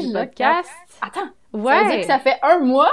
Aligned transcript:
du 0.00 0.06
Déjà 0.08 0.20
podcast. 0.26 0.70
Attends, 1.02 1.28
Ouais. 1.52 1.72
ça 1.74 1.82
veut 1.84 1.90
dire 1.90 2.00
que 2.00 2.06
ça 2.06 2.18
fait 2.18 2.38
un 2.42 2.58
mois? 2.60 2.92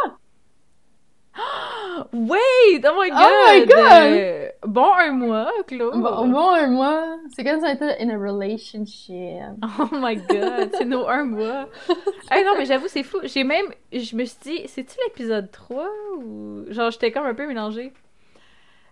Wait! 2.14 2.84
Oh 2.86 3.00
my 3.02 3.10
god! 3.10 3.20
Oh 3.20 3.52
my 3.52 3.66
God! 3.66 3.78
Euh, 3.80 4.50
bon, 4.66 4.90
un 4.98 5.12
mois, 5.12 5.52
Claude. 5.68 5.94
Bon, 6.02 6.28
bon, 6.28 6.50
un 6.52 6.68
mois. 6.68 7.18
C'est 7.36 7.44
comme 7.44 7.60
on 7.64 7.68
était 7.68 7.98
in 8.02 8.10
a 8.10 8.18
relationship. 8.18 9.44
Oh 9.80 9.88
my 9.92 10.16
god, 10.16 10.70
c'est 10.78 10.86
nos 10.86 11.08
un 11.08 11.26
mois. 11.26 11.68
hey, 12.32 12.44
non, 12.44 12.54
mais 12.58 12.66
j'avoue, 12.66 12.88
c'est 12.88 13.04
fou. 13.04 13.18
J'ai 13.24 13.44
même. 13.44 13.68
Je 13.92 14.16
me 14.16 14.26
suis 14.26 14.38
dit, 14.44 14.62
c'est-tu 14.68 14.96
l'épisode 15.08 15.52
3 15.52 15.88
ou. 16.18 16.66
Genre, 16.70 16.92
j'étais 16.92 17.12
comme 17.12 17.26
un 17.26 17.36
peu 17.36 17.48
mélangée. 17.48 17.94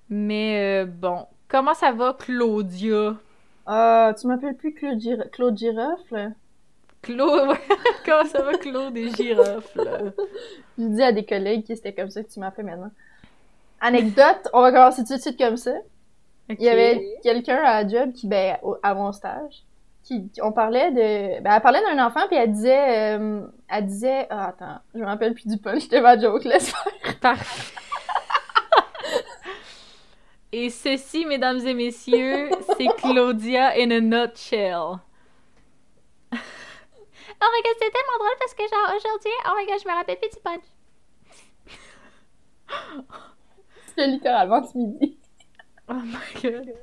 Mais 0.10 0.84
euh, 0.84 0.86
bon. 0.86 1.26
Comment 1.48 1.74
ça 1.74 1.92
va, 1.92 2.16
Claudia? 2.20 3.16
Ah, 3.68 4.14
tu 4.20 4.28
m'appelles 4.28 4.56
plus 4.58 4.74
Claude, 4.74 5.00
Gir- 5.00 5.30
Claude 5.32 5.58
Girofle? 5.58 6.34
Claude, 7.06 7.48
ouais. 7.50 7.60
Comment 8.06 8.26
ça 8.26 8.42
va, 8.42 8.54
Claude 8.58 8.98
et 8.98 9.10
Girofle? 9.14 10.14
Je 10.78 10.84
dis 10.84 11.04
à 11.04 11.12
des 11.12 11.26
collègues 11.26 11.66
que 11.68 11.76
c'était 11.76 11.94
comme 11.94 12.10
ça 12.10 12.24
que 12.24 12.30
tu 12.30 12.40
m'appelais 12.40 12.64
maintenant. 12.64 12.92
Anecdote, 13.80 14.48
on 14.54 14.62
va 14.62 14.72
commencer 14.72 15.04
tout 15.06 15.16
de 15.16 15.22
suite 15.22 15.38
comme 15.38 15.58
ça. 15.58 15.74
Il 16.50 16.62
y 16.64 16.70
avait 16.70 17.18
quelqu'un 17.24 17.58
à 17.64 17.84
la 17.84 17.88
job 17.90 18.12
qui, 18.14 18.28
ben, 18.28 18.58
au- 18.64 18.78
à 18.84 18.94
mon 18.94 19.12
stage, 19.12 19.64
qui, 20.04 20.30
on 20.42 20.52
parlait 20.52 20.92
de, 20.92 21.42
ben, 21.42 21.54
elle 21.56 21.62
parlait 21.62 21.82
d'un 21.82 22.06
enfant 22.06 22.22
puis 22.28 22.36
elle 22.38 22.52
disait, 22.52 23.18
euh, 23.18 23.42
elle 23.68 23.86
disait, 23.86 24.28
ah, 24.30 24.50
attends, 24.50 24.80
je 24.94 25.00
me 25.00 25.06
rappelle 25.06 25.34
plus 25.34 25.48
du 25.48 25.58
punch, 25.58 25.84
c'était 25.84 26.02
ma 26.02 26.20
joke, 26.20 26.44
laisse 26.44 26.70
faire. 26.72 27.20
Parfait. 27.20 27.74
Et 30.52 30.70
ceci, 30.70 31.26
mesdames 31.26 31.60
et 31.68 31.74
messieurs, 31.74 32.50
c'est 32.78 32.88
Claudia 32.98 33.74
in 33.78 33.92
a 33.92 34.00
nutshell. 34.00 35.00
Oh 37.42 37.48
my 37.54 37.62
god, 37.64 37.76
c'est 37.80 37.92
tellement 37.92 38.18
drôle 38.20 38.38
parce 38.40 38.54
que 38.54 38.64
genre 38.64 38.96
aujourd'hui, 38.96 39.32
oh 39.48 39.54
my 39.58 39.66
god, 39.66 39.80
je 39.84 39.88
me 39.88 39.94
rappelle 39.94 40.18
plus 40.20 40.30
du 40.30 40.40
punch. 40.44 40.64
C'était 43.88 44.08
littéralement 44.08 44.64
ce 44.66 44.78
midi. 44.78 45.18
Oh 45.88 45.94
my 45.94 46.42
god. 46.42 46.74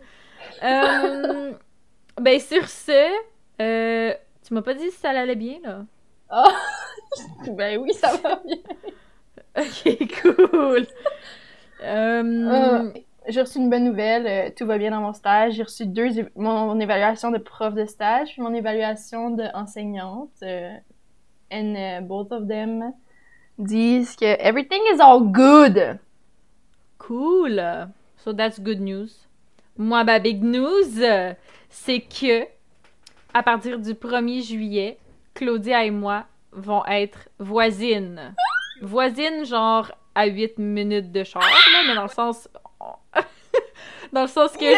Euh, 0.63 1.53
ben 2.21 2.39
sur 2.41 2.69
ce, 2.69 3.11
euh, 3.61 4.15
tu 4.47 4.55
m'as 4.55 4.63
pas 4.63 4.75
dit 4.75 4.91
si 4.93 4.97
ça 4.99 5.11
allait 5.11 5.35
bien 5.35 5.59
là? 5.63 5.85
Ah, 6.31 6.55
ben 7.49 7.81
oui, 7.81 7.93
ça 7.95 8.17
va 8.19 8.37
bien. 8.45 8.59
Ok, 9.57 10.23
cool. 10.23 10.87
Euh, 11.83 12.23
Euh, 12.51 12.93
j'ai 13.29 13.41
reçu 13.41 13.59
une 13.59 13.71
bonne 13.71 13.85
nouvelle, 13.85 14.27
euh, 14.27 14.51
tout 14.57 14.67
va 14.67 14.79
bien 14.79 14.91
dans 14.91 15.01
mon 15.01 15.13
stage. 15.13 15.55
J'ai 15.55 15.63
reçu 15.63 15.87
deux, 15.87 16.29
mon, 16.37 16.79
évaluation 16.81 17.31
de 17.31 17.39
prof 17.39 17.75
de 17.75 17.85
stage, 17.85 18.33
puis 18.33 18.43
mon 18.43 18.55
évaluation 18.55 19.31
d'enseignante. 19.31 20.31
Euh, 20.43 20.75
and 21.53 21.75
euh, 21.77 22.01
both 22.01 22.33
of 22.33 22.49
them 22.49 22.93
disent 23.59 24.17
que 24.17 24.25
everything 24.41 24.81
is 24.95 25.01
all 25.01 25.21
good. 25.21 25.99
Cool. 26.99 27.61
So 28.17 28.33
that's 28.33 28.61
good 28.61 28.81
news. 28.81 29.11
Moi, 29.77 30.05
ma 30.05 30.19
big 30.19 30.43
news, 30.43 31.01
c'est 31.69 32.01
que 32.01 32.47
à 33.35 33.43
partir 33.43 33.79
du 33.79 33.95
1er 33.95 34.43
juillet, 34.43 34.99
Claudia 35.35 35.85
et 35.85 35.91
moi 35.91 36.27
vont 36.53 36.85
être 36.87 37.29
voisines. 37.39 38.35
Voisines, 38.83 39.45
genre 39.45 39.91
à 40.15 40.27
8 40.27 40.59
minutes 40.59 41.11
de 41.13 41.25
char, 41.25 41.43
là, 41.43 41.83
mais 41.87 41.95
dans 41.95 42.03
le 42.03 42.09
sens. 42.09 42.49
Dans 44.13 44.23
le 44.23 44.29
sens 44.29 44.53
que 44.53 44.65
je 44.65 44.71
vais 44.71 44.77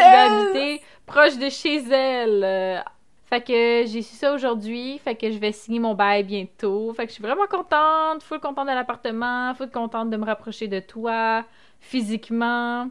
habiter 0.55 0.81
proche 1.05 1.37
de 1.37 1.49
chez 1.49 1.77
elle. 1.91 2.43
euh. 2.43 2.79
Fait 3.27 3.41
que 3.41 3.83
j'ai 3.87 4.03
su 4.03 4.15
ça 4.15 4.33
aujourd'hui, 4.33 4.99
fait 4.99 5.15
que 5.15 5.31
je 5.31 5.39
vais 5.39 5.51
signer 5.51 5.79
mon 5.79 5.95
bail 5.95 6.23
bientôt. 6.23 6.93
Fait 6.93 7.03
que 7.03 7.09
je 7.09 7.15
suis 7.15 7.23
vraiment 7.23 7.47
contente, 7.47 8.21
full 8.21 8.39
contente 8.39 8.67
de 8.67 8.73
l'appartement, 8.73 9.53
full 9.55 9.71
contente 9.71 10.11
de 10.11 10.17
me 10.17 10.25
rapprocher 10.25 10.67
de 10.67 10.79
toi 10.79 11.43
physiquement. 11.79 12.87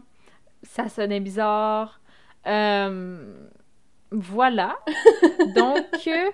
Ça 0.62 0.88
sonnait 0.88 1.21
bizarre. 1.21 2.00
Euh, 2.47 3.33
voilà. 4.10 4.77
Donc, 5.54 5.87
euh, 6.09 6.31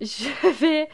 je 0.00 0.50
vais. 0.60 0.88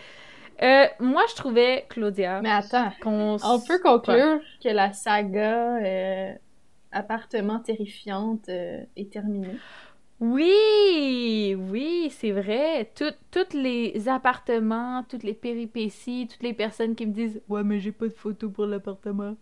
euh, 0.62 0.86
moi, 1.00 1.22
je 1.30 1.34
trouvais, 1.36 1.86
Claudia, 1.88 2.40
Mais 2.42 2.50
attends, 2.52 2.92
qu'on. 3.02 3.36
on 3.42 3.60
peut 3.60 3.78
conclure 3.82 4.40
que 4.62 4.68
la 4.68 4.92
saga 4.92 5.78
appartement 6.94 7.58
terrifiante 7.58 8.48
euh, 8.48 8.82
est 8.96 9.12
terminée. 9.12 9.56
Oui, 10.20 11.56
oui, 11.58 12.08
c'est 12.10 12.30
vrai. 12.30 12.90
Tous 12.94 13.54
les 13.54 14.08
appartements, 14.08 15.04
toutes 15.08 15.24
les 15.24 15.34
péripéties, 15.34 16.28
toutes 16.30 16.42
les 16.42 16.54
personnes 16.54 16.94
qui 16.94 17.06
me 17.06 17.12
disent 17.12 17.42
Ouais, 17.48 17.64
mais 17.64 17.80
j'ai 17.80 17.92
pas 17.92 18.06
de 18.06 18.12
photo 18.12 18.48
pour 18.48 18.66
l'appartement. 18.66 19.36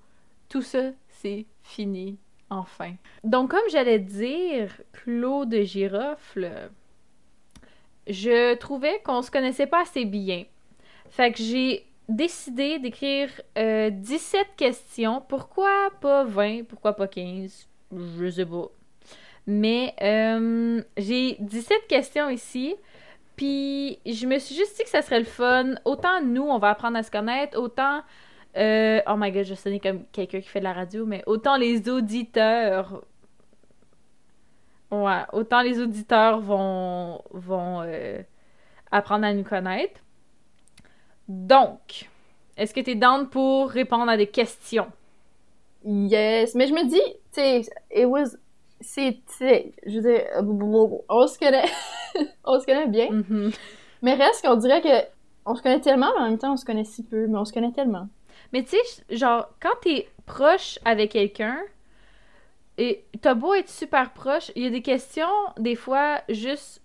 Tout 0.48 0.62
ça, 0.62 0.90
c'est 1.08 1.46
fini, 1.62 2.18
enfin. 2.50 2.94
Donc, 3.22 3.50
comme 3.50 3.68
j'allais 3.70 3.98
dire, 3.98 4.80
Claude 4.92 5.54
Girofle, 5.62 6.70
je 8.06 8.54
trouvais 8.56 9.00
qu'on 9.04 9.22
se 9.22 9.30
connaissait 9.30 9.66
pas 9.66 9.82
assez 9.82 10.04
bien. 10.04 10.44
Fait 11.10 11.32
que 11.32 11.42
j'ai 11.42 11.86
décidé 12.08 12.78
d'écrire 12.78 13.28
euh, 13.58 13.90
17 13.90 14.48
questions. 14.56 15.22
Pourquoi 15.28 15.90
pas 16.00 16.24
20? 16.24 16.64
Pourquoi 16.68 16.94
pas 16.94 17.08
15? 17.08 17.68
Je 18.18 18.30
sais 18.30 18.46
pas. 18.46 18.68
Mais 19.46 19.94
euh, 20.02 20.82
j'ai 20.96 21.36
17 21.40 21.86
questions 21.88 22.28
ici. 22.28 22.76
Puis 23.36 23.98
je 24.06 24.26
me 24.26 24.38
suis 24.38 24.54
juste 24.54 24.76
dit 24.76 24.84
que 24.84 24.90
ça 24.90 25.02
serait 25.02 25.18
le 25.20 25.24
fun. 25.26 25.74
Autant 25.84 26.20
nous, 26.22 26.42
on 26.42 26.58
va 26.58 26.70
apprendre 26.70 26.96
à 26.98 27.02
se 27.02 27.10
connaître, 27.10 27.58
autant. 27.58 28.02
euh, 28.56 29.00
oh 29.08 29.14
my 29.16 29.32
god, 29.32 29.44
je 29.44 29.54
sonnais 29.54 29.80
comme 29.80 30.04
quelqu'un 30.12 30.40
qui 30.40 30.48
fait 30.48 30.60
de 30.60 30.64
la 30.64 30.72
radio, 30.74 31.06
mais 31.06 31.22
autant 31.26 31.56
les 31.56 31.88
auditeurs. 31.88 33.02
Ouais, 34.90 35.22
autant 35.32 35.62
les 35.62 35.80
auditeurs 35.80 36.40
vont, 36.40 37.22
vont 37.30 37.82
euh, 37.82 38.22
apprendre 38.90 39.24
à 39.26 39.32
nous 39.32 39.44
connaître. 39.44 40.00
Donc, 41.32 42.08
est-ce 42.58 42.74
que 42.74 42.80
tu 42.80 42.90
es 42.90 42.94
down 42.94 43.28
pour 43.28 43.70
répondre 43.70 44.10
à 44.10 44.16
des 44.18 44.26
questions? 44.26 44.88
Yes, 45.84 46.54
mais 46.54 46.66
je 46.66 46.74
me 46.74 46.84
dis, 46.86 47.00
tu 47.32 47.40
sais, 47.40 47.60
it 47.94 48.04
was, 48.04 48.36
c'est, 48.80 49.16
je 49.86 49.98
veux 49.98 50.12
dire, 50.12 50.24
on 51.08 51.26
se 51.26 51.38
connaît, 51.38 51.64
on 52.44 52.60
se 52.60 52.66
connaît 52.66 52.86
bien, 52.86 53.10
Mhm. 53.10 53.50
mais 54.02 54.14
reste 54.14 54.44
qu'on 54.46 54.56
dirait 54.56 54.82
que 54.82 55.06
on 55.46 55.54
se 55.56 55.62
connaît 55.62 55.80
tellement, 55.80 56.10
mais 56.16 56.22
en 56.24 56.28
même 56.28 56.38
temps 56.38 56.52
on 56.52 56.56
se 56.56 56.64
connaît 56.64 56.84
si 56.84 57.02
peu, 57.02 57.26
mais 57.26 57.38
on 57.38 57.44
se 57.44 57.52
connaît 57.52 57.72
tellement. 57.72 58.06
Mais 58.52 58.62
tu 58.62 58.76
sais, 58.76 59.16
genre, 59.16 59.48
quand 59.60 59.74
t'es 59.80 60.08
proche 60.26 60.78
avec 60.84 61.12
quelqu'un, 61.12 61.58
et 62.78 63.04
t'as 63.22 63.34
beau 63.34 63.54
être 63.54 63.68
super 63.70 64.12
proche, 64.12 64.52
il 64.54 64.62
y 64.62 64.66
a 64.66 64.70
des 64.70 64.82
questions, 64.82 65.26
des 65.58 65.74
fois, 65.74 66.20
juste 66.28 66.80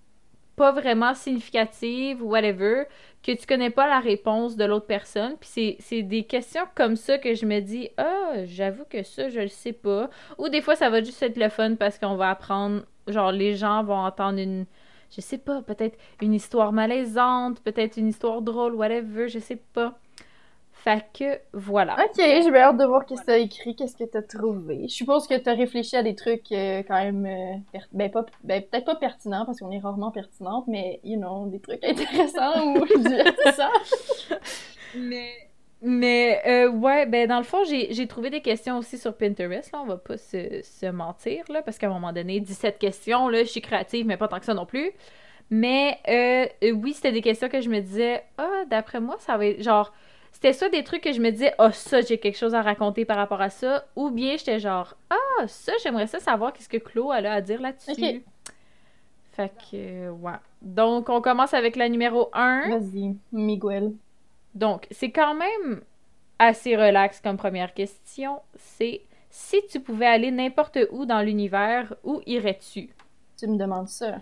pas 0.56 0.72
vraiment 0.72 1.14
significatives 1.14 2.24
ou 2.24 2.29
whatever, 2.29 2.85
que 3.27 3.39
tu 3.39 3.45
connais 3.45 3.69
pas 3.69 3.88
la 3.88 3.99
réponse 3.99 4.55
de 4.55 4.65
l'autre 4.65 4.88
personne. 4.88 5.35
Puis 5.39 5.75
c'est- 5.79 6.03
des 6.03 6.23
questions 6.23 6.63
comme 6.75 6.95
ça 6.95 7.17
que 7.17 7.33
je 7.35 7.45
me 7.45 7.59
dis, 7.59 7.89
ah, 7.97 8.45
j'avoue 8.45 8.85
que 8.89 9.03
ça, 9.03 9.29
je 9.29 9.41
le 9.41 9.47
sais 9.49 9.73
pas. 9.73 10.09
Ou 10.38 10.49
des 10.49 10.61
fois, 10.61 10.75
ça 10.75 10.89
va 10.89 11.01
juste 11.03 11.21
être 11.23 11.37
le 11.37 11.49
fun 11.49 11.75
parce 11.75 11.99
qu'on 11.99 12.16
va 12.16 12.29
apprendre, 12.31 12.83
genre, 13.07 13.31
les 13.31 13.55
gens 13.55 13.83
vont 13.83 13.97
entendre 13.97 14.39
une. 14.39 14.66
Je 15.16 15.21
sais 15.21 15.37
pas, 15.37 15.61
peut-être 15.61 15.97
une 16.21 16.33
histoire 16.33 16.73
malaisante, 16.73 17.61
peut-être 17.61 17.97
une 17.97 18.07
histoire 18.09 18.41
drôle, 18.41 18.73
whatever, 18.75 19.27
je 19.29 19.39
sais 19.39 19.55
pas. 19.73 19.97
Fait 20.87 21.03
que 21.13 21.39
voilà. 21.51 21.95
Ok, 21.95 22.15
j'ai 22.17 22.49
bien 22.49 22.61
hâte 22.61 22.77
de 22.77 22.85
voir 22.85 23.05
qu'est-ce 23.05 23.19
que 23.21 23.25
t'as 23.25 23.39
écrit, 23.39 23.75
qu'est-ce 23.75 23.97
que 23.97 24.05
t'as 24.05 24.22
trouvé. 24.22 24.84
Je 24.87 24.93
suppose 24.93 25.28
que 25.28 25.35
t'as 25.35 25.53
réfléchi 25.53 25.97
à 25.97 26.03
des 26.03 26.16
trucs 26.16 26.49
euh, 26.53 26.81
quand 26.87 26.95
même, 27.03 27.25
euh, 27.25 27.55
per- 27.73 27.79
ben 27.91 28.09
pas, 28.09 28.25
ben 28.45 28.61
peut-être 28.63 28.85
pas 28.85 28.95
pertinents 28.95 29.45
parce 29.45 29.59
qu'on 29.59 29.72
est 29.72 29.79
rarement 29.79 30.11
pertinente, 30.11 30.63
mais 30.69 31.01
you 31.03 31.17
know, 31.17 31.47
des 31.47 31.59
trucs 31.59 31.84
intéressants 31.84 32.73
ou 32.78 32.85
divertissants. 32.99 33.69
Mais, 34.93 35.29
mais 35.81 36.41
euh, 36.47 36.69
ouais, 36.69 37.05
ben 37.05 37.28
dans 37.28 37.37
le 37.37 37.43
fond, 37.43 37.63
j'ai 37.66 37.93
j'ai 37.93 38.07
trouvé 38.07 38.29
des 38.29 38.41
questions 38.41 38.78
aussi 38.78 38.97
sur 38.97 39.16
Pinterest, 39.16 39.72
là, 39.73 39.81
on 39.81 39.85
va 39.87 39.97
pas 39.97 40.17
se, 40.17 40.61
se 40.63 40.85
mentir, 40.85 41.43
là, 41.49 41.61
parce 41.61 41.78
qu'à 41.78 41.87
un 41.87 41.93
moment 41.93 42.13
donné, 42.13 42.40
17 42.40 42.79
questions, 42.79 43.28
là, 43.29 43.40
je 43.43 43.49
suis 43.49 43.61
créative, 43.61 44.05
mais 44.05 44.17
pas 44.17 44.28
tant 44.29 44.40
que 44.40 44.45
ça 44.45 44.53
non 44.53 44.66
plus. 44.66 44.91
Mais 45.49 45.99
euh, 46.09 46.72
oui, 46.73 46.93
c'était 46.93 47.11
des 47.13 47.22
questions 47.22 47.49
que 47.49 47.61
je 47.61 47.69
me 47.69 47.79
disais, 47.79 48.23
ah, 48.37 48.63
d'après 48.69 48.99
moi, 48.99 49.16
ça 49.19 49.37
va 49.37 49.45
être 49.47 49.63
genre, 49.63 49.93
c'était 50.37 50.53
soit 50.53 50.69
des 50.69 50.84
trucs 50.84 51.01
que 51.01 51.11
je 51.11 51.19
me 51.19 51.31
disais, 51.31 51.55
ah, 51.57 51.72
ça, 51.72 52.01
j'ai 52.01 52.19
quelque 52.19 52.37
chose 52.37 52.53
à 52.53 52.61
raconter 52.61 53.05
par 53.05 53.17
rapport 53.17 53.41
à 53.41 53.49
ça, 53.49 53.85
ou 53.95 54.11
bien 54.11 54.37
j'étais 54.37 54.59
genre, 54.59 54.95
ah, 55.09 55.47
ça, 55.47 55.72
j'aimerais 55.81 56.05
ça 56.05 56.19
savoir 56.19 56.53
qu'est-ce 56.53 56.69
que 56.69 56.78
elle 57.17 57.25
a 57.25 57.34
à 57.34 57.41
dire 57.41 57.59
là-dessus. 57.59 57.91
Ok. 57.91 58.22
Fait 59.31 59.49
que, 59.49 59.75
euh, 59.75 60.11
ouais. 60.11 60.37
Donc, 60.61 61.09
on 61.09 61.22
commence 61.22 61.55
avec 61.55 61.75
la 61.75 61.89
numéro 61.89 62.29
1. 62.34 62.69
Vas-y, 62.69 63.16
Miguel. 63.31 63.93
Donc, 64.53 64.85
c'est 64.91 65.09
quand 65.09 65.34
même 65.34 65.81
assez 66.37 66.75
relax 66.75 67.19
comme 67.19 67.37
première 67.37 67.73
question. 67.73 68.40
C'est 68.53 69.01
si 69.31 69.57
tu 69.72 69.79
pouvais 69.79 70.05
aller 70.05 70.29
n'importe 70.29 70.78
où 70.91 71.07
dans 71.07 71.23
l'univers, 71.23 71.95
où 72.03 72.22
irais-tu? 72.28 72.90
Tu 73.40 73.47
me 73.47 73.57
demandes 73.57 73.90
ça. 73.90 74.17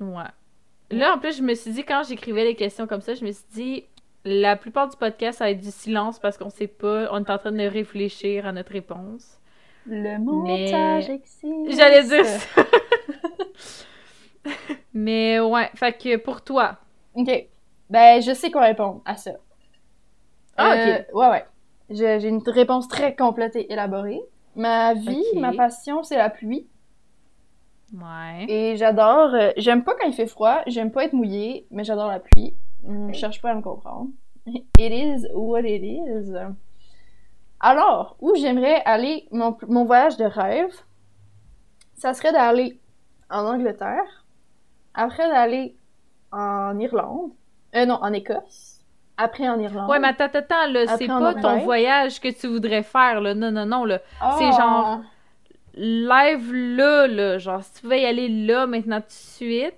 Ouais. 0.00 0.24
Là, 0.90 1.16
en 1.16 1.18
plus, 1.18 1.36
je 1.36 1.42
me 1.42 1.52
suis 1.52 1.72
dit, 1.72 1.84
quand 1.84 2.02
j'écrivais 2.08 2.44
les 2.44 2.56
questions 2.56 2.86
comme 2.86 3.02
ça, 3.02 3.12
je 3.12 3.26
me 3.26 3.30
suis 3.30 3.44
dit, 3.52 3.84
la 4.24 4.56
plupart 4.56 4.88
du 4.88 4.96
podcast, 4.96 5.38
ça 5.38 5.44
va 5.44 5.50
être 5.50 5.60
du 5.60 5.70
silence 5.70 6.18
parce 6.18 6.36
qu'on 6.38 6.50
sait 6.50 6.66
pas, 6.66 7.08
on 7.12 7.18
est 7.24 7.30
en 7.30 7.38
train 7.38 7.52
de 7.52 7.66
réfléchir 7.66 8.46
à 8.46 8.52
notre 8.52 8.72
réponse. 8.72 9.38
Le 9.86 10.18
montage 10.18 11.10
existe. 11.10 11.76
J'allais 11.76 12.04
dire 12.04 12.24
ça. 12.24 12.62
Mais 14.94 15.40
ouais, 15.40 15.70
fait 15.74 15.92
que 15.92 16.16
pour 16.16 16.42
toi. 16.42 16.78
Ok. 17.14 17.30
Ben, 17.90 18.20
je 18.22 18.32
sais 18.32 18.50
quoi 18.50 18.62
répondre 18.62 19.02
à 19.04 19.16
ça. 19.16 19.32
Ah, 20.56 20.74
Euh, 20.74 20.98
ouais, 21.12 21.28
ouais. 21.28 21.44
J'ai 21.90 22.26
une 22.28 22.42
réponse 22.46 22.88
très 22.88 23.14
complète 23.14 23.56
et 23.56 23.70
élaborée. 23.72 24.20
Ma 24.56 24.94
vie, 24.94 25.22
Ok. 25.34 25.40
ma 25.40 25.52
passion, 25.52 26.02
c'est 26.02 26.16
la 26.16 26.30
pluie. 26.30 26.66
Ouais. 27.92 28.46
Et 28.48 28.76
j'adore. 28.76 29.34
euh, 29.34 29.50
j'aime 29.56 29.84
pas 29.84 29.94
quand 29.94 30.06
il 30.06 30.14
fait 30.14 30.26
froid, 30.26 30.62
j'aime 30.66 30.90
pas 30.90 31.04
être 31.04 31.12
mouillée, 31.12 31.66
mais 31.70 31.84
j'adore 31.84 32.08
la 32.08 32.20
pluie. 32.20 32.54
Je 32.86 33.12
cherche 33.18 33.40
pas 33.40 33.50
à 33.50 33.54
me 33.54 33.62
comprendre. 33.62 34.08
It 34.46 34.62
is 34.92 35.26
what 35.32 35.60
it 35.62 35.82
is. 35.82 36.32
Alors, 37.60 38.16
où 38.20 38.34
j'aimerais 38.36 38.82
aller, 38.84 39.26
mon, 39.32 39.56
mon 39.68 39.84
voyage 39.84 40.16
de 40.18 40.24
rêve, 40.24 40.74
ça 41.94 42.12
serait 42.12 42.32
d'aller 42.32 42.78
en 43.30 43.46
Angleterre, 43.46 44.26
après 44.92 45.28
d'aller 45.28 45.76
en 46.30 46.78
Irlande, 46.78 47.30
euh, 47.74 47.86
non, 47.86 47.94
en 48.02 48.12
Écosse, 48.12 48.84
après 49.16 49.48
en 49.48 49.58
Irlande. 49.58 49.88
Ouais, 49.88 49.98
mais 49.98 50.08
attends, 50.08 50.38
attends, 50.38 50.66
là, 50.70 50.86
c'est 50.98 51.06
pas 51.06 51.34
ton 51.34 51.58
voyage 51.60 52.20
que 52.20 52.28
tu 52.28 52.48
voudrais 52.48 52.82
faire, 52.82 53.20
là. 53.22 53.34
Non, 53.34 53.50
non, 53.50 53.64
non, 53.64 53.84
là. 53.86 54.00
Ah! 54.20 54.36
c'est 54.38 54.52
genre- 54.52 55.00
Live 55.76 56.52
là, 56.52 57.06
là. 57.08 57.38
Genre, 57.38 57.62
si 57.64 57.72
tu 57.74 57.80
pouvais 57.82 58.02
y 58.02 58.06
aller 58.06 58.28
là, 58.28 58.66
maintenant, 58.66 59.00
tout 59.00 59.06
de 59.08 59.12
suite, 59.12 59.74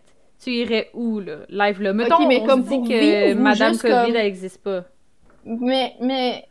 tu 0.47 0.53
irais 0.53 0.91
où, 0.95 1.21
là? 1.21 1.39
Live 1.49 1.83
là. 1.83 1.93
Mettons, 1.93 2.27
mais 2.27 2.41
on 2.43 2.47
comme 2.47 2.63
se 2.65 2.69
dit 2.69 2.77
pour 2.77 2.89
que 2.89 2.93
vivre 3.29 3.41
Madame 3.41 3.77
COVID, 3.77 3.93
comme- 3.93 4.17
elle 4.17 4.27
existe 4.27 4.63
pas. 4.63 4.85
Mais, 5.45 5.95
mais, 6.01 6.45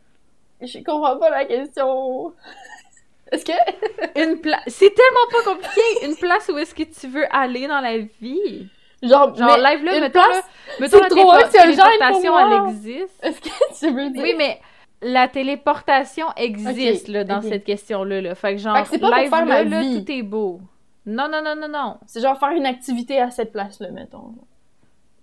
je 0.60 0.78
comprends 0.78 1.18
pas 1.18 1.30
la 1.30 1.44
question. 1.44 2.32
Est-ce 3.32 3.44
que... 3.44 3.52
Une 4.22 4.40
place... 4.40 4.62
C'est 4.68 4.94
tellement 4.94 5.26
pas 5.32 5.50
compliqué! 5.50 5.80
Une 6.06 6.14
place 6.16 6.48
où 6.52 6.58
est-ce 6.58 6.74
que 6.74 6.84
tu 6.84 7.08
veux 7.08 7.24
aller 7.34 7.66
dans 7.66 7.80
la 7.80 7.98
vie? 7.98 8.68
Genre, 9.02 9.34
Genre, 9.36 9.56
live 9.58 9.84
là, 9.84 10.00
mettons, 10.00 10.20
place- 10.20 10.36
là, 10.36 10.42
mettons 10.80 11.00
la 11.00 11.08
trop 11.08 11.18
télépo- 11.18 11.44
anxiogène 11.44 11.74
pour 11.76 11.84
téléportation, 11.84 12.32
moi. 12.32 12.62
elle 12.68 12.70
existe. 12.70 13.24
Est-ce 13.24 13.40
que 13.40 13.48
tu 13.78 13.92
veux 13.94 14.10
dire... 14.10 14.22
Oui, 14.22 14.34
mais 14.38 14.60
la 15.02 15.28
téléportation 15.28 16.26
existe 16.36 17.08
là, 17.08 17.24
dans 17.24 17.42
cette 17.42 17.64
question-là. 17.64 18.20
Là. 18.20 18.34
Fait 18.34 18.52
que 18.54 18.58
genre, 18.58 18.76
Fait 18.86 18.98
que 18.98 19.04
live 19.04 19.30
là, 19.48 19.64
là, 19.64 19.82
tout 19.82 20.10
est 20.12 20.22
beau. 20.22 20.60
Non, 21.06 21.28
non, 21.28 21.42
non, 21.42 21.54
non, 21.56 21.68
non. 21.68 21.98
C'est 22.06 22.20
genre 22.20 22.38
faire 22.38 22.50
une 22.50 22.66
activité 22.66 23.20
à 23.20 23.30
cette 23.30 23.52
place-là, 23.52 23.90
mettons. 23.90 24.34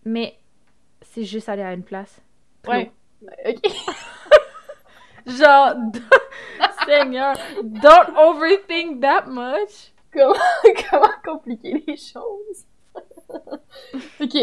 Mais 0.06 0.38
c'est 1.02 1.24
juste 1.24 1.50
aller 1.50 1.62
à 1.62 1.74
une 1.74 1.84
place. 1.84 2.22
Ouais. 2.68 2.92
Ok. 3.46 3.60
Genre, 5.26 5.76
Seigneur, 6.86 7.36
don't 7.64 8.16
overthink 8.18 9.02
that 9.02 9.26
much. 9.28 9.94
Comment, 10.12 10.34
comment 10.90 11.08
compliquer 11.24 11.84
les 11.88 11.96
choses? 11.96 12.66
ok. 14.20 14.38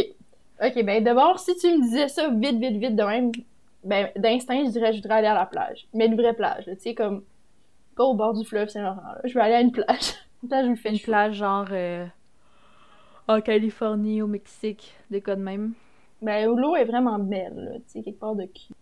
Ok, 0.62 0.84
ben 0.84 1.02
d'abord, 1.02 1.38
si 1.38 1.56
tu 1.56 1.69
me 1.69 1.82
disais 1.82 2.08
ça 2.08 2.28
vite, 2.28 2.58
vite, 2.58 2.76
vite 2.76 2.96
de 2.96 3.02
même, 3.02 3.31
ben 3.84 4.10
d'instinct, 4.16 4.64
je 4.64 4.70
dirais 4.70 4.92
je 4.92 5.00
voudrais 5.02 5.19
aller 5.19 5.26
à 5.26 5.34
la 5.34 5.46
plage. 5.46 5.87
Mais 5.94 6.06
une 6.06 6.16
vraie 6.16 6.34
plage, 6.34 6.64
tu 6.64 6.76
sais, 6.78 6.94
comme 6.94 7.25
pas 7.96 8.04
au 8.04 8.14
bord 8.14 8.34
du 8.34 8.44
fleuve 8.44 8.69
Saint-Laurent, 8.69 9.02
là. 9.02 9.20
Je 9.25 9.34
veux 9.34 9.40
aller 9.40 9.54
à 9.54 9.60
une 9.60 9.72
plage. 9.72 10.14
Une 10.42 10.48
plage 10.48 10.78
fait 10.78 10.90
Une 10.90 10.98
plage 11.00 11.34
genre 11.34 11.66
euh, 11.70 12.06
en 13.28 13.40
Californie, 13.40 14.22
au 14.22 14.26
Mexique, 14.26 14.94
des 15.10 15.20
cas 15.20 15.37
de 15.37 15.42
même. 15.42 15.72
Ben, 16.22 16.46
l'eau 16.54 16.76
est 16.76 16.84
vraiment 16.84 17.19
belle, 17.19 17.54
là, 17.56 17.78
tu 17.78 17.82
sais, 17.87 18.02
quelque 18.02 18.20
part 18.20 18.34
de 18.34 18.44
cul. 18.44 18.75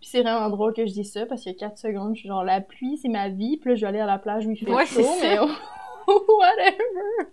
Puis 0.00 0.10
c'est 0.10 0.22
vraiment 0.22 0.50
drôle 0.50 0.74
que 0.74 0.86
je 0.86 0.92
dis 0.92 1.04
ça, 1.04 1.24
parce 1.26 1.42
qu'il 1.42 1.52
y 1.52 1.54
a 1.54 1.58
4 1.58 1.78
secondes, 1.78 2.14
je 2.14 2.20
suis 2.20 2.28
genre, 2.28 2.44
la 2.44 2.60
pluie, 2.60 2.98
c'est 2.98 3.08
ma 3.08 3.28
vie, 3.28 3.56
puis 3.56 3.70
là, 3.70 3.76
je 3.76 3.80
vais 3.82 3.86
aller 3.86 4.00
à 4.00 4.06
la 4.06 4.18
plage 4.18 4.46
où 4.46 4.50
il 4.50 4.56
fait 4.56 4.70
Ouais, 4.70 4.86
chaud, 4.86 5.02
mais 5.22 5.38
whatever! 6.08 7.30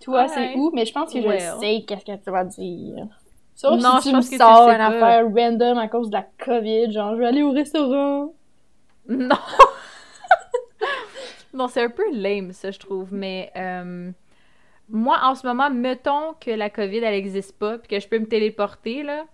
Toi, 0.00 0.28
c'est 0.28 0.54
où? 0.56 0.70
Mais 0.74 0.84
je 0.84 0.92
pense 0.92 1.12
que 1.12 1.20
je 1.20 1.38
sais 1.60 1.84
qu'est-ce 1.86 2.04
que 2.04 2.16
tu 2.22 2.30
vas 2.30 2.44
dire. 2.44 3.06
Sauf 3.54 3.80
Non, 3.80 4.00
si 4.00 4.08
je 4.08 4.10
tu 4.10 4.16
me 4.16 4.20
pense 4.20 4.30
que 4.30 4.36
sors 4.36 4.68
une 4.68 4.80
affaire 4.80 5.24
random 5.32 5.78
à 5.78 5.88
cause 5.88 6.08
de 6.08 6.14
la 6.14 6.26
COVID, 6.44 6.92
genre, 6.92 7.14
je 7.14 7.20
vais 7.20 7.26
aller 7.26 7.42
au 7.42 7.52
restaurant. 7.52 8.32
Non! 9.08 9.36
non, 11.54 11.68
c'est 11.68 11.82
un 11.84 11.90
peu 11.90 12.04
lame, 12.14 12.52
ça, 12.52 12.70
je 12.70 12.78
trouve. 12.78 13.12
Mais 13.14 13.52
euh, 13.56 14.10
moi, 14.88 15.18
en 15.22 15.34
ce 15.34 15.46
moment, 15.46 15.70
mettons 15.70 16.34
que 16.34 16.50
la 16.50 16.70
COVID, 16.70 16.98
elle 16.98 17.14
n'existe 17.14 17.58
pas, 17.58 17.78
puis 17.78 17.88
que 17.88 18.00
je 18.00 18.08
peux 18.08 18.18
me 18.18 18.26
téléporter, 18.28 19.02
là, 19.02 19.26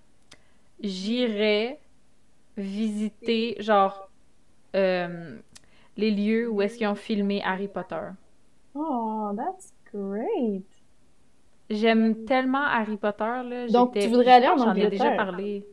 j'irais 0.81 1.81
visiter, 2.56 3.56
genre, 3.61 4.11
euh, 4.76 5.40
les 5.96 6.11
lieux 6.11 6.49
où 6.50 6.62
est-ce 6.62 6.78
qu'ils 6.78 6.88
ont 6.88 6.94
filmé 6.94 7.43
Harry 7.44 7.69
Potter. 7.69 8.11
Oh, 8.75 9.32
that's 9.37 9.73
great! 9.93 10.66
J'aime 11.70 12.25
tellement 12.25 12.64
Harry 12.64 12.96
Potter, 12.96 13.43
là. 13.44 13.69
Donc, 13.69 13.96
tu 13.99 14.08
voudrais 14.08 14.32
aller 14.32 14.49
en 14.49 14.58
que 14.58 14.62
J'en 14.62 14.75
ai 14.75 14.87
déjà 14.88 15.11
Angleterre? 15.11 15.16
parlé. 15.16 15.66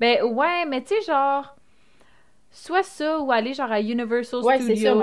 Ben, 0.00 0.22
ouais, 0.24 0.66
mais 0.66 0.82
tu 0.82 0.94
sais, 0.94 1.02
genre... 1.02 1.56
Soit 2.56 2.84
ça, 2.84 3.18
ou 3.18 3.32
aller 3.32 3.52
genre 3.52 3.70
à 3.72 3.80
Universal 3.80 4.40
Ouais, 4.44 4.58
c'est 4.58 4.76
Studios, 4.76 4.94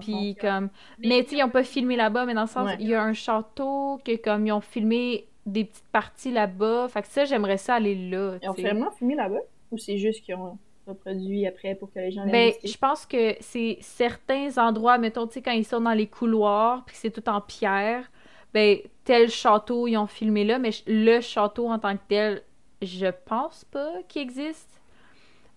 puis 0.00 0.36
comme... 0.38 0.68
Mais 0.98 1.24
tu 1.24 1.30
sais, 1.30 1.36
ils 1.36 1.42
ont 1.42 1.48
pas 1.48 1.64
filmé 1.64 1.96
là-bas, 1.96 2.26
mais 2.26 2.34
dans 2.34 2.42
le 2.42 2.46
sens, 2.46 2.68
Ouais. 2.68 2.76
il 2.80 2.88
y 2.88 2.94
a 2.94 3.02
un 3.02 3.14
château 3.14 3.98
que 4.04 4.14
comme 4.16 4.46
ils 4.46 4.52
ont 4.52 4.60
filmé 4.60 5.26
des 5.46 5.64
petites 5.64 5.88
parties 5.90 6.30
là-bas. 6.32 6.88
Fait 6.88 7.00
que 7.00 7.08
ça, 7.08 7.24
j'aimerais 7.24 7.56
ça 7.56 7.76
aller 7.76 7.94
là, 7.94 8.36
Ils 8.42 8.48
ont 8.50 8.52
vraiment 8.52 8.90
fumé 8.90 9.14
là-bas? 9.14 9.40
Ou 9.70 9.78
c'est 9.78 9.96
juste 9.96 10.22
qu'ils 10.22 10.34
ont 10.34 10.58
reproduit 10.86 11.46
après 11.46 11.74
pour 11.74 11.90
que 11.92 11.98
les 11.98 12.10
gens 12.10 12.24
les 12.24 12.30
Ben, 12.30 12.52
je 12.62 12.76
pense 12.76 13.06
que 13.06 13.36
c'est 13.40 13.78
certains 13.80 14.58
endroits, 14.58 14.98
mettons, 14.98 15.26
tu 15.26 15.34
sais, 15.34 15.42
quand 15.42 15.52
ils 15.52 15.64
sont 15.64 15.80
dans 15.80 15.92
les 15.94 16.06
couloirs, 16.08 16.84
puis 16.84 16.94
que 16.94 17.00
c'est 17.00 17.10
tout 17.10 17.26
en 17.28 17.40
pierre, 17.40 18.10
ben, 18.52 18.76
tel 19.04 19.30
château, 19.30 19.86
ils 19.86 19.96
ont 19.96 20.06
filmé 20.06 20.44
là, 20.44 20.58
mais 20.58 20.70
le 20.86 21.20
château 21.20 21.68
en 21.70 21.78
tant 21.78 21.96
que 21.96 22.02
tel, 22.06 22.42
je 22.82 23.06
pense 23.24 23.64
pas 23.64 24.02
qu'il 24.08 24.22
existe. 24.22 24.71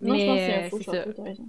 Non, 0.07 0.15
je 0.15 0.25
pense 0.25 0.35
que 0.35 0.41
c'est 0.41 0.47
Mais 0.47 0.65
un 0.65 0.69
faux 0.69 0.77
c'est 0.77 0.91
château, 0.91 1.13
t'as 1.13 1.23
raison. 1.23 1.45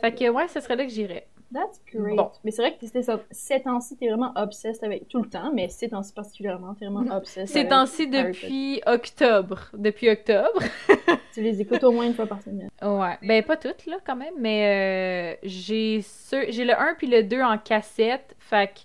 Fait 0.00 0.14
que, 0.14 0.28
ouais, 0.28 0.48
ce 0.48 0.60
serait 0.60 0.76
là 0.76 0.84
que 0.84 0.90
j'irais. 0.90 1.26
That's 1.52 1.80
great. 1.92 2.16
Bon. 2.16 2.30
Mais 2.42 2.50
c'est 2.50 2.62
vrai 2.62 2.76
que 2.76 2.84
c'était 2.84 3.02
ça. 3.02 3.20
Ces 3.30 3.62
temps-ci, 3.62 3.96
t'es 3.96 4.08
vraiment 4.08 4.32
obsessed 4.34 4.82
avec 4.82 5.08
tout 5.08 5.22
le 5.22 5.28
temps, 5.28 5.52
mais 5.54 5.68
ces 5.68 5.88
temps-ci 5.88 6.12
particulièrement, 6.12 6.74
t'es 6.74 6.86
vraiment 6.86 7.16
obsessed 7.16 7.48
Ces 7.48 7.68
temps-ci 7.68 8.08
depuis 8.08 8.82
octobre. 8.86 9.70
Depuis 9.74 10.10
octobre. 10.10 10.60
Tu 11.32 11.42
les 11.42 11.60
écoutes 11.60 11.84
au 11.84 11.92
moins 11.92 12.06
une 12.06 12.14
fois 12.14 12.26
par 12.26 12.40
semaine. 12.40 12.70
Ouais. 12.82 13.18
Ben, 13.22 13.44
pas 13.44 13.58
toutes, 13.58 13.84
là, 13.84 13.98
quand 14.04 14.16
même, 14.16 14.34
mais 14.38 15.36
euh, 15.36 15.38
j'ai 15.42 16.02
j'ai 16.48 16.64
le 16.64 16.72
1 16.72 16.94
puis 16.94 17.06
le 17.08 17.22
2 17.22 17.42
en 17.42 17.58
cassette. 17.58 18.34
Fait 18.38 18.68
que 18.68 18.80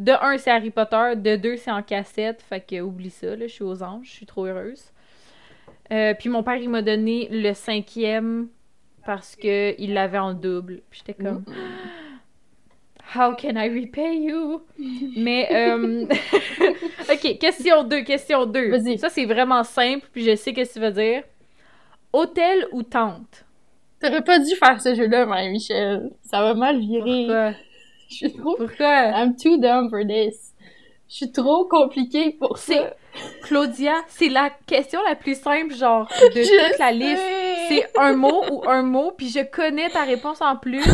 de 0.00 0.10
1, 0.10 0.38
c'est 0.38 0.50
Harry 0.50 0.70
Potter, 0.70 1.12
de 1.14 1.36
2, 1.36 1.56
c'est 1.56 1.70
en 1.70 1.82
cassette. 1.82 2.42
Fait 2.42 2.60
que 2.60 2.80
oublie 2.80 3.10
ça, 3.10 3.36
là, 3.36 3.46
je 3.46 3.52
suis 3.52 3.62
aux 3.62 3.82
anges, 3.84 4.06
je 4.06 4.10
suis 4.12 4.26
trop 4.26 4.46
heureuse. 4.46 4.90
Euh, 5.92 6.14
puis 6.14 6.28
mon 6.28 6.42
père, 6.42 6.56
il 6.56 6.68
m'a 6.68 6.82
donné 6.82 7.28
le 7.30 7.52
cinquième 7.54 8.48
parce 9.06 9.36
que 9.36 9.74
il 9.80 9.94
l'avait 9.94 10.18
en 10.18 10.34
double. 10.34 10.82
Puis 10.90 11.02
j'étais 11.04 11.22
comme, 11.22 11.44
How 13.14 13.34
can 13.34 13.56
I 13.56 13.68
repay 13.68 14.18
you? 14.18 14.60
Mais, 15.16 15.48
euh... 15.50 16.04
ok, 17.10 17.38
question 17.38 17.84
2, 17.84 18.02
question 18.02 18.44
2. 18.44 18.70
Vas-y. 18.70 18.98
Ça, 18.98 19.08
c'est 19.08 19.24
vraiment 19.24 19.64
simple, 19.64 20.06
puis 20.12 20.24
je 20.24 20.34
sais 20.36 20.50
ce 20.50 20.54
que 20.54 20.72
tu 20.72 20.80
veux 20.80 20.90
dire. 20.90 21.22
Hôtel 22.12 22.66
ou 22.72 22.82
tente? 22.82 23.46
T'aurais 24.00 24.22
pas 24.22 24.38
dû 24.38 24.54
faire 24.54 24.80
ce 24.80 24.94
jeu-là, 24.94 25.24
Marie-Michel. 25.24 26.10
Ça 26.22 26.42
va 26.42 26.54
mal 26.54 26.78
virer. 26.78 27.24
Pourquoi? 27.26 27.52
Je 28.10 28.14
suis 28.14 28.32
trop... 28.32 28.56
Pourquoi? 28.56 29.10
I'm 29.10 29.34
too 29.36 29.58
dumb 29.58 29.88
for 29.88 30.02
this. 30.06 30.52
Je 31.08 31.16
suis 31.16 31.32
trop 31.32 31.64
compliquée 31.64 32.36
pour 32.38 32.58
ça. 32.58 32.94
Claudia, 33.42 33.94
c'est 34.08 34.28
la 34.28 34.50
question 34.66 35.00
la 35.06 35.14
plus 35.14 35.40
simple, 35.40 35.74
genre, 35.74 36.06
de 36.08 36.30
Je 36.42 36.68
toute 36.70 36.78
la 36.78 36.92
liste. 36.92 37.22
C'est 37.68 37.86
un 37.98 38.14
mot 38.14 38.42
ou 38.50 38.68
un 38.68 38.82
mot, 38.82 39.12
puis 39.12 39.28
je 39.28 39.40
connais 39.40 39.88
ta 39.90 40.02
réponse 40.04 40.40
en 40.40 40.56
plus. 40.56 40.84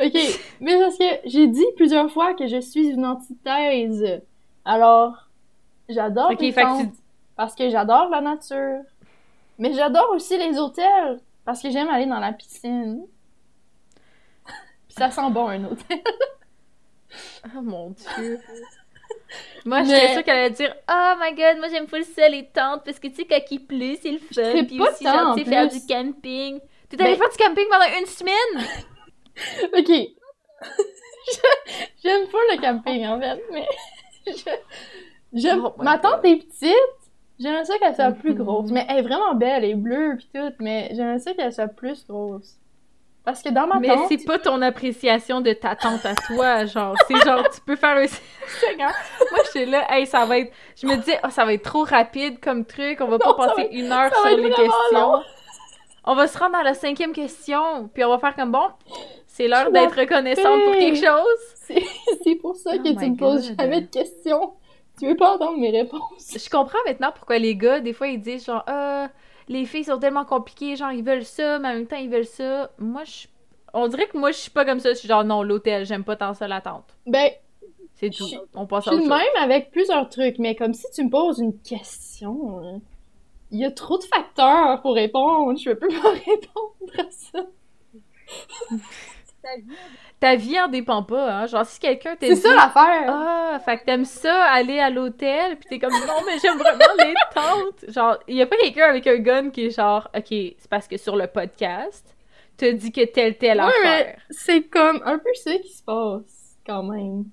Ok, 0.00 0.14
mais 0.60 0.78
parce 0.78 0.96
que 0.96 1.04
j'ai 1.24 1.48
dit 1.48 1.64
plusieurs 1.76 2.08
fois 2.12 2.32
que 2.34 2.46
je 2.46 2.60
suis 2.60 2.86
une 2.90 3.04
antithèse. 3.04 4.22
Alors, 4.64 5.28
j'adore 5.88 6.30
les 6.30 6.36
que 6.36 6.82
tu- 6.82 6.90
parce 7.34 7.56
que 7.56 7.68
j'adore 7.68 8.08
la 8.08 8.20
nature. 8.20 8.82
Mais 9.58 9.72
j'adore 9.72 10.10
aussi 10.14 10.38
les 10.38 10.56
hôtels 10.56 11.18
parce 11.44 11.60
que 11.60 11.70
j'aime 11.70 11.88
aller 11.88 12.06
dans 12.06 12.20
la 12.20 12.32
piscine. 12.32 13.06
Puis 14.46 14.94
ça 14.96 15.10
sent 15.10 15.30
bon 15.30 15.48
un 15.48 15.64
hôtel. 15.64 16.00
Oh 17.46 17.60
mon 17.62 17.90
dieu. 17.90 18.38
Moi, 19.64 19.82
Mais- 19.82 19.86
j'étais 19.86 20.12
sûre 20.14 20.24
qu'elle 20.24 20.38
allait 20.38 20.50
dire 20.50 20.74
Oh 20.90 21.12
my 21.20 21.30
god, 21.34 21.58
moi 21.58 21.68
j'aime 21.70 21.86
full 21.86 22.04
ça 22.04 22.28
les 22.28 22.46
tentes 22.48 22.82
parce 22.84 22.98
que 22.98 23.08
tu 23.08 23.14
sais, 23.16 23.24
quand 23.26 23.40
il 23.50 23.66
pleut, 23.66 23.96
c'est 24.00 24.10
le 24.12 24.18
fun. 24.18 24.64
Puis 24.66 24.80
aussi, 24.80 25.04
genre, 25.04 25.28
en 25.28 25.34
tu 25.34 25.44
sais, 25.44 25.50
faire 25.50 25.68
du 25.68 25.80
camping. 25.86 26.60
T'es 26.88 27.00
allé 27.02 27.12
Ben- 27.12 27.18
faire 27.18 27.30
du 27.30 27.36
camping 27.36 27.64
pendant 27.70 27.98
une 28.00 28.06
semaine? 28.06 28.66
ok. 29.78 30.08
J'aime 32.02 32.26
pas 32.28 32.38
le 32.52 32.60
camping, 32.60 33.06
en 33.06 33.20
fait, 33.20 33.42
mais... 33.52 33.66
je- 34.26 34.50
J'aime... 35.34 35.62
Oh 35.64 35.74
Ma 35.82 35.98
tante 35.98 36.24
est 36.24 36.36
petite, 36.36 36.74
j'aimerais 37.38 37.64
ça 37.66 37.78
qu'elle 37.78 37.94
soit 37.94 38.12
plus 38.12 38.32
Mhm. 38.32 38.38
grosse. 38.44 38.70
Mais 38.70 38.86
elle 38.88 38.98
est 38.98 39.02
vraiment 39.02 39.34
belle, 39.34 39.62
elle 39.64 39.70
est 39.70 39.74
bleue 39.74 40.16
pis 40.18 40.28
tout, 40.34 40.52
mais 40.60 40.88
j'aimerais 40.94 41.18
ça 41.18 41.34
qu'elle 41.34 41.52
soit 41.52 41.68
plus 41.68 42.06
grosse. 42.08 42.56
Parce 43.28 43.42
que 43.42 43.50
dans 43.50 43.66
ma 43.66 43.78
Mais 43.78 43.88
tante... 43.88 44.06
c'est 44.08 44.24
pas 44.24 44.38
ton 44.38 44.62
appréciation 44.62 45.42
de 45.42 45.52
ta 45.52 45.76
tante 45.76 46.02
à 46.06 46.14
toi, 46.14 46.64
genre. 46.64 46.96
C'est 47.06 47.22
genre, 47.26 47.42
tu 47.50 47.60
peux 47.60 47.76
faire 47.76 47.98
un... 47.98 48.06
Seigneur. 48.46 48.90
Moi, 49.30 49.40
j'étais 49.44 49.66
là, 49.66 49.84
hey, 49.90 50.06
ça 50.06 50.24
va 50.24 50.38
être... 50.38 50.50
Je 50.80 50.86
me 50.86 50.96
disais, 50.96 51.20
oh, 51.22 51.28
ça 51.28 51.44
va 51.44 51.52
être 51.52 51.62
trop 51.62 51.84
rapide 51.84 52.40
comme 52.40 52.64
truc, 52.64 53.02
on 53.02 53.04
va 53.06 53.18
Non, 53.18 53.34
pas 53.34 53.48
passer 53.48 53.64
va- 53.64 53.68
une 53.70 53.92
heure 53.92 54.10
ça 54.14 54.28
sur 54.30 54.38
les 54.38 54.48
questions. 54.48 54.70
long. 54.92 55.22
On 56.04 56.14
va 56.14 56.26
se 56.26 56.38
rendre 56.38 56.56
à 56.56 56.62
la 56.62 56.72
cinquième 56.72 57.12
question, 57.12 57.90
puis 57.92 58.02
on 58.02 58.08
va 58.08 58.18
faire 58.18 58.34
comme, 58.34 58.50
bon, 58.50 58.66
c'est 59.26 59.46
l'heure 59.46 59.66
Je 59.66 59.72
d'être 59.72 59.94
reconnaissante 60.00 60.62
pour 60.64 60.72
quelque 60.72 60.96
chose. 60.96 61.82
C'est 62.24 62.34
pour 62.36 62.56
ça 62.56 62.70
Oh 62.76 62.78
que 62.78 62.98
tu 62.98 63.10
me 63.10 63.14
poses 63.16 63.52
jamais 63.58 63.82
de 63.82 63.88
questions. 63.88 64.54
Tu 64.98 65.06
veux 65.06 65.16
pas 65.16 65.34
entendre 65.34 65.58
mes 65.58 65.70
réponses. 65.70 66.34
Je 66.34 66.48
comprends 66.48 66.78
maintenant 66.86 67.12
pourquoi 67.14 67.36
les 67.36 67.54
gars, 67.56 67.80
des 67.80 67.92
fois, 67.92 68.06
ils 68.08 68.22
disent 68.22 68.46
genre, 68.46 68.64
ah, 68.66 69.08
les 69.48 69.64
filles 69.64 69.84
sont 69.84 69.98
tellement 69.98 70.24
compliquées, 70.24 70.76
genre, 70.76 70.92
ils 70.92 71.04
veulent 71.04 71.24
ça, 71.24 71.58
mais 71.58 71.68
en 71.68 71.74
même 71.74 71.86
temps, 71.86 71.96
ils 71.96 72.10
veulent 72.10 72.24
ça. 72.26 72.70
Moi, 72.78 73.04
je. 73.04 73.26
On 73.74 73.86
dirait 73.88 74.06
que 74.06 74.16
moi, 74.16 74.30
je 74.30 74.38
suis 74.38 74.50
pas 74.50 74.64
comme 74.64 74.80
ça. 74.80 74.90
Je 74.90 74.98
suis 74.98 75.08
genre, 75.08 75.24
non, 75.24 75.42
l'hôtel, 75.42 75.84
j'aime 75.84 76.04
pas 76.04 76.16
tant 76.16 76.34
ça, 76.34 76.48
la 76.48 76.60
tente. 76.60 76.96
Ben, 77.06 77.30
C'est 77.94 78.10
tout. 78.10 78.24
On 78.54 78.66
passe 78.66 78.88
à 78.88 78.92
autre 78.92 79.00
chose. 79.02 79.08
même 79.10 79.42
avec 79.42 79.70
plusieurs 79.70 80.08
trucs, 80.08 80.38
mais 80.38 80.54
comme 80.54 80.72
si 80.74 80.86
tu 80.94 81.04
me 81.04 81.10
poses 81.10 81.38
une 81.38 81.58
question, 81.60 82.60
hein, 82.62 82.80
il 83.50 83.58
y 83.58 83.64
a 83.64 83.70
trop 83.70 83.98
de 83.98 84.04
facteurs 84.04 84.80
pour 84.82 84.94
répondre. 84.94 85.58
Je 85.58 85.70
peux 85.72 85.88
pas 85.88 86.10
répondre 86.26 86.98
à 86.98 87.10
ça. 87.10 87.46
Ta 90.20 90.34
vie 90.34 90.58
en 90.60 90.68
dépend 90.68 91.02
pas, 91.04 91.30
hein. 91.32 91.46
Genre, 91.46 91.64
si 91.64 91.78
quelqu'un 91.78 92.16
te 92.16 92.26
C'est 92.26 92.34
dit. 92.34 92.40
ça 92.40 92.54
l'affaire. 92.54 93.06
Ah, 93.08 93.60
fait 93.64 93.78
que 93.78 93.84
t'aimes 93.84 94.04
ça, 94.04 94.44
aller 94.50 94.78
à 94.80 94.90
l'hôtel, 94.90 95.56
pis 95.58 95.68
t'es 95.68 95.78
comme, 95.78 95.92
non, 95.92 96.22
mais 96.26 96.38
j'aime 96.42 96.58
vraiment 96.58 96.94
les 96.98 97.14
tentes. 97.34 97.90
Genre, 97.92 98.18
y 98.26 98.42
a 98.42 98.46
pas 98.46 98.56
quelqu'un 98.56 98.86
avec 98.88 99.06
un 99.06 99.18
gun 99.18 99.50
qui 99.50 99.66
est 99.66 99.70
genre, 99.70 100.08
ok, 100.16 100.26
c'est 100.28 100.68
parce 100.68 100.88
que 100.88 100.96
sur 100.96 101.14
le 101.16 101.26
podcast, 101.28 102.16
t'as 102.56 102.72
dit 102.72 102.90
que 102.90 103.04
telle, 103.04 103.38
telle 103.38 103.58
Ouais, 103.58 103.66
affaire. 103.66 104.20
C'est 104.30 104.62
comme 104.64 105.00
un 105.04 105.18
peu 105.18 105.32
ça 105.34 105.56
qui 105.58 105.72
se 105.72 105.82
passe, 105.84 106.56
quand 106.66 106.82
même. 106.82 107.24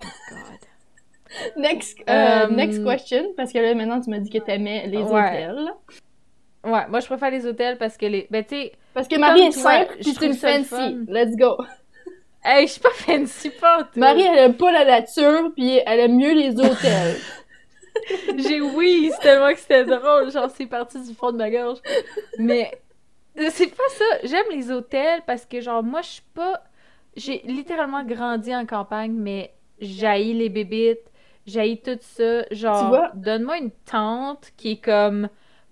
God. 0.00 1.56
Next, 1.56 1.98
euh, 2.08 2.12
Euh, 2.12 2.48
next 2.48 2.84
question, 2.84 3.34
parce 3.36 3.52
que 3.52 3.58
là, 3.58 3.74
maintenant, 3.74 4.00
tu 4.00 4.10
m'as 4.10 4.18
dit 4.18 4.30
que 4.30 4.38
t'aimais 4.38 4.86
les 4.86 4.98
Ouais. 4.98 5.04
hôtels. 5.04 5.70
Ouais, 6.64 6.86
moi, 6.88 7.00
je 7.00 7.06
préfère 7.06 7.30
les 7.30 7.46
hôtels 7.46 7.78
parce 7.78 7.96
que 7.96 8.06
les. 8.06 8.26
Ben, 8.30 8.44
tu 8.44 8.54
sais, 8.54 8.72
Parce 8.92 9.08
que 9.08 9.16
Marie 9.16 9.42
est 9.42 9.52
toi, 9.52 9.62
simple, 9.62 9.94
puis 10.00 10.12
c'est 10.12 10.26
une 10.26 10.34
fancy. 10.34 10.64
fun. 10.68 11.04
Let's 11.08 11.36
go. 11.36 11.56
hey, 12.44 12.66
je 12.66 12.72
suis 12.72 12.80
pas 12.80 12.90
fancy, 12.90 13.50
pas 13.50 13.84
tout. 13.84 13.98
Marie, 13.98 14.22
elle 14.22 14.38
aime 14.38 14.56
pas 14.56 14.70
la 14.72 14.84
nature, 14.84 15.52
puis 15.54 15.80
elle 15.86 16.00
aime 16.00 16.16
mieux 16.16 16.34
les 16.34 16.58
hôtels. 16.58 17.16
J'ai 18.36 18.60
oui, 18.60 19.10
c'est 19.12 19.20
tellement 19.20 19.52
que 19.52 19.58
c'était 19.58 19.84
drôle, 19.84 20.30
genre 20.30 20.50
c'est 20.50 20.66
parti 20.66 21.00
du 21.02 21.14
fond 21.14 21.32
de 21.32 21.38
ma 21.38 21.50
gorge. 21.50 21.78
Mais 22.38 22.70
c'est 23.50 23.66
pas 23.74 23.88
ça, 23.90 24.04
j'aime 24.24 24.46
les 24.50 24.70
hôtels 24.70 25.22
parce 25.26 25.44
que 25.44 25.60
genre 25.60 25.82
moi 25.82 26.00
je 26.02 26.08
suis 26.08 26.22
pas 26.34 26.62
j'ai 27.16 27.42
littéralement 27.44 28.04
grandi 28.04 28.54
en 28.54 28.64
campagne 28.66 29.12
mais 29.12 29.52
j'haïs 29.80 30.34
les 30.34 30.48
bébites, 30.48 31.00
j'haïs 31.46 31.80
tout 31.80 31.98
ça, 32.00 32.44
genre 32.50 33.08
donne-moi 33.14 33.58
une 33.58 33.70
tente 33.90 34.50
qui 34.56 34.72
est 34.72 34.80
comme 34.84 35.28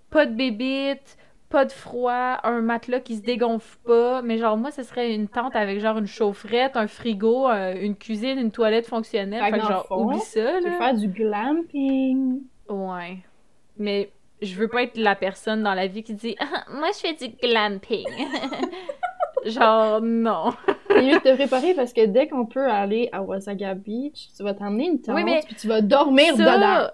pas 0.09 0.25
de 0.25 0.33
bébites, 0.33 1.17
pas 1.49 1.65
de 1.65 1.71
froid, 1.71 2.37
un 2.43 2.61
matelas 2.61 2.99
qui 2.99 3.15
se 3.17 3.21
dégonfle 3.21 3.77
pas, 3.85 4.21
mais 4.21 4.37
genre 4.37 4.55
moi 4.57 4.71
ce 4.71 4.83
serait 4.83 5.13
une 5.13 5.27
tente 5.27 5.55
avec 5.55 5.79
genre 5.79 5.97
une 5.97 6.07
chaufferette, 6.07 6.75
un 6.75 6.87
frigo, 6.87 7.49
euh, 7.49 7.75
une 7.79 7.95
cuisine, 7.95 8.37
une 8.37 8.51
toilette 8.51 8.85
fonctionnelle, 8.87 9.43
Fait 9.43 9.51
que 9.51 9.59
fait 9.59 9.67
genre 9.67 9.85
fond, 9.87 10.05
oublie 10.05 10.19
ça 10.19 10.59
là. 10.59 10.71
faire 10.77 10.93
du 10.93 11.07
glamping. 11.07 12.41
Ouais. 12.69 13.17
Mais 13.77 14.11
je 14.41 14.55
veux 14.55 14.67
pas 14.67 14.83
être 14.83 14.97
la 14.97 15.15
personne 15.15 15.63
dans 15.63 15.73
la 15.73 15.87
vie 15.87 16.03
qui 16.03 16.13
dit 16.13 16.35
Ah, 16.39 16.65
Moi, 16.71 16.89
je 16.93 16.99
fais 16.99 17.13
du 17.13 17.35
glamping. 17.41 18.05
Genre, 19.45 20.01
non. 20.01 20.51
C'est 20.89 21.01
mieux 21.01 21.13
de 21.15 21.19
te 21.19 21.33
préparer 21.35 21.73
parce 21.73 21.93
que 21.93 22.05
dès 22.05 22.27
qu'on 22.27 22.45
peut 22.45 22.67
aller 22.69 23.07
à 23.13 23.21
Wasaga 23.21 23.73
Beach, 23.73 24.27
tu 24.35 24.43
vas 24.43 24.53
t'emmener 24.53 24.87
une 24.87 25.01
tente, 25.01 25.15
Oui, 25.15 25.23
mais 25.23 25.41
puis 25.45 25.55
tu 25.55 25.67
vas 25.67 25.81
dormir 25.81 26.35
dedans. 26.35 26.89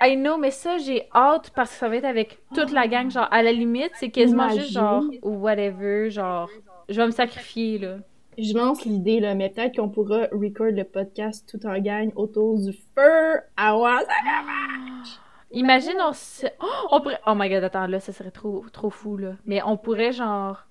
I 0.00 0.16
know, 0.16 0.36
mais 0.36 0.50
ça, 0.50 0.78
j'ai 0.78 1.08
hâte 1.14 1.50
parce 1.54 1.70
que 1.70 1.76
ça 1.76 1.88
va 1.88 1.96
être 1.96 2.04
avec 2.04 2.38
toute 2.54 2.70
la 2.72 2.86
gang. 2.88 3.10
Genre, 3.10 3.28
à 3.30 3.42
la 3.42 3.52
limite, 3.52 3.92
c'est 3.94 4.10
quasiment 4.10 4.48
juste 4.50 4.70
genre, 4.72 5.02
Imagine. 5.02 5.20
whatever. 5.22 6.10
Genre, 6.10 6.48
je 6.88 7.00
vais 7.00 7.06
me 7.06 7.12
sacrifier, 7.12 7.78
là. 7.78 7.96
Je 8.38 8.52
lance 8.54 8.84
l'idée, 8.84 9.20
là, 9.20 9.34
mais 9.34 9.48
peut-être 9.48 9.76
qu'on 9.76 9.88
pourra 9.88 10.26
record 10.32 10.66
le 10.70 10.84
podcast 10.84 11.48
tout 11.50 11.66
en 11.66 11.78
gang 11.78 12.12
autour 12.16 12.58
du 12.60 12.72
feu 12.94 13.40
à 13.56 13.76
Wasaga. 13.76 14.06
Imagine, 15.52 15.96
on 16.06 16.12
se... 16.12 16.46
Oh, 16.60 16.66
on 16.90 17.00
pourrait... 17.00 17.20
Oh 17.26 17.32
my 17.34 17.48
god, 17.48 17.64
attends, 17.64 17.86
là, 17.86 17.98
ça 18.00 18.12
serait 18.12 18.30
trop, 18.32 18.64
trop 18.72 18.90
fou, 18.90 19.16
là. 19.16 19.32
Mais 19.46 19.62
on 19.64 19.76
pourrait, 19.78 20.12
genre... 20.12 20.66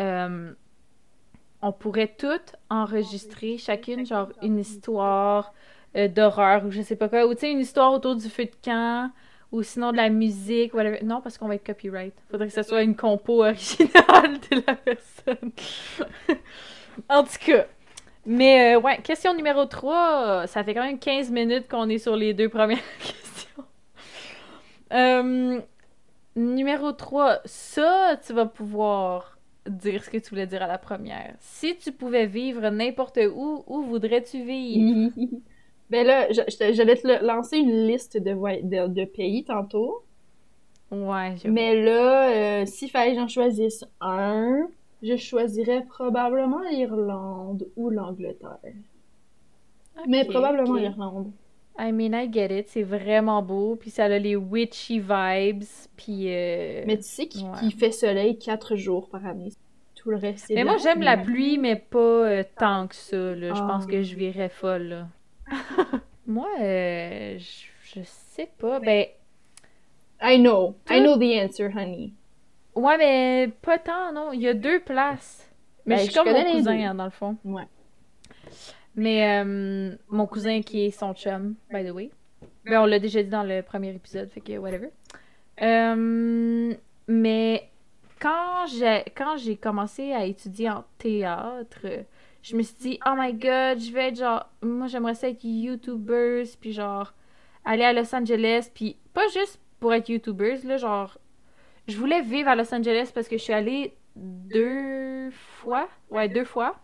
euh, 0.00 0.52
On 1.60 1.72
pourrait 1.72 2.14
toutes 2.18 2.56
enregistrer, 2.70 3.58
chacune, 3.58 4.06
genre, 4.06 4.28
une 4.40 4.58
histoire 4.58 5.52
euh, 5.96 6.08
d'horreur 6.08 6.64
ou 6.64 6.70
je 6.70 6.82
sais 6.82 6.96
pas 6.96 7.08
quoi. 7.08 7.26
Ou, 7.26 7.34
tu 7.34 7.40
sais, 7.40 7.52
une 7.52 7.60
histoire 7.60 7.92
autour 7.92 8.16
du 8.16 8.28
feu 8.28 8.44
de 8.44 8.56
camp. 8.64 9.10
Ou 9.50 9.62
sinon 9.62 9.92
de 9.92 9.98
la 9.98 10.08
musique, 10.08 10.72
whatever. 10.72 11.00
Non, 11.04 11.20
parce 11.20 11.36
qu'on 11.36 11.46
va 11.46 11.56
être 11.56 11.66
copyright. 11.66 12.14
Faudrait 12.30 12.46
que 12.46 12.54
ce 12.54 12.62
soit 12.62 12.82
une 12.82 12.96
compo 12.96 13.42
originale 13.42 14.40
de 14.50 14.62
la 14.66 14.74
personne. 14.74 15.52
en 17.08 17.22
tout 17.22 17.38
cas. 17.44 17.66
Mais, 18.24 18.76
euh, 18.76 18.80
ouais, 18.80 18.98
question 19.02 19.34
numéro 19.34 19.66
3. 19.66 20.46
Ça 20.46 20.64
fait 20.64 20.72
quand 20.72 20.84
même 20.84 20.98
15 20.98 21.30
minutes 21.30 21.68
qu'on 21.68 21.88
est 21.90 21.98
sur 21.98 22.16
les 22.16 22.32
deux 22.32 22.48
premières 22.48 22.78
questions. 22.98 23.64
Euh, 24.92 25.60
numéro 26.34 26.92
3. 26.92 27.40
Ça, 27.44 28.18
tu 28.24 28.32
vas 28.32 28.46
pouvoir 28.46 29.38
dire 29.68 30.02
ce 30.02 30.10
que 30.10 30.16
tu 30.16 30.30
voulais 30.30 30.46
dire 30.46 30.62
à 30.62 30.66
la 30.66 30.78
première. 30.78 31.34
Si 31.40 31.76
tu 31.76 31.92
pouvais 31.92 32.26
vivre 32.26 32.70
n'importe 32.70 33.18
où, 33.34 33.64
où 33.66 33.82
voudrais-tu 33.82 34.42
vivre? 34.44 35.10
ben 35.92 36.06
là, 36.06 36.26
je- 36.32 36.40
je 36.50 36.56
te- 36.56 36.72
j'allais 36.72 36.96
te 36.96 37.24
lancer 37.24 37.58
une 37.58 37.86
liste 37.86 38.16
de, 38.16 38.32
voy- 38.32 38.62
de, 38.62 38.86
de 38.88 39.04
pays 39.04 39.44
tantôt. 39.44 40.02
Ouais. 40.90 41.34
Mais 41.44 41.80
là, 41.82 42.62
euh, 42.62 42.66
s'il 42.66 42.90
fallait 42.90 43.12
que 43.14 43.20
j'en 43.20 43.28
choisisse 43.28 43.84
un, 44.00 44.68
je 45.02 45.16
choisirais 45.16 45.84
probablement 45.88 46.60
l'Irlande 46.70 47.66
ou 47.76 47.90
l'Angleterre. 47.90 48.58
Mais 50.08 50.24
probablement 50.24 50.74
l'Irlande. 50.74 51.30
I 51.78 51.90
mean, 51.92 52.12
I 52.14 52.30
get 52.30 52.58
it. 52.58 52.68
C'est 52.68 52.82
vraiment 52.82 53.42
beau. 53.42 53.76
Puis 53.76 53.90
ça 53.90 54.04
a 54.04 54.18
les 54.18 54.36
witchy 54.36 54.98
vibes. 55.00 55.64
Puis. 55.96 56.26
euh, 56.28 56.82
Mais 56.86 56.96
tu 56.98 57.04
sais 57.04 57.26
qu'il 57.26 57.44
Ouais. 57.48 57.70
fait 57.78 57.92
soleil 57.92 58.38
quatre 58.38 58.76
jours 58.76 59.08
par 59.08 59.24
année. 59.26 59.50
Tout 59.94 60.10
le 60.10 60.16
reste, 60.16 60.46
c'est 60.48 60.54
Mais 60.54 60.64
moi, 60.64 60.76
j'aime 60.78 61.00
la 61.00 61.16
pluie. 61.16 61.58
mais 61.58 61.76
pas 61.76 61.98
euh, 61.98 62.42
tant 62.58 62.86
que 62.88 62.94
ça. 62.94 63.16
Là. 63.16 63.54
Je 63.54 63.60
Ah. 63.62 63.66
pense 63.70 63.86
que 63.86 64.02
je 64.02 64.14
virais 64.16 64.48
folle. 64.50 64.82
Là. 64.88 65.06
moi, 66.26 66.48
euh, 66.60 67.38
je, 67.38 67.66
je 67.94 68.00
sais 68.04 68.48
pas. 68.58 68.80
Ben, 68.80 69.06
I 70.20 70.38
know. 70.38 70.76
I 70.90 71.00
know 71.00 71.16
the 71.16 71.42
answer, 71.44 71.70
honey. 71.74 72.12
ouais, 72.74 72.98
mais 72.98 73.50
pas 73.62 73.78
tant, 73.78 74.12
non. 74.12 74.32
Il 74.32 74.40
y 74.40 74.48
a 74.48 74.54
deux 74.54 74.80
places. 74.80 75.48
Mais 75.84 75.96
Ben, 75.96 76.00
je 76.06 76.10
suis 76.10 76.14
comme 76.14 76.32
mon 76.32 76.52
cousin, 76.52 76.90
hein, 76.90 76.94
dans 76.94 77.04
le 77.04 77.10
fond. 77.10 77.36
Ouais. 77.44 77.66
Mais 78.94 79.40
euh, 79.42 79.94
mon 80.08 80.26
cousin 80.26 80.60
qui 80.62 80.84
est 80.86 80.90
son 80.90 81.14
chum, 81.14 81.54
by 81.72 81.84
the 81.84 81.90
way. 81.90 82.10
Ben, 82.64 82.80
on 82.82 82.86
l'a 82.86 82.98
déjà 82.98 83.22
dit 83.22 83.30
dans 83.30 83.42
le 83.42 83.62
premier 83.62 83.90
épisode, 83.94 84.30
fait 84.30 84.40
que 84.40 84.58
whatever. 84.58 84.90
Euh, 85.60 86.74
mais 87.08 87.68
quand 88.20 88.66
j'ai 88.66 89.04
quand 89.16 89.36
j'ai 89.36 89.56
commencé 89.56 90.12
à 90.12 90.24
étudier 90.24 90.70
en 90.70 90.84
théâtre, 90.98 91.86
je 92.42 92.56
me 92.56 92.62
suis 92.62 92.76
dit 92.76 92.98
oh 93.06 93.14
my 93.16 93.32
god, 93.32 93.78
je 93.78 93.92
vais 93.92 94.08
être 94.08 94.18
genre 94.18 94.48
moi 94.62 94.86
j'aimerais 94.86 95.14
ça 95.14 95.28
être 95.28 95.44
YouTubers 95.44 96.46
puis 96.60 96.72
genre 96.72 97.12
aller 97.64 97.84
à 97.84 97.92
Los 97.92 98.14
Angeles 98.14 98.70
puis 98.74 98.96
pas 99.14 99.28
juste 99.28 99.60
pour 99.80 99.94
être 99.94 100.08
YouTubers 100.08 100.64
là, 100.64 100.76
genre 100.76 101.18
je 101.88 101.96
voulais 101.96 102.22
vivre 102.22 102.48
à 102.48 102.56
Los 102.56 102.72
Angeles 102.74 103.10
parce 103.14 103.28
que 103.28 103.36
je 103.36 103.42
suis 103.42 103.52
allée 103.52 103.96
deux 104.16 105.30
fois, 105.30 105.88
ouais, 106.10 106.28
deux 106.28 106.44
fois. 106.44 106.76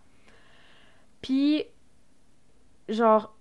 Puis 1.22 1.64
genre 2.88 3.34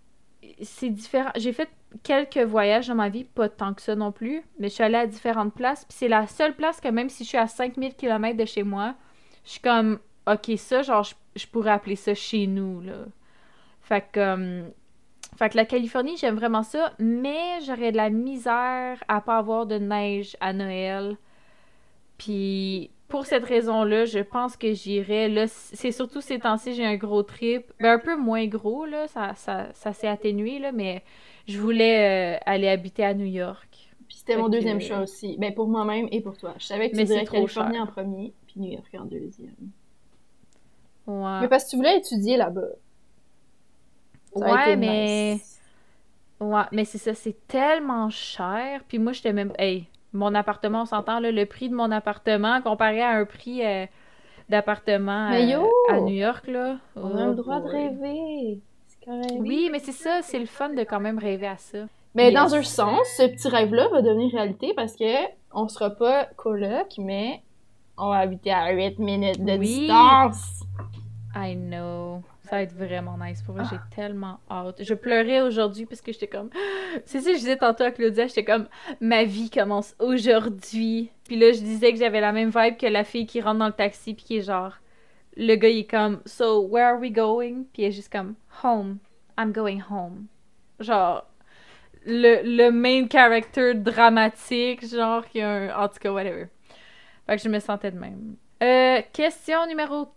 c'est 0.62 0.90
différent. 0.90 1.32
J'ai 1.36 1.54
fait 1.54 1.70
quelques 2.04 2.38
voyages 2.38 2.88
dans 2.88 2.96
ma 2.96 3.10
vie, 3.10 3.24
pas 3.24 3.50
tant 3.50 3.74
que 3.74 3.82
ça 3.82 3.96
non 3.96 4.12
plus, 4.12 4.44
mais 4.60 4.70
je 4.70 4.74
suis 4.74 4.84
allée 4.84 4.98
à 4.98 5.08
différentes 5.08 5.54
places, 5.54 5.86
puis 5.86 5.98
c'est 5.98 6.08
la 6.08 6.28
seule 6.28 6.56
place 6.56 6.82
que 6.82 6.90
même 6.90 7.10
si 7.10 7.24
je 7.24 7.30
suis 7.30 7.38
à 7.38 7.48
5000 7.48 7.96
km 7.96 8.38
de 8.38 8.46
chez 8.46 8.64
moi, 8.64 8.96
je 9.46 9.52
suis 9.52 9.62
comme 9.62 10.00
OK, 10.28 10.52
ça 10.58 10.82
genre 10.82 11.04
je, 11.04 11.14
je 11.36 11.48
pourrais 11.48 11.72
appeler 11.72 11.96
ça 11.96 12.14
chez 12.14 12.48
nous 12.48 12.82
là. 12.82 13.06
Fait 13.82 14.04
que 14.12 14.20
euh, 14.20 14.70
fait 15.38 15.50
que 15.50 15.58
la 15.58 15.66
Californie, 15.66 16.18
j'aime 16.18 16.36
vraiment 16.36 16.64
ça, 16.64 16.94
mais 16.98 17.60
j'aurais 17.66 17.92
de 17.92 17.98
la 17.98 18.10
misère 18.10 19.04
à 19.08 19.22
pas 19.22 19.38
avoir 19.38 19.68
de 19.68 19.76
neige 19.76 20.36
à 20.40 20.52
Noël. 20.52 21.16
Puis 22.18 22.90
pour 23.08 23.26
cette 23.26 23.46
raison-là, 23.46 24.06
je 24.06 24.20
pense 24.20 24.58
que 24.58 24.74
j'irai. 24.74 25.30
Là, 25.30 25.48
c'est 25.48 25.92
surtout 25.92 26.22
ces 26.22 26.40
temps-ci, 26.40 26.74
j'ai 26.74 26.86
un 26.86 26.96
gros 26.96 27.22
trip. 27.24 27.72
Ben, 27.80 27.94
un 27.94 28.00
peu 28.00 28.18
moins 28.18 28.48
gros, 28.48 28.86
là. 28.86 29.08
Ça, 29.08 29.36
ça, 29.36 29.68
ça 29.74 29.94
s'est 29.94 30.08
atténué, 30.08 30.58
là, 30.58 30.72
mais 30.72 31.04
je 31.48 31.60
voulais 31.60 32.36
euh, 32.36 32.40
aller 32.46 32.68
habiter 32.68 33.06
à 33.06 33.14
New 33.14 33.26
York. 33.26 33.92
Puis 34.08 34.18
c'était 34.18 34.38
mon 34.38 34.50
deuxième 34.50 34.82
choix 34.82 35.02
aussi. 35.02 35.38
Ben, 35.38 35.54
pour 35.54 35.68
moi-même 35.68 36.08
et 36.12 36.22
pour 36.22 36.36
toi. 36.38 36.56
Je 36.58 36.66
savais 36.66 36.90
que 36.90 36.96
tu 36.96 37.02
mais 37.02 37.06
dirais 37.06 37.26
Californie 37.26 37.80
en 37.80 37.88
premier, 37.88 38.34
puis 38.48 38.60
New 38.60 38.72
York 38.72 38.90
en 38.98 39.06
deuxième. 39.06 39.56
Ouais. 41.08 41.42
Mais 41.42 41.48
parce 41.48 41.66
que 41.66 41.70
tu 41.72 41.76
voulais 41.78 41.98
étudier 41.98 42.38
là-bas. 42.38 42.68
Ouais, 44.36 44.76
mais. 44.76 45.40
Ouais, 46.40 46.64
mais 46.72 46.86
c'est 46.86 47.00
ça, 47.00 47.14
c'est 47.14 47.48
tellement 47.48 48.10
cher. 48.10 48.82
Puis 48.88 49.00
moi, 49.00 49.14
j'étais 49.14 49.34
même. 49.34 49.54
Hey, 49.58 49.88
mon 50.14 50.36
appartement, 50.36 50.82
on 50.82 50.86
s'entend, 50.86 51.20
là, 51.20 51.32
le 51.32 51.46
prix 51.46 51.70
de 51.70 51.76
mon 51.76 51.92
appartement 51.92 52.62
comparé 52.62 53.02
à 53.02 53.12
un 53.12 53.26
prix 53.26 53.66
euh, 53.66 53.86
d'appartement 54.50 55.32
euh, 55.32 55.66
à 55.90 56.00
New 56.02 56.14
York, 56.14 56.48
là. 56.48 56.78
On 56.96 57.16
a 57.16 57.26
le 57.26 57.32
oh 57.32 57.34
droit 57.34 57.60
de 57.60 57.68
rêver. 57.68 58.62
Oui, 59.40 59.70
mais 59.72 59.80
c'est 59.80 59.94
ça, 59.94 60.22
c'est 60.22 60.40
le 60.40 60.46
fun 60.46 60.70
de 60.70 60.82
quand 60.82 61.00
même 61.00 61.18
rêver 61.18 61.48
à 61.48 61.58
ça. 61.58 61.80
Mais 62.14 62.32
dans 62.32 62.56
un 62.56 62.64
sens, 62.64 63.08
ce 63.16 63.24
petit 63.24 63.48
rêve-là 63.48 63.88
va 63.90 64.02
devenir 64.02 64.32
réalité 64.32 64.74
parce 64.76 64.96
que 64.96 65.28
on 65.54 65.68
sera 65.68 65.92
pas 65.92 66.26
coloc, 66.36 66.88
mais 66.98 67.42
on 67.98 68.10
va 68.10 68.18
habiter 68.18 68.52
à 68.52 68.72
8 68.72 69.00
minutes 69.00 69.44
de 69.44 69.56
distance. 69.58 70.64
I 71.38 71.56
know. 71.56 72.24
Ça 72.44 72.58
va 72.58 72.62
être 72.64 72.74
vraiment 72.74 73.18
nice. 73.18 73.42
Pour 73.42 73.56
moi, 73.56 73.64
j'ai 73.70 73.78
ah. 73.78 73.96
tellement 73.96 74.40
hâte. 74.50 74.84
Je 74.84 74.94
pleurais 74.94 75.42
aujourd'hui 75.42 75.86
parce 75.86 76.02
que 76.02 76.12
j'étais 76.12 76.28
comme. 76.28 76.50
C'est 77.06 77.22
ça, 77.22 77.32
je 77.32 77.38
disais 77.38 77.58
tantôt 77.58 77.84
à 77.84 77.92
Claudia, 77.92 78.28
j'étais 78.28 78.44
comme. 78.44 78.68
Ma 79.02 79.24
vie 79.24 79.50
commence 79.50 79.96
aujourd'hui. 80.00 81.12
Puis 81.26 81.38
là, 81.38 81.52
je 81.52 81.60
disais 81.60 81.92
que 81.92 82.00
j'avais 82.00 82.22
la 82.22 82.32
même 82.32 82.50
vibe 82.50 82.78
que 82.78 82.88
la 82.88 83.04
fille 83.04 83.28
qui 83.28 83.42
rentre 83.42 83.60
dans 83.60 83.68
le 83.68 83.74
taxi, 83.74 84.14
puis 84.14 84.26
qui 84.26 84.38
est 84.38 84.42
genre. 84.42 84.74
Le 85.36 85.56
gars, 85.56 85.70
il 85.70 85.80
est 85.80 85.90
comme. 85.90 86.22
So, 86.26 86.62
where 86.62 86.88
are 86.88 87.00
we 87.00 87.12
going? 87.12 87.66
Puis 87.74 87.84
elle 87.84 87.90
est 87.90 87.92
juste 87.92 88.12
comme. 88.12 88.36
Home. 88.64 88.98
I'm 89.38 89.52
going 89.52 89.82
home. 89.90 90.28
Genre. 90.80 91.24
Le, 92.06 92.42
le 92.44 92.72
main 92.72 93.08
character 93.10 93.74
dramatique, 93.76 94.88
genre, 94.88 95.26
qui 95.28 95.42
a 95.42 95.50
un. 95.50 95.84
En 95.84 95.88
tout 95.90 96.00
cas, 96.00 96.12
whatever. 96.12 96.48
Fait 97.28 97.36
que 97.36 97.44
je 97.44 97.50
me 97.50 97.60
sentais 97.60 97.92
de 97.92 98.00
même. 98.00 98.38
Euh, 98.64 99.02
question 99.14 99.68
numéro 99.68 100.08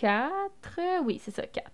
4. 0.00 1.02
Oui, 1.04 1.20
c'est 1.22 1.30
ça, 1.30 1.46
4. 1.46 1.66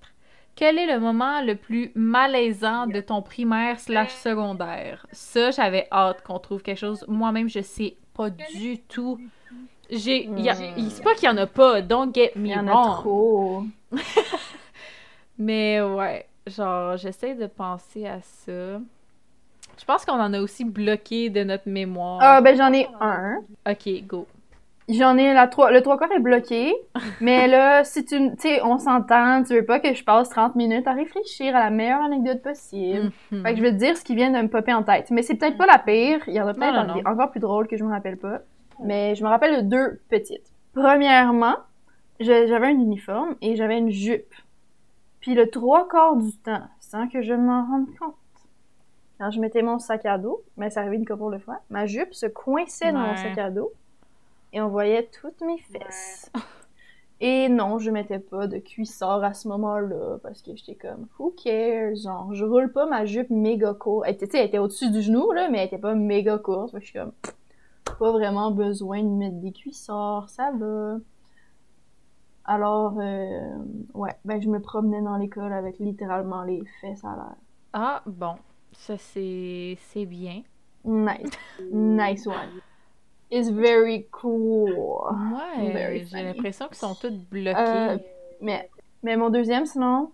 Quel 0.55 0.79
est 0.79 0.87
le 0.87 1.01
moment 1.01 1.41
le 1.43 1.55
plus 1.55 1.91
malaisant 1.95 2.87
de 2.87 3.01
ton 3.01 3.23
primaire 3.23 3.81
slash 3.81 4.13
secondaire? 4.13 5.07
Ça, 5.13 5.51
j'avais 5.51 5.89
hâte 5.91 6.23
qu'on 6.23 6.39
trouve 6.39 6.63
quelque 6.63 6.79
chose. 6.79 7.05
Moi-même, 7.09 7.49
je 7.49 7.61
sais 7.61 7.97
pas 8.15 8.31
du 8.31 8.79
tout. 8.81 9.19
J'ai, 9.89 10.29
c'est 10.91 11.03
pas 11.03 11.15
qu'il 11.15 11.29
y 11.29 11.33
en 11.33 11.37
a 11.37 11.47
pas, 11.47 11.81
don't 11.81 12.15
get 12.15 12.33
me 12.37 12.43
wrong. 12.43 12.47
Il 12.47 12.51
y 12.51 12.57
en 12.57 12.67
a 12.69 12.97
trop. 13.01 13.65
Mais 15.39 15.81
ouais, 15.81 16.27
genre, 16.47 16.97
j'essaie 16.97 17.35
de 17.35 17.47
penser 17.47 18.07
à 18.07 18.21
ça. 18.21 18.81
Je 19.79 19.85
pense 19.87 20.05
qu'on 20.05 20.21
en 20.21 20.35
a 20.35 20.41
aussi 20.41 20.65
bloqué 20.65 21.31
de 21.31 21.43
notre 21.43 21.69
mémoire. 21.69 22.19
Ah, 22.21 22.41
ben 22.43 22.57
j'en 22.57 22.73
ai 22.73 22.87
un. 23.01 23.41
Ok, 23.67 23.89
go. 24.07 24.27
J'en 24.93 25.17
ai 25.17 25.33
la 25.33 25.47
trois. 25.47 25.71
Le 25.71 25.83
trois 25.83 25.99
quarts 25.99 26.13
est 26.13 26.21
bloqué. 26.21 26.75
mais 27.21 27.49
là, 27.49 27.85
si 27.85 28.05
tu. 28.05 28.17
Tu 28.33 28.37
sais, 28.39 28.63
on 28.63 28.79
s'entend, 28.79 29.43
tu 29.43 29.55
veux 29.55 29.65
pas 29.65 29.81
que 29.81 29.95
je 29.95 30.05
passe 30.05 30.29
30 30.31 30.57
minutes 30.57 30.87
à 30.87 30.93
réfléchir 30.93 31.55
à 31.55 31.61
la 31.61 31.71
meilleure 31.71 32.03
anecdote 32.03 32.43
possible. 32.43 33.13
Mhm. 33.31 33.43
Fait 33.43 33.53
que 33.53 33.59
je 33.59 33.63
vais 33.63 33.73
te 33.73 33.77
dire 33.77 33.97
ce 33.97 34.05
qui 34.05 34.15
vient 34.15 34.31
de 34.31 34.41
me 34.41 34.49
popper 34.49 34.73
en 34.73 34.83
tête. 34.83 35.11
Mais 35.11 35.23
c'est 35.23 35.35
peut-être 35.35 35.57
pas 35.57 35.67
la 35.67 35.79
pire. 35.79 36.21
Il 36.27 36.35
y 36.35 36.41
en 36.41 36.47
a 36.47 36.55
peut-être 36.55 37.07
encore 37.07 37.31
plus 37.31 37.41
drôles 37.41 37.69
que 37.69 37.77
je 37.77 37.85
me 37.85 37.91
rappelle 37.91 38.17
pas. 38.17 38.41
Mais 38.83 39.15
je 39.15 39.23
me 39.23 39.29
rappelle 39.29 39.65
de 39.65 39.69
deux 39.69 40.01
petites. 40.09 40.51
Premièrement, 40.75 41.57
j'avais 42.19 42.67
un 42.67 42.79
uniforme 42.79 43.35
et 43.41 43.57
j'avais 43.57 43.79
une 43.79 43.91
jupe. 43.91 44.35
Puis 45.21 45.35
le 45.35 45.51
trois 45.51 45.87
quarts 45.89 46.17
du 46.17 46.33
temps, 46.39 46.63
sans 46.81 47.09
que 47.09 47.23
je 47.23 47.35
m'en 47.35 47.67
rende 47.67 47.87
compte, 47.99 48.15
quand 49.19 49.31
je 49.31 49.41
mettais 49.41 49.61
mon 49.61 49.79
sac 49.79 50.07
à 50.07 50.17
dos, 50.17 50.43
mais 50.57 50.71
ça 50.71 50.81
arrivait 50.81 50.97
une 50.97 51.07
couple 51.07 51.35
de 51.35 51.39
fois, 51.39 51.61
ma 51.69 51.85
jupe 51.85 52.15
se 52.15 52.25
coinçait 52.25 52.91
dans 52.93 53.01
mon 53.01 53.17
sac 53.17 53.37
à 53.37 53.51
dos 53.51 53.71
et 54.53 54.61
on 54.61 54.69
voyait 54.69 55.09
toutes 55.21 55.41
mes 55.41 55.59
fesses. 55.59 56.31
Et 57.23 57.51
non, 57.51 57.79
je 57.79 57.91
mettais 57.91 58.19
pas 58.19 58.47
de 58.47 58.57
cuissard 58.57 59.23
à 59.23 59.35
ce 59.35 59.47
moment-là 59.49 60.17
parce 60.23 60.41
que 60.41 60.57
j'étais 60.57 60.75
comme 60.75 61.07
who 61.19 61.35
cares, 61.37 61.95
genre 61.95 62.33
je 62.33 62.47
roule 62.47 62.73
pas 62.73 62.87
ma 62.87 63.05
jupe 63.05 63.29
méga 63.29 63.75
courte. 63.75 64.07
Elle 64.09 64.15
était, 64.15 64.39
elle 64.39 64.47
était 64.47 64.59
au-dessus 64.59 64.91
du 64.91 65.03
genou 65.03 65.31
là, 65.33 65.51
mais 65.51 65.59
elle 65.59 65.67
était 65.67 65.79
pas 65.79 65.95
méga 65.95 66.39
courte. 66.39 66.75
je 66.79 66.85
suis 66.85 66.99
comme 66.99 67.13
pas 67.99 68.11
vraiment 68.13 68.51
besoin 68.53 69.03
de 69.03 69.09
mettre 69.09 69.37
des 69.37 69.53
cuissards, 69.53 70.31
ça 70.31 70.51
va. 70.53 70.97
Alors 72.47 72.99
euh, 72.99 73.55
ouais, 73.93 74.17
ben 74.25 74.41
je 74.41 74.49
me 74.49 74.59
promenais 74.59 75.03
dans 75.03 75.19
l'école 75.19 75.53
avec 75.53 75.79
littéralement 75.79 76.43
les 76.43 76.63
fesses 76.81 77.05
à 77.05 77.17
l'air. 77.17 77.37
Ah 77.75 78.03
bon, 78.07 78.37
ça 78.73 78.97
c'est 78.97 79.77
c'est 79.79 80.07
bien. 80.07 80.43
Nice, 80.87 81.39
nice 81.71 82.27
one 82.27 82.63
is 83.31 83.51
very 83.51 84.07
cool. 84.11 84.73
Ouais, 84.73 86.05
j'ai 86.11 86.23
l'impression 86.23 86.67
qu'ils 86.69 86.77
sont 86.77 86.95
tous 86.95 87.13
bloqués. 87.31 87.59
Euh, 87.59 87.99
mais, 88.41 88.69
mais 89.03 89.17
mon 89.17 89.31
deuxième, 89.31 89.67
sinon, 89.67 90.11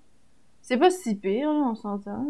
c'est 0.62 0.76
pas 0.76 0.90
si 0.90 1.14
pire, 1.16 1.48
on 1.48 1.74
s'entend. 1.74 2.26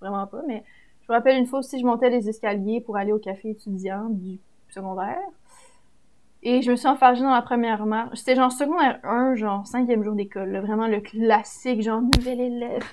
Vraiment 0.00 0.26
pas, 0.26 0.42
mais 0.46 0.64
je 1.02 1.12
me 1.12 1.16
rappelle 1.16 1.38
une 1.38 1.46
fois 1.46 1.60
aussi, 1.60 1.80
je 1.80 1.84
montais 1.84 2.10
les 2.10 2.28
escaliers 2.28 2.80
pour 2.80 2.96
aller 2.96 3.12
au 3.12 3.18
café 3.18 3.50
étudiant 3.50 4.08
du 4.08 4.38
secondaire. 4.68 5.18
Et 6.42 6.62
je 6.62 6.70
me 6.70 6.76
suis 6.76 6.86
enfargée 6.86 7.22
dans 7.22 7.34
la 7.34 7.42
première 7.42 7.84
marche. 7.84 8.18
C'était 8.18 8.36
genre 8.36 8.52
secondaire 8.52 9.00
1, 9.02 9.34
genre 9.34 9.66
cinquième 9.66 10.04
jour 10.04 10.14
d'école. 10.14 10.56
Vraiment 10.58 10.86
le 10.86 11.00
classique, 11.00 11.82
genre 11.82 12.00
nouvel 12.00 12.40
élève. 12.40 12.84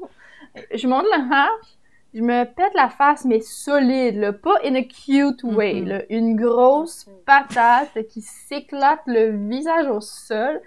je 0.74 0.88
monte 0.88 1.04
la 1.10 1.18
marche 1.18 1.77
je 2.14 2.22
me 2.22 2.44
pète 2.44 2.72
la 2.74 2.88
face, 2.88 3.24
mais 3.24 3.40
solide, 3.40 4.16
là, 4.16 4.32
pas 4.32 4.56
in 4.64 4.74
a 4.76 4.82
cute 4.82 5.42
way, 5.42 5.80
là, 5.80 6.02
une 6.08 6.36
grosse 6.36 7.06
patate 7.26 8.06
qui 8.08 8.22
s'éclate 8.22 9.02
le 9.06 9.48
visage 9.48 9.88
au 9.88 10.00
sol. 10.00 10.60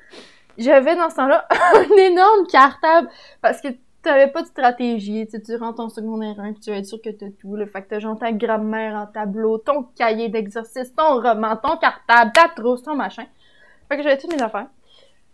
J'avais 0.58 0.96
dans 0.96 1.10
ce 1.10 1.16
temps-là 1.16 1.48
un 1.76 1.98
énorme 1.98 2.46
cartable 2.48 3.10
parce 3.42 3.60
que 3.60 3.70
t'avais 4.04 4.28
pas 4.28 4.42
de 4.42 4.48
stratégie, 4.48 5.28
tu, 5.28 5.42
tu 5.42 5.56
rentres 5.56 5.80
en 5.80 5.90
secondaire 5.90 6.40
1 6.40 6.54
tu 6.54 6.72
vas 6.72 6.78
être 6.78 6.86
sûr 6.86 7.02
que 7.02 7.10
t'as 7.10 7.30
tout, 7.40 7.56
le 7.56 7.66
fait 7.66 7.84
que 7.84 7.90
t'as 7.90 8.00
genre 8.00 8.18
ta 8.18 8.32
grammaire 8.32 8.96
en 8.96 9.06
tableau, 9.06 9.58
ton 9.58 9.84
cahier 9.96 10.30
d'exercice, 10.30 10.94
ton 10.96 11.22
roman, 11.22 11.56
ton 11.56 11.78
cartable, 11.78 12.32
ta 12.34 12.50
trousse, 12.50 12.84
ton 12.84 12.96
machin. 12.96 13.26
Fait 13.90 13.98
que 13.98 14.04
j'avais 14.04 14.18
toutes 14.18 14.34
mes 14.34 14.42
affaires. 14.42 14.68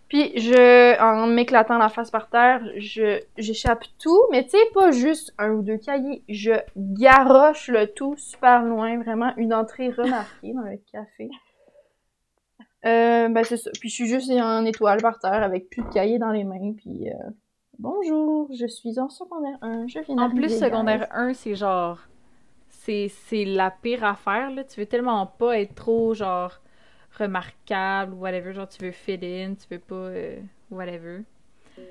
Puis 0.10 0.40
je, 0.40 1.00
en 1.02 1.28
m'éclatant 1.28 1.78
la 1.78 1.90
face 1.90 2.12
par 2.12 2.30
terre, 2.30 2.62
je 2.78 3.20
j'échappe 3.38 3.84
tout, 4.00 4.22
mais 4.32 4.44
tu 4.46 4.52
sais 4.52 4.66
pas 4.74 4.92
juste 4.92 5.34
un 5.38 5.52
ou 5.52 5.62
deux 5.62 5.78
cahiers, 5.78 6.24
je 6.30 6.54
garoche 6.78 7.68
le 7.68 7.88
tout 7.88 8.16
super 8.16 8.64
loin, 8.64 8.98
vraiment 9.00 9.34
une 9.36 9.54
entrée 9.54 9.90
remarquée 9.90 10.54
dans 10.54 10.62
le 10.62 10.80
café. 10.92 11.30
Euh, 12.86 13.28
ben 13.28 13.44
c'est 13.44 13.58
ça. 13.58 13.70
Puis 13.80 13.90
je 13.90 13.96
suis 13.96 14.08
juste 14.08 14.32
en 14.32 14.64
étoile 14.64 15.02
par 15.02 15.20
terre 15.20 15.44
avec 15.44 15.70
plus 15.70 15.84
de 15.84 15.90
cahiers 15.90 16.20
dans 16.20 16.32
les 16.32 16.46
mains, 16.46 16.74
puis 16.78 17.10
euh, 17.10 17.30
bonjour, 17.78 18.50
je 18.58 18.66
suis 18.66 19.00
en 19.00 19.10
secondaire 19.10 19.58
1, 19.62 19.88
je 19.88 20.00
viens 20.00 20.18
En 20.20 20.30
plus 20.30 20.58
secondaire 20.58 21.08
1, 21.12 21.34
c'est 21.34 21.56
genre 21.56 22.00
c'est 22.70 23.10
c'est 23.10 23.44
la 23.44 23.72
pire 23.72 24.06
affaire 24.06 24.52
là, 24.52 24.64
tu 24.64 24.80
veux 24.80 24.86
tellement 24.86 25.26
pas 25.26 25.60
être 25.60 25.76
trop 25.76 26.14
genre 26.14 26.62
remarquable 27.18 28.14
ou 28.14 28.18
whatever, 28.18 28.54
genre 28.54 28.68
tu 28.68 28.84
veux 28.84 28.92
fit 28.92 29.20
in, 29.22 29.56
tu 29.56 29.68
veux 29.70 29.80
pas 29.80 29.96
euh, 29.96 30.40
whatever. 30.70 31.22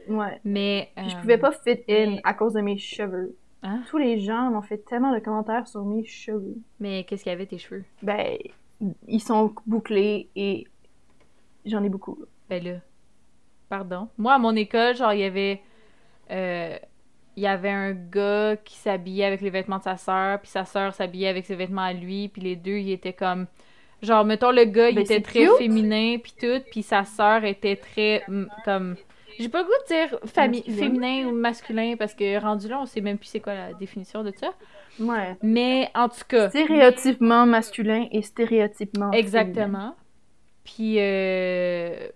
Ouais. 0.08 0.40
Mais. 0.44 0.90
je 0.96 1.16
pouvais 1.20 1.38
pas 1.38 1.52
fit 1.52 1.82
in 1.88 2.16
à 2.24 2.34
cause 2.34 2.54
de 2.54 2.60
mes 2.60 2.78
cheveux. 2.78 3.36
Hein? 3.62 3.82
Tous 3.88 3.98
les 3.98 4.20
gens 4.20 4.50
m'ont 4.50 4.62
fait 4.62 4.78
tellement 4.78 5.12
de 5.12 5.18
commentaires 5.18 5.66
sur 5.66 5.84
mes 5.84 6.04
cheveux. 6.04 6.56
Mais 6.80 7.04
qu'est-ce 7.04 7.22
qu'il 7.22 7.32
y 7.32 7.34
avait 7.34 7.46
tes 7.46 7.58
cheveux? 7.58 7.84
Ben, 8.02 8.36
ils 9.08 9.22
sont 9.22 9.54
bouclés 9.66 10.28
et 10.36 10.66
j'en 11.64 11.82
ai 11.82 11.88
beaucoup. 11.88 12.18
Ben 12.48 12.62
là. 12.62 12.78
Pardon. 13.68 14.08
Moi, 14.18 14.34
à 14.34 14.38
mon 14.38 14.54
école, 14.54 14.94
genre, 14.94 15.12
il 15.12 15.20
y 15.20 15.24
avait. 15.24 15.60
Euh, 16.30 16.76
il 17.36 17.42
y 17.42 17.46
avait 17.46 17.70
un 17.70 17.92
gars 17.92 18.56
qui 18.56 18.76
s'habillait 18.76 19.26
avec 19.26 19.42
les 19.42 19.50
vêtements 19.50 19.76
de 19.76 19.82
sa 19.82 19.98
sœur, 19.98 20.40
puis 20.40 20.48
sa 20.48 20.64
sœur 20.64 20.94
s'habillait 20.94 21.28
avec 21.28 21.44
ses 21.44 21.54
vêtements 21.54 21.82
à 21.82 21.92
lui, 21.92 22.28
puis 22.28 22.40
les 22.40 22.56
deux, 22.56 22.78
ils 22.78 22.92
étaient 22.92 23.12
comme 23.12 23.46
Genre, 24.02 24.24
mettons, 24.24 24.50
le 24.50 24.64
gars, 24.64 24.90
il 24.90 24.96
ben, 24.96 25.04
était 25.04 25.20
très 25.20 25.46
féminin, 25.58 26.18
puis 26.22 26.34
tout, 26.38 26.62
puis 26.70 26.82
sa 26.82 27.04
sœur 27.04 27.44
était 27.44 27.76
très, 27.76 28.24
comme... 28.64 28.96
J'ai 29.38 29.50
pas 29.50 29.58
le 29.60 29.64
goût 29.64 29.70
de 29.90 29.94
dire 29.94 30.18
féminin 30.74 31.26
ou 31.26 31.32
masculin, 31.32 31.94
parce 31.98 32.14
que 32.14 32.40
rendu 32.40 32.68
là, 32.68 32.80
on 32.80 32.86
sait 32.86 33.02
même 33.02 33.18
plus 33.18 33.26
c'est 33.26 33.40
quoi 33.40 33.54
la 33.54 33.74
définition 33.74 34.24
de 34.24 34.32
ça. 34.34 34.54
Ouais. 34.98 35.36
Mais, 35.42 35.90
en 35.94 36.08
tout 36.08 36.24
cas... 36.26 36.48
Stéréotypement 36.48 37.44
masculin 37.44 38.06
et 38.12 38.22
stéréotypement 38.22 39.12
Exactement. 39.12 39.94
Puis, 40.64 40.96
euh... 40.98 42.08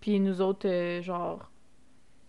Puis 0.00 0.20
nous 0.20 0.40
autres, 0.40 0.68
euh, 0.68 1.02
genre 1.02 1.50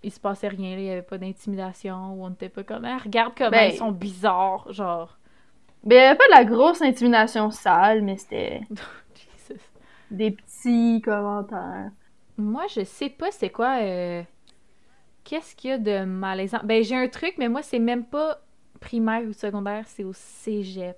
il 0.01 0.11
se 0.11 0.19
passait 0.19 0.47
rien, 0.47 0.77
il 0.77 0.83
y 0.85 0.89
avait 0.89 1.01
pas 1.01 1.17
d'intimidation, 1.17 2.13
ou 2.13 2.25
on 2.25 2.29
était 2.29 2.49
pas 2.49 2.63
comme, 2.63 2.85
ah, 2.85 2.97
regarde 2.97 3.33
comment 3.37 3.51
ben, 3.51 3.71
ils 3.71 3.77
sont 3.77 3.91
bizarres, 3.91 4.71
genre. 4.71 5.18
Ben, 5.83 5.95
il 5.95 5.97
y 5.97 6.05
avait 6.05 6.17
pas 6.17 6.27
de 6.27 6.31
la 6.33 6.45
grosse 6.45 6.81
intimidation 6.81 7.51
sale, 7.51 8.01
mais 8.01 8.17
c'était. 8.17 8.61
des 10.11 10.31
petits 10.31 11.01
commentaires. 11.01 11.91
Moi, 12.37 12.65
je 12.73 12.83
sais 12.83 13.09
pas 13.09 13.31
c'est 13.31 13.49
quoi. 13.49 13.79
euh, 13.81 14.23
Qu'est-ce 15.23 15.55
qu'il 15.55 15.69
y 15.69 15.73
a 15.73 15.77
de 15.77 16.05
malaisant? 16.05 16.59
Ben, 16.63 16.83
j'ai 16.83 16.95
un 16.95 17.07
truc, 17.07 17.35
mais 17.37 17.49
moi, 17.49 17.61
c'est 17.61 17.79
même 17.79 18.05
pas 18.05 18.39
primaire 18.79 19.23
ou 19.23 19.33
secondaire, 19.33 19.83
c'est 19.87 20.03
au 20.03 20.13
cégep. 20.13 20.97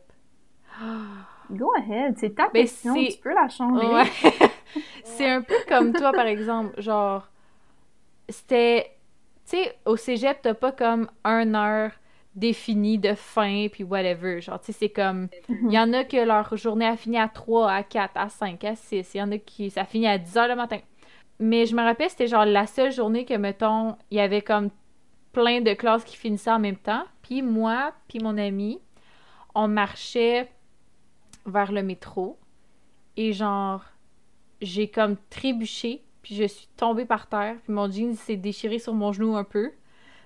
Go 1.51 1.73
ahead, 1.75 2.15
c'est 2.17 2.35
ta 2.35 2.47
Ben, 2.49 2.63
question, 2.63 2.95
tu 2.95 3.17
peux 3.19 3.33
la 3.33 3.49
changer. 3.49 3.85
Ouais. 3.87 4.09
c'est 5.03 5.29
un 5.29 5.41
peu 5.41 5.55
comme 5.67 5.93
toi, 5.93 6.13
par 6.13 6.25
exemple. 6.27 6.79
Genre, 6.81 7.27
c'était. 8.29 8.91
Tu 9.49 9.57
sais, 9.57 9.77
au 9.85 9.97
cégep, 9.97 10.41
t'as 10.41 10.53
pas 10.53 10.71
comme 10.71 11.09
un 11.23 11.53
heure 11.55 11.91
définie 12.35 12.97
de 12.97 13.13
fin, 13.13 13.67
puis 13.71 13.83
whatever. 13.83 14.41
Genre, 14.41 14.59
tu 14.59 14.67
sais, 14.67 14.71
c'est 14.73 14.89
comme. 14.89 15.27
Il 15.49 15.71
y 15.71 15.79
en 15.79 15.93
a 15.93 16.03
que 16.03 16.17
leur 16.17 16.55
journée 16.57 16.87
a 16.87 16.95
fini 16.95 17.17
à 17.17 17.27
3, 17.27 17.71
à 17.71 17.83
4, 17.83 18.11
à 18.15 18.29
5, 18.29 18.63
à 18.63 18.75
6. 18.75 19.13
Il 19.13 19.17
y 19.17 19.21
en 19.21 19.31
a 19.31 19.37
qui. 19.37 19.69
Ça 19.69 19.85
finit 19.85 20.07
à 20.07 20.17
10 20.17 20.37
heures 20.37 20.47
le 20.47 20.55
matin. 20.55 20.79
Mais 21.39 21.65
je 21.65 21.75
me 21.75 21.81
rappelle, 21.81 22.09
c'était 22.09 22.27
genre 22.27 22.45
la 22.45 22.67
seule 22.67 22.91
journée 22.91 23.25
que, 23.25 23.33
mettons, 23.33 23.95
il 24.11 24.17
y 24.17 24.21
avait 24.21 24.41
comme 24.41 24.69
plein 25.33 25.61
de 25.61 25.73
classes 25.73 26.03
qui 26.03 26.15
finissaient 26.15 26.51
en 26.51 26.59
même 26.59 26.77
temps. 26.77 27.03
Puis 27.23 27.41
moi, 27.41 27.93
puis 28.07 28.19
mon 28.19 28.37
ami, 28.37 28.79
on 29.55 29.67
marchait 29.67 30.49
vers 31.45 31.71
le 31.71 31.83
métro. 31.83 32.37
Et 33.17 33.33
genre, 33.33 33.83
j'ai 34.61 34.87
comme 34.87 35.17
trébuché, 35.29 36.03
puis 36.21 36.35
je 36.35 36.45
suis 36.45 36.67
tombée 36.77 37.05
par 37.05 37.27
terre, 37.27 37.55
puis 37.63 37.73
mon 37.73 37.89
jean 37.91 38.15
s'est 38.15 38.37
déchiré 38.37 38.79
sur 38.79 38.93
mon 38.93 39.11
genou 39.11 39.35
un 39.35 39.43
peu. 39.43 39.71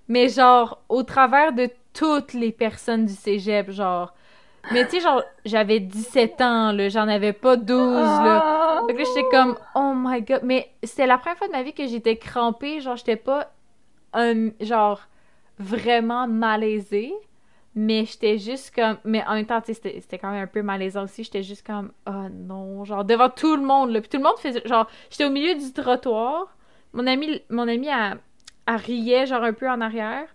Mais 0.08 0.30
genre, 0.30 0.84
au 0.90 1.04
travers 1.04 1.54
de 1.54 1.70
toutes 1.98 2.34
les 2.34 2.52
personnes 2.52 3.06
du 3.06 3.14
cégep, 3.14 3.72
genre. 3.72 4.14
Mais 4.72 4.86
tu 4.86 4.92
sais, 4.92 5.02
genre, 5.02 5.24
j'avais 5.46 5.80
17 5.80 6.42
ans, 6.42 6.72
là, 6.72 6.90
j'en 6.90 7.08
avais 7.08 7.34
pas 7.34 7.56
12, 7.56 7.96
là. 7.96 8.42
Ah! 8.44 8.82
Fait 8.88 8.94
que 8.94 9.00
là, 9.00 9.06
j'étais 9.06 9.30
comme, 9.30 9.58
oh 9.76 9.94
my 9.96 10.22
god. 10.22 10.42
Mais 10.44 10.72
c'était 10.84 11.08
la 11.08 11.18
première 11.18 11.38
fois 11.38 11.48
de 11.48 11.52
ma 11.52 11.64
vie 11.64 11.74
que 11.74 11.86
j'étais 11.86 12.18
crampée. 12.18 12.80
Genre, 12.80 12.96
j'étais 12.96 13.16
pas, 13.16 13.52
un, 14.14 14.50
genre, 14.60 15.02
vraiment 15.60 16.28
malaisée. 16.28 17.14
Mais 17.76 18.06
j'étais 18.06 18.38
juste 18.38 18.74
comme. 18.74 18.98
Mais 19.04 19.24
en 19.28 19.36
même 19.36 19.46
temps, 19.46 19.60
tu 19.60 19.68
sais, 19.68 19.74
c'était 19.74 20.00
c'était 20.00 20.18
quand 20.18 20.32
même 20.32 20.44
un 20.44 20.48
peu 20.48 20.62
malaisant 20.62 21.04
aussi. 21.04 21.24
J'étais 21.24 21.44
juste 21.44 21.66
comme, 21.66 21.92
oh 22.08 22.30
non. 22.32 22.86
Genre, 22.86 23.04
devant 23.04 23.30
tout 23.30 23.56
le 23.56 23.64
monde, 23.64 23.92
là. 23.92 24.00
Puis 24.00 24.10
tout 24.10 24.18
le 24.18 24.24
monde 24.24 24.38
faisait. 24.40 24.62
Genre, 24.66 24.88
j'étais 25.10 25.26
au 25.26 25.30
milieu 25.30 25.56
du 25.56 25.74
trottoir. 25.74 26.56
Mon 26.94 27.06
ami, 27.06 27.42
mon 27.50 27.68
ami, 27.68 27.88
elle, 27.88 28.20
elle 28.66 28.76
riait, 28.78 29.26
genre, 29.26 29.44
un 29.44 29.54
peu 29.54 29.70
en 29.70 29.82
arrière. 29.82 30.28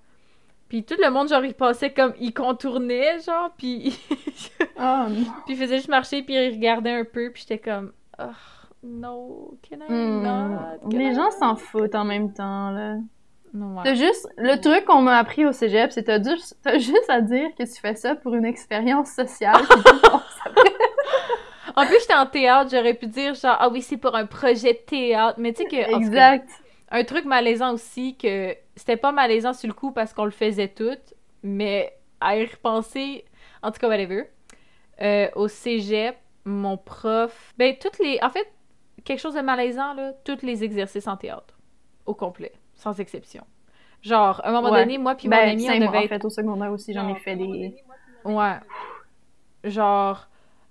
Puis 0.71 0.85
tout 0.85 0.95
le 0.99 1.11
monde, 1.11 1.29
genre, 1.29 1.45
il 1.45 1.53
passait 1.53 1.91
comme. 1.93 2.15
Il 2.19 2.33
contournait, 2.33 3.19
genre. 3.21 3.51
Puis. 3.59 3.99
Oh. 4.83 5.05
Puis 5.45 5.55
il 5.55 5.57
faisait 5.57 5.77
juste 5.77 5.91
marcher, 5.91 6.23
puis 6.23 6.33
il 6.35 6.55
regardait 6.55 6.93
un 6.93 7.05
peu, 7.05 7.31
puis 7.31 7.43
j'étais 7.47 7.59
comme, 7.59 7.93
oh, 8.19 8.25
no, 8.83 9.59
can 9.69 9.77
I 9.77 9.93
Hmm. 9.93 10.23
not? 10.23 10.91
Can 10.91 10.97
Les 10.99 11.13
I 11.13 11.15
gens 11.15 11.31
s'en 11.33 11.55
foutent 11.57 11.95
en 11.95 12.05
même 12.07 12.33
temps, 12.33 12.71
là. 12.71 12.95
Non, 13.53 13.77
ouais. 13.77 13.83
T'as 13.85 13.93
juste, 13.95 14.27
le 14.39 14.57
truc 14.59 14.87
qu'on 14.87 15.03
m'a 15.03 15.19
appris 15.19 15.45
au 15.45 15.53
cégep, 15.53 15.93
c'est 15.93 16.05
t'as 16.05 16.23
juste, 16.23 16.57
juste 16.79 17.11
à 17.11 17.21
dire 17.21 17.51
que 17.59 17.65
tu 17.65 17.79
fais 17.79 17.95
ça 17.95 18.15
pour 18.15 18.35
une 18.35 18.47
expérience 18.47 19.11
sociale. 19.11 19.61
En 21.77 21.87
plus, 21.87 22.01
j'étais 22.01 22.15
en 22.15 22.27
théâtre, 22.27 22.71
j'aurais 22.73 22.95
pu 22.95 23.07
dire 23.07 23.35
genre, 23.35 23.57
ah 23.59 23.69
oui, 23.71 23.81
c'est 23.83 23.97
pour 23.97 24.15
un 24.17 24.27
projet 24.27 24.73
de 24.73 24.79
théâtre. 24.87 25.39
Mais 25.39 25.53
tu 25.53 25.63
sais 25.63 25.69
que, 25.69 25.91
cas, 25.91 25.97
exact. 25.97 26.49
un 26.91 27.05
truc 27.05 27.25
malaisant 27.25 27.75
aussi, 27.75 28.17
que 28.17 28.55
c'était 28.81 28.97
pas 28.97 29.13
malaisant 29.13 29.53
sur 29.53 29.69
le 29.69 29.75
coup 29.75 29.93
parce 29.93 30.15
qu'on 30.15 30.25
le 30.25 30.31
faisait 30.31 30.69
tout, 30.69 30.97
mais 31.43 31.95
à 32.21 32.37
y 32.39 32.45
repenser, 32.47 33.27
en 33.63 33.71
tout 33.71 33.79
cas, 33.79 33.89
whatever. 33.89 34.25
Euh, 35.03 35.29
au 35.35 35.49
cégep, 35.49 36.17
mon 36.47 36.79
prof, 36.79 37.53
ben, 37.59 37.77
toutes 37.79 37.99
les, 37.99 38.19
en 38.23 38.31
fait, 38.31 38.51
quelque 39.05 39.19
chose 39.19 39.35
de 39.35 39.41
malaisant, 39.43 39.93
là, 39.95 40.13
tous 40.25 40.39
les 40.43 40.65
exercices 40.65 41.07
en 41.07 41.17
théâtre, 41.19 41.59
au 42.07 42.15
complet, 42.15 42.53
sans 42.75 42.99
exception. 43.01 43.45
Genre, 44.01 44.41
à 44.45 44.49
un 44.49 44.53
moment 44.53 44.71
Ouais. 44.71 44.81
donné, 44.81 44.97
moi 44.97 45.15
puis 45.15 45.29
mon 45.29 45.37
Ben, 45.37 45.51
ami, 45.51 45.69
on 45.69 45.75
en 45.75 45.87
devait 45.87 46.05
être 46.05 46.09
fait, 46.09 46.25
au 46.25 46.31
secondaire 46.31 46.73
aussi, 46.73 46.95
j'en 46.95 47.07
ai 47.09 47.17
fait 47.17 47.37
des... 47.37 47.75
Ouais. 48.25 48.57
Genre, 49.65 50.27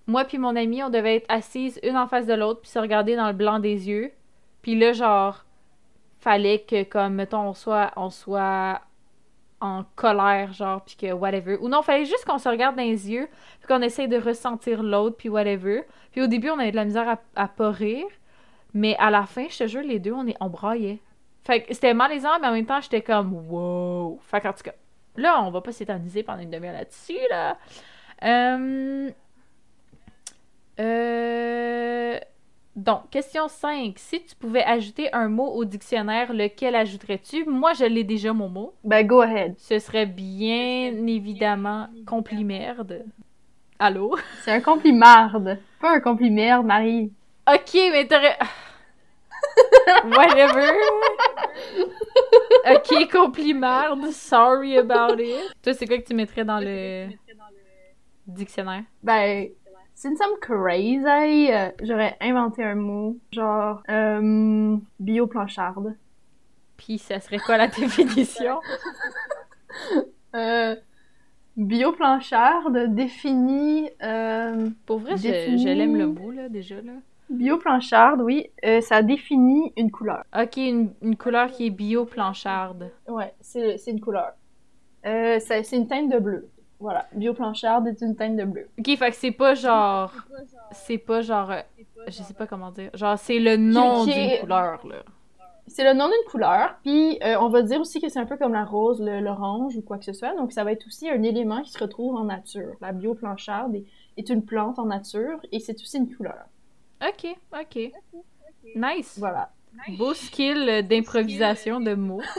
moi 0.07 0.25
puis 0.25 0.39
mon 0.39 0.55
ami, 0.55 0.81
on 0.83 0.89
devait 0.89 1.17
être 1.17 1.27
assises 1.29 1.79
une 1.83 1.95
en 1.95 2.07
face 2.07 2.25
de 2.25 2.33
l'autre, 2.33 2.61
puis 2.61 2.69
se 2.71 2.79
regarder 2.79 3.15
dans 3.15 3.27
le 3.27 3.33
blanc 3.33 3.59
des 3.59 3.87
yeux. 3.87 4.11
Puis 4.63 4.77
là, 4.77 4.93
genre, 4.93 5.45
fallait 6.19 6.59
que, 6.59 6.83
comme, 6.83 7.15
mettons, 7.15 7.49
on 7.49 7.53
soit, 7.53 7.91
on 7.95 8.09
soit 8.09 8.81
en 9.61 9.83
colère, 9.95 10.53
genre, 10.53 10.83
puis 10.83 10.95
que 10.95 11.11
whatever. 11.11 11.57
Ou 11.57 11.67
non, 11.69 11.81
fallait 11.81 12.05
juste 12.05 12.25
qu'on 12.25 12.37
se 12.37 12.47
regarde 12.47 12.75
dans 12.75 12.83
les 12.83 13.09
yeux, 13.09 13.27
puis 13.59 13.67
qu'on 13.67 13.81
essaye 13.81 14.07
de 14.07 14.17
ressentir 14.17 14.83
l'autre, 14.83 15.17
puis 15.17 15.29
whatever. 15.29 15.83
Puis 16.11 16.21
au 16.21 16.27
début, 16.27 16.49
on 16.49 16.59
avait 16.59 16.71
de 16.71 16.75
la 16.75 16.85
misère 16.85 17.09
à, 17.09 17.19
à 17.35 17.47
pas 17.47 17.71
rire. 17.71 18.07
Mais 18.73 18.95
à 18.97 19.09
la 19.09 19.25
fin, 19.25 19.47
je 19.49 19.57
te 19.57 19.67
jure, 19.67 19.81
les 19.81 19.99
deux, 19.99 20.11
on, 20.11 20.27
est, 20.27 20.37
on 20.39 20.47
braillait. 20.47 20.99
Fait 21.43 21.63
que 21.63 21.73
c'était 21.73 21.93
malaisant, 21.93 22.39
mais 22.39 22.47
en 22.47 22.53
même 22.53 22.65
temps, 22.65 22.81
j'étais 22.81 23.01
comme, 23.01 23.33
wow. 23.49 24.19
Fait 24.23 24.41
qu'en 24.41 24.53
tout 24.53 24.63
cas, 24.63 24.73
là, 25.15 25.41
on 25.43 25.51
va 25.51 25.61
pas 25.61 25.71
s'éterniser 25.71 26.23
pendant 26.23 26.41
une 26.41 26.51
demi-heure 26.51 26.73
là-dessus, 26.73 27.17
là. 27.29 27.57
Euh... 28.23 29.09
Euh... 30.79 32.19
Donc, 32.75 33.09
question 33.09 33.47
5. 33.47 33.93
Si 33.97 34.23
tu 34.23 34.35
pouvais 34.35 34.63
ajouter 34.63 35.11
un 35.13 35.27
mot 35.27 35.47
au 35.47 35.65
dictionnaire, 35.65 36.31
lequel 36.31 36.75
ajouterais-tu? 36.75 37.45
Moi, 37.45 37.73
je 37.73 37.85
l'ai 37.85 38.03
déjà, 38.03 38.31
mon 38.31 38.47
mot. 38.47 38.73
Ben, 38.83 39.05
go 39.05 39.21
ahead. 39.21 39.55
Ce 39.57 39.79
serait 39.79 40.05
bien 40.05 41.07
évidemment 41.07 41.87
complimerde. 42.05 43.03
Allô? 43.79 44.15
C'est 44.43 44.51
un 44.51 44.61
complimarde. 44.61 45.57
Pas 45.81 45.95
un 45.95 45.99
complimerde, 45.99 46.65
Marie. 46.65 47.11
Ok, 47.51 47.73
mais 47.73 48.07
t'aurais. 48.07 48.37
Whatever. 50.05 50.71
ok, 52.69 53.11
complimarde. 53.11 54.11
Sorry 54.11 54.77
about 54.77 55.19
it. 55.19 55.51
Toi, 55.63 55.73
c'est 55.73 55.87
quoi 55.87 55.97
que 55.97 56.05
tu 56.05 56.13
mettrais 56.13 56.45
dans 56.45 56.59
le 56.59 57.07
dictionnaire? 58.27 58.83
Ben, 59.01 59.49
since 59.99 60.19
I'm 60.21 60.37
crazy, 60.39 61.51
euh, 61.51 61.71
j'aurais 61.83 62.15
inventé 62.21 62.63
un 62.63 62.75
mot, 62.75 63.17
genre, 63.33 63.83
euh, 63.89 64.77
bioplancharde. 64.99 65.95
Puis, 66.77 66.97
ça 66.99 67.19
serait 67.19 67.39
quoi 67.39 67.57
la 67.57 67.67
définition? 67.81 68.59
Euh, 70.35 70.75
bioplancharde 71.57 72.93
définit... 72.95 73.89
Euh, 74.03 74.69
Pour 74.85 74.99
vrai, 74.99 75.17
je, 75.17 75.23
Défini- 75.27 75.61
je 75.63 75.67
l'aime 75.69 75.95
le 75.97 76.07
mot, 76.07 76.31
là, 76.31 76.47
déjà, 76.49 76.75
là. 76.81 76.93
bioplancharde, 77.29 78.21
oui, 78.21 78.47
euh, 78.65 78.81
ça 78.81 79.01
définit 79.01 79.73
une 79.75 79.91
couleur. 79.91 80.23
Ok, 80.33 80.57
une, 80.57 80.93
une 81.01 81.17
couleur 81.17 81.51
qui 81.51 81.65
est 81.67 81.69
bio-plancharde. 81.71 82.89
Ouais, 83.07 83.33
c'est 83.41 83.77
c'est 83.77 83.91
une 83.91 83.99
couleur. 84.01 84.31
Euh, 85.05 85.39
c'est 85.39 85.75
une 85.75 85.87
teinte 85.87 86.09
de 86.11 86.19
bleu. 86.19 86.47
Voilà, 86.79 87.07
bioplancharde 87.13 87.87
est 87.87 88.01
une 88.01 88.15
teinte 88.15 88.37
de 88.37 88.45
bleu. 88.45 88.69
Ok, 88.79 88.97
fait 88.97 89.09
que 89.11 89.15
c'est 89.15 89.31
pas 89.31 89.53
genre. 89.53 90.13
C'est 90.71 90.97
pas 90.97 91.21
genre. 91.21 91.51
euh, 91.51 91.61
Je 92.07 92.23
sais 92.23 92.33
pas 92.33 92.47
comment 92.47 92.71
dire. 92.71 92.89
Genre, 92.93 93.17
c'est 93.17 93.39
le 93.39 93.57
nom 93.57 94.05
d'une 94.05 94.39
couleur, 94.39 94.87
là. 94.87 95.03
C'est 95.67 95.83
le 95.83 95.93
nom 95.93 96.07
d'une 96.07 96.31
couleur, 96.31 96.77
puis 96.83 97.19
euh, 97.23 97.35
on 97.39 97.49
va 97.49 97.61
dire 97.61 97.79
aussi 97.79 98.01
que 98.01 98.09
c'est 98.09 98.17
un 98.19 98.25
peu 98.25 98.37
comme 98.37 98.53
la 98.53 98.65
rose, 98.65 98.99
le- 99.01 99.19
l'orange 99.19 99.75
ou 99.75 99.81
quoi 99.83 99.99
que 99.99 100.05
ce 100.05 100.13
soit. 100.13 100.33
Donc 100.35 100.51
ça 100.51 100.63
va 100.63 100.71
être 100.71 100.87
aussi 100.87 101.07
un 101.07 101.21
élément 101.21 101.61
qui 101.61 101.71
se 101.71 101.77
retrouve 101.77 102.15
en 102.15 102.23
nature. 102.23 102.73
La 102.81 102.91
bioplancharde 102.91 103.75
est, 103.75 103.83
est 104.17 104.29
une 104.29 104.43
plante 104.43 104.79
en 104.79 104.85
nature 104.85 105.39
et 105.51 105.59
c'est 105.59 105.75
aussi 105.75 105.97
une 105.97 106.11
couleur. 106.15 106.45
Ok, 107.07 107.27
ok. 107.53 107.91
Nice. 108.75 109.15
Voilà. 109.19 109.51
Beau 109.97 110.13
skill 110.13 110.85
d'improvisation 110.87 111.79
de 111.79 111.93
mots. 111.95 112.21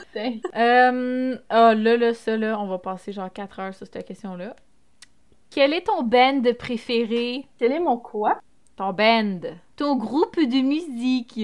Euh, 0.57 1.37
ah, 1.49 1.75
là, 1.75 1.97
là, 1.97 2.15
ça, 2.15 2.37
là, 2.37 2.61
on 2.61 2.67
va 2.67 2.79
passer 2.79 3.13
genre 3.13 3.33
4 3.33 3.61
heures 3.61 3.75
sur 3.75 3.87
cette 3.87 4.07
question-là. 4.07 4.55
Quel 5.51 5.73
est 5.73 5.87
ton 5.87 6.03
band 6.03 6.43
préféré? 6.59 7.47
Quel 7.59 7.73
est 7.73 7.81
mon 7.81 7.97
quoi? 7.97 8.41
Ton 8.77 8.93
band. 8.93 9.41
Ton 9.77 9.97
groupe 9.97 10.37
de 10.37 10.63
musique. 10.63 11.41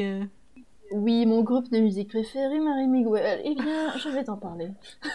Oui, 0.93 1.27
mon 1.27 1.43
groupe 1.43 1.71
de 1.71 1.79
musique 1.79 2.09
préféré, 2.09 2.59
Marie 2.59 2.87
Miguel. 2.87 3.41
Eh 3.45 3.55
bien, 3.55 3.97
je 3.97 4.09
vais 4.09 4.25
t'en 4.25 4.37
parler. 4.37 4.69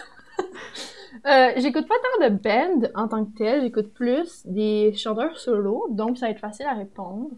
Euh, 1.26 1.52
j'écoute 1.56 1.86
pas 1.86 1.94
tant 2.18 2.26
de 2.26 2.34
band 2.34 2.88
en 2.94 3.06
tant 3.06 3.26
que 3.26 3.36
tel, 3.36 3.60
j'écoute 3.60 3.92
plus 3.92 4.46
des 4.46 4.94
chanteurs 4.94 5.38
solo, 5.38 5.86
donc 5.90 6.16
ça 6.16 6.26
va 6.26 6.32
être 6.32 6.40
facile 6.40 6.64
à 6.64 6.72
répondre. 6.72 7.28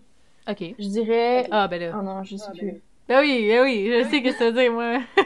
Ok. 0.48 0.74
Je 0.78 0.88
dirais... 0.88 1.48
Ah, 1.50 1.66
ben 1.66 1.80
là. 1.80 1.96
Oh 1.98 2.02
non, 2.02 2.22
je 2.22 2.36
sais 2.36 2.52
plus. 2.52 2.70
Ben 2.70 2.80
oui, 3.08 3.48
ben 3.48 3.62
oui, 3.62 3.90
je 3.90 4.08
sais 4.08 4.22
que 4.22 4.32
ça 4.32 4.50
veut 4.50 4.52
dire, 4.52 4.72
moi. 4.72 4.98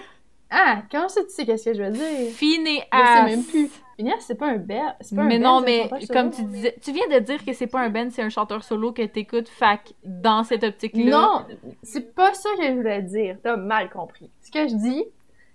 Ah, 0.51 0.83
comment 0.91 1.11
ça 1.11 1.23
tu 1.25 1.29
sais 1.29 1.45
qu'est-ce 1.45 1.67
que 1.67 1.75
je 1.77 1.83
veux 1.83 1.91
dire? 1.91 2.33
Phineas. 2.33 2.85
Je 2.91 2.99
sais 2.99 3.37
même 3.37 3.45
plus. 3.45 3.71
Phineas, 3.97 4.21
c'est 4.21 4.35
pas 4.35 4.47
un 4.47 4.57
band. 4.57 4.95
C'est 5.03 5.15
pas 5.15 5.21
un 5.21 5.27
Mais 5.27 5.39
band, 5.39 5.61
non, 5.61 5.67
mais 5.67 5.89
solo. 5.89 6.07
comme 6.11 6.31
tu 6.31 6.43
disais, 6.45 6.75
tu 6.81 6.93
viens 6.93 7.07
de 7.07 7.19
dire 7.19 7.45
que 7.45 7.53
c'est 7.53 7.67
pas 7.67 7.81
un 7.81 7.91
band, 7.91 8.09
c'est 8.11 8.23
un 8.23 8.31
chanteur 8.31 8.65
solo 8.65 8.93
que 8.93 9.03
t'écoutes, 9.03 9.49
fac 9.49 9.93
dans 10.05 10.45
cette 10.45 10.65
optique-là. 10.65 11.05
Non, 11.11 11.45
c'est 11.83 12.15
pas 12.15 12.33
ça 12.33 12.49
que 12.59 12.65
je 12.67 12.73
voulais 12.73 13.03
dire. 13.03 13.37
T'as 13.43 13.57
mal 13.57 13.91
compris. 13.91 14.31
Ce 14.41 14.51
que 14.51 14.67
je 14.69 14.75
dis, 14.75 15.05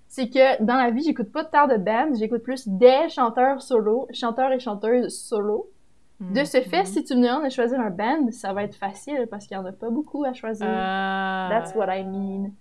c'est 0.08 0.30
que 0.30 0.62
dans 0.62 0.76
la 0.76 0.92
vie, 0.92 1.02
j'écoute 1.02 1.32
pas 1.32 1.44
tant 1.44 1.66
de 1.66 1.78
bands, 1.78 2.14
j'écoute 2.14 2.44
plus 2.44 2.68
des 2.68 3.10
chanteurs 3.10 3.64
solo, 3.64 4.08
chanteurs 4.14 4.52
et 4.52 4.60
chanteuses 4.60 5.20
solo. 5.20 5.72
De 6.20 6.44
ce 6.46 6.62
fait, 6.62 6.80
Mhm. 6.80 6.86
si 6.86 7.04
tu 7.04 7.16
me 7.16 7.22
demandes 7.24 7.44
de 7.46 7.50
choisir 7.50 7.80
un 7.80 7.90
band, 7.90 8.32
ça 8.32 8.54
va 8.54 8.64
être 8.64 8.76
facile 8.76 9.28
parce 9.30 9.46
qu'il 9.48 9.56
y 9.56 9.60
en 9.60 9.66
a 9.66 9.72
pas 9.72 9.90
beaucoup 9.90 10.24
à 10.24 10.34
choisir. 10.34 10.68
Ah. 10.70 11.50
That's 11.52 11.76
what 11.76 11.88
I 11.94 12.04
mean. 12.06 12.52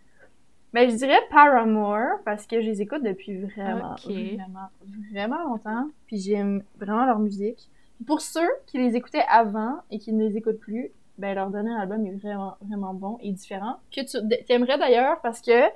Mais 0.73 0.89
je 0.89 0.97
dirais 0.97 1.19
Paramore 1.31 2.19
parce 2.25 2.47
que 2.47 2.61
je 2.61 2.67
les 2.67 2.81
écoute 2.83 3.03
depuis 3.05 3.43
vraiment, 3.43 3.95
vraiment, 4.05 4.69
vraiment 5.13 5.45
longtemps. 5.45 5.89
Puis 6.07 6.17
j'aime 6.19 6.63
vraiment 6.81 7.05
leur 7.05 7.19
musique. 7.19 7.69
Puis 7.97 8.05
pour 8.07 8.21
ceux 8.23 8.49
qui 8.67 8.79
les 8.79 8.97
écoutaient 8.97 9.25
avant 9.31 9.77
et 9.91 9.99
qui 9.99 10.13
ne 10.13 10.27
les 10.27 10.37
écoutent 10.37 10.59
plus, 10.59 10.91
ben 11.19 11.35
leur 11.35 11.51
dernier 11.51 11.75
album 11.75 12.05
est 12.07 12.13
vraiment, 12.17 12.57
vraiment 12.63 12.95
bon 12.95 13.19
et 13.21 13.31
différent. 13.33 13.77
Que 13.95 14.01
tu 14.01 14.53
aimerais 14.53 14.79
d'ailleurs 14.79 15.21
parce 15.21 15.41
que 15.43 15.67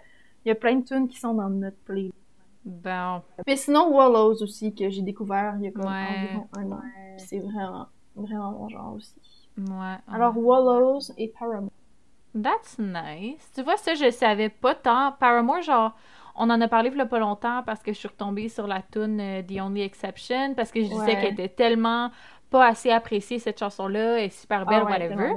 il 0.45 0.49
y 0.49 0.51
a 0.51 0.55
plein 0.55 0.77
de 0.77 0.85
tunes 0.85 1.09
qui 1.09 1.19
sont 1.21 1.35
dans 1.35 1.51
notre 1.51 1.77
playlist. 1.85 2.15
Bon. 2.67 3.23
Mais 3.47 3.57
sinon, 3.57 3.89
Wallows 3.95 4.43
aussi, 4.43 4.75
que 4.75 4.91
j'ai 4.91 5.03
découvert 5.03 5.55
il 5.59 5.65
y 5.65 5.69
a 5.69 5.71
comme 5.71 5.87
Ouais. 5.87 6.27
environ 6.27 6.49
un 6.59 6.73
an. 6.73 6.81
Puis 7.17 7.27
c'est 7.29 7.39
vraiment, 7.39 7.87
vraiment 8.17 8.51
mon 8.51 8.69
genre 8.69 8.95
aussi. 8.95 9.15
Ouais. 9.57 9.97
Alors, 10.13 10.37
Wallows 10.37 11.13
et 11.17 11.29
Paramore. 11.29 11.71
That's 12.35 12.77
nice. 12.79 13.51
Tu 13.55 13.63
vois, 13.63 13.77
ça, 13.77 13.95
je 13.95 14.11
savais 14.11 14.49
pas 14.51 14.75
tant. 14.75 15.13
Paramore, 15.13 15.63
genre, 15.63 15.93
on 16.35 16.51
en 16.51 16.61
a 16.61 16.69
parlé 16.69 16.91
il 16.91 16.99
y 16.99 17.01
a 17.01 17.07
pas 17.07 17.19
longtemps 17.21 17.63
parce 17.65 17.83
que 17.83 17.93
je 17.93 17.99
suis 17.99 18.09
retombée 18.09 18.49
sur 18.51 18.67
la 18.67 18.83
tune 18.83 19.21
euh, 19.21 19.43
The 19.43 19.61
Only 19.61 19.83
Exception 19.83 20.55
parce 20.55 20.71
que 20.71 20.83
je 20.83 20.89
disais 20.89 21.01
Ouais. 21.15 21.21
qu'elle 21.21 21.33
était 21.33 21.49
tellement 21.49 22.11
pas 22.51 22.67
assez 22.67 22.91
appréciée, 22.91 23.39
cette 23.39 23.59
chanson-là, 23.59 24.19
elle 24.19 24.25
est 24.27 24.29
super 24.41 24.67
belle, 24.67 24.83
Ah 24.83 24.85
ouais, 24.87 25.09
whatever. 25.09 25.33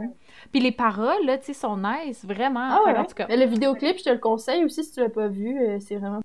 Puis 0.51 0.59
les 0.61 0.71
paroles, 0.71 1.25
là, 1.25 1.37
tu 1.37 1.45
sais, 1.45 1.53
sont 1.53 1.77
nice, 1.77 2.25
vraiment. 2.25 2.69
Ah 2.71 2.81
ouais, 2.85 2.97
en 2.97 3.05
tout 3.05 3.13
cas, 3.15 3.27
Mais 3.29 3.37
le 3.37 3.45
vidéoclip, 3.45 3.97
je 3.99 4.03
te 4.03 4.09
le 4.09 4.17
conseille 4.19 4.63
aussi 4.65 4.83
si 4.83 4.91
tu 4.91 4.99
l'as 4.99 5.09
pas 5.09 5.27
vu. 5.27 5.57
euh, 5.59 5.79
C'est 5.79 5.95
vraiment. 5.95 6.19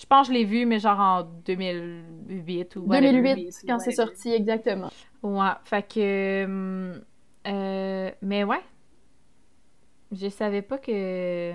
Je 0.00 0.06
pense 0.06 0.28
que 0.28 0.32
je 0.32 0.38
l'ai 0.38 0.44
vu, 0.44 0.64
mais 0.64 0.78
genre 0.78 0.98
en 0.98 1.22
2008 1.44 2.76
ou 2.76 2.80
whatever. 2.86 3.34
2008, 3.34 3.64
quand 3.66 3.78
c'est 3.80 3.92
sorti, 3.92 4.32
exactement. 4.32 4.90
Ouais, 5.22 5.50
fait 5.64 5.86
que. 5.86 7.02
euh, 7.46 8.10
mais 8.22 8.44
ouais. 8.44 8.62
Je 10.12 10.28
savais 10.28 10.62
pas 10.62 10.78
que. 10.78 11.52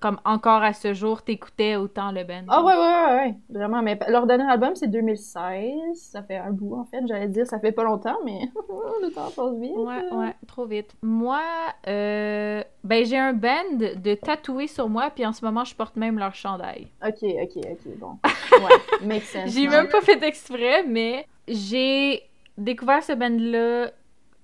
Comme 0.00 0.18
encore 0.24 0.62
à 0.62 0.72
ce 0.72 0.94
jour, 0.94 1.22
t'écoutais 1.22 1.76
autant 1.76 2.12
le 2.12 2.24
band. 2.24 2.42
Ah 2.48 2.62
ouais, 2.62 2.72
ouais, 2.72 2.78
ouais, 2.78 3.14
ouais, 3.14 3.34
vraiment. 3.50 3.82
Mais 3.82 3.98
leur 4.08 4.26
dernier 4.26 4.50
album, 4.50 4.74
c'est 4.74 4.88
2016. 4.88 5.72
Ça 5.94 6.22
fait 6.22 6.38
un 6.38 6.50
bout, 6.50 6.76
en 6.76 6.84
fait. 6.84 7.00
J'allais 7.06 7.28
dire, 7.28 7.46
ça 7.46 7.58
fait 7.60 7.72
pas 7.72 7.84
longtemps, 7.84 8.16
mais 8.24 8.40
le 9.02 9.10
temps 9.10 9.30
passe 9.30 9.54
vite. 9.60 9.76
Ouais, 9.76 10.10
ouais, 10.12 10.34
trop 10.46 10.66
vite. 10.66 10.94
Moi, 11.02 11.40
euh, 11.86 12.62
ben 12.84 13.04
j'ai 13.04 13.18
un 13.18 13.32
band 13.32 13.76
de 13.78 14.14
tatoués 14.14 14.66
sur 14.66 14.88
moi, 14.88 15.10
puis 15.14 15.24
en 15.26 15.32
ce 15.32 15.44
moment, 15.44 15.64
je 15.64 15.74
porte 15.74 15.96
même 15.96 16.18
leur 16.18 16.34
chandail. 16.34 16.88
Ok, 17.06 17.22
ok, 17.22 17.64
ok, 17.70 17.98
bon. 17.98 18.18
Ouais, 18.52 19.06
make 19.06 19.22
sense. 19.24 19.50
J'ai 19.50 19.66
même 19.68 19.88
pas 19.88 20.00
fait 20.02 20.22
exprès, 20.22 20.84
mais 20.84 21.26
j'ai 21.48 22.22
découvert 22.58 23.02
ce 23.02 23.12
band-là, 23.12 23.90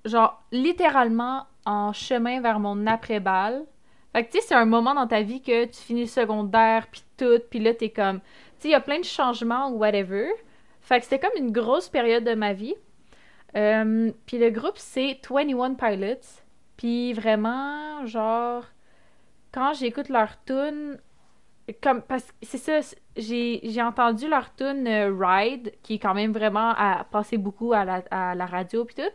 genre, 0.05 0.43
littéralement 0.53 1.45
en 1.67 1.93
chemin 1.93 2.41
vers 2.41 2.59
mon 2.59 2.87
après-balle. 2.87 3.65
Fait 4.19 4.25
que, 4.25 4.33
tu 4.33 4.41
sais, 4.41 4.47
c'est 4.49 4.55
un 4.57 4.65
moment 4.65 4.95
dans 4.95 5.07
ta 5.07 5.23
vie 5.23 5.41
que 5.41 5.67
tu 5.67 5.79
finis 5.79 6.09
secondaire, 6.09 6.89
puis 6.91 7.05
tout, 7.17 7.39
puis 7.51 7.61
là, 7.61 7.73
t'es 7.73 7.91
comme... 7.91 8.19
Tu 8.19 8.27
sais, 8.59 8.69
il 8.69 8.71
y 8.73 8.75
a 8.75 8.81
plein 8.81 8.99
de 8.99 9.05
changements 9.05 9.71
ou 9.71 9.77
whatever. 9.77 10.27
Fait 10.81 10.99
que 10.99 11.05
c'était 11.05 11.21
comme 11.21 11.41
une 11.41 11.53
grosse 11.53 11.89
période 11.89 12.25
de 12.25 12.35
ma 12.35 12.53
vie. 12.53 12.75
Euh, 13.55 14.11
puis 14.27 14.39
le 14.39 14.51
groupe, 14.51 14.75
c'est 14.75 15.21
21 15.31 15.75
Pilots. 15.75 16.43
Puis 16.77 17.13
vraiment, 17.13 18.05
genre, 18.07 18.65
quand 19.53 19.75
j'écoute 19.75 20.09
leur 20.09 20.31
tune, 20.45 20.99
comme, 21.81 22.03
parce 22.03 22.25
que 22.25 22.33
c'est 22.43 22.59
ça, 22.59 22.97
j'ai 23.17 23.83
entendu 23.83 24.29
leur 24.29 24.53
tune 24.57 24.89
euh, 24.89 25.15
Ride, 25.17 25.75
qui 25.85 25.95
est 25.95 25.99
quand 26.01 26.15
même 26.15 26.33
vraiment 26.33 26.75
à 26.77 27.07
passer 27.09 27.37
beaucoup 27.37 27.73
à 27.73 27.85
la, 27.85 28.03
à 28.11 28.35
la 28.35 28.47
radio, 28.47 28.85
puis 28.85 28.97
tout. 28.97 29.13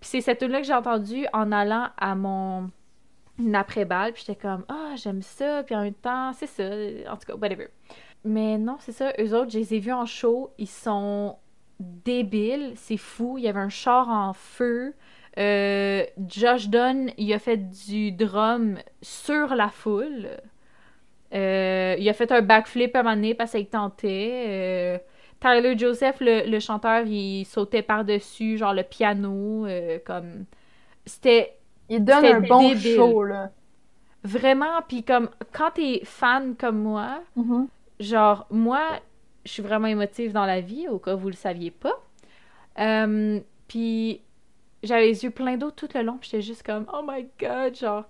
Puis 0.00 0.08
c'est 0.08 0.20
cette 0.22 0.38
tune-là 0.38 0.62
que 0.62 0.66
j'ai 0.66 0.72
entendue 0.72 1.26
en 1.34 1.52
allant 1.52 1.90
à 1.98 2.14
mon 2.14 2.70
après-balle, 3.54 4.12
puis 4.12 4.24
j'étais 4.26 4.40
comme, 4.40 4.64
ah, 4.68 4.94
j'aime 4.96 5.22
ça, 5.22 5.62
puis 5.62 5.74
en 5.74 5.82
même 5.82 5.94
temps, 5.94 6.32
c'est 6.32 6.46
ça, 6.46 6.64
en 7.10 7.16
tout 7.16 7.26
cas, 7.26 7.34
whatever. 7.34 7.68
Mais 8.24 8.58
non, 8.58 8.76
c'est 8.80 8.92
ça, 8.92 9.12
eux 9.18 9.34
autres, 9.34 9.50
je 9.50 9.58
les 9.58 9.74
ai 9.74 9.78
vus 9.78 9.92
en 9.92 10.06
show, 10.06 10.50
ils 10.58 10.68
sont 10.68 11.36
débiles, 11.80 12.72
c'est 12.76 12.96
fou, 12.96 13.38
il 13.38 13.44
y 13.44 13.48
avait 13.48 13.60
un 13.60 13.68
char 13.68 14.08
en 14.08 14.32
feu. 14.32 14.94
Euh, 15.38 16.04
Josh 16.28 16.68
Dunn, 16.68 17.10
il 17.16 17.32
a 17.32 17.38
fait 17.38 17.56
du 17.56 18.12
drum 18.12 18.78
sur 19.00 19.54
la 19.54 19.68
foule. 19.68 20.28
Euh, 21.34 21.96
il 21.98 22.08
a 22.08 22.12
fait 22.12 22.30
un 22.30 22.42
backflip 22.42 22.94
à 22.94 23.00
un 23.00 23.02
moment 23.02 23.16
donné 23.16 23.34
parce 23.34 23.52
qu'il 23.52 23.66
tentait. 23.66 24.44
Euh, 24.46 24.98
Tyler 25.40 25.76
Joseph, 25.76 26.20
le, 26.20 26.48
le 26.48 26.60
chanteur, 26.60 27.04
il 27.06 27.44
sautait 27.46 27.82
par-dessus, 27.82 28.58
genre 28.58 28.74
le 28.74 28.84
piano, 28.84 29.66
euh, 29.66 29.98
comme... 30.04 30.44
C'était 31.04 31.58
Il 31.96 32.04
donne 32.04 32.24
un 32.24 32.40
bon 32.40 32.68
débile. 32.70 32.96
show, 32.96 33.24
là. 33.24 33.50
vraiment... 34.24 34.82
Puis 34.88 35.02
comme, 35.02 35.28
quand 35.52 35.72
t'es 35.72 36.00
fan 36.04 36.54
comme 36.56 36.78
moi, 36.82 37.20
Mhm. 37.36 37.68
genre, 38.00 38.46
moi, 38.50 38.80
je 39.44 39.50
suis 39.52 39.62
vraiment 39.62 39.88
émotive 39.88 40.32
dans 40.32 40.46
la 40.46 40.60
vie, 40.60 40.88
au 40.88 40.98
cas 40.98 41.14
où 41.14 41.18
vous 41.18 41.28
le 41.28 41.34
saviez 41.34 41.70
pas. 41.70 41.94
Euh, 42.78 43.40
puis 43.68 44.20
j'avais 44.82 45.06
les 45.06 45.24
yeux 45.24 45.30
pleins 45.30 45.56
d'eau 45.56 45.70
tout 45.70 45.88
le 45.94 46.02
long, 46.02 46.16
puis 46.18 46.30
j'étais 46.30 46.42
juste 46.42 46.62
comme, 46.64 46.86
oh 46.92 47.02
my 47.06 47.26
god, 47.40 47.74
genre, 47.76 48.04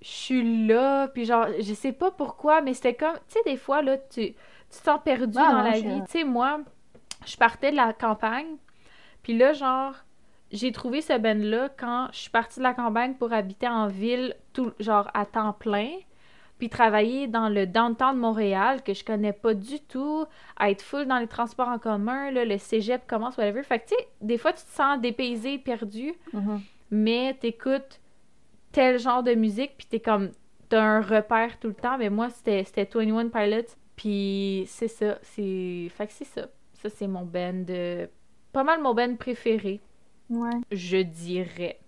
je 0.00 0.08
suis 0.08 0.66
là, 0.66 1.08
puis 1.08 1.24
genre, 1.24 1.46
je 1.58 1.74
sais 1.74 1.92
pas 1.92 2.10
pourquoi, 2.10 2.60
mais 2.60 2.74
c'était 2.74 2.94
comme, 2.94 3.14
tu 3.28 3.34
sais, 3.34 3.40
des 3.44 3.56
fois, 3.56 3.82
là, 3.82 3.96
tu, 3.96 4.32
tu 4.32 4.34
te 4.70 4.74
sens 4.84 5.00
perdu 5.04 5.32
dans 5.34 5.62
la 5.62 5.78
vie. 5.80 6.02
Tu 6.06 6.10
sais, 6.20 6.24
moi, 6.24 6.60
je 7.26 7.36
partais 7.36 7.70
de 7.70 7.76
la 7.76 7.92
campagne, 7.92 8.56
puis 9.22 9.36
là, 9.36 9.52
genre, 9.54 9.94
j'ai 10.54 10.72
trouvé 10.72 11.02
ce 11.02 11.18
band-là 11.18 11.68
quand 11.76 12.08
je 12.12 12.18
suis 12.20 12.30
partie 12.30 12.60
de 12.60 12.64
la 12.64 12.72
campagne 12.72 13.14
pour 13.14 13.32
habiter 13.34 13.68
en 13.68 13.88
ville, 13.88 14.34
tout, 14.54 14.72
genre, 14.80 15.10
à 15.12 15.26
temps 15.26 15.52
plein 15.52 15.90
puis 16.56 16.68
travailler 16.68 17.26
dans 17.26 17.48
le 17.48 17.66
downtown 17.66 18.14
de 18.14 18.20
Montréal, 18.20 18.82
que 18.84 18.94
je 18.94 19.04
connais 19.04 19.32
pas 19.32 19.54
du 19.54 19.80
tout, 19.80 20.24
à 20.56 20.70
être 20.70 20.82
full 20.82 21.04
dans 21.06 21.18
les 21.18 21.26
transports 21.26 21.68
en 21.68 21.80
commun, 21.80 22.30
là, 22.30 22.44
le 22.44 22.56
cégep 22.58 23.04
commence, 23.08 23.36
whatever. 23.36 23.64
Fait 23.64 23.80
que, 23.80 23.88
tu 23.88 23.94
sais, 23.96 24.08
des 24.20 24.38
fois, 24.38 24.52
tu 24.52 24.62
te 24.62 24.70
sens 24.70 25.00
dépaysé, 25.00 25.58
perdu, 25.58 26.14
Mhm. 26.32 26.60
mais 26.92 27.34
t'écoutes 27.40 28.00
tel 28.70 29.00
genre 29.00 29.24
de 29.24 29.34
musique, 29.34 29.72
puis 29.76 29.88
t'es 29.90 29.98
comme, 29.98 30.30
t'as 30.68 30.80
un 30.80 31.00
repère 31.00 31.58
tout 31.58 31.68
le 31.68 31.74
temps. 31.74 31.98
Mais 31.98 32.08
moi, 32.08 32.30
c'était 32.30 32.62
c'était 32.62 32.84
21 32.88 33.28
Pilots, 33.30 33.74
puis 33.96 34.64
c'est 34.68 34.88
ça, 34.88 35.18
c'est... 35.22 35.88
Fait 35.90 36.06
que 36.06 36.12
c'est 36.12 36.24
ça. 36.24 36.46
Ça, 36.74 36.88
c'est 36.88 37.08
mon 37.08 37.24
band, 37.24 37.64
euh, 37.68 38.06
pas 38.52 38.62
mal 38.62 38.80
mon 38.80 38.94
band 38.94 39.16
préféré, 39.16 39.80
Ouais. 40.30 40.50
je 40.70 40.98
dirais. 40.98 41.78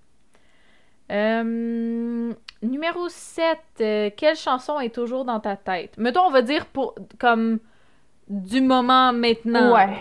Euh, 1.10 2.32
numéro 2.62 3.08
7, 3.08 3.58
euh, 3.80 4.10
quelle 4.16 4.36
chanson 4.36 4.80
est 4.80 4.94
toujours 4.94 5.24
dans 5.24 5.40
ta 5.40 5.56
tête? 5.56 5.96
Mettons, 5.98 6.22
on 6.22 6.30
va 6.30 6.42
dire 6.42 6.66
pour 6.66 6.94
comme 7.18 7.58
du 8.28 8.60
moment 8.60 9.12
maintenant. 9.12 9.74
Ouais. 9.74 9.96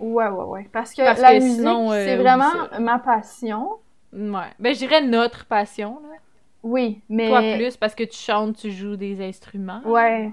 Ouais, 0.00 0.28
ouais, 0.28 0.44
ouais. 0.44 0.68
Parce 0.72 0.94
que 0.94 1.04
Parce 1.04 1.20
la 1.20 1.38
que 1.38 1.42
musique, 1.42 1.66
euh, 1.66 2.04
c'est 2.04 2.16
vraiment 2.16 2.52
ma 2.80 2.98
passion. 2.98 3.78
Ouais. 4.12 4.50
Ben, 4.58 4.74
je 4.74 4.78
dirais 4.78 5.02
notre 5.02 5.44
passion. 5.46 6.00
Là. 6.02 6.16
Oui, 6.62 7.02
mais... 7.08 7.28
Toi 7.28 7.40
plus, 7.56 7.76
parce 7.76 7.94
que 7.94 8.04
tu 8.04 8.18
chantes, 8.18 8.56
tu 8.56 8.70
joues 8.70 8.96
des 8.96 9.24
instruments. 9.26 9.80
Ouais. 9.84 10.32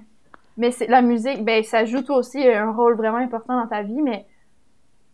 Mais 0.57 0.71
c'est 0.71 0.87
la 0.87 1.01
musique, 1.01 1.43
ben 1.43 1.63
ça 1.63 1.83
joue 1.83 2.01
toi 2.01 2.17
aussi 2.17 2.41
un 2.47 2.71
rôle 2.71 2.95
vraiment 2.95 3.17
important 3.17 3.59
dans 3.59 3.67
ta 3.67 3.81
vie, 3.83 4.01
mais 4.01 4.25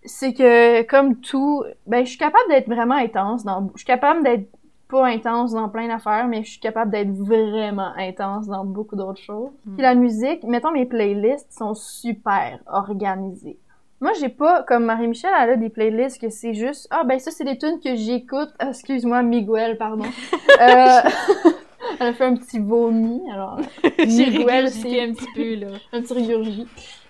c'est 0.03 0.33
que 0.33 0.81
comme 0.83 1.17
tout, 1.17 1.63
ben 1.87 2.03
je 2.03 2.09
suis 2.09 2.17
capable 2.17 2.49
d'être 2.49 2.67
vraiment 2.67 2.95
intense 2.95 3.43
dans 3.43 3.69
je 3.73 3.79
suis 3.79 3.85
capable 3.85 4.23
d'être 4.23 4.47
pas 4.89 5.07
intense 5.07 5.53
dans 5.53 5.69
plein 5.69 5.87
d'affaires, 5.87 6.27
mais 6.27 6.43
je 6.43 6.51
suis 6.51 6.59
capable 6.59 6.91
d'être 6.91 7.11
vraiment 7.11 7.93
intense 7.97 8.47
dans 8.47 8.65
beaucoup 8.65 8.95
d'autres 8.95 9.21
choses. 9.21 9.51
Mm. 9.65 9.73
Puis 9.75 9.81
la 9.81 9.95
musique, 9.95 10.43
mettons 10.43 10.71
mes 10.71 10.85
playlists 10.85 11.53
sont 11.57 11.73
super 11.73 12.59
organisées. 12.67 13.57
Moi, 14.01 14.11
j'ai 14.19 14.29
pas 14.29 14.63
comme 14.63 14.85
Marie-Michel, 14.85 15.29
elle 15.39 15.49
a 15.51 15.55
des 15.55 15.69
playlists 15.69 16.19
que 16.19 16.29
c'est 16.29 16.55
juste 16.55 16.87
ah 16.89 17.03
ben 17.05 17.19
ça 17.19 17.31
c'est 17.31 17.43
des 17.43 17.57
tunes 17.57 17.79
que 17.83 17.95
j'écoute. 17.95 18.49
Ah, 18.59 18.69
Excuse-moi, 18.69 19.21
Miguel, 19.23 19.77
pardon. 19.77 20.05
euh... 20.61 21.01
elle 21.99 22.07
a 22.07 22.13
fait 22.13 22.25
un 22.25 22.35
petit 22.35 22.59
vomi, 22.59 23.21
alors 23.31 23.59
Miguel, 23.99 24.69
c'est- 24.69 25.01
un 25.01 25.13
petit 25.13 25.27
peu, 25.35 25.55
là. 25.55 25.77
un 25.93 26.01
petit 26.01 26.13
rigurgi. 26.13 26.67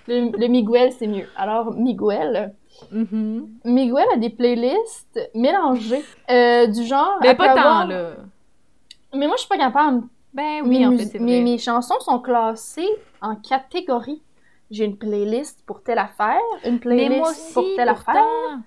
Le, 0.08 0.38
le 0.38 0.48
Miguel, 0.48 0.92
c'est 0.92 1.08
mieux. 1.08 1.28
Alors, 1.38 1.74
Miguel. 1.74 2.54
Mhm. 2.92 3.50
Miguel 3.66 4.06
a 4.14 4.18
des 4.18 4.30
playlists 4.30 5.20
mélangées. 5.36 6.04
euh, 6.30 6.68
du 6.68 6.84
genre. 6.86 7.18
Mais 7.22 7.30
elle 7.30 7.38
pas 7.38 7.54
tant, 7.54 7.86
là. 7.86 8.12
Mais 9.14 9.28
moi, 9.28 9.36
je 9.36 9.42
suis 9.42 9.50
pas 9.50 9.58
capable. 9.58 10.04
Ben 10.34 10.62
oui, 10.64 10.80
mes, 10.80 10.88
en 10.88 10.96
fait, 10.98 11.06
c'est 11.06 11.20
mes, 11.20 11.42
vrai. 11.42 11.52
mes 11.52 11.58
chansons 11.58 12.00
sont 12.00 12.20
classées 12.20 12.88
en 13.22 13.36
catégories. 13.36 14.22
J'ai 14.70 14.86
une 14.86 14.98
playlist 14.98 15.64
pour 15.66 15.84
telle 15.84 16.00
affaire, 16.00 16.40
une 16.64 16.80
Mais 16.86 17.10
playlist 17.10 17.18
moi 17.18 17.30
aussi, 17.32 17.54
pour 17.54 17.64
telle 17.76 17.90
pourtant. 17.90 18.12
affaire. 18.12 18.60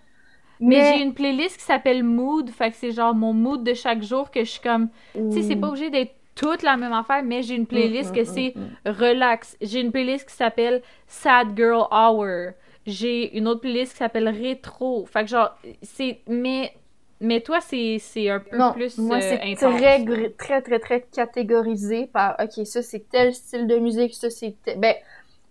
Mais, 0.61 0.77
Mais, 0.79 0.99
j'ai 0.99 1.03
une 1.03 1.15
playlist 1.15 1.57
qui 1.57 1.65
s'appelle 1.65 2.05
Mood, 2.05 2.51
fait 2.51 2.71
que 2.71 2.77
c'est 2.77 2.93
genre 2.93 3.15
mon 3.15 3.33
mood 3.33 3.65
de 3.65 3.75
chaque 3.75 4.03
jour 4.03 4.31
que 4.31 4.45
je 4.45 4.51
suis 4.51 4.61
comme... 4.61 4.89
Tu 5.15 5.33
sais, 5.33 5.43
c'est 5.43 5.57
pas 5.57 5.69
obligé 5.69 5.91
d'être 5.91 6.15
toute 6.35 6.63
la 6.63 6.77
même 6.77 6.93
affaire, 6.93 7.23
mais 7.25 7.43
j'ai 7.43 7.55
une 7.55 7.67
playlist 7.67 8.13
Mm, 8.13 8.15
que 8.15 8.21
mm, 8.21 8.25
c'est 8.25 8.53
mm, 8.55 8.61
mm. 8.61 8.91
relax. 8.93 9.57
J'ai 9.63 9.81
une 9.81 9.93
playlist 9.93 10.29
qui 10.29 10.35
s'appelle 10.35 10.83
Sad 11.07 11.57
Girl 11.57 11.87
Hour. 11.91 12.53
J'ai 12.87 13.37
une 13.37 13.49
autre 13.49 13.61
playlist 13.63 13.93
qui 13.93 13.99
s'appelle 13.99 14.29
Rétro. 14.29 15.07
Fait 15.07 15.23
que 15.25 15.31
genre, 15.31 15.57
c'est... 15.83 16.21
Mais 16.29 16.73
Mais 17.21 17.41
toi, 17.41 17.61
c'est 17.61 17.99
c'est 17.99 18.29
un 18.29 18.41
peu 18.41 18.57
Non, 18.59 18.73
plus 18.73 18.99
moi, 18.99 19.17
euh, 19.17 19.21
c'est 19.21 19.55
très, 19.57 20.03
très, 20.37 20.63
très, 20.63 20.79
très 20.81 21.01
catégorisé 21.03 22.07
par, 22.07 22.37
OK, 22.43 22.67
ça, 22.67 22.83
c'est 22.83 23.09
tel 23.09 23.35
style 23.35 23.67
de 23.67 23.77
musique, 23.79 24.15
ça, 24.15 24.29
c'est... 24.31 24.55
Ben, 24.77 24.95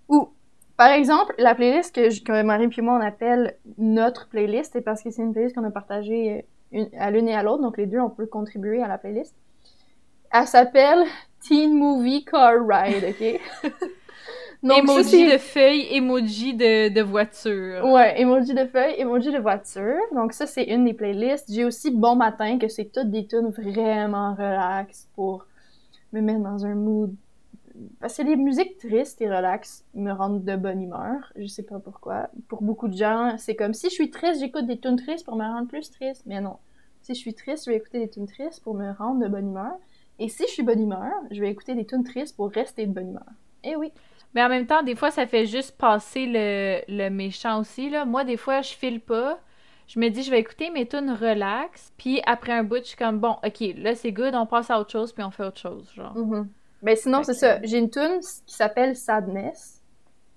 ou, 0.10 0.30
par 0.78 0.92
exemple, 0.92 1.34
la 1.40 1.56
playlist 1.56 1.96
que, 1.96 2.10
je- 2.10 2.22
que 2.24 2.44
Marie 2.44 2.68
puis 2.68 2.82
moi, 2.82 2.96
on 2.98 3.02
appelle 3.02 3.58
notre 3.78 4.28
playlist, 4.30 4.74
c'est 4.74 4.82
parce 4.82 5.02
que 5.02 5.10
c'est 5.12 5.22
une 5.24 5.34
playlist 5.34 5.56
qu'on 5.56 5.64
a 5.64 5.72
partagée 5.72 6.46
euh, 6.74 6.78
une- 6.80 6.90
à 7.00 7.10
l'une 7.12 7.28
et 7.30 7.36
à 7.36 7.44
l'autre, 7.44 7.64
donc 7.64 7.78
les 7.78 7.86
deux, 7.88 8.00
on 8.00 8.10
peut 8.10 8.28
contribuer 8.28 8.82
à 8.84 8.88
la 8.88 8.98
playlist. 8.98 9.34
Elle 10.32 10.48
s'appelle 10.48 11.06
Teen 11.42 11.74
Movie 11.74 12.26
Car 12.26 12.56
Ride, 12.68 13.06
OK? 13.10 13.40
ça, 14.68 14.78
emoji 14.78 15.32
de 15.32 15.38
feuilles, 15.38 15.88
emoji 15.96 16.54
de, 16.54 16.90
de 16.90 17.02
voiture. 17.02 17.86
Ouais, 17.86 18.20
emoji 18.20 18.54
de 18.54 18.66
feuille, 18.66 18.96
emoji 19.00 19.32
de 19.32 19.40
voiture. 19.40 20.00
Donc 20.14 20.34
ça, 20.34 20.46
c'est 20.46 20.64
une 20.64 20.86
des 20.86 20.94
playlists. 20.94 21.52
J'ai 21.52 21.66
aussi 21.66 21.92
Bon 21.92 22.16
Matin, 22.16 22.58
que 22.58 22.68
c'est 22.68 22.86
toutes 22.86 23.12
des 23.12 23.26
tunes 23.26 23.50
vraiment 23.50 24.34
relax 24.36 25.08
pour 25.16 25.46
me 26.12 26.22
mettre 26.22 26.42
dans 26.42 26.66
un 26.66 26.76
mood. 26.76 27.14
Parce 28.00 28.18
que 28.18 28.24
les 28.24 28.36
musiques 28.36 28.78
tristes 28.78 29.20
et 29.22 29.28
relax 29.28 29.84
me 29.96 30.12
rendent 30.12 30.44
de 30.44 30.56
bonne 30.56 30.82
humeur. 30.82 31.34
Je 31.36 31.48
sais 31.48 31.64
pas 31.64 31.80
pourquoi. 31.80 32.30
Pour 32.48 32.62
beaucoup 32.62 32.88
de 32.88 32.96
gens, 32.96 33.36
c'est 33.38 33.56
comme 33.56 33.74
si 33.74 33.90
je 33.90 33.94
suis 33.94 34.12
triste, 34.12 34.40
j'écoute 34.40 34.68
des 34.68 34.78
tunes 34.78 34.98
tristes 34.98 35.26
pour 35.26 35.36
me 35.36 35.44
rendre 35.44 35.68
plus 35.68 35.90
triste. 35.90 36.24
Mais 36.26 36.40
non. 36.40 36.58
Si 37.02 37.16
je 37.16 37.20
suis 37.20 37.34
triste, 37.34 37.66
je 37.66 37.72
vais 37.72 37.78
écouter 37.78 38.00
des 38.00 38.10
tunes 38.10 38.28
tristes 38.28 38.64
pour 38.64 38.76
me 38.76 38.92
rendre 38.92 39.22
de 39.24 39.28
bonne 39.28 39.50
humeur. 39.50 39.74
Et 40.20 40.30
si 40.30 40.44
je 40.48 40.52
suis 40.52 40.64
bonne 40.64 40.82
humeur, 40.82 41.12
je 41.32 41.42
vais 41.42 41.50
écouter 41.50 41.74
des 41.74 41.86
tunes 41.86 42.04
tristes 42.04 42.36
pour 42.36 42.52
rester 42.52 42.86
de 42.86 42.94
bonne 42.94 43.10
humeur. 43.10 43.26
Eh 43.64 43.76
oui. 43.76 43.92
Mais 44.34 44.44
en 44.44 44.50
même 44.50 44.66
temps, 44.66 44.84
des 44.84 44.96
fois, 44.96 45.12
ça 45.12 45.28
fait 45.28 45.46
juste 45.46 45.78
passer 45.78 46.26
le, 46.26 46.82
le 46.88 47.10
méchant 47.10 47.60
aussi, 47.60 47.90
là. 47.90 48.06
Moi, 48.06 48.24
des 48.24 48.38
fois, 48.38 48.62
je 48.62 48.74
file 48.74 49.00
pas. 49.00 49.40
Je 49.88 50.00
me 50.00 50.10
dis, 50.10 50.24
je 50.24 50.32
vais 50.32 50.40
écouter 50.40 50.70
mes 50.72 50.88
tunes 50.88 51.12
relax. 51.12 51.94
Puis 51.98 52.22
après 52.26 52.54
un 52.54 52.64
bout, 52.64 52.78
je 52.78 52.90
suis 52.90 52.98
comme, 52.98 53.20
bon, 53.20 53.36
ok, 53.46 53.64
là, 53.78 53.96
c'est 53.96 54.12
good, 54.12 54.34
on 54.34 54.46
passe 54.46 54.72
à 54.72 54.80
autre 54.80 54.92
chose, 54.92 55.14
puis 55.14 55.24
on 55.24 55.32
fait 55.32 55.44
autre 55.44 55.60
chose, 55.60 55.92
genre. 55.96 56.16
Mhm. 56.18 56.50
Ben 56.82 56.98
sinon, 56.98 57.24
c'est 57.24 57.34
ça. 57.34 57.60
J'ai 57.64 57.78
une 57.78 57.90
tune 57.90 58.20
qui 58.46 58.56
s'appelle 58.56 58.96
Sadness. 58.96 59.82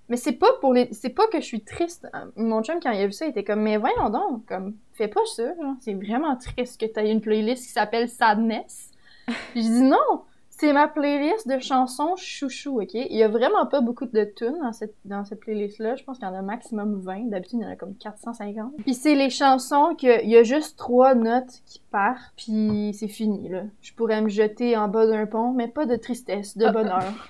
Mais 0.08 0.16
c'est 0.16 0.32
pas 0.32 0.52
pour 0.60 0.72
les. 0.72 0.88
C'est 0.92 1.10
pas 1.10 1.26
que 1.26 1.40
je 1.40 1.44
suis 1.44 1.64
triste. 1.64 2.06
Mon 2.36 2.62
chum, 2.62 2.78
quand 2.80 2.92
il 2.92 3.00
a 3.00 3.06
vu 3.06 3.12
ça, 3.12 3.26
il 3.26 3.30
était 3.30 3.42
comme, 3.42 3.62
mais 3.62 3.76
voyons 3.76 4.08
donc, 4.10 4.46
comme, 4.46 4.76
fais 4.92 5.08
pas 5.08 5.24
ça. 5.24 5.42
C'est 5.80 5.94
vraiment 5.94 6.36
triste 6.36 6.80
que 6.80 6.86
t'aies 6.86 7.10
une 7.10 7.20
playlist 7.20 7.64
qui 7.64 7.72
s'appelle 7.72 8.08
Sadness. 8.08 8.92
J'ai 9.56 9.62
dit 9.62 9.82
non! 9.82 10.22
C'est 10.58 10.72
ma 10.72 10.88
playlist 10.88 11.46
de 11.46 11.58
chansons 11.58 12.16
chouchou, 12.16 12.80
ok? 12.80 12.94
Il 12.94 13.14
y 13.14 13.22
a 13.22 13.28
vraiment 13.28 13.66
pas 13.66 13.82
beaucoup 13.82 14.06
de 14.06 14.24
tunes 14.24 14.56
dans 14.62 14.72
cette, 14.72 14.94
dans 15.04 15.22
cette 15.26 15.40
playlist-là. 15.40 15.96
Je 15.96 16.04
pense 16.04 16.18
qu'il 16.18 16.26
y 16.26 16.30
en 16.30 16.34
a 16.34 16.40
maximum 16.40 16.98
20. 17.00 17.28
D'habitude, 17.28 17.58
il 17.60 17.64
y 17.64 17.66
en 17.66 17.72
a 17.72 17.76
comme 17.76 17.94
450. 17.94 18.72
Puis 18.82 18.94
c'est 18.94 19.14
les 19.14 19.28
chansons 19.28 19.94
que 20.00 20.24
il 20.24 20.30
y 20.30 20.36
a 20.36 20.44
juste 20.44 20.78
trois 20.78 21.14
notes 21.14 21.60
qui 21.66 21.82
partent, 21.90 22.32
puis 22.38 22.96
c'est 22.98 23.06
fini, 23.08 23.50
là. 23.50 23.64
Je 23.82 23.92
pourrais 23.92 24.22
me 24.22 24.30
jeter 24.30 24.78
en 24.78 24.88
bas 24.88 25.06
d'un 25.06 25.26
pont, 25.26 25.52
mais 25.52 25.68
pas 25.68 25.84
de 25.84 25.96
tristesse, 25.96 26.56
de 26.56 26.66
bonheur. 26.68 27.12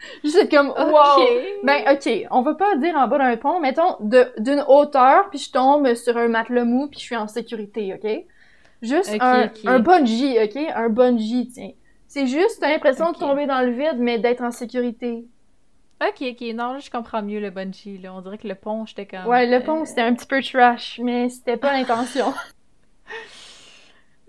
Juste 0.24 0.50
comme, 0.50 0.68
wow! 0.68 1.28
Ben, 1.62 1.82
ok, 1.92 2.26
on 2.30 2.42
va 2.42 2.54
pas 2.54 2.76
dire 2.76 2.96
en 2.96 3.08
bas 3.08 3.18
d'un 3.18 3.36
pont, 3.36 3.60
mettons 3.60 3.96
de- 4.00 4.32
d'une 4.38 4.64
hauteur, 4.68 5.28
puis 5.30 5.38
je 5.38 5.50
tombe 5.52 5.92
sur 5.94 6.16
un 6.16 6.28
matelas 6.28 6.64
mou, 6.64 6.88
puis 6.88 6.98
je 7.00 7.04
suis 7.04 7.16
en 7.16 7.28
sécurité, 7.28 7.94
ok? 7.94 8.24
Juste 8.82 9.10
Ok, 9.14 9.20
un, 9.22 9.46
ok. 9.46 9.60
un 9.66 9.78
bungee, 9.80 10.38
ok? 10.42 10.56
Un 10.74 10.88
bungee, 10.88 11.48
tiens. 11.52 11.72
C'est 12.08 12.26
juste, 12.26 12.58
t'as 12.60 12.70
l'impression 12.70 13.12
de 13.12 13.18
tomber 13.18 13.46
dans 13.46 13.60
le 13.60 13.70
vide, 13.70 13.98
mais 13.98 14.18
d'être 14.18 14.42
en 14.42 14.50
sécurité. 14.50 15.26
Ok, 16.00 16.22
ok, 16.22 16.40
non, 16.54 16.72
là, 16.72 16.78
je 16.78 16.90
comprends 16.90 17.22
mieux 17.22 17.40
le 17.40 17.50
bungee, 17.50 17.98
là. 17.98 18.14
On 18.14 18.22
dirait 18.22 18.38
que 18.38 18.48
le 18.48 18.54
pont, 18.54 18.86
j'étais 18.86 19.04
comme... 19.04 19.26
Ouais, 19.26 19.46
le 19.46 19.56
euh, 19.56 19.60
pont, 19.60 19.84
c'était 19.84 20.02
un 20.02 20.14
petit 20.14 20.26
peu 20.26 20.42
trash, 20.42 21.00
mais 21.02 21.28
c'était 21.28 21.56
pas 21.56 21.72
l'intention. 21.72 22.32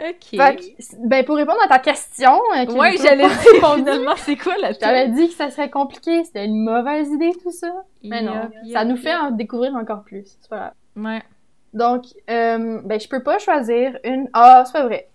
Ok. 0.01 0.29
Fait 0.29 0.75
ben, 0.99 1.25
pour 1.25 1.35
répondre 1.35 1.59
à 1.61 1.67
ta 1.67 1.79
question... 1.79 2.39
euh, 2.55 2.65
qui 2.65 2.73
Ouais, 2.73 2.95
j'allais 2.95 3.27
dire, 3.27 3.75
finalement, 3.75 4.15
c'est 4.15 4.37
quoi 4.37 4.55
la 4.57 4.71
Je 4.71 4.77
t'avais 4.77 5.09
dit 5.09 5.27
que 5.27 5.33
ça 5.33 5.49
serait 5.49 5.69
compliqué, 5.69 6.23
c'était 6.23 6.45
une 6.45 6.63
mauvaise 6.63 7.09
idée, 7.09 7.33
tout 7.43 7.51
ça. 7.51 7.83
Mais 8.03 8.21
non, 8.21 8.49
ça 8.71 8.85
nous 8.85 8.95
fait 8.95 9.13
en 9.13 9.31
découvrir 9.31 9.75
encore 9.75 10.03
plus. 10.03 10.37
C'est 10.39 10.49
pas 10.49 10.57
grave. 10.57 10.73
Ouais. 10.95 11.21
Donc, 11.73 12.05
euh, 12.29 12.79
ben, 12.85 12.97
je 12.97 13.09
peux 13.09 13.21
pas 13.21 13.39
choisir 13.39 13.99
une. 14.05 14.29
Ah, 14.31 14.63
c'est 14.65 14.71
pas 14.71 14.85
vrai. 14.85 15.09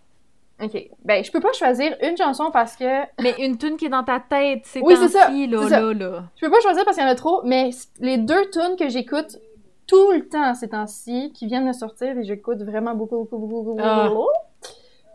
Ok. 0.62 0.88
Ben, 1.04 1.24
je 1.24 1.32
peux 1.32 1.40
pas 1.40 1.52
choisir 1.52 1.96
une 2.02 2.16
chanson 2.16 2.50
parce 2.52 2.76
que. 2.76 3.02
Mais 3.22 3.34
une 3.38 3.58
tune 3.58 3.76
qui 3.76 3.86
est 3.86 3.90
dans 3.90 4.04
ta 4.04 4.20
tête, 4.20 4.62
c'est 4.64 4.80
Oui, 4.80 4.94
c'est 4.96 5.08
ça, 5.08 5.28
là, 5.30 5.58
c'est 5.62 5.68
ça. 5.68 5.80
là, 5.80 5.92
là. 5.94 6.22
Je 6.36 6.44
peux 6.46 6.50
pas 6.50 6.60
choisir 6.60 6.84
parce 6.84 6.96
qu'il 6.96 7.04
y 7.04 7.08
en 7.08 7.12
a 7.12 7.14
trop, 7.16 7.42
mais 7.44 7.70
les 8.00 8.18
deux 8.18 8.48
tunes 8.50 8.76
que 8.78 8.88
j'écoute 8.88 9.38
tout 9.86 10.12
le 10.12 10.28
temps 10.28 10.54
ces 10.54 10.68
temps-ci, 10.68 11.32
qui 11.34 11.46
viennent 11.46 11.66
de 11.66 11.72
sortir 11.72 12.16
et 12.16 12.24
j'écoute 12.24 12.58
vraiment 12.62 12.94
beaucoup, 12.94 13.16
beaucoup, 13.18 13.38
beaucoup, 13.38 13.62
beaucoup, 13.62 13.80
Ah. 13.82 14.08
beaucoup. 14.08 14.28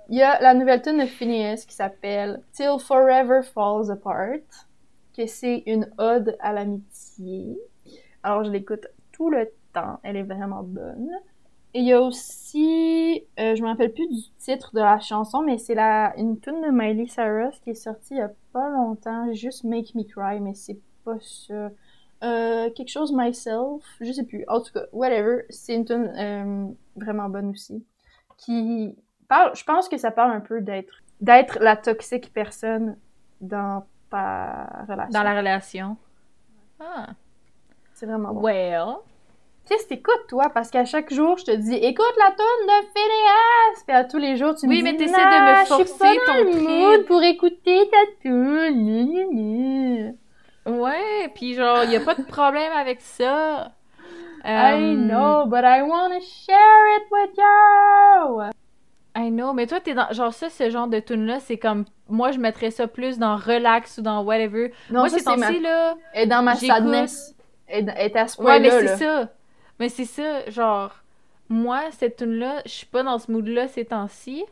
Il 0.09 0.17
y 0.17 0.21
a 0.23 0.39
la 0.41 0.53
nouvelle 0.53 0.81
tune 0.81 0.97
de 0.99 1.05
Phineas 1.05 1.65
qui 1.67 1.73
s'appelle 1.75 2.41
Till 2.53 2.77
Forever 2.79 3.41
Falls 3.43 3.91
Apart, 3.91 4.39
que 5.15 5.25
c'est 5.27 5.63
une 5.67 5.87
ode 5.97 6.35
à 6.39 6.51
l'amitié. 6.51 7.57
Alors, 8.23 8.43
je 8.43 8.51
l'écoute 8.51 8.87
tout 9.11 9.29
le 9.29 9.49
temps. 9.73 9.99
Elle 10.03 10.17
est 10.17 10.23
vraiment 10.23 10.63
bonne. 10.63 11.09
Et 11.73 11.79
il 11.81 11.85
y 11.85 11.93
a 11.93 12.01
aussi, 12.01 13.23
euh, 13.39 13.55
je 13.55 13.61
me 13.61 13.67
rappelle 13.67 13.93
plus 13.93 14.07
du 14.07 14.21
titre 14.39 14.71
de 14.73 14.79
la 14.79 14.99
chanson, 14.99 15.43
mais 15.43 15.59
c'est 15.59 15.75
la 15.75 16.13
une 16.17 16.39
tune 16.39 16.61
de 16.61 16.69
Miley 16.71 17.05
Cyrus 17.05 17.59
qui 17.59 17.71
est 17.71 17.75
sortie 17.75 18.15
il 18.15 18.17
y 18.17 18.21
a 18.21 18.31
pas 18.53 18.69
longtemps, 18.69 19.31
juste 19.33 19.63
Make 19.63 19.93
Me 19.93 20.03
Cry, 20.03 20.39
mais 20.39 20.55
c'est 20.55 20.79
pas 21.05 21.17
ça. 21.19 21.69
Euh, 22.23 22.69
quelque 22.71 22.89
chose 22.89 23.13
Myself, 23.13 23.83
je 24.01 24.11
sais 24.11 24.23
plus. 24.23 24.43
En 24.47 24.61
tout 24.61 24.73
cas, 24.73 24.85
whatever, 24.91 25.43
c'est 25.49 25.75
une 25.75 25.85
tune 25.85 26.11
euh, 26.17 26.67
vraiment 26.95 27.29
bonne 27.29 27.51
aussi, 27.51 27.85
qui 28.37 28.95
parle, 29.27 29.55
je 29.55 29.63
pense 29.63 29.87
que 29.87 29.97
ça 29.97 30.09
parle 30.09 30.31
un 30.31 30.41
peu 30.41 30.61
d'être 30.61 31.03
d'être 31.21 31.59
la 31.59 31.75
toxique 31.75 32.33
personne 32.33 32.97
dans 33.41 33.85
ta 34.09 34.85
relation. 34.87 35.11
Dans 35.11 35.23
la 35.23 35.37
relation. 35.37 35.97
Ah. 36.79 37.09
C'est 37.93 38.05
vraiment 38.05 38.33
bon. 38.33 38.41
Well. 38.41 38.95
Qu'est-ce 39.69 39.83
que 39.83 39.89
t'écoutes, 39.89 40.25
toi? 40.27 40.49
Parce 40.53 40.71
qu'à 40.71 40.83
chaque 40.85 41.13
jour, 41.13 41.37
je 41.37 41.45
te 41.45 41.51
dis, 41.51 41.75
écoute 41.75 42.05
la 42.17 42.31
tune 42.31 42.65
de 42.67 42.87
Phineas! 42.93 43.83
Puis 43.87 43.95
à 43.95 44.03
tous 44.03 44.17
les 44.17 44.35
jours, 44.35 44.55
tu 44.55 44.67
me 44.67 44.73
dis, 44.73 44.81
mais 44.83 44.97
t'essaies 44.97 45.13
Non, 45.13 45.29
de 45.29 45.51
me 45.51 45.59
je 45.59 45.65
suis 45.65 45.85
forcer 45.85 45.97
pas 45.99 46.15
dans 46.15 46.33
ton 46.33 46.43
le 46.43 46.61
mood 46.97 47.05
pour 47.05 47.21
écouter 47.23 47.89
ta 47.91 47.97
tune. 48.21 50.15
Ouais, 50.65 51.29
puis 51.35 51.53
genre, 51.53 51.83
y 51.85 51.95
a 51.95 51.99
pas 51.99 52.15
de 52.15 52.23
problème 52.23 52.71
avec 52.75 53.01
ça. 53.01 53.71
I 54.43 54.73
Euh, 54.73 54.95
know, 54.95 55.45
but 55.47 55.63
I 55.65 55.81
wanna 55.81 56.19
share 56.21 56.97
it 56.97 57.03
with 57.11 57.37
you! 57.37 58.41
I 59.15 59.29
know, 59.31 59.53
mais 59.53 59.67
toi, 59.67 59.79
t'es 59.81 59.93
dans. 59.93 60.11
Genre, 60.13 60.33
ça, 60.33 60.49
ce 60.49 60.69
genre 60.69 60.87
de 60.87 60.99
tune-là, 60.99 61.39
c'est 61.41 61.57
comme. 61.57 61.83
Moi, 62.07 62.31
je 62.31 62.39
mettrais 62.39 62.71
ça 62.71 62.87
plus 62.87 63.17
dans 63.19 63.35
relax 63.35 63.97
ou 63.97 64.01
dans 64.01 64.23
whatever. 64.23 64.71
Non, 64.91 65.01
Moi, 65.01 65.09
c'est 65.09 65.25
ma... 65.35 65.51
là. 65.51 65.95
Est 66.13 66.27
dans 66.27 66.41
ma 66.41 66.55
sadness. 66.55 67.35
Elle 67.67 67.93
est 67.97 68.15
à 68.15 68.27
ce 68.27 68.41
Ouais, 68.41 68.59
mais 68.59 68.69
point-là, 68.69 68.87
c'est 68.97 69.05
là. 69.09 69.23
ça. 69.25 69.29
Mais 69.79 69.89
c'est 69.89 70.05
ça, 70.05 70.49
genre. 70.49 70.91
Moi, 71.49 71.81
cette 71.91 72.17
tune-là, 72.17 72.61
je 72.65 72.71
suis 72.71 72.85
pas 72.85 73.01
dans 73.03 73.17
ce 73.17 73.31
mood-là 73.31 73.67
ces 73.67 73.85
temps-ci. 73.85 74.45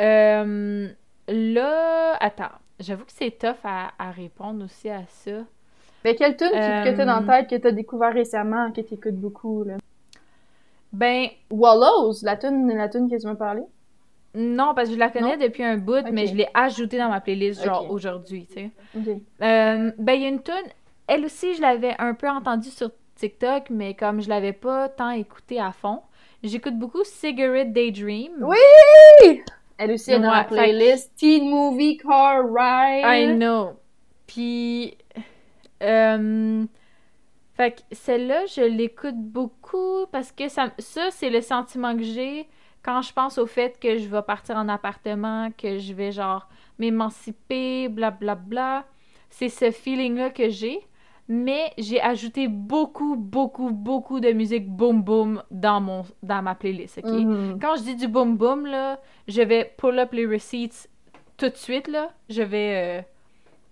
Euh, 0.00 0.88
là. 1.28 2.16
Attends. 2.20 2.52
J'avoue 2.78 3.04
que 3.04 3.12
c'est 3.12 3.30
tough 3.38 3.56
à, 3.64 3.90
à 3.98 4.10
répondre 4.10 4.64
aussi 4.64 4.88
à 4.88 5.02
ça. 5.06 5.32
Mais 6.02 6.14
quelle 6.14 6.34
tune 6.36 6.48
qui- 6.48 6.54
que 6.54 6.96
t'as 6.96 7.04
dans 7.04 7.18
Euh, 7.22 7.26
la 7.26 7.42
tête, 7.42 7.50
que 7.50 7.56
t'as 7.56 7.72
découvert 7.72 8.14
récemment, 8.14 8.72
que 8.72 8.80
t'écoutes 8.80 9.16
beaucoup, 9.20 9.64
là? 9.64 9.74
Ben, 10.92 11.28
Wallows, 11.50 12.14
la 12.22 12.36
tune, 12.36 12.68
la 12.74 12.88
tune 12.88 13.08
que 13.10 13.20
tu 13.20 13.26
m'as 13.26 13.34
parlé? 13.34 13.62
non, 14.34 14.74
parce 14.76 14.88
que 14.88 14.94
je 14.94 14.98
la 15.00 15.10
connais 15.10 15.36
depuis 15.36 15.64
un 15.64 15.76
bout, 15.76 16.04
mais 16.12 16.26
je 16.28 16.34
l'ai 16.36 16.46
ajoutée 16.54 16.98
dans 16.98 17.08
ma 17.08 17.20
playlist, 17.20 17.64
genre 17.64 17.90
aujourd'hui, 17.90 18.46
tu 18.46 18.54
sais. 18.54 18.70
Euh, 19.42 19.90
ben, 19.98 20.12
il 20.14 20.22
y 20.22 20.24
a 20.24 20.28
une 20.28 20.42
tune, 20.42 20.54
elle 21.08 21.24
aussi, 21.24 21.54
je 21.54 21.60
l'avais 21.60 21.94
un 21.98 22.14
peu 22.14 22.28
entendue 22.28 22.70
sur 22.70 22.90
TikTok, 23.20 23.70
mais 23.70 23.94
comme 23.94 24.20
je 24.20 24.28
l'avais 24.28 24.52
pas 24.54 24.88
tant 24.88 25.10
écoutée 25.10 25.60
à 25.60 25.72
fond, 25.72 26.00
j'écoute 26.42 26.78
beaucoup 26.78 27.04
Cigarette 27.04 27.72
Daydream. 27.72 28.32
Oui! 28.40 29.42
Elle 29.78 29.92
aussi 29.92 30.12
est 30.12 30.18
dans 30.18 30.28
Ouais, 30.30 30.36
la 30.36 30.44
fait 30.44 30.54
playlist 30.54 31.14
Teen 31.16 31.48
Movie 31.48 31.98
Car 31.98 32.42
Ride. 32.44 33.04
I 33.04 33.36
know. 33.36 33.78
Puis, 34.26 34.96
euh, 35.82 36.64
fait 37.54 37.72
que 37.72 37.80
celle-là, 37.92 38.46
je 38.46 38.62
l'écoute 38.62 39.16
beaucoup 39.16 40.06
parce 40.12 40.32
que 40.32 40.48
ça, 40.48 40.70
ça 40.78 41.10
c'est 41.10 41.30
le 41.30 41.40
sentiment 41.40 41.96
que 41.96 42.02
j'ai 42.02 42.48
quand 42.82 43.02
je 43.02 43.12
pense 43.12 43.36
au 43.38 43.46
fait 43.46 43.78
que 43.78 43.98
je 43.98 44.08
vais 44.08 44.22
partir 44.22 44.56
en 44.56 44.68
appartement, 44.68 45.50
que 45.56 45.78
je 45.78 45.92
vais 45.92 46.12
genre 46.12 46.48
m'émanciper, 46.78 47.88
blablabla. 47.88 48.84
C'est 49.28 49.50
ce 49.50 49.70
feeling-là 49.70 50.30
que 50.30 50.48
j'ai. 50.48 50.80
Mais 51.32 51.72
j'ai 51.78 52.00
ajouté 52.00 52.48
beaucoup, 52.48 53.14
beaucoup, 53.14 53.70
beaucoup 53.70 54.18
de 54.18 54.32
musique 54.32 54.68
boom 54.68 55.00
boom 55.00 55.44
dans, 55.52 55.80
mon, 55.80 56.02
dans 56.24 56.42
ma 56.42 56.56
playlist, 56.56 56.98
ok? 56.98 57.04
Mhm. 57.04 57.58
Quand 57.62 57.76
je 57.76 57.82
dis 57.82 57.94
du 57.94 58.08
boom 58.08 58.36
boom, 58.36 58.66
là, 58.66 58.98
je 59.28 59.40
vais 59.40 59.72
pull 59.76 59.96
up 60.00 60.12
les 60.12 60.26
receipts 60.26 60.88
tout 61.36 61.48
de 61.48 61.54
suite, 61.54 61.86
là. 61.86 62.10
Je 62.28 62.42
vais, 62.42 62.98
euh, 62.98 63.02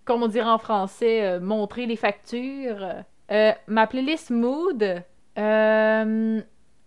comme 0.04 0.22
on 0.22 0.28
dirait 0.28 0.48
en 0.48 0.59
français, 0.59 1.24
euh, 1.24 1.40
montrer 1.40 1.86
les 1.86 1.96
factures. 1.96 2.86
Euh, 3.32 3.52
ma 3.66 3.88
playlist 3.88 4.30
Mood, 4.30 5.02
euh, 5.36 6.40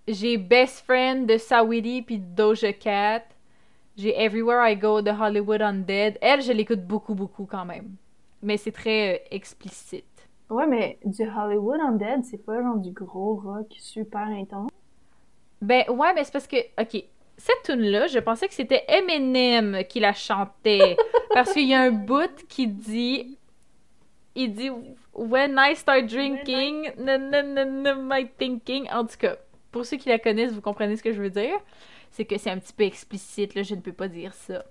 j'ai 0.08 0.38
Best 0.38 0.86
Friend 0.86 1.28
de 1.28 1.38
Sawiri 1.38 2.02
puis 2.02 2.18
Doja 2.18 2.72
Cat. 2.72 3.24
J'ai 3.98 4.18
Everywhere 4.18 4.66
I 4.70 4.78
Go 4.78 5.02
de 5.02 5.12
Hollywood 5.12 5.62
Undead. 5.62 6.18
Elle, 6.22 6.42
je 6.42 6.54
l'écoute 6.54 6.86
beaucoup, 6.88 7.14
beaucoup 7.14 7.46
quand 7.46 7.66
même. 7.66 7.96
Mais 8.42 8.56
c'est 8.56 8.72
très 8.72 9.24
explicite. 9.32 10.06
Ouais, 10.52 10.68
mais 10.68 11.00
du 11.06 11.24
Hollywood 11.24 11.80
Undead, 11.80 12.26
c'est 12.26 12.46
pas 12.46 12.62
genre 12.62 12.76
du 12.76 12.92
gros 12.92 13.36
rock 13.36 13.68
super 13.80 14.28
intense? 14.28 14.70
Ben 15.62 15.86
ouais, 15.88 16.14
mais 16.14 16.26
c'est 16.26 16.34
parce 16.34 16.48
que, 16.48 16.58
ok, 16.78 17.06
cette 17.38 17.64
tune 17.64 17.82
là 17.82 18.08
je 18.08 18.20
pensais 18.20 18.50
que 18.50 18.54
c'était 18.54 18.84
Eminem 18.90 19.86
qui 19.88 20.02
la 20.02 20.12
chantait. 20.12 20.98
parce 21.34 21.54
qu'il 21.54 21.70
y 21.70 21.74
a 21.74 21.82
un 21.82 21.92
bout 21.92 22.46
qui 22.50 22.68
dit. 22.68 23.38
Il 24.36 24.54
dit 24.54 24.70
When 25.14 25.56
I 25.58 25.74
start 25.76 26.08
drinking, 26.08 26.92
na, 26.98 27.18
na, 27.18 27.44
na, 27.44 27.96
my 27.96 28.28
thinking. 28.38 28.90
En 28.92 29.06
tout 29.06 29.18
cas, 29.18 29.38
pour 29.72 29.86
ceux 29.86 29.96
qui 29.96 30.10
la 30.10 30.20
connaissent, 30.20 30.52
vous 30.52 30.62
comprenez 30.62 30.98
ce 30.98 31.04
que 31.04 31.14
je 31.14 31.22
veux 31.22 31.30
dire. 31.30 31.58
C'est 32.12 32.26
que 32.26 32.38
c'est 32.38 32.50
un 32.50 32.58
petit 32.58 32.74
peu 32.74 32.84
explicite, 32.84 33.56
là, 33.56 33.64
je 33.64 33.74
ne 33.74 33.80
peux 33.80 33.94
pas 33.94 34.10
dire 34.10 34.34
ça. 34.34 34.66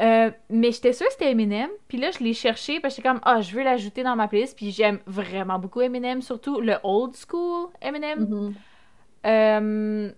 Euh, 0.00 0.30
mais 0.48 0.72
j'étais 0.72 0.92
sûre 0.92 1.06
que 1.06 1.12
c'était 1.12 1.30
Eminem. 1.30 1.68
Puis 1.88 1.98
là, 1.98 2.10
je 2.10 2.24
l'ai 2.24 2.32
cherché 2.32 2.80
parce 2.80 2.94
que 2.94 3.02
j'étais 3.02 3.08
comme, 3.08 3.20
ah, 3.24 3.40
je 3.42 3.54
veux 3.54 3.62
l'ajouter 3.62 4.02
dans 4.02 4.16
ma 4.16 4.28
playlist. 4.28 4.56
Puis 4.56 4.70
j'aime 4.70 4.98
vraiment 5.06 5.58
beaucoup 5.58 5.80
Eminem, 5.82 6.22
surtout 6.22 6.60
le 6.60 6.76
old 6.82 7.14
school 7.14 7.68
Eminem. 7.82 8.20
Mhm. 8.28 8.54
Euh, 9.26 10.12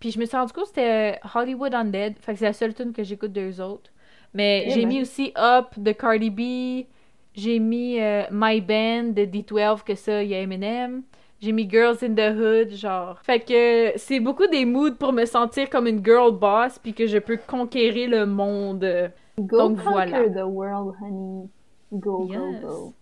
puis 0.00 0.10
je 0.10 0.18
me 0.18 0.24
suis 0.24 0.36
rendu 0.36 0.52
compte 0.52 0.64
que 0.64 0.68
c'était 0.70 1.20
Hollywood 1.34 1.74
Undead. 1.74 2.18
Fait 2.18 2.32
que 2.32 2.38
c'est 2.38 2.44
la 2.46 2.52
seule 2.52 2.74
tune 2.74 2.92
que 2.92 3.02
j'écoute 3.04 3.32
d'eux 3.32 3.60
autres. 3.60 3.90
Mais 4.34 4.64
Eh 4.66 4.70
j'ai 4.70 4.80
ben. 4.82 4.88
mis 4.88 5.00
aussi 5.02 5.32
Up 5.36 5.68
de 5.76 5.92
Cardi 5.92 6.30
B. 6.30 6.86
J'ai 7.34 7.58
mis 7.58 8.00
euh, 8.00 8.24
My 8.30 8.60
Band 8.60 9.12
de 9.12 9.24
D12, 9.24 9.82
que 9.84 9.94
ça, 9.94 10.22
il 10.22 10.30
y 10.30 10.34
a 10.34 10.40
Eminem. 10.40 11.02
J'ai 11.40 11.52
mis 11.52 11.68
Girls 11.68 11.98
in 12.02 12.14
the 12.14 12.34
Hood, 12.36 12.70
genre. 12.74 13.18
Fait 13.22 13.40
que 13.40 13.92
c'est 13.96 14.20
beaucoup 14.20 14.46
des 14.46 14.64
moods 14.64 14.94
pour 14.98 15.12
me 15.12 15.24
sentir 15.26 15.68
comme 15.68 15.86
une 15.86 16.02
girl 16.04 16.32
boss, 16.32 16.78
puis 16.78 16.94
que 16.94 17.06
je 17.06 17.18
peux 17.18 17.36
conquérir 17.46 18.08
le 18.10 18.24
monde. 18.26 19.12
Go 19.38 19.58
Donc, 19.58 19.76
conquer 19.76 19.90
voilà. 19.90 20.28
the 20.30 20.44
world, 20.46 20.94
honey. 21.00 21.48
Go, 21.92 22.26
Yes. 22.30 22.38
go, 22.62 22.66
go. 22.68 22.94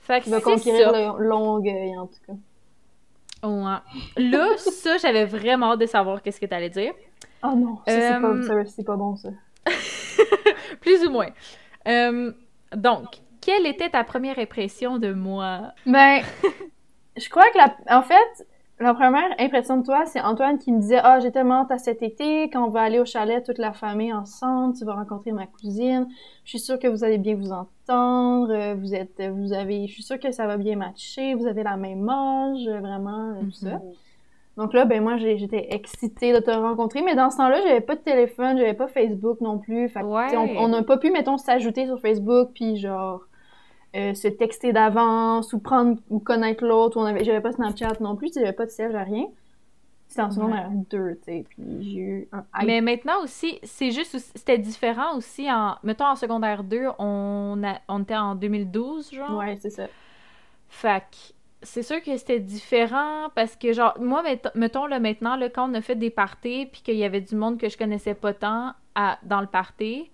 Fait 0.00 0.18
que 0.18 0.24
Tu 0.24 0.30
vas 0.30 0.38
c'est 0.38 0.42
conquérir 0.42 0.90
ça. 0.90 1.14
le 1.18 1.24
Longueuil, 1.28 1.96
en 1.96 2.06
tout 2.08 2.14
cas. 2.26 2.32
Ouais. 3.48 4.22
Là, 4.30 4.56
ça, 4.56 4.96
j'avais 4.98 5.24
vraiment 5.24 5.72
hâte 5.72 5.80
de 5.80 5.86
savoir 5.86 6.20
qu'est-ce 6.22 6.40
que 6.40 6.46
t'allais 6.46 6.68
dire. 6.70 6.92
Oh 7.44 7.52
non, 7.56 7.76
ça, 7.86 7.92
c'est 7.92 8.14
Euh, 8.14 8.20
pas, 8.20 8.42
ça, 8.42 8.64
c'est 8.66 8.84
pas 8.84 8.96
bon, 8.96 9.14
ça. 9.16 9.28
Plus 10.80 11.04
ou 11.06 11.10
moins. 11.10 11.28
Euh, 11.88 12.32
donc, 12.74 13.06
quelle 13.40 13.66
était 13.66 13.90
ta 13.90 14.04
première 14.04 14.38
impression 14.38 14.98
de 14.98 15.12
moi? 15.12 15.72
Ben, 15.86 16.22
je 17.16 17.28
crois 17.28 17.44
que 17.52 17.58
la, 17.58 17.98
en 17.98 18.02
fait, 18.02 18.46
la 18.80 18.94
première 18.94 19.30
impression 19.38 19.76
de 19.78 19.84
toi, 19.84 20.06
c'est 20.06 20.20
Antoine 20.20 20.58
qui 20.58 20.72
me 20.72 20.80
disait, 20.80 20.98
ah, 21.02 21.20
j'ai 21.20 21.30
tellement 21.30 21.60
hâte 21.62 21.70
à 21.70 21.78
cet 21.78 22.02
été, 22.02 22.44
quand 22.50 22.64
on 22.64 22.70
va 22.70 22.80
aller 22.82 22.98
au 22.98 23.04
chalet, 23.04 23.44
toute 23.44 23.58
la 23.58 23.72
famille 23.72 24.12
ensemble, 24.12 24.74
tu 24.76 24.84
vas 24.84 24.94
rencontrer 24.94 25.30
ma 25.32 25.46
cousine, 25.46 26.08
je 26.44 26.50
suis 26.50 26.58
sûre 26.58 26.78
que 26.78 26.88
vous 26.88 27.04
allez 27.04 27.18
bien 27.18 27.36
vous 27.36 27.52
entendre, 27.52 28.50
euh, 28.52 28.74
vous 28.74 28.94
êtes, 28.94 29.22
vous 29.30 29.52
avez, 29.52 29.86
je 29.86 29.92
suis 29.92 30.02
sûre 30.02 30.18
que 30.18 30.32
ça 30.32 30.46
va 30.46 30.56
bien 30.56 30.76
matcher, 30.76 31.34
vous 31.34 31.46
avez 31.46 31.62
la 31.62 31.76
même 31.76 32.08
âge, 32.08 32.66
vraiment, 32.68 33.30
euh, 33.36 33.40
tout 33.44 33.52
ça. 33.52 33.80
Donc 34.56 34.74
là, 34.74 34.84
ben 34.84 35.02
moi, 35.02 35.16
j'ai- 35.16 35.38
j'étais 35.38 35.68
excitée 35.70 36.32
de 36.34 36.38
te 36.38 36.50
rencontrer, 36.50 37.00
mais 37.02 37.14
dans 37.14 37.30
ce 37.30 37.38
temps-là, 37.38 37.60
j'avais 37.66 37.80
pas 37.80 37.94
de 37.94 38.00
téléphone, 38.00 38.58
j'avais 38.58 38.74
pas 38.74 38.86
Facebook 38.88 39.40
non 39.40 39.58
plus. 39.58 39.88
Fait 39.88 40.00
que, 40.00 40.04
Ouais. 40.06 40.56
on 40.58 40.68
n'a 40.68 40.82
pas 40.82 40.98
pu, 40.98 41.10
mettons, 41.10 41.38
s'ajouter 41.38 41.86
sur 41.86 41.98
Facebook, 42.00 42.50
puis 42.54 42.76
genre 42.76 43.20
euh, 43.94 44.14
se 44.14 44.28
texter 44.28 44.72
d'avance 44.72 45.52
ou 45.52 45.58
prendre 45.58 45.98
ou 46.10 46.18
connaître 46.18 46.64
l'autre. 46.64 47.04
avait, 47.04 47.24
j'avais 47.24 47.40
pas 47.40 47.52
Snapchat 47.52 47.94
non 48.00 48.16
plus, 48.16 48.32
j'avais 48.34 48.52
pas 48.52 48.66
de 48.66 48.70
sel, 48.70 48.92
j'avais 48.92 49.04
rien. 49.04 49.26
C'était 50.08 50.22
en 50.22 50.30
secondaire 50.30 50.68
2, 50.70 51.14
tu 51.14 51.20
sais, 51.24 51.44
puis 51.48 51.64
j'ai 51.80 51.98
eu 51.98 52.28
un 52.32 52.44
hype. 52.54 52.66
Mais 52.66 52.80
maintenant 52.82 53.22
aussi, 53.22 53.58
c'est 53.62 53.90
juste, 53.92 54.18
c'était 54.34 54.58
différent 54.58 55.16
aussi 55.16 55.50
en, 55.50 55.78
mettons 55.82 56.04
en 56.04 56.16
secondaire 56.16 56.64
2, 56.64 56.88
on, 56.98 57.62
a, 57.64 57.80
on 57.88 58.02
était 58.02 58.16
en 58.16 58.34
2012, 58.34 59.10
genre. 59.10 59.38
Ouais, 59.38 59.56
c'est 59.58 59.70
ça. 59.70 59.86
Fait 60.68 61.00
que 61.00 61.16
c'est 61.62 61.82
sûr 61.82 62.02
que 62.02 62.14
c'était 62.16 62.40
différent 62.40 63.30
parce 63.34 63.56
que, 63.56 63.72
genre, 63.72 63.94
moi, 64.00 64.22
mettons, 64.22 64.50
mettons 64.54 64.86
là, 64.86 65.00
maintenant, 65.00 65.36
là, 65.36 65.48
quand 65.48 65.70
on 65.70 65.74
a 65.74 65.80
fait 65.80 65.96
des 65.96 66.10
parties 66.10 66.66
puis 66.66 66.82
qu'il 66.82 66.96
y 66.96 67.04
avait 67.04 67.20
du 67.20 67.34
monde 67.34 67.58
que 67.58 67.68
je 67.68 67.78
connaissais 67.78 68.14
pas 68.14 68.34
tant 68.34 68.74
à, 68.94 69.18
dans 69.22 69.40
le 69.40 69.46
party, 69.46 70.10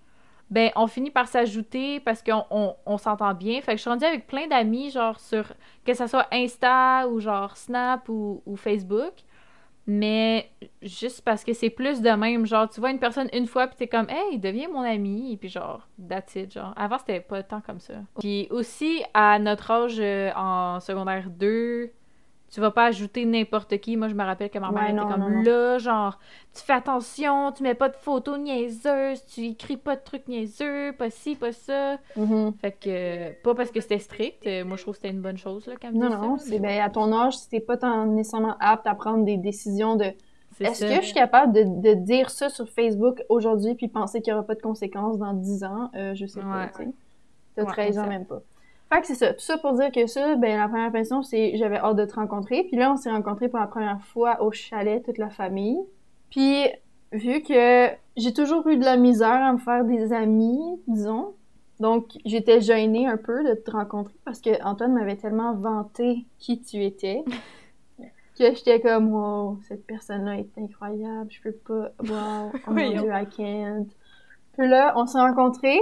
ben, 0.49 0.71
on 0.75 0.87
finit 0.87 1.11
par 1.11 1.27
s'ajouter 1.27 1.99
parce 1.99 2.23
qu'on 2.23 2.75
on, 2.85 2.97
s'entend 2.97 3.33
bien. 3.33 3.61
Fait 3.61 3.73
que 3.73 3.77
je 3.77 3.81
suis 3.81 3.89
rendue 3.89 4.05
avec 4.05 4.27
plein 4.27 4.47
d'amis, 4.47 4.89
genre, 4.89 5.19
sur, 5.19 5.53
que 5.85 5.93
ça 5.93 6.07
soit 6.07 6.27
Insta 6.31 7.07
ou 7.07 7.19
genre 7.19 7.55
Snap 7.55 8.09
ou, 8.09 8.41
ou 8.45 8.55
Facebook. 8.55 9.13
Mais 9.91 10.51
juste 10.83 11.23
parce 11.23 11.43
que 11.43 11.53
c'est 11.53 11.71
plus 11.71 12.01
de 12.01 12.11
même. 12.11 12.45
Genre, 12.45 12.69
tu 12.69 12.79
vois 12.79 12.91
une 12.91 12.99
personne 12.99 13.27
une 13.33 13.47
fois, 13.47 13.65
puis 13.65 13.75
t'es 13.75 13.87
comme, 13.87 14.07
hey, 14.07 14.37
deviens 14.37 14.69
mon 14.69 14.81
ami. 14.81 15.33
Et 15.33 15.37
puis, 15.37 15.49
genre, 15.49 15.87
that's 16.07 16.35
it. 16.35 16.53
Genre, 16.53 16.73
avant, 16.77 16.99
c'était 16.99 17.21
pas 17.21 17.41
tant 17.41 17.59
comme 17.59 17.79
ça. 17.79 17.95
Puis 18.19 18.47
aussi, 18.51 19.03
à 19.15 19.39
notre 19.39 19.71
âge, 19.71 19.97
euh, 19.99 20.31
en 20.35 20.79
secondaire 20.79 21.31
2, 21.31 21.91
tu 22.51 22.59
vas 22.61 22.71
pas 22.71 22.85
ajouter 22.85 23.25
n'importe 23.25 23.77
qui. 23.79 23.97
Moi, 23.97 24.07
je 24.07 24.15
me 24.15 24.23
rappelle 24.23 24.49
que 24.49 24.59
ma 24.59 24.71
mère 24.71 24.85
Ouais, 24.85 24.91
était 24.91 24.93
non, 24.93 25.07
comme 25.07 25.23
non, 25.23 25.29
non. 25.29 25.41
là, 25.43 25.77
genre, 25.77 26.19
tu 26.53 26.61
fais 26.63 26.73
attention, 26.73 27.51
tu 27.51 27.63
mets 27.63 27.75
pas 27.75 27.89
de 27.89 27.95
photos 27.95 28.39
niaiseuses, 28.39 29.25
tu 29.25 29.41
écris 29.45 29.77
pas 29.77 29.95
de 29.95 30.01
trucs 30.03 30.27
niaiseux, 30.27 30.93
pas 30.93 31.09
ci, 31.09 31.35
pas 31.35 31.51
ça. 31.51 31.97
Mhm. 32.15 32.53
Fait 32.59 32.71
que, 32.71 33.31
pas 33.43 33.55
parce 33.55 33.71
que 33.71 33.81
c'était 33.81 33.99
strict, 33.99 34.45
euh, 34.47 34.65
moi, 34.65 34.77
je 34.77 34.83
trouve 34.83 34.93
que 34.95 35.01
c'était 35.01 35.13
une 35.13 35.21
bonne 35.21 35.37
chose, 35.37 35.67
là, 35.67 35.75
quand 35.81 35.91
même. 35.91 36.01
Non, 36.01 36.09
non, 36.09 36.37
c'est 36.37 36.59
ben, 36.59 36.81
à 36.81 36.89
ton 36.89 37.11
âge, 37.13 37.37
si 37.37 37.49
t'es 37.49 37.59
pas 37.59 37.77
tant 37.77 38.05
nécessairement 38.05 38.55
apte 38.59 38.87
à 38.87 38.95
prendre 38.95 39.25
des 39.25 39.37
décisions 39.37 39.95
de 39.95 40.05
Est-ce 40.59 40.85
que 40.85 40.95
je 40.95 41.05
suis 41.05 41.13
capable 41.13 41.53
de, 41.53 41.63
de 41.63 41.93
dire 41.93 42.29
ça 42.29 42.49
sur 42.49 42.67
Facebook 42.69 43.23
aujourd'hui 43.29 43.75
puis 43.75 43.87
penser 43.87 44.21
qu'il 44.21 44.33
n'y 44.33 44.37
aura 44.37 44.45
pas 44.47 44.55
de 44.55 44.61
conséquences 44.61 45.17
dans 45.17 45.33
10 45.33 45.63
ans? 45.63 45.89
Euh, 45.95 46.15
je 46.15 46.25
sais 46.25 46.41
pas, 46.41 46.67
tu 46.69 46.83
sais. 46.83 46.89
T'as 47.55 47.63
Ouais, 47.63 47.71
13 47.71 47.99
ans, 47.99 48.07
même 48.07 48.25
pas. 48.25 48.41
Fait 48.91 49.01
que 49.01 49.07
c'est 49.07 49.15
ça. 49.15 49.33
Tout 49.33 49.41
ça 49.41 49.57
pour 49.57 49.73
dire 49.73 49.91
que 49.91 50.07
ça, 50.07 50.35
ben, 50.35 50.57
la 50.57 50.67
première 50.67 50.87
impression, 50.87 51.21
c'est 51.21 51.57
j'avais 51.57 51.77
hâte 51.77 51.95
de 51.95 52.05
te 52.05 52.15
rencontrer. 52.15 52.63
Puis 52.63 52.77
là, 52.77 52.91
on 52.91 52.95
s'est 52.95 53.11
rencontrés 53.11 53.47
pour 53.47 53.59
la 53.59 53.67
première 53.67 54.01
fois 54.01 54.41
au 54.41 54.51
chalet, 54.51 55.03
toute 55.03 55.19
la 55.19 55.29
famille. 55.29 55.79
Puis, 56.31 56.67
vu 57.11 57.41
que 57.41 57.89
j'ai 58.17 58.33
toujours 58.33 58.67
eu 58.67 58.77
de 58.77 58.85
la 58.85 58.97
misère 58.97 59.43
à 59.43 59.53
me 59.53 59.59
faire 59.59 59.85
des 59.85 60.11
amis, 60.11 60.81
disons, 60.87 61.33
donc 61.79 62.17
j'étais 62.25 62.61
gênée 62.61 63.07
un 63.07 63.17
peu 63.17 63.43
de 63.43 63.53
te 63.53 63.71
rencontrer 63.71 64.15
parce 64.25 64.41
que 64.41 64.61
Antoine 64.63 64.93
m'avait 64.93 65.15
tellement 65.15 65.53
vanté 65.53 66.25
qui 66.37 66.59
tu 66.59 66.83
étais 66.83 67.23
que 68.37 68.53
j'étais 68.53 68.81
comme 68.81 69.13
wow 69.13 69.59
cette 69.67 69.85
personne 69.85 70.25
là 70.25 70.37
est 70.37 70.57
incroyable 70.57 71.29
je 71.29 71.41
peux 71.41 71.53
pas 71.53 71.91
wow 71.99 72.51
oh 72.67 72.71
mon 72.71 72.89
dieu 72.89 73.11
I 73.13 73.25
can't 73.25 73.87
puis 74.57 74.67
là 74.67 74.93
on 74.97 75.05
s'est 75.05 75.19
rencontrés 75.19 75.79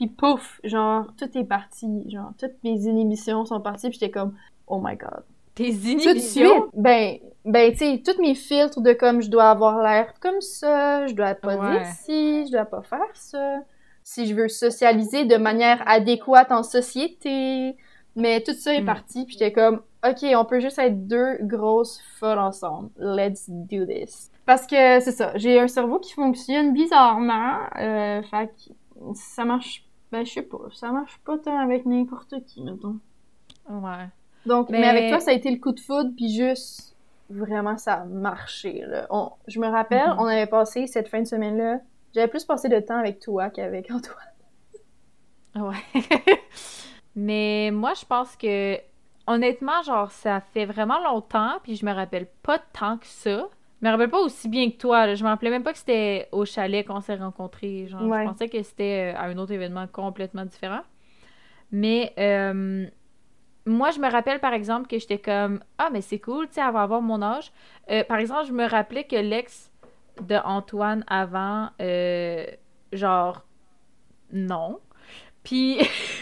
puis 0.00 0.08
pouf 0.08 0.60
genre 0.64 1.06
tout 1.18 1.28
est 1.36 1.44
parti 1.44 1.86
genre 2.08 2.30
toutes 2.38 2.62
mes 2.64 2.86
inhibitions 2.86 3.44
sont 3.44 3.60
parties 3.60 3.90
puis 3.90 3.98
j'étais 4.00 4.10
comme 4.10 4.34
oh 4.66 4.80
my 4.82 4.96
god 4.96 5.22
Tes 5.54 5.72
tout 5.72 5.78
de 5.80 5.88
inhibitions? 5.90 6.60
suite 6.62 6.70
ben 6.74 7.18
ben 7.44 7.70
tu 7.72 7.78
sais 7.78 8.02
tous 8.04 8.20
mes 8.20 8.34
filtres 8.34 8.80
de 8.80 8.92
comme 8.94 9.20
je 9.20 9.28
dois 9.30 9.50
avoir 9.50 9.82
l'air 9.82 10.14
comme 10.20 10.40
ça 10.40 11.06
je 11.06 11.14
dois 11.14 11.34
pas 11.34 11.56
Ouais. 11.56 11.70
dire 11.78 11.86
ci 11.86 12.46
je 12.46 12.52
dois 12.52 12.64
pas 12.64 12.82
faire 12.82 13.10
ça 13.14 13.58
si 14.02 14.26
je 14.26 14.34
veux 14.34 14.48
socialiser 14.48 15.26
de 15.26 15.36
manière 15.36 15.82
adéquate 15.86 16.50
en 16.50 16.62
société 16.62 17.76
mais 18.16 18.40
tout 18.42 18.52
ça 18.54 18.74
est 18.74 18.80
Mm. 18.82 18.86
parti 18.86 19.24
puis 19.24 19.34
j'étais 19.34 19.52
comme 19.52 19.82
ok 20.08 20.24
on 20.34 20.44
peut 20.46 20.60
juste 20.60 20.78
être 20.78 21.06
deux 21.06 21.36
grosses 21.42 22.00
folles 22.18 22.38
ensemble 22.38 22.88
let's 22.98 23.44
do 23.48 23.84
this 23.84 24.30
parce 24.46 24.66
que 24.66 25.00
c'est 25.00 25.12
ça 25.12 25.32
j'ai 25.36 25.60
un 25.60 25.68
cerveau 25.68 25.98
qui 25.98 26.12
fonctionne 26.14 26.72
bizarrement 26.72 27.58
euh, 27.78 28.22
fait 28.22 28.46
que 28.48 28.72
ça 29.14 29.44
marche 29.44 29.84
ben 30.12 30.24
je 30.26 30.32
sais 30.32 30.42
pas 30.42 30.58
ça 30.72 30.90
marche 30.92 31.18
pas 31.24 31.38
tant 31.38 31.58
avec 31.58 31.86
n'importe 31.86 32.44
qui 32.46 32.62
mettons 32.62 32.98
Ouais. 33.68 34.08
donc, 34.46 34.68
mais... 34.70 34.80
Mais- 34.80 34.88
avec 34.88 35.10
toi, 35.10 35.20
ça 35.20 35.30
a 35.30 35.34
été 35.34 35.50
le 35.50 35.58
coup 35.58 35.70
de 35.72 35.78
foudre, 35.80 36.10
puis 36.16 36.34
juste, 36.34 36.96
vraiment, 37.28 37.76
ça 37.78 37.94
a 38.00 38.04
marché, 38.04 38.82
là. 38.86 39.06
On- 39.10 39.30
je 39.46 39.60
me 39.60 39.68
rappelle, 39.68 40.08
Mhm. 40.08 40.16
on 40.18 40.24
avait 40.24 40.46
passé 40.48 40.86
cette 40.88 41.06
fin 41.08 41.20
de 41.20 41.26
semaine-là, 41.26 41.78
j'avais 42.14 42.26
plus 42.26 42.44
passé 42.44 42.68
de 42.68 42.80
temps 42.80 42.98
avec 42.98 43.20
toi 43.20 43.50
qu'avec 43.50 43.88
Antoine. 43.92 44.16
Ouais. 45.54 45.76
Mais 47.16 47.70
moi, 47.72 47.92
je 47.94 48.04
pense 48.04 48.34
que, 48.36 48.76
honnêtement, 49.26 49.82
genre, 49.82 50.10
ça 50.10 50.40
fait 50.40 50.64
vraiment 50.64 50.98
longtemps, 51.02 51.58
puis 51.62 51.76
je 51.76 51.84
me 51.84 51.92
rappelle 51.92 52.26
pas 52.42 52.58
tant 52.58 52.98
que 52.98 53.06
ça. 53.06 53.48
Je 53.80 53.86
me 53.86 53.90
rappelle 53.92 54.10
pas 54.10 54.20
aussi 54.20 54.48
bien 54.48 54.70
que 54.70 54.76
toi, 54.76 55.06
là. 55.06 55.14
Je 55.14 55.24
me 55.24 55.28
rappelais 55.28 55.50
même 55.50 55.62
pas 55.62 55.72
que 55.72 55.78
c'était 55.78 56.28
au 56.32 56.44
chalet 56.44 56.86
qu'on 56.86 57.00
s'est 57.00 57.14
rencontrés. 57.16 57.86
Genre, 57.88 58.02
Ouais. 58.02 58.24
je 58.24 58.30
pensais 58.30 58.48
que 58.48 58.62
c'était 58.62 59.14
euh, 59.14 59.18
à 59.18 59.24
un 59.24 59.38
autre 59.38 59.52
événement 59.52 59.86
complètement 59.86 60.44
différent. 60.44 60.82
Mais, 61.72 62.12
euh, 62.18 62.86
moi, 63.66 63.90
je 63.90 64.00
me 64.00 64.10
rappelle, 64.10 64.38
par 64.40 64.52
exemple, 64.52 64.86
que 64.88 64.98
j'étais 64.98 65.18
comme, 65.18 65.60
ah, 65.78 65.88
mais 65.92 66.00
c'est 66.02 66.18
cool, 66.18 66.46
tu 66.48 66.54
sais, 66.54 66.60
elle 66.66 66.72
va 66.72 66.82
avoir 66.82 67.00
mon 67.00 67.22
âge. 67.22 67.52
Euh, 67.90 68.04
par 68.04 68.18
exemple, 68.18 68.46
je 68.48 68.52
me 68.52 68.66
rappelais 68.68 69.04
que 69.04 69.16
l'ex 69.16 69.70
de 70.22 70.36
Antoine 70.44 71.04
avant, 71.06 71.70
euh, 71.80 72.44
genre, 72.92 73.46
non. 74.32 74.78
Puis, 75.42 75.78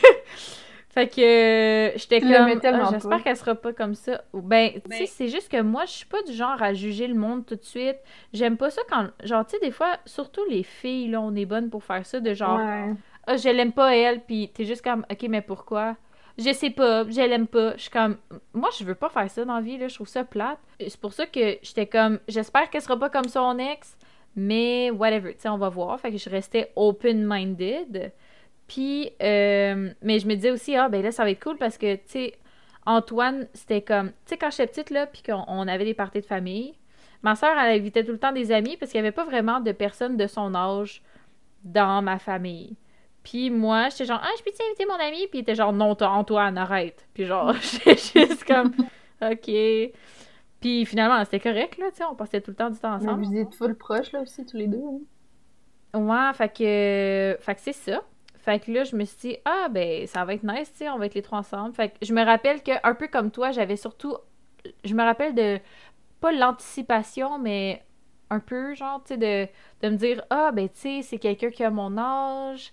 Fait 0.99 1.07
que 1.07 1.21
euh, 1.21 1.93
j'étais 1.95 2.21
comme, 2.21 2.33
ah, 2.65 2.91
j'espère 2.91 3.23
qu'elle 3.23 3.37
sera 3.37 3.55
pas 3.55 3.73
comme 3.73 3.95
ça. 3.95 4.21
Ou 4.33 4.41
Ben, 4.41 4.73
tu 4.91 4.97
sais, 4.97 5.07
c'est 5.07 5.29
juste 5.29 5.49
que 5.49 5.63
moi, 5.63 5.85
je 5.85 5.93
suis 5.93 6.07
pas 6.07 6.21
du 6.23 6.33
genre 6.33 6.61
à 6.61 6.75
juger 6.75 7.07
le 7.07 7.15
monde 7.15 7.47
tout 7.47 7.55
de 7.55 7.63
suite. 7.65 7.99
J'aime 8.33 8.57
pas 8.57 8.71
ça 8.71 8.83
quand, 8.91 9.07
genre, 9.23 9.47
tu 9.47 9.53
sais, 9.53 9.61
des 9.61 9.71
fois, 9.71 9.97
surtout 10.07 10.41
les 10.51 10.65
filles, 10.65 11.11
là, 11.11 11.21
on 11.21 11.37
est 11.37 11.47
bonnes 11.47 11.71
pour 11.71 11.85
faire 11.85 12.05
ça, 12.05 12.19
de 12.19 12.35
genre, 12.35 12.59
Ouais. 12.59 12.95
ah, 13.29 13.37
je 13.37 13.49
l'aime 13.49 13.71
pas 13.71 13.95
elle, 13.95 14.23
puis 14.23 14.51
t'es 14.53 14.65
juste 14.65 14.83
comme, 14.83 15.07
ok, 15.09 15.27
mais 15.29 15.41
pourquoi? 15.41 15.95
Je 16.37 16.53
sais 16.53 16.71
pas, 16.71 17.05
je 17.09 17.21
l'aime 17.21 17.47
pas. 17.47 17.77
Je 17.77 17.83
suis 17.83 17.91
comme, 17.91 18.17
moi, 18.53 18.71
je 18.77 18.83
veux 18.83 18.97
pas 18.97 19.09
faire 19.09 19.31
ça 19.31 19.45
dans 19.45 19.55
la 19.55 19.61
vie, 19.61 19.79
là, 19.79 19.87
je 19.87 19.95
trouve 19.95 20.09
ça 20.09 20.25
plate. 20.25 20.59
C'est 20.81 21.01
pour 21.01 21.13
ça 21.13 21.27
que 21.27 21.59
j'étais 21.63 21.87
comme, 21.87 22.19
j'espère 22.27 22.71
qu'elle 22.71 22.83
sera 22.83 22.99
pas 22.99 23.09
comme 23.11 23.29
son 23.29 23.57
ex, 23.61 23.97
mais 24.35 24.91
whatever, 24.91 25.35
tu 25.35 25.43
sais, 25.43 25.49
on 25.49 25.59
va 25.59 25.69
voir. 25.69 26.01
Fait 26.01 26.11
que 26.11 26.19
je 26.19 26.29
restais 26.29 26.73
open-minded. 26.75 28.13
Puis, 28.69 29.11
euh, 29.23 29.91
mais 30.03 30.19
je 30.19 30.27
me 30.29 30.35
disais 30.35 30.51
aussi, 30.51 30.77
ah, 30.77 30.89
ben 30.89 31.03
là, 31.03 31.11
ça 31.11 31.25
va 31.25 31.31
être 31.31 31.43
cool 31.43 31.57
parce 31.57 31.79
que, 31.79 31.95
tu 31.97 32.03
sais, 32.07 32.33
Antoine, 32.87 33.49
c'était 33.55 33.83
comme, 33.83 34.09
tu 34.11 34.15
sais, 34.27 34.37
quand 34.37 34.51
j'étais 34.51 34.67
petite, 34.67 34.91
là, 34.91 35.07
puis 35.07 35.23
qu'on 35.23 35.45
on 35.49 35.67
avait 35.67 35.85
des 35.85 35.95
parties 35.95 36.21
de 36.21 36.27
famille, 36.27 36.75
ma 37.23 37.35
soeur, 37.35 37.59
elle 37.59 37.79
invitait 37.81 38.05
tout 38.05 38.13
le 38.13 38.19
temps 38.19 38.33
des 38.33 38.53
amis 38.53 38.77
parce 38.77 38.93
qu'il 38.93 39.01
n'y 39.01 39.07
avait 39.07 39.15
pas 39.15 39.25
vraiment 39.25 39.61
de 39.61 39.73
personnes 39.73 40.17
de 40.17 40.27
son 40.27 40.55
âge 40.55 41.03
dans 41.65 42.03
ma 42.03 42.19
famille. 42.19 42.77
Puis 43.25 43.51
moi, 43.51 43.89
j'étais 43.91 44.05
genre, 44.07 44.21
ah, 44.23 44.31
je 44.39 44.43
peux-tu 44.45 44.63
inviter 44.67 44.87
mon 44.87 44.95
ami? 44.95 45.27
Puis 45.29 45.39
il 45.39 45.41
était 45.41 45.55
genre, 45.55 45.73
non, 45.73 45.95
t'as 45.95 46.09
Antoine, 46.09 46.57
arrête. 46.57 47.07
Puis 47.15 47.25
genre, 47.27 47.53
j'étais 47.85 47.97
juste 47.97 48.45
comme, 48.45 48.73
ok. 49.23 49.51
Puis 50.61 50.87
finalement, 50.87 51.23
c'était 51.25 51.41
correct, 51.41 51.79
là, 51.79 51.87
tu 51.91 51.99
sais, 51.99 52.05
on 52.05 52.15
passait 52.15 52.41
tout 52.41 52.51
le 52.51 52.57
temps 52.57 52.71
du 52.71 52.79
temps 52.79 52.99
Mais 52.99 53.07
ensemble. 53.07 53.25
vous 53.25 53.37
êtes 53.37 53.55
full 53.55 53.75
proches, 53.77 54.13
là, 54.13 54.21
aussi, 54.23 54.45
tous 54.47 54.57
les 54.57 54.67
deux. 54.67 54.83
hein. 55.95 55.99
Ouais, 56.01 56.33
fait 56.35 56.49
que, 56.49 57.37
fait 57.41 57.55
que 57.55 57.61
c'est 57.61 57.73
ça. 57.73 58.03
Fait 58.49 58.61
que 58.61 58.73
là, 58.73 58.85
je 58.85 58.97
me 58.97 59.05
suis 59.05 59.19
dit, 59.19 59.37
ah, 59.45 59.69
ben, 59.71 60.07
ça 60.07 60.25
va 60.25 60.33
être 60.33 60.43
nice, 60.43 60.73
tu 60.73 60.79
sais, 60.79 60.89
on 60.89 60.97
va 60.97 61.05
être 61.05 61.15
les 61.15 61.21
trois 61.21 61.41
ensemble. 61.41 61.75
Fait 61.75 61.91
que 61.91 61.97
je 62.01 62.15
me 62.15 62.25
rappelle 62.25 62.63
que, 62.63 62.71
un 62.83 62.95
peu 62.95 63.07
comme 63.07 63.31
toi, 63.31 63.51
j'avais 63.51 63.77
surtout, 63.77 64.17
je 64.85 64.95
me 64.95 65.03
rappelle 65.03 65.35
de, 65.35 65.61
pas 66.21 66.33
l'anticipation, 66.33 67.39
mais 67.39 67.85
un 68.31 68.41
peu, 68.41 68.75
genre, 68.75 69.03
tu 69.05 69.09
sais, 69.09 69.19
de, 69.19 69.49
de 69.83 69.91
me 69.93 69.99
dire, 69.99 70.23
ah, 70.31 70.51
ben, 70.51 70.67
tu 70.71 70.79
sais, 70.79 71.03
c'est 71.03 71.19
quelqu'un 71.19 71.51
qui 71.51 71.63
a 71.63 71.69
mon 71.69 71.99
âge. 71.99 72.73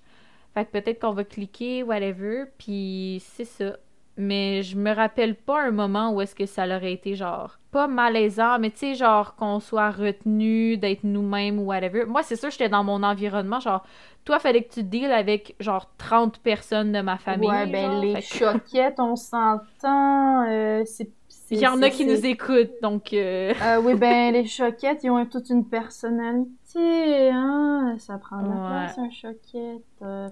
Fait 0.54 0.64
que 0.64 0.72
peut-être 0.72 1.02
qu'on 1.02 1.12
va 1.12 1.26
cliquer, 1.26 1.84
whatever. 1.84 2.46
Puis 2.58 3.22
c'est 3.26 3.44
ça. 3.44 3.76
Mais 4.18 4.64
je 4.64 4.78
me 4.78 4.94
rappelle 4.96 5.36
pas 5.36 5.62
un 5.64 5.72
moment 5.72 6.12
où 6.14 6.22
est-ce 6.22 6.36
que 6.36 6.46
ça 6.46 6.66
aurait 6.66 6.94
été 6.94 7.16
genre 7.16 7.60
pas 7.72 7.88
malaisant, 7.88 8.60
mais 8.60 8.70
tu 8.72 8.78
sais 8.78 8.96
genre 8.96 9.36
qu'on 9.36 9.60
soit 9.60 9.92
retenu 9.92 10.78
d'être 10.78 11.04
nous-mêmes 11.04 11.60
ou 11.60 11.64
whatever. 11.66 12.06
Moi 12.06 12.24
c'est 12.24 12.38
sûr 12.38 12.50
j'étais 12.50 12.70
dans 12.70 12.84
mon 12.86 13.04
environnement 13.04 13.60
genre 13.60 13.84
toi 14.24 14.40
fallait 14.40 14.64
que 14.64 14.74
tu 14.74 14.84
deals 14.84 15.12
avec 15.12 15.56
genre 15.60 15.90
30 15.98 16.40
personnes 16.40 16.94
de 16.94 17.02
ma 17.02 17.18
famille. 17.18 17.50
ouais, 17.50 17.66
ben, 17.68 17.92
genre, 17.92 18.02
les 18.02 18.14
que- 18.14 18.22
choquettes, 18.22 19.00
on 19.00 19.16
s'entend. 19.18 20.48
euh, 20.50 20.84
c'est. 20.86 21.10
Il 21.52 21.60
y 21.60 21.68
en 21.68 21.80
a 21.84 21.92
qui 21.92 22.06
nous 22.08 22.26
écoutent 22.26 22.72
donc 22.82 23.14
euh, 23.14 23.54
Euh, 23.62 23.80
oui, 23.84 23.94
ben, 23.94 24.34
les 24.34 24.46
choquettes, 24.48 25.04
ils 25.04 25.12
ont 25.12 25.24
toute 25.28 25.50
une 25.52 25.68
personnalité, 25.68 27.30
hein. 27.32 27.96
Ça 28.00 28.18
prend 28.18 28.42
de 28.42 28.48
la 28.50 28.56
Ouais. 28.56 28.68
place, 28.68 28.98
un 28.98 29.10
choquette. 29.12 29.84
euh, 30.02 30.30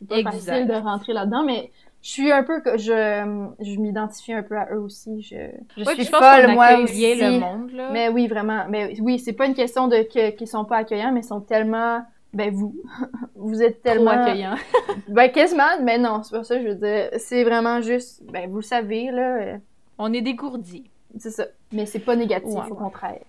c'est 0.00 0.08
pas 0.08 0.16
Exact. 0.16 0.32
facile 0.46 0.66
de 0.66 0.74
rentrer 0.74 1.12
là-dedans, 1.12 1.44
mais 1.44 1.70
je 2.02 2.10
suis 2.10 2.30
un 2.32 2.42
peu, 2.44 2.60
que- 2.60 2.78
je, 2.78 3.52
je 3.60 3.76
m'identifie 3.80 4.32
un 4.32 4.42
peu 4.42 4.56
à 4.56 4.68
eux 4.72 4.80
aussi. 4.80 5.20
Je, 5.22 5.36
je 5.76 5.84
ouais, 5.84 5.94
suis 5.94 6.04
je 6.04 6.10
pense 6.10 6.20
folle, 6.20 6.52
moi 6.54 6.78
aussi. 6.82 7.14
le 7.16 7.38
monde 7.40 7.70
là. 7.72 7.90
Mais 7.92 8.08
oui, 8.08 8.28
vraiment. 8.28 8.64
Mais 8.68 8.98
oui, 9.00 9.18
c'est 9.18 9.32
pas 9.32 9.46
une 9.46 9.54
question 9.54 9.88
de 9.88 10.02
que, 10.02 10.30
qu'ils 10.30 10.46
sont 10.48 10.64
pas 10.64 10.76
accueillants, 10.78 11.12
mais 11.12 11.20
ils 11.20 11.24
sont 11.26 11.40
tellement, 11.40 12.02
ben, 12.32 12.52
vous, 12.54 12.74
vous 13.34 13.62
êtes 13.62 13.82
Trop 13.82 13.92
tellement, 13.94 14.10
accueillant. 14.12 14.54
ben, 15.08 15.28
quasiment, 15.30 15.80
mais 15.82 15.98
non, 15.98 16.22
c'est 16.22 16.36
pas 16.36 16.44
ça, 16.44 16.60
je 16.62 16.68
veux 16.68 16.74
dire. 16.76 17.08
C'est 17.18 17.42
vraiment 17.44 17.80
juste, 17.80 18.22
ben, 18.30 18.48
vous 18.48 18.56
le 18.58 18.62
savez, 18.62 19.10
là. 19.10 19.56
On 19.98 20.12
est 20.12 20.22
dégourdis. 20.22 20.88
C'est 21.18 21.30
ça. 21.30 21.46
Mais 21.72 21.86
c'est 21.86 21.98
pas 21.98 22.14
négatif, 22.14 22.54
Ouais. 22.54 22.70
au 22.70 22.74
contraire. 22.76 23.20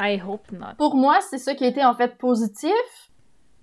I 0.00 0.20
hope 0.26 0.50
not. 0.52 0.74
Pour 0.78 0.94
moi, 0.94 1.18
c'est 1.28 1.38
ça 1.38 1.54
qui 1.54 1.64
a 1.64 1.68
été 1.68 1.84
en 1.84 1.94
fait 1.94 2.16
positif 2.16 2.72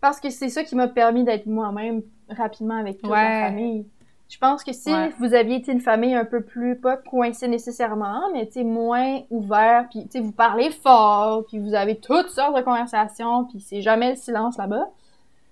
parce 0.02 0.20
que 0.20 0.30
c'est 0.30 0.50
ça 0.50 0.64
qui 0.64 0.76
m'a 0.76 0.88
permis 0.88 1.24
d'être 1.24 1.46
moi-même 1.48 2.02
rapidement 2.30 2.76
avec 2.78 3.00
toute 3.02 3.10
Ouais. 3.10 3.18
la 3.42 3.48
famille. 3.48 3.86
Je 4.30 4.38
pense 4.38 4.64
que 4.64 4.72
si 4.74 4.94
Ouais. 4.94 5.10
vous 5.18 5.34
aviez 5.34 5.56
été 5.58 5.72
une 5.72 5.82
famille 5.82 6.14
un 6.14 6.24
peu 6.24 6.42
plus, 6.42 6.80
pas 6.80 6.98
coincée 6.98 7.48
nécessairement, 7.48 8.30
mais 8.32 8.48
tu 8.48 8.64
moins 8.64 9.22
ouvert, 9.32 9.88
puis 9.90 10.04
tu 10.04 10.12
sais, 10.12 10.20
vous 10.20 10.32
parlez 10.32 10.70
fort, 10.70 11.46
puis 11.48 11.58
vous 11.58 11.74
avez 11.74 11.98
toutes 12.00 12.30
sortes 12.30 12.56
de 12.56 12.62
conversations, 12.62 13.46
puis 13.46 13.60
c'est 13.60 13.82
jamais 13.82 14.12
le 14.12 14.16
silence 14.16 14.58
là-bas. 14.58 14.88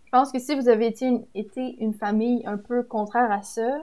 Je 0.06 0.12
pense 0.12 0.32
que 0.32 0.38
si 0.40 0.54
vous 0.56 0.70
avez 0.70 0.86
été 0.88 1.06
une, 1.08 1.26
été 1.34 1.76
une 1.84 1.94
famille 1.94 2.44
un 2.46 2.58
peu 2.58 2.84
contraire 2.84 3.32
à 3.32 3.42
ça, 3.42 3.80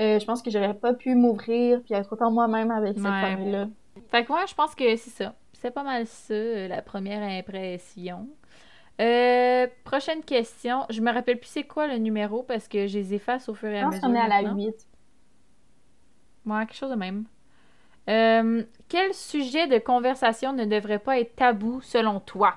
euh, 0.00 0.18
je 0.18 0.24
pense 0.24 0.42
que 0.42 0.50
j'aurais 0.50 0.74
pas 0.74 0.92
pu 0.94 1.14
m'ouvrir 1.14 1.80
puis 1.82 1.94
être 1.94 2.12
autant 2.12 2.30
moi-même 2.30 2.70
avec 2.72 2.96
cette 2.96 3.04
Ouais. 3.06 3.20
famille-là. 3.20 3.68
Fait 4.10 4.24
que 4.24 4.32
moi, 4.32 4.44
je 4.48 4.54
pense 4.54 4.74
que 4.74 4.96
c'est 4.96 5.10
ça. 5.10 5.32
C'est 5.54 5.70
pas 5.72 5.82
mal 5.84 6.06
ça, 6.06 6.34
euh, 6.34 6.68
la 6.68 6.82
première 6.82 7.22
impression. 7.22 8.26
Euh, 9.00 9.66
prochaine 9.84 10.22
question. 10.24 10.84
Je 10.90 11.00
me 11.00 11.12
rappelle 11.12 11.38
plus 11.38 11.48
c'est 11.48 11.64
quoi 11.64 11.86
le 11.86 11.98
numéro 11.98 12.42
parce 12.42 12.66
que 12.68 12.86
je 12.86 12.98
les 12.98 13.14
efface 13.14 13.48
au 13.48 13.54
fur 13.54 13.68
et 13.68 13.76
Je 13.78 13.80
à 13.80 13.82
pense 13.84 13.94
mesure. 13.94 14.08
qu'on 14.08 14.14
est 14.14 14.20
à 14.20 14.28
la 14.28 14.42
maintenant. 14.42 14.56
8. 14.56 14.88
Ouais, 16.46 16.66
quelque 16.66 16.74
chose 16.74 16.90
de 16.90 16.96
même. 16.96 17.24
Euh, 18.08 18.62
quel 18.88 19.12
sujet 19.14 19.66
de 19.66 19.78
conversation 19.78 20.52
ne 20.52 20.64
devrait 20.64 20.98
pas 20.98 21.18
être 21.20 21.36
tabou 21.36 21.80
selon 21.82 22.20
toi? 22.20 22.54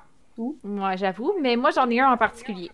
Moi, 0.63 0.95
j'avoue, 0.95 1.33
mais 1.41 1.55
moi 1.57 1.69
j'en 1.71 1.89
ai 1.89 1.99
un 1.99 2.11
en 2.11 2.17
particulier. 2.17 2.71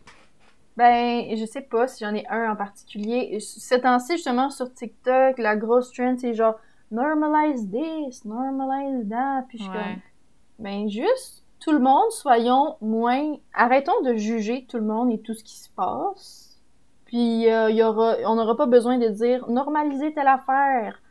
Ben, 0.78 1.36
je 1.36 1.44
sais 1.44 1.62
pas 1.62 1.88
si 1.88 2.06
j'en 2.06 2.14
ai 2.14 2.26
un 2.28 2.52
en 2.52 2.56
particulier. 2.56 3.40
Ce 3.40 3.74
temps-ci, 3.76 4.14
justement, 4.14 4.52
sur 4.52 4.72
TikTok, 4.72 5.40
la 5.40 5.56
grosse 5.56 5.92
trend, 5.92 6.16
c'est 6.20 6.36
genre 6.36 6.56
normalize 6.92 7.68
this, 7.70 8.24
normalize 8.24 9.10
that. 9.10 9.46
Puis 9.50 9.58
je 9.58 9.64
suis 9.64 9.72
comme, 9.74 10.00
ben, 10.60 10.88
juste, 10.88 11.44
tout 11.60 11.72
le 11.72 11.80
monde, 11.80 12.12
soyons 12.12 12.76
moins. 12.82 13.36
Arrêtons 13.54 14.02
de 14.04 14.16
juger 14.16 14.66
tout 14.70 14.78
le 14.78 14.84
monde 14.84 15.12
et 15.12 15.20
tout 15.20 15.34
ce 15.34 15.44
qui 15.44 15.56
se 15.58 15.70
passe. 15.70 16.60
Puis, 17.06 17.50
euh, 17.52 17.70
y 17.72 17.82
aura, 17.84 18.16
on 18.26 18.36
n'aura 18.36 18.56
pas 18.58 18.66
besoin 18.66 18.98
de 18.98 19.08
dire 19.08 19.50
normaliser 19.50 20.14
telle 20.14 20.28
affaire. 20.28 21.02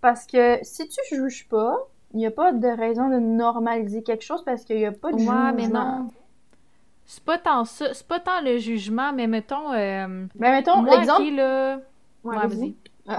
Parce 0.00 0.26
que 0.26 0.58
si 0.62 0.88
tu 0.88 1.00
juges 1.14 1.46
pas, 1.48 1.76
il 2.12 2.18
n'y 2.18 2.26
a 2.26 2.30
pas 2.30 2.52
de 2.52 2.68
raison 2.68 3.08
de 3.08 3.18
normaliser 3.18 4.02
quelque 4.02 4.22
chose 4.24 4.42
parce 4.44 4.64
qu'il 4.64 4.76
n'y 4.76 4.86
a 4.86 4.92
pas 4.92 5.10
de 5.10 5.16
Ouais, 5.16 5.20
jugement. 5.20 5.52
mais 5.54 5.68
non. 5.68 6.08
C'est 7.06 7.22
pas 7.24 7.36
tant 7.38 7.64
ça, 7.66 7.92
c'est 7.92 8.06
pas 8.06 8.20
tant 8.20 8.40
le 8.42 8.56
jugement, 8.58 9.12
mais 9.12 9.26
mettons. 9.26 9.72
euh, 9.72 10.26
Ben, 10.34 10.50
mettons, 10.52 10.82
moi, 10.82 10.96
l'exemple. 10.96 11.22
qui, 11.22 11.30
là. 11.32 11.76
Ouais, 12.24 12.36
Ouais, 12.36 12.46
vas-y. 12.46 12.74
vas-y. 13.06 13.18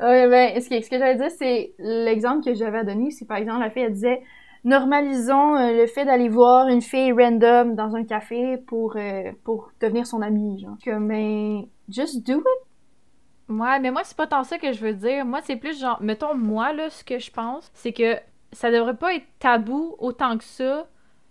Ouais, 0.00 0.28
ben, 0.28 0.60
ce 0.60 0.68
que, 0.68 0.80
ce 0.82 0.90
que 0.90 0.98
j'allais 0.98 1.14
dire, 1.16 1.30
c'est 1.30 1.72
l'exemple 1.78 2.44
que 2.44 2.52
j'avais 2.54 2.78
à 2.78 2.84
donner, 2.84 3.10
c'est 3.12 3.26
par 3.26 3.36
exemple, 3.36 3.60
la 3.60 3.70
fille, 3.70 3.82
elle 3.82 3.92
disait 3.92 4.22
normalisons 4.64 5.56
euh, 5.56 5.72
le 5.82 5.86
fait 5.86 6.04
d'aller 6.04 6.28
voir 6.28 6.68
une 6.68 6.82
fille 6.82 7.12
random 7.12 7.74
dans 7.74 7.94
un 7.96 8.04
café 8.04 8.56
pour, 8.58 8.96
euh, 8.96 9.32
pour 9.44 9.70
devenir 9.80 10.06
son 10.06 10.22
amie, 10.22 10.60
genre. 10.60 10.76
Comme, 10.84 11.08
ben, 11.08 11.66
just 11.88 12.26
do 12.26 12.38
it. 12.40 12.46
Ouais, 13.48 13.78
mais 13.78 13.90
moi, 13.90 14.02
c'est 14.04 14.16
pas 14.16 14.26
tant 14.26 14.42
ça 14.44 14.58
que 14.58 14.72
je 14.72 14.80
veux 14.80 14.94
dire. 14.94 15.24
Moi, 15.24 15.40
c'est 15.42 15.56
plus 15.56 15.78
genre, 15.78 16.00
mettons, 16.00 16.34
moi, 16.34 16.72
là, 16.72 16.88
ce 16.90 17.04
que 17.04 17.18
je 17.18 17.30
pense, 17.30 17.70
c'est 17.74 17.92
que 17.92 18.16
ça 18.52 18.70
devrait 18.70 18.96
pas 18.96 19.14
être 19.14 19.26
tabou 19.38 19.96
autant 19.98 20.38
que 20.38 20.44
ça 20.44 20.86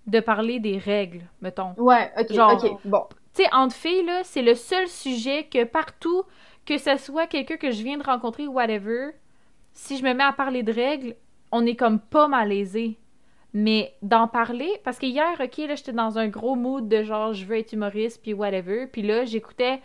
de 0.05 0.19
parler 0.19 0.59
des 0.59 0.77
règles, 0.77 1.23
mettons. 1.41 1.73
Ouais, 1.77 2.11
ok, 2.19 2.31
Genre- 2.35 2.51
ok, 2.63 2.77
bon. 2.85 3.03
Tu 3.33 3.43
sais, 3.43 3.49
entre 3.51 3.75
filles, 3.75 4.05
là, 4.05 4.23
c'est 4.23 4.43
le 4.43 4.53
seul 4.53 4.87
sujet 4.87 5.45
que 5.45 5.63
partout, 5.63 6.23
que 6.65 6.77
ce 6.77 6.97
soit 6.97 7.25
quelqu'un 7.25 7.57
que 7.57 7.71
je 7.71 7.81
viens 7.83 7.97
de 7.97 8.03
rencontrer 8.03 8.47
ou 8.47 8.53
whatever, 8.53 9.11
si 9.73 9.97
je 9.97 10.03
me 10.03 10.13
mets 10.13 10.23
à 10.23 10.33
parler 10.33 10.61
de 10.63 10.71
règles, 10.71 11.15
on 11.51 11.65
est 11.65 11.75
comme 11.75 11.99
pas 11.99 12.27
malaisé. 12.27 12.97
Mais 13.53 13.93
d'en 14.01 14.27
parler, 14.27 14.69
parce 14.83 14.97
que 14.97 15.05
hier, 15.05 15.33
ok, 15.39 15.57
là, 15.59 15.75
j'étais 15.75 15.91
dans 15.91 16.17
un 16.17 16.27
gros 16.27 16.55
mood 16.55 16.87
de 16.87 17.03
genre, 17.03 17.33
je 17.33 17.45
veux 17.45 17.57
être 17.57 17.73
humoriste, 17.73 18.21
puis 18.21 18.33
whatever. 18.33 18.87
Puis 18.87 19.03
là, 19.03 19.25
j'écoutais 19.25 19.79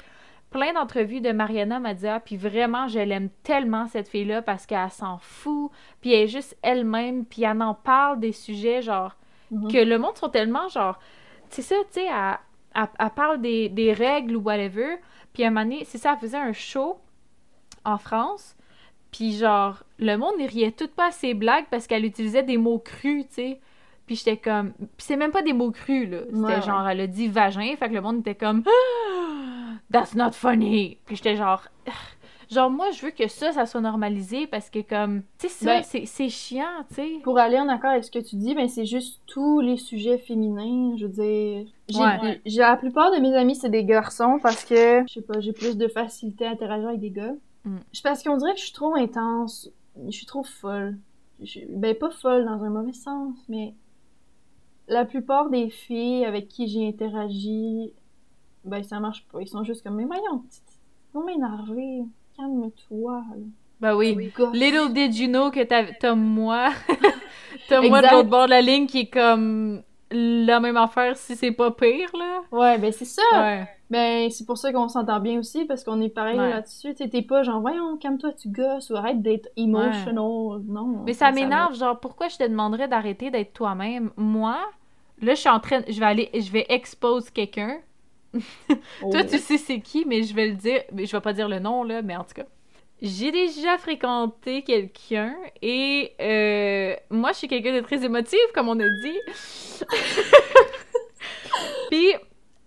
plein 0.51 0.73
d'entrevues 0.73 1.21
de 1.21 1.31
Mariana 1.33 1.79
Madia, 1.79 2.21
puis 2.21 2.39
vraiment, 2.39 2.89
je 2.89 2.99
l'aime 3.01 3.29
tellement, 3.43 3.87
cette 3.87 4.09
fille-là, 4.09 4.41
parce 4.41 4.65
qu'elle 4.65 4.91
s'en 4.91 5.19
fout, 5.19 5.71
puis 6.01 6.15
elle 6.15 6.23
est 6.23 6.29
juste 6.29 6.57
elle-même, 6.63 7.27
puis 7.27 7.43
elle 7.43 7.61
en 7.61 7.75
parle 7.75 8.19
des 8.21 8.33
sujets, 8.33 8.81
genre, 8.81 9.15
Mhm. 9.51 9.73
que 9.73 9.79
le 9.79 9.99
monde 9.99 10.15
sont 10.17 10.29
tellement 10.29 10.69
genre 10.69 10.99
c'est 11.49 11.63
ça 11.63 11.75
tu 11.91 12.01
sais 12.01 12.05
elle, 12.05 12.37
elle- 12.75 12.89
elle 12.99 13.11
parle 13.17 13.41
des, 13.41 13.71
des 13.71 13.95
règles 13.95 14.37
ou 14.37 14.43
whatever 14.43 14.99
puis 15.33 15.43
à 15.43 15.47
un 15.47 15.51
moment 15.51 15.63
donné 15.65 15.87
c'est 15.87 15.97
ça 15.97 16.13
elle 16.13 16.19
faisait 16.19 16.37
un 16.37 16.53
show 16.53 16.99
en 17.87 17.97
France 17.97 18.55
puis 19.11 19.33
genre 19.37 19.83
le 19.99 20.17
monde 20.17 20.35
il 20.39 20.47
riait 20.47 20.73
tout 20.73 20.89
pas 20.89 21.09
à 21.09 21.11
ses 21.11 21.35
blagues 21.35 21.67
parce 21.71 21.87
qu'elle 21.87 22.05
utilisait 22.05 22.43
des 22.43 22.57
mots 22.59 22.79
crus 22.79 23.25
tu 23.29 23.35
sais 23.35 23.61
puis 24.07 24.17
j'étais 24.17 24.37
comme 24.37 24.73
puis 24.73 24.89
c'est 24.99 25.17
même 25.17 25.31
pas 25.33 25.43
des 25.43 25.53
mots 25.53 25.71
crus 25.71 26.09
là 26.11 26.21
c'était 26.27 26.39
Ouais, 26.57 26.63
genre 26.63 26.89
elle 26.89 27.01
a 27.01 27.07
dit 27.07 27.29
vagin 27.29 27.75
fait 27.79 27.89
que 27.89 27.95
le 27.95 28.01
monde 28.01 28.21
était 28.21 28.35
comme 28.35 28.63
Ah, 28.67 29.73
that's 29.93 30.15
not 30.15 30.33
funny 30.33 30.99
puis 31.07 31.17
j'étais 31.17 31.37
genre 31.37 31.63
Genre, 32.51 32.71
moi, 32.71 32.91
je 32.93 33.03
veux 33.05 33.11
que 33.11 33.29
ça, 33.29 33.53
ça 33.53 33.67
soit 33.67 33.83
normalisé 33.83 34.47
parce 34.47 34.71
que, 34.71 34.79
comme, 34.79 35.21
tu 35.39 35.49
sais, 35.51 35.67
ça, 35.67 35.67
Ben- 35.67 35.83
c'est- 35.83 36.07
c'est 36.07 36.31
chiant, 36.31 36.65
tu 36.89 36.95
sais. 36.95 37.11
Pour 37.23 37.39
aller 37.39 37.59
en 37.59 37.69
accord 37.69 37.91
avec 37.91 38.05
ce 38.05 38.11
que 38.11 38.21
tu 38.21 38.37
dis, 38.37 38.55
ben 38.55 38.67
c'est 38.71 38.87
juste 38.87 39.21
tous 39.27 39.61
les 39.61 39.77
sujets 39.77 40.17
féminins. 40.17 40.97
Je 40.97 41.05
veux 41.05 41.13
dire, 41.13 41.67
j'ai 41.91 41.99
Ouais. 42.01 42.41
j'ai- 42.47 42.61
la 42.61 42.79
plupart 42.79 43.11
de 43.13 43.19
mes 43.19 43.35
amis 43.37 43.55
c'est 43.55 43.69
des 43.69 43.85
garçons 43.85 44.39
parce 44.43 44.65
que 44.65 45.03
je 45.07 45.13
sais 45.13 45.21
pas, 45.21 45.41
j'ai 45.41 45.53
plus 45.53 45.77
de 45.77 45.89
facilité 45.89 46.47
à 46.47 46.53
interagir 46.53 46.89
avec 46.89 47.01
des 47.01 47.11
gars. 47.11 47.35
Mm. 47.65 47.77
Parce 48.03 48.23
qu'on 48.23 48.37
dirait 48.37 48.53
que 48.53 48.59
je 48.61 48.65
suis 48.65 48.73
trop 48.73 48.95
intense, 48.95 49.71
je 50.07 50.11
suis 50.11 50.27
trop 50.27 50.43
folle. 50.45 50.97
Je- 51.43 51.61
ben 51.69 51.95
pas 51.95 52.11
folle 52.11 52.45
dans 52.45 52.63
un 52.65 52.71
mauvais 52.71 52.93
sens, 52.93 53.37
mais 53.49 53.75
la 54.89 55.05
plupart 55.05 55.51
des 55.51 55.71
filles 55.71 56.25
avec 56.25 56.49
qui 56.49 56.67
j'ai 56.69 56.89
interagi, 56.89 57.93
ben 58.65 58.83
ça 58.83 59.01
marche 59.01 59.25
pas. 59.31 59.41
Ils 59.43 59.49
sont 59.49 59.65
juste 59.65 59.83
comme 59.83 59.97
mais 59.97 60.05
voyons, 60.05 60.39
petite, 60.41 60.63
non 61.15 61.25
m'énerver, 61.25 62.03
calme-toi. 62.37 63.23
là. 63.31 63.37
Ben 63.81 63.95
oui. 63.95 64.17
Little 64.53 64.93
did 64.93 65.17
you 65.17 65.29
know 65.29 65.51
que 65.53 65.63
t'as 65.63 65.93
t'as 66.01 66.15
moi, 66.15 66.71
t'as 67.69 67.81
moi 67.81 68.03
de 68.03 68.09
l'autre 68.11 68.29
bord 68.29 68.47
de 68.47 68.51
la 68.51 68.61
ligne 68.63 68.87
qui 68.87 69.01
est 69.01 69.07
comme 69.11 69.83
la 70.11 70.61
même 70.61 70.77
affaire 70.77 71.17
si 71.17 71.37
c'est 71.37 71.53
pas 71.53 71.71
pire, 71.71 72.11
là. 72.17 72.41
Ouais, 72.53 72.79
ben 72.79 72.93
c'est 72.93 73.05
ça. 73.05 73.23
Ouais. 73.33 73.69
Ben, 73.91 74.31
c'est 74.31 74.45
pour 74.47 74.59
ça 74.59 74.71
qu'on 74.73 74.89
s'entend 74.89 75.19
bien 75.21 75.39
aussi, 75.39 75.65
parce 75.65 75.83
qu'on 75.83 76.01
est 76.03 76.09
pareil 76.11 76.39
Ouais. 76.39 76.51
là-dessus. 76.51 76.95
T'es 76.95 77.23
pas 77.23 77.43
genre, 77.43 77.61
voyons, 77.61 77.97
calme-toi, 77.97 78.33
tu 78.35 78.49
gosses, 78.49 78.91
ou 78.91 78.97
arrête 78.97 79.23
d'être 79.23 79.49
emotional. 79.57 80.61
Non. 80.67 81.03
Mais 81.07 81.15
ça 81.15 81.31
m'énerve, 81.33 81.75
genre, 81.75 81.99
pourquoi 81.99 82.29
je 82.29 82.37
te 82.37 82.43
demanderais 82.45 82.89
d'arrêter 82.89 83.31
d'être 83.31 83.53
toi-même? 83.55 84.11
Moi, 84.17 84.57
là, 85.23 85.35
je 85.35 85.41
suis 85.41 85.49
en 85.49 85.61
train, 85.61 85.81
je 85.89 85.99
vais 85.99 86.07
aller, 86.07 86.31
je 86.35 86.51
vais 86.53 86.67
expose 86.69 87.31
quelqu'un. 87.31 87.79
Oh. 89.03 89.11
Toi, 89.11 89.25
tu 89.25 89.39
sais 89.39 89.57
c'est 89.57 89.81
qui, 89.81 90.05
mais 90.05 90.23
je 90.23 90.35
vais 90.35 90.49
le 90.49 90.55
dire, 90.55 90.83
mais 90.93 91.07
je 91.07 91.17
vais 91.17 91.21
pas 91.21 91.33
dire 91.33 91.49
le 91.49 91.59
nom, 91.61 91.83
là, 91.83 92.03
mais 92.03 92.15
en 92.17 92.25
tout 92.25 92.35
cas. 92.35 92.45
J'ai 93.01 93.31
déjà 93.31 93.79
fréquenté 93.79 94.63
quelqu'un 94.63 95.35
et 95.63 96.13
euh, 96.21 96.97
moi, 97.11 97.31
je 97.33 97.39
suis 97.39 97.49
quelqu'un 97.49 97.75
de 97.77 97.81
très 97.81 98.05
émotif, 98.05 98.41
comme 98.55 98.69
on 98.69 98.79
a 98.81 98.85
dit. 99.03 99.19
Puis, 101.91 102.13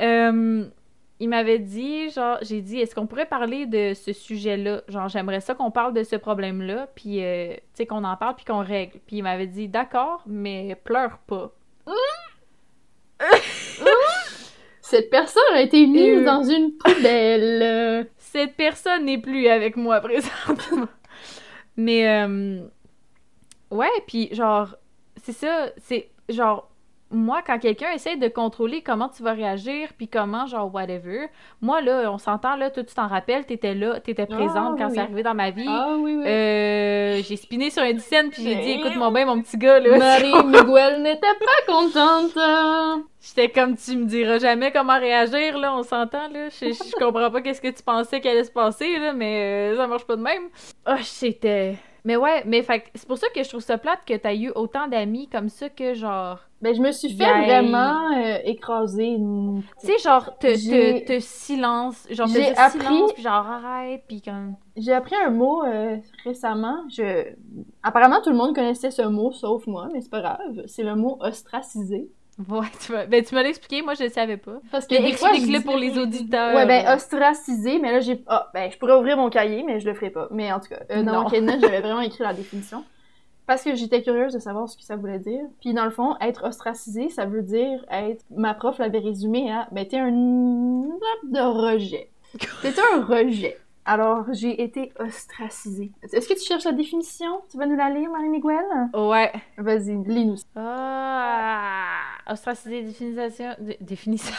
euh, 0.02 0.66
il 1.20 1.30
m'avait 1.30 1.60
dit, 1.60 2.10
genre, 2.12 2.38
j'ai 2.42 2.62
dit, 2.62 2.80
est-ce 2.80 2.96
qu'on 2.96 3.08
pourrait 3.08 3.26
parler 3.28 3.66
de 3.66 3.94
ce 3.94 4.14
sujet-là? 4.14 4.82
Genre, 4.88 5.08
j'aimerais 5.10 5.42
ça 5.42 5.54
qu'on 5.54 5.70
parle 5.70 5.94
de 5.94 6.04
ce 6.04 6.16
problème-là, 6.16 6.88
puis, 6.96 7.24
euh, 7.24 7.54
tu 7.54 7.60
sais, 7.74 7.86
qu'on 7.86 8.04
en 8.04 8.16
parle, 8.16 8.36
puis 8.36 8.46
qu'on 8.46 8.64
règle. 8.64 9.00
Puis 9.06 9.18
il 9.18 9.24
m'avait 9.24 9.48
dit, 9.48 9.68
d'accord, 9.68 10.24
mais 10.26 10.76
pleure 10.84 11.20
pas. 11.28 11.52
Cette 14.82 15.10
personne 15.10 15.44
a 15.54 15.62
été 15.62 15.86
mise 15.88 16.22
Euh. 16.22 16.26
dans 16.26 16.44
une 16.44 16.72
poubelle. 16.78 18.10
Cette 18.32 18.56
personne 18.56 19.08
n'est 19.08 19.18
plus 19.18 19.50
avec 19.50 19.76
moi 19.76 20.00
présentement. 20.00 20.88
Mais, 21.76 22.08
euh, 22.08 22.62
ouais, 23.72 23.90
puis 24.08 24.34
genre, 24.34 24.78
c'est 25.22 25.34
ça, 25.34 25.68
c'est 25.80 26.10
genre, 26.30 26.71
moi, 27.12 27.42
quand 27.46 27.60
quelqu'un 27.60 27.92
essaie 27.92 28.16
de 28.16 28.28
contrôler 28.28 28.82
comment 28.82 29.10
tu 29.10 29.22
vas 29.24 29.34
réagir, 29.34 29.90
puis 29.98 30.08
comment, 30.08 30.46
genre, 30.46 30.74
whatever, 30.74 31.28
moi, 31.62 31.82
là, 31.82 32.12
on 32.12 32.18
s'entend, 32.18 32.56
là, 32.56 32.70
toi, 32.70 32.84
tu 32.84 32.94
t'en 32.94 33.08
rappelles, 33.08 33.46
t'étais 33.46 33.74
là, 33.74 34.00
t'étais 34.00 34.28
Ah, 34.32 34.36
présente 34.36 34.78
quand 34.78 34.88
oui, 34.88 34.92
c'est 34.96 35.02
arrivé 35.02 35.24
dans 35.24 35.34
ma 35.34 35.52
vie. 35.52 35.66
Ah 35.68 35.96
oui, 36.00 36.16
oui. 36.16 36.24
Euh, 36.26 37.22
j'ai 37.24 37.36
spiné 37.36 37.70
sur 37.70 37.84
un 37.84 37.94
dizaine, 37.94 38.30
puis 38.30 38.44
j'ai 38.44 38.56
dit, 38.56 38.62
Mais- 38.62 38.76
écoute-moi 38.80 39.12
bien, 39.12 39.26
mon 39.26 39.42
petit 39.42 39.58
gars, 39.58 39.80
là. 39.80 39.98
Marie 39.98 40.44
Miguel 40.46 41.02
n'était 41.02 41.20
pas 41.40 41.74
contente. 41.74 42.32
J'étais 43.22 43.50
comme, 43.50 43.76
tu 43.76 43.96
me 43.98 44.06
diras 44.06 44.40
jamais 44.40 44.72
comment 44.72 44.98
réagir, 45.00 45.58
là, 45.60 45.76
on 45.76 45.84
s'entend, 45.84 46.28
là. 46.30 46.50
Je, 46.50 46.66
je 46.74 46.96
comprends 46.98 47.30
pas 47.30 47.42
qu'est-ce 47.42 47.62
que 47.62 47.68
tu 47.68 47.84
pensais 47.84 48.20
qu'elle 48.20 48.32
allait 48.38 48.44
se 48.46 48.52
passer, 48.52 48.98
là, 48.98 49.14
mais 49.14 49.74
euh, 49.74 49.78
ça 49.78 49.86
marche 49.86 50.06
pas 50.06 50.16
de 50.16 50.22
même. 50.24 50.44
Ah, 50.86 50.98
c'était... 51.04 51.76
Mais 52.04 52.16
ouais, 52.16 52.42
mais 52.48 52.64
fait 52.64 52.86
c'est 52.96 53.08
pour 53.08 53.20
ça 53.20 53.28
que 53.36 53.44
je 53.44 53.48
trouve 53.50 53.62
ça 53.62 53.78
plate 53.78 54.00
que 54.08 54.16
t'as 54.16 54.34
eu 54.34 54.50
autant 54.56 54.88
d'amis 54.88 55.30
comme 55.30 55.50
ça 55.50 55.70
que, 55.70 55.94
genre... 55.94 56.40
Ben, 56.62 56.76
je 56.76 56.82
me 56.82 56.92
suis 56.92 57.10
fait 57.16 57.24
vraiment 57.46 58.12
euh, 58.16 58.38
écraser. 58.46 59.06
une- 59.08 59.64
Tu 59.80 59.88
sais, 59.88 59.98
genre, 59.98 60.38
te, 60.38 60.48
te, 60.48 61.06
te 61.06 61.20
silence, 61.20 62.06
genre, 62.12 62.28
te 62.28 62.34
J'ai 62.34 62.42
dire 62.42 62.54
appris- 62.56 62.80
silence, 62.80 63.14
puis 63.14 63.24
genre, 63.24 63.48
arrête, 63.48 64.04
puis 64.08 64.22
comme... 64.22 64.56
J'ai 64.78 64.94
appris 64.94 65.16
un 65.26 65.32
mot 65.32 65.64
euh, 65.66 65.98
récemment. 66.24 66.78
Je... 66.90 67.34
Apparemment, 67.84 68.22
tout 68.24 68.30
le 68.30 68.36
monde 68.38 68.54
connaissait 68.56 68.92
ce 68.92 69.02
mot, 69.02 69.32
sauf 69.32 69.66
moi, 69.68 69.90
mais 69.92 70.02
c'est 70.02 70.12
pas 70.12 70.22
grave. 70.22 70.64
C'est 70.68 70.84
le 70.84 70.96
mot 70.96 71.18
ostracisé. 71.20 72.10
Ouais, 72.50 72.68
tu 72.80 72.92
m'as 72.94 73.06
ben, 73.06 73.24
tu 73.24 73.36
m'as 73.36 73.44
l'expliqué, 73.44 73.82
moi, 73.82 73.94
je 73.94 74.04
le 74.04 74.10
savais 74.10 74.38
pas. 74.38 74.60
Parce 74.72 74.88
que 74.88 74.96
explique-le 74.96 75.60
dis- 75.60 75.64
pour 75.66 75.76
les 75.78 75.98
auditeurs. 75.98 76.56
Ouais, 76.56 76.66
ben, 76.66 76.88
ostracisé, 76.96 77.78
mais 77.80 77.92
là, 77.92 78.00
j'ai. 78.00 78.24
Ah, 78.28 78.50
ben, 78.54 78.72
je 78.72 78.78
pourrais 78.78 78.96
ouvrir 78.96 79.18
mon 79.18 79.30
cahier, 79.30 79.64
mais 79.64 79.80
je 79.80 79.86
le 79.88 79.94
ferai 79.94 80.10
pas. 80.12 80.28
Mais 80.32 80.52
en 80.52 80.60
tout 80.60 80.70
cas, 80.70 80.80
euh, 80.92 81.04
dans 81.04 81.12
Non. 81.14 81.24
mon 81.24 81.30
cahier 81.30 81.46
j'avais 81.60 81.82
vraiment 81.82 82.02
écrit 82.02 82.24
la 82.24 82.34
définition. 82.34 82.84
Parce 83.48 83.64
que 83.64 83.76
j'étais 83.76 84.02
curieuse 84.02 84.34
de 84.34 84.40
savoir 84.40 84.70
ce 84.70 84.78
que 84.78 84.84
ça 84.84 84.96
voulait 84.96 85.20
dire. 85.20 85.44
Puis, 85.60 85.74
dans 85.74 85.84
le 85.86 85.92
fond, 85.92 86.16
être 86.22 86.46
ostracisé, 86.46 87.10
ça 87.10 87.26
veut 87.26 87.42
dire 87.42 87.84
être. 87.92 88.24
Ma 88.36 88.54
prof 88.54 88.78
l'avait 88.78 89.00
résumé 89.00 89.52
à. 89.52 89.68
Ben, 89.72 89.86
t'es 89.88 89.98
un 89.98 90.12
de 90.12 91.40
rejet. 91.42 92.10
T'es 92.62 92.74
un 92.94 93.04
rejet. 93.04 93.58
Alors, 93.84 94.26
j'ai 94.32 94.62
été 94.62 94.94
ostracisée. 95.00 95.92
Est-ce 96.14 96.30
que 96.30 96.36
tu 96.36 96.46
cherches 96.46 96.66
la 96.66 96.72
définition? 96.72 97.42
Tu 97.50 97.58
vas 97.58 97.66
nous 97.66 97.76
la 97.76 97.90
lire, 97.90 98.10
Marie-Miguel? 98.12 98.64
Ouais. 98.94 99.32
Vas-y, 99.58 99.98
lis-nous. 100.06 100.38
Ah, 100.56 101.98
ostracisé, 102.30 102.84
définition... 102.84 103.56
dé- 103.60 103.78
Définition! 103.82 104.34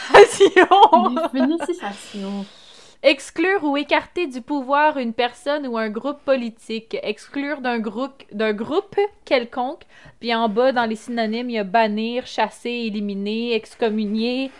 Définition. 1.33 2.45
Exclure 3.05 3.65
ou 3.65 3.75
écarter 3.75 4.27
du 4.27 4.41
pouvoir 4.41 4.97
une 4.97 5.13
personne 5.13 5.67
ou 5.67 5.77
un 5.77 5.89
groupe 5.89 6.23
politique. 6.23 6.97
Exclure 7.03 7.59
d'un 7.59 7.79
groupe, 7.79 8.23
groupe 8.31 8.95
quelconque. 9.25 9.83
Puis 10.21 10.33
en 10.33 10.47
bas, 10.47 10.71
dans 10.71 10.85
les 10.85 10.95
synonymes, 10.95 11.49
il 11.49 11.55
y 11.55 11.59
a 11.59 11.65
bannir, 11.65 12.25
chasser, 12.25 12.69
éliminer, 12.69 13.55
excommunier, 13.55 14.51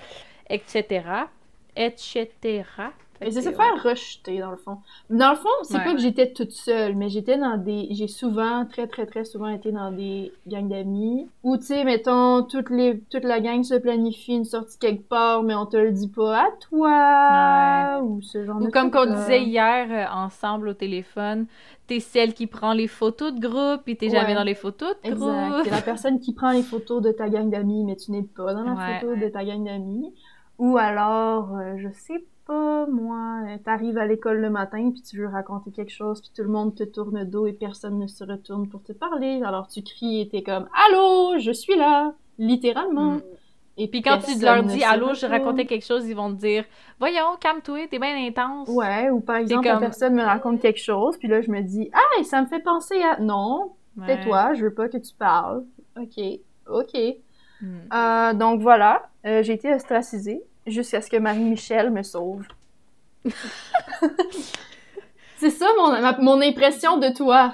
etc. 0.50 1.06
Etc. 1.78 2.64
Mais 3.24 3.32
c'est 3.32 3.42
se 3.42 3.52
faire 3.52 3.84
rejeter, 3.84 4.40
dans 4.40 4.52
le 4.52 4.58
fond. 4.58 4.78
Dans 5.10 5.32
le 5.32 5.36
fond, 5.36 5.50
c'est 5.64 5.78
Ouais. 5.78 5.84
pas 5.84 5.94
que 5.94 6.00
j'étais 6.02 6.32
toute 6.34 6.52
seule, 6.52 6.96
mais 6.96 7.10
j'étais 7.10 7.38
dans 7.38 7.58
des... 7.58 7.88
J'ai 7.92 8.08
souvent, 8.08 8.66
très, 8.66 8.88
très, 8.88 9.06
très 9.06 9.26
souvent 9.26 9.48
été 9.48 9.72
dans 9.72 9.92
des 9.92 10.32
gangs 10.48 10.68
d'amis. 10.70 11.28
Où, 11.44 11.58
tu 11.58 11.64
sais, 11.66 11.84
mettons, 11.84 12.44
toutes 12.44 12.70
les... 12.70 13.00
toute 13.10 13.24
la 13.24 13.40
gang 13.40 13.64
se 13.64 13.76
planifie 13.76 14.34
une 14.34 14.46
sortie 14.46 14.78
quelque 14.80 15.08
part, 15.08 15.44
mais 15.44 15.56
on 15.56 15.66
te 15.66 15.78
le 15.78 15.92
dit 15.92 16.08
pas 16.10 16.46
à 16.46 16.50
toi, 16.70 18.02
ou 18.04 18.22
ce 18.22 18.46
genre 18.46 18.60
de 18.60 18.68
Ou 18.68 18.72
comme 18.72 18.92
qu'on 18.92 19.06
disait 19.06 19.44
hier 19.44 19.88
euh, 19.90 20.06
ensemble 20.16 20.70
au 20.70 20.74
téléphone, 20.74 21.46
t'es 21.88 22.00
celle 22.00 22.34
qui 22.34 22.48
prend 22.48 22.74
les 22.74 22.88
photos 22.88 23.34
de 23.34 23.40
groupe, 23.40 23.82
puis 23.84 23.98
t'es 23.98 24.10
jamais 24.10 24.36
dans 24.36 24.44
les 24.44 24.56
photos 24.56 24.96
de 25.04 25.14
groupe. 25.14 25.30
Exact. 25.30 25.64
T'es 25.64 25.70
la 25.72 25.82
personne 25.94 26.20
qui 26.20 26.34
prend 26.34 26.52
les 26.52 26.64
photos 26.64 27.02
de 27.02 27.12
ta 27.12 27.30
gang 27.30 27.50
d'amis, 27.50 27.84
mais 27.84 27.96
tu 27.96 28.12
n'es 28.12 28.24
pas 28.24 28.54
dans 28.54 28.64
la 28.64 29.00
photo 29.00 29.16
de 29.16 29.28
ta 29.30 29.44
gang 29.44 29.64
d'amis. 29.64 30.14
Ou 30.60 30.78
alors, 30.78 31.56
euh, 31.58 31.74
je 31.78 31.90
sais 31.94 32.24
pas, 32.46 32.86
moi, 32.88 33.42
euh, 33.48 33.58
t'arrives 33.64 33.98
à 33.98 34.06
l'école 34.06 34.40
le 34.40 34.50
matin, 34.50 34.92
puis 34.92 35.02
tu 35.02 35.18
veux 35.18 35.28
raconter 35.28 35.72
quelque 35.72 35.92
chose, 35.92 36.22
puis 36.22 36.32
tout 36.36 36.44
le 36.44 36.50
monde 36.50 36.76
te 36.76 36.84
tourne 36.84 37.20
le 37.20 37.26
dos 37.26 37.48
et 37.48 37.54
personne 37.54 37.98
ne 38.00 38.08
se 38.08 38.24
retourne 38.24 38.68
pour 38.68 38.84
te 38.84 38.92
parler. 38.92 39.42
Alors 39.44 39.68
tu 39.68 39.82
cries 39.82 40.22
et 40.22 40.30
t'es 40.30 40.44
comme 40.44 40.68
«Allô, 40.90 41.38
je 41.40 41.52
suis 41.52 41.76
là!» 41.76 42.14
Littéralement. 42.40 43.14
Mm. 43.14 43.22
Et 43.78 43.88
Puis 43.88 44.02
quand 44.02 44.20
tu 44.20 44.40
leur 44.40 44.64
dis 44.64 44.84
allô, 44.84 45.14
je 45.14 45.26
racontais 45.26 45.66
quelque 45.66 45.86
chose, 45.86 46.08
ils 46.08 46.16
vont 46.16 46.30
te 46.34 46.40
dire 46.40 46.64
voyons, 47.00 47.38
calme-toi, 47.40 47.88
t'es 47.90 47.98
bien 48.00 48.16
intense. 48.28 48.68
Ouais, 48.70 49.10
ou 49.10 49.20
par 49.20 49.38
exemple, 49.38 49.64
comme- 49.64 49.74
la 49.74 49.80
personne 49.80 50.14
me 50.14 50.24
raconte 50.24 50.60
quelque 50.60 50.80
chose, 50.80 51.18
puis 51.18 51.28
là, 51.28 51.42
je 51.42 51.50
me 51.50 51.62
dis 51.62 51.90
«Ah, 51.94 52.24
ça 52.24 52.42
me 52.42 52.48
fait 52.48 52.60
penser 52.60 53.02
à...» 53.02 53.20
Non, 53.22 53.74
Ouais. 53.98 54.08
tais-toi, 54.08 54.54
je 54.56 54.64
veux 54.66 54.74
pas 54.74 54.90
que 54.90 54.98
tu 54.98 55.14
parles. 55.16 55.64
Ok, 56.00 56.20
ok. 56.68 57.00
Hmm. 57.62 57.78
Euh, 57.94 58.34
donc 58.34 58.62
voilà, 58.62 59.04
euh, 59.26 59.42
j'ai 59.44 59.54
été 59.54 59.74
ostracisée 59.74 60.44
jusqu'à 60.68 61.02
ce 61.02 61.10
que 61.10 61.18
Marie-Michel 61.18 61.90
me 61.92 62.04
sauve. 62.04 62.44
C'est 65.38 65.50
ça 65.50 65.66
mon, 65.78 65.92
ma- 66.02 66.18
mon 66.20 66.42
impression 66.42 66.98
de 66.98 67.10
toi. 67.10 67.54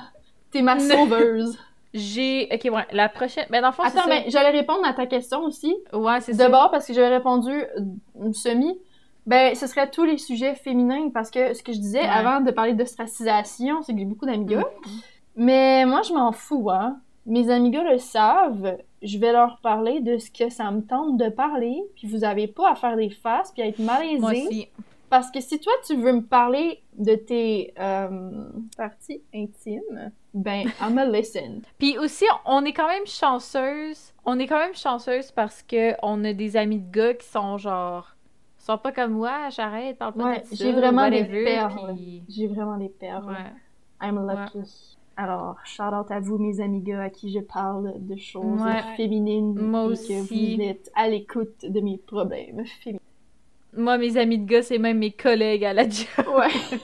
T'es 0.52 0.62
ma 0.62 0.80
sauveuse. 0.90 1.58
J'ai. 1.94 2.48
Ok, 2.54 2.72
ouais, 2.72 2.86
la 2.92 3.10
prochaine. 3.10 3.46
Ben, 3.50 3.62
dans 3.62 3.70
le 3.70 3.74
fond, 3.74 3.84
c'est 3.88 3.98
Attends, 3.98 4.10
mais 4.10 4.26
j'allais 4.28 4.52
répondre 4.52 4.86
à 4.86 4.94
ta 4.94 5.08
question 5.08 5.42
aussi. 5.44 5.76
Ouais, 5.92 6.22
c'est 6.22 6.34
ça. 6.34 6.44
D'abord, 6.44 6.70
parce 6.70 6.86
que 6.86 6.94
j'avais 6.94 7.16
répondu 7.16 7.50
euh, 7.52 8.32
semi. 8.34 8.78
Ben, 9.26 9.56
ce 9.56 9.66
serait 9.68 9.90
tous 9.90 10.04
les 10.06 10.18
sujets 10.18 10.54
féminins, 10.56 11.10
parce 11.14 11.32
que 11.32 11.54
ce 11.54 11.64
que 11.64 11.74
je 11.74 11.80
disais 11.80 12.02
Ouais. 12.02 12.08
avant 12.08 12.42
de 12.42 12.52
parler 12.52 12.74
d'ostracisation, 12.74 13.82
c'est 13.82 13.94
que 13.94 14.00
j'ai 14.00 14.06
beaucoup 14.06 14.26
d'amis 14.28 14.46
gars. 14.46 14.60
Mm. 14.60 14.90
Mais 15.38 15.86
moi, 15.86 16.02
je 16.04 16.14
m'en 16.14 16.32
fous, 16.32 16.70
hein. 16.70 16.98
Mes 17.26 17.50
amis 17.50 17.70
gars 17.72 17.84
le 17.84 17.98
savent. 17.98 18.78
Je 19.02 19.18
vais 19.18 19.32
leur 19.32 19.60
parler 19.62 20.02
de 20.02 20.18
ce 20.18 20.30
que 20.30 20.50
ça 20.50 20.70
me 20.72 20.82
tente 20.82 21.18
de 21.18 21.30
parler, 21.30 21.82
puis 21.96 22.08
vous 22.08 22.24
avez 22.24 22.48
pas 22.48 22.72
à 22.72 22.76
faire 22.76 22.96
des 22.96 23.10
faces, 23.10 23.52
puis 23.52 23.62
à 23.62 23.68
être 23.68 23.80
malaisé. 23.80 24.20
Moi 24.20 24.32
aussi. 24.32 24.68
Parce 25.10 25.32
que 25.32 25.42
si 25.42 25.60
toi, 25.60 25.74
tu 25.86 25.96
veux 25.96 26.14
me 26.14 26.22
parler 26.22 26.84
de 26.98 27.16
tes 27.16 27.74
euh, 27.80 28.50
parties 28.78 29.22
intimes, 29.34 30.12
ben, 30.34 30.70
I'ma 30.80 31.06
listen. 31.06 31.62
Puis 31.80 31.98
aussi, 31.98 32.26
on 32.46 32.64
est 32.64 32.74
quand 32.74 32.88
même 32.88 33.08
chanceuse. 33.08 34.14
On 34.24 34.38
est 34.38 34.46
quand 34.46 34.60
même 34.60 34.76
chanceuse 34.76 35.32
parce 35.32 35.64
que 35.64 35.96
on 36.04 36.24
a 36.26 36.34
des 36.34 36.56
amis 36.56 36.80
de 36.80 36.92
gars 36.92 37.16
qui 37.16 37.28
sont 37.28 37.58
genre. 37.58 38.16
sont 38.60 38.78
pas 38.78 38.92
comme 38.92 39.14
moi, 39.14 39.50
j'arrête, 39.50 39.98
parle 39.98 40.14
pas 40.14 40.26
Ouais, 40.26 40.44
j'ai 40.52 40.74
vraiment 40.74 41.10
des 41.10 41.26
perles. 41.26 41.96
J'ai 42.28 42.48
vraiment 42.48 42.78
des 42.78 42.90
perles. 42.90 43.26
Ouais. 43.26 44.08
I'm 44.08 44.24
lucky. 44.28 44.98
Alors, 45.22 45.58
shout 45.66 45.84
out 45.84 46.10
à 46.12 46.22
vous, 46.22 46.38
mes 46.38 46.62
amis 46.62 46.80
gars, 46.80 47.02
à 47.02 47.10
qui 47.10 47.30
je 47.30 47.40
parle 47.40 47.94
de 47.98 48.16
choses 48.16 48.62
Ouais. 48.62 48.82
féminines. 48.96 49.54
Moi 49.54 49.84
aussi. 49.84 50.08
que 50.08 50.56
vous 50.56 50.62
êtes 50.62 50.90
à 50.96 51.10
l'écoute 51.10 51.66
de 51.66 51.82
mes 51.82 51.98
problèmes 51.98 52.64
féminins. 52.82 53.02
Moi, 53.76 53.98
mes 53.98 54.16
amis 54.16 54.38
de 54.40 54.46
gars, 54.46 54.64
c'est 54.64 54.78
même 54.78 55.00
mes 55.00 55.12
collègues 55.12 55.66
à 55.66 55.74
la 55.74 55.84
job. 55.90 56.26
Ouais. 56.38 56.48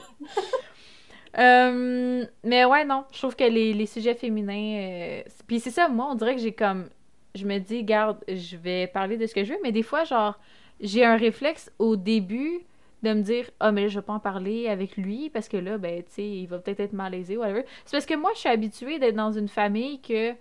Euh, 1.38 2.24
mais 2.44 2.64
ouais, 2.64 2.84
non, 2.86 3.04
je 3.12 3.18
trouve 3.18 3.36
que 3.36 3.44
les, 3.44 3.74
les 3.74 3.84
sujets 3.84 4.14
féminins. 4.14 4.78
euh, 4.80 5.22
Puis 5.46 5.60
c'est 5.60 5.70
ça, 5.70 5.86
moi, 5.88 6.08
on 6.10 6.14
dirait 6.14 6.34
que 6.34 6.40
j'ai 6.40 6.52
comme. 6.52 6.88
Je 7.34 7.44
me 7.46 7.58
dis, 7.58 7.84
garde, 7.84 8.16
je 8.26 8.56
vais 8.56 8.86
parler 8.86 9.18
de 9.18 9.26
ce 9.26 9.34
que 9.34 9.44
je 9.44 9.52
veux, 9.52 9.58
mais 9.62 9.70
des 9.72 9.82
fois, 9.82 10.04
genre, 10.04 10.38
j'ai 10.80 11.04
un 11.04 11.16
réflexe 11.18 11.70
au 11.78 11.96
début 11.96 12.60
de 13.02 13.12
me 13.12 13.22
dire, 13.22 13.50
ah, 13.60 13.72
mais 13.72 13.82
là, 13.82 13.88
je 13.88 13.98
vais 13.98 14.04
pas 14.04 14.14
en 14.14 14.20
parler 14.20 14.68
avec 14.68 14.96
lui 14.96 15.30
parce 15.30 15.48
que 15.48 15.56
là, 15.56 15.78
ben, 15.78 16.02
tu 16.04 16.12
sais, 16.12 16.26
il 16.28 16.46
va 16.46 16.58
peut-être 16.58 16.80
être 16.80 16.92
malaisé, 16.92 17.36
whatever. 17.36 17.64
C'est 17.84 17.96
parce 17.96 18.06
que 18.06 18.14
moi, 18.14 18.30
je 18.34 18.40
suis 18.40 18.48
habituée 18.48 18.98
d'être 18.98 19.16
dans 19.16 19.32
une 19.32 19.48
famille 19.48 20.00
que. 20.00 20.34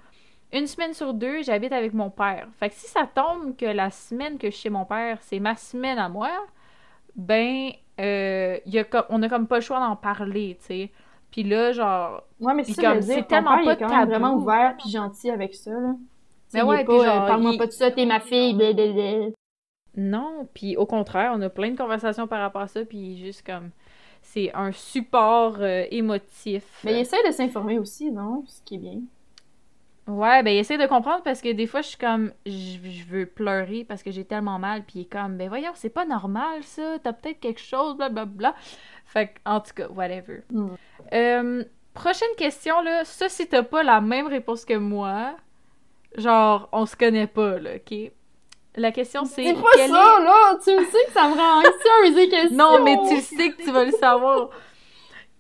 Une 0.54 0.68
semaine 0.68 0.94
sur 0.94 1.14
deux, 1.14 1.42
j'habite 1.44 1.74
avec 1.74 1.94
mon 1.94 2.10
père. 2.10 2.48
Fait 2.60 2.70
que 2.70 2.76
si 2.76 2.88
ça 2.88 3.08
tombe 3.14 3.58
que 3.58 3.66
la 3.66 3.90
semaine 3.92 4.38
que 4.38 4.48
je 4.50 4.54
suis 4.56 4.64
chez 4.64 4.70
mon 4.70 4.86
père, 4.86 5.18
c'est 5.22 5.40
ma 5.40 5.56
semaine 5.56 5.98
à 5.98 6.08
moi, 6.08 6.30
ben, 7.16 7.72
euh, 8.00 8.58
y 8.66 8.78
a 8.80 8.84
comme, 8.84 9.04
on 9.10 9.22
a 9.24 9.30
comme 9.30 9.48
pas 9.48 9.56
le 9.56 9.62
choix 9.62 9.80
d'en 9.80 9.96
parler, 9.96 10.58
tu 10.62 10.68
sais. 10.68 10.92
Puis 11.32 11.44
là, 11.44 11.72
genre, 11.74 12.24
Ouais, 12.40 12.54
mais 12.54 12.64
c'est 12.64 12.76
tellement 13.28 13.56
père, 13.56 13.64
il 13.64 13.66
pas 13.66 13.74
est 13.74 13.78
quand 13.78 13.90
même 13.90 14.10
vraiment 14.10 14.36
ouvert 14.36 14.76
puis 14.78 14.90
gentil 14.90 15.30
avec 15.30 15.56
ça, 15.56 15.72
là. 15.72 15.96
Mais 16.54 16.60
il 16.62 16.64
ouais, 16.64 16.86
pas, 16.86 16.94
euh, 16.94 17.04
genre, 17.04 17.26
parle-moi 17.28 17.52
il- 17.54 17.58
pas 17.58 17.68
de 17.68 17.72
ça, 17.72 17.92
t'es 17.92 18.06
ma 18.06 18.20
fille, 18.20 18.54
blablabla. 18.54 19.32
Non. 19.98 20.48
Puis 20.54 20.78
au 20.78 20.86
contraire, 20.86 21.32
on 21.36 21.42
a 21.42 21.50
plein 21.50 21.72
de 21.72 21.78
conversations 21.78 22.28
par 22.28 22.42
rapport 22.42 22.62
à 22.62 22.68
ça, 22.68 22.84
puis 22.86 23.18
juste 23.18 23.46
comme, 23.46 23.72
c'est 24.22 24.52
un 24.54 24.72
support 24.72 25.58
euh, 25.60 25.86
émotif. 25.92 26.64
Mais 26.84 26.94
il 26.94 27.00
essaie 27.00 27.26
de 27.28 27.32
s'informer 27.32 27.80
aussi, 27.80 28.12
non? 28.12 28.44
Ce 28.48 28.62
qui 28.64 28.76
est 28.76 28.80
bien. 28.80 29.02
Ouais, 30.08 30.44
ben, 30.44 30.52
il 30.52 30.60
essaie 30.60 30.78
de 30.78 30.86
comprendre 30.86 31.24
parce 31.24 31.42
que 31.42 31.52
des 31.52 31.66
fois, 31.66 31.82
je 31.82 31.88
suis 31.90 31.98
comme, 31.98 32.32
je 32.46 32.78
je 32.84 33.06
veux 33.06 33.26
pleurer 33.26 33.84
parce 33.84 34.04
que 34.04 34.12
j'ai 34.12 34.24
tellement 34.24 34.60
mal, 34.60 34.84
puis 34.84 35.00
il 35.00 35.02
est 35.02 35.12
comme, 35.12 35.36
ben 35.36 35.50
voyons, 35.50 35.72
c'est 35.74 35.90
pas 35.90 36.06
normal 36.06 36.62
ça, 36.62 37.00
t'as 37.02 37.12
peut-être 37.12 37.40
quelque 37.40 37.60
chose, 37.60 37.98
blablabla. 37.98 38.54
Fait 39.06 39.28
que, 39.30 39.40
en 39.46 39.60
tout 39.62 39.74
cas, 39.74 39.88
whatever. 39.88 40.44
Hmm. 40.52 40.76
Euh, 41.12 41.64
prochaine 41.96 42.36
question, 42.38 42.82
là, 42.82 43.04
ça, 43.04 43.30
si 43.30 43.48
t'as 43.48 43.64
pas 43.64 43.82
la 43.82 44.00
même 44.00 44.28
réponse 44.28 44.64
que 44.64 44.76
moi, 44.76 45.36
genre, 46.16 46.70
on 46.72 46.86
se 46.86 46.96
connaît 46.96 47.28
pas, 47.28 47.58
là, 47.58 47.72
ok? 47.78 48.12
La 48.78 48.92
question, 48.92 49.24
c'est. 49.26 49.44
Dis 49.44 49.54
pas 49.54 49.72
ça, 49.78 49.84
est- 49.84 49.88
là! 49.88 50.58
Tu 50.64 50.72
me 50.72 50.84
sais 50.86 51.06
que 51.08 51.12
ça 51.14 51.28
me 51.30 51.36
rend 51.36 51.60
anxieuse, 51.60 52.16
les 52.16 52.30
questions! 52.30 52.58
Non, 52.58 52.84
mais 52.84 52.98
tu 53.08 53.22
sais 53.22 53.52
que 53.52 53.64
tu 53.64 53.72
vas 53.72 53.86
le 53.86 53.92
savoir. 53.92 54.50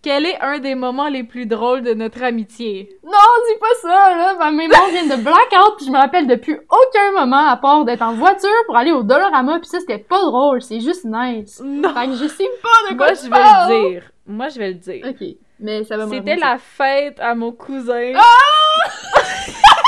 Quel 0.01 0.27
est 0.27 0.39
un 0.39 0.59
des 0.59 0.75
moments 0.75 1.09
les 1.09 1.23
plus 1.23 1.47
drôles 1.47 1.81
de 1.81 1.93
notre 1.95 2.21
amitié? 2.23 2.97
Non, 3.03 3.11
dis 3.11 3.59
pas 3.59 3.75
ça, 3.81 4.15
là! 4.15 4.35
Ma 4.35 4.51
mémoire 4.51 4.87
vient 4.89 5.03
de 5.03 5.21
blackout, 5.21 5.77
puis 5.77 5.87
je 5.87 5.91
me 5.91 5.97
rappelle 5.97 6.27
depuis 6.27 6.53
aucun 6.53 7.11
moment, 7.19 7.47
à 7.49 7.57
part 7.57 7.83
d'être 7.85 8.03
en 8.03 8.13
voiture 8.13 8.49
pour 8.67 8.77
aller 8.77 8.91
au 8.91 9.03
Dollarama, 9.03 9.59
puis 9.59 9.67
ça, 9.67 9.79
c'était 9.79 9.97
pas 9.97 10.21
drôle, 10.21 10.61
c'est 10.61 10.79
juste 10.79 11.05
nice. 11.05 11.59
Non! 11.65 11.93
Fait 11.93 12.05
que 12.07 12.13
je 12.13 12.27
sais 12.27 12.49
pas 12.61 12.91
de 12.91 12.95
quoi 12.97 13.07
Moi, 13.07 13.15
je 13.15 13.29
vais 13.29 13.39
le 13.81 13.89
dire. 13.91 14.03
Moi, 14.27 14.47
je 14.49 14.59
vais 14.59 14.67
le 14.69 14.73
dire. 14.75 15.05
Ok, 15.09 15.27
mais 15.59 15.83
ça 15.83 15.97
va 15.97 16.07
C'était 16.07 16.35
la 16.35 16.57
fête 16.57 17.19
à 17.19 17.35
mon 17.35 17.51
cousin. 17.51 18.13
Ah! 18.15 19.21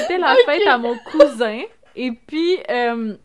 C'était 0.00 0.18
la 0.18 0.34
fête 0.46 0.66
à 0.66 0.78
mon 0.78 0.96
cousin. 1.10 1.62
Et 1.94 2.12
puis, 2.12 2.58
euh, 2.70 3.16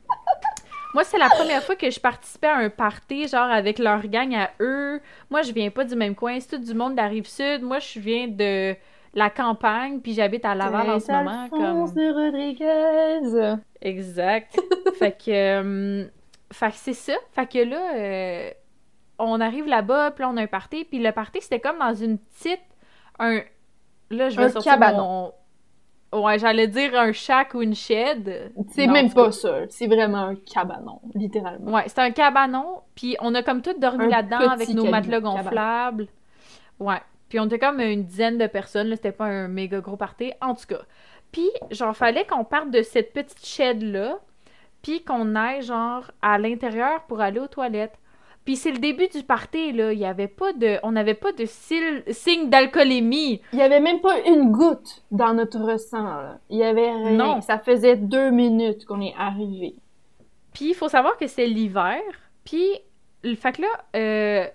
moi, 0.94 1.04
c'est 1.04 1.18
la 1.18 1.30
première 1.30 1.64
fois 1.64 1.76
que 1.76 1.90
je 1.90 2.00
participais 2.00 2.48
à 2.48 2.58
un 2.58 2.70
party, 2.70 3.28
genre 3.28 3.50
avec 3.50 3.80
leur 3.80 4.06
gang 4.08 4.34
à 4.36 4.52
eux. 4.60 5.02
Moi, 5.30 5.42
je 5.42 5.52
viens 5.52 5.70
pas 5.70 5.84
du 5.84 5.96
même 5.96 6.16
coin, 6.16 6.40
c'est 6.40 6.58
tout 6.58 6.64
du 6.64 6.74
monde 6.74 6.94
de 6.94 6.98
la 6.98 7.08
rive 7.08 7.28
sud. 7.28 7.62
Moi, 7.62 7.80
je 7.80 8.00
viens 8.00 8.28
de 8.28 8.76
la 9.14 9.30
campagne, 9.30 10.00
puis 10.00 10.14
j'habite 10.14 10.46
à 10.46 10.56
Laval 10.56 10.90
en 10.90 11.00
ce 11.00 11.12
moment. 11.12 11.44
Alphonse 11.44 11.94
Comme... 11.94 12.04
de 12.04 12.14
Rodriguez. 12.14 13.60
Exact. 13.82 14.58
fait 15.00 15.12
que, 15.12 15.32
euh, 15.32 16.06
fait 16.52 16.72
que 16.72 16.78
c'est 16.78 16.94
ça. 16.94 17.14
Fait 17.32 17.48
que 17.48 17.60
là, 17.60 17.96
euh, 17.96 18.52
on 19.20 19.40
arrive 19.40 19.68
là-bas, 19.68 20.12
puis 20.12 20.24
là, 20.24 20.30
on 20.30 20.38
a 20.38 20.42
un 20.42 20.48
party. 20.48 20.86
Puis 20.86 21.00
le 21.00 21.12
party, 21.12 21.40
c'était 21.42 21.60
comme 21.60 21.80
dans 21.80 21.94
une 21.94 22.18
petite. 22.18 22.62
Un. 23.20 23.42
Là, 24.10 24.30
je 24.30 24.38
vais 24.38 24.44
Un 24.46 24.50
sortir 24.50 24.74
cabanon. 24.74 25.04
mon. 25.04 25.34
Ouais, 26.14 26.38
j'allais 26.40 26.68
dire 26.68 26.94
un 27.00 27.14
shack 27.14 27.54
ou 27.54 27.62
une 27.62 27.74
shed. 27.74 28.52
C'est 28.72 28.88
même 28.88 29.14
pas 29.14 29.26
cas. 29.26 29.32
ça, 29.32 29.58
c'est 29.70 29.88
vraiment 29.88 30.24
un 30.26 30.36
cabanon, 30.36 31.00
littéralement. 31.16 31.72
Ouais, 31.72 31.84
c'était 31.88 32.02
un 32.02 32.12
cabanon. 32.12 32.82
Puis 32.96 33.16
on 33.22 33.34
a 33.34 33.44
comme 33.44 33.62
tout 33.62 33.74
dormi 33.80 34.10
là-dedans 34.10 34.50
avec 34.50 34.70
nos 34.70 34.90
matelas 34.90 35.22
gonflables. 35.22 36.08
Ouais. 36.80 37.02
Puis 37.30 37.40
on 37.40 37.46
était 37.46 37.60
comme 37.60 37.80
une 37.80 38.04
dizaine 38.04 38.38
de 38.38 38.48
personnes, 38.48 38.94
c'était 38.94 39.14
pas 39.14 39.26
un 39.26 39.48
méga 39.48 39.80
gros 39.80 39.96
party. 39.96 40.34
En 40.42 40.54
tout 40.54 40.66
cas. 40.68 40.82
Puis, 41.32 41.50
genre, 41.72 41.96
fallait 41.96 42.26
qu'on 42.26 42.44
parte 42.44 42.72
de 42.72 42.82
cette 42.82 43.14
petite 43.14 43.46
shed-là, 43.46 44.20
puis 44.82 45.02
qu'on 45.04 45.36
aille, 45.36 45.62
genre, 45.62 46.12
à 46.22 46.38
l'intérieur 46.38 47.04
pour 47.04 47.22
aller 47.22 47.40
aux 47.40 47.48
toilettes. 47.48 47.98
Puis 48.46 48.56
c'est 48.56 48.72
le 48.72 48.80
début 48.80 49.08
du 49.08 49.24
party, 49.24 49.72
là. 49.72 49.94
Il 49.94 50.00
y 50.00 50.06
avait 50.06 50.28
pas 50.28 50.52
de... 50.54 50.80
On 50.84 50.92
n'avait 50.92 51.14
pas 51.14 51.32
de 51.32 51.46
signe 51.46 52.50
d'alcoolémie. 52.50 53.42
Il 53.54 53.60
y 53.60 53.62
avait 53.62 53.80
même 53.80 54.02
pas 54.02 54.20
une 54.28 54.52
goutte 54.52 55.04
dans 55.12 55.34
notre 55.34 55.80
sang, 55.80 56.04
là. 56.04 56.40
Il 56.50 56.58
y 56.58 56.64
avait 56.64 56.92
rien. 56.92 57.12
Non. 57.12 57.42
Ça 57.42 57.60
faisait 57.60 57.96
deux 57.96 58.32
minutes 58.32 58.86
qu'on 58.86 59.02
est 59.02 59.14
arrivé. 59.18 59.76
Puis 60.54 60.70
il 60.70 60.74
faut 60.74 60.90
savoir 60.90 61.18
que 61.18 61.28
c'est 61.28 61.46
l'hiver. 61.46 62.02
Puis, 62.44 62.68
le 63.24 63.36
fait 63.36 63.54
que 63.54 63.62
là, 63.62 63.68
euh, 63.96 64.48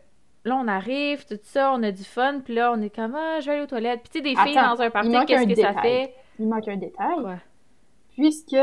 là, 0.44 0.56
on 0.56 0.66
arrive, 0.66 1.24
tout 1.24 1.38
ça, 1.44 1.72
on 1.72 1.82
a 1.84 1.92
du 1.92 2.04
fun. 2.04 2.40
Puis 2.44 2.54
là, 2.54 2.72
on 2.72 2.82
est 2.82 2.94
comme, 2.94 3.14
ah, 3.14 3.38
je 3.40 3.46
vais 3.46 3.52
aller 3.52 3.62
aux 3.62 3.66
toilettes. 3.66 4.00
Puis 4.02 4.10
tu 4.10 4.18
sais, 4.18 4.34
des 4.34 4.42
filles 4.42 4.56
dans 4.56 4.82
un 4.82 4.90
party, 4.90 5.12
qu'est-ce 5.26 5.46
que 5.46 5.54
ça 5.54 5.74
fait? 5.80 6.12
Il 6.38 6.48
manque 6.48 6.68
un 6.68 6.76
détail. 6.76 7.14
Quoi? 7.20 7.36
Puisque 8.14 8.56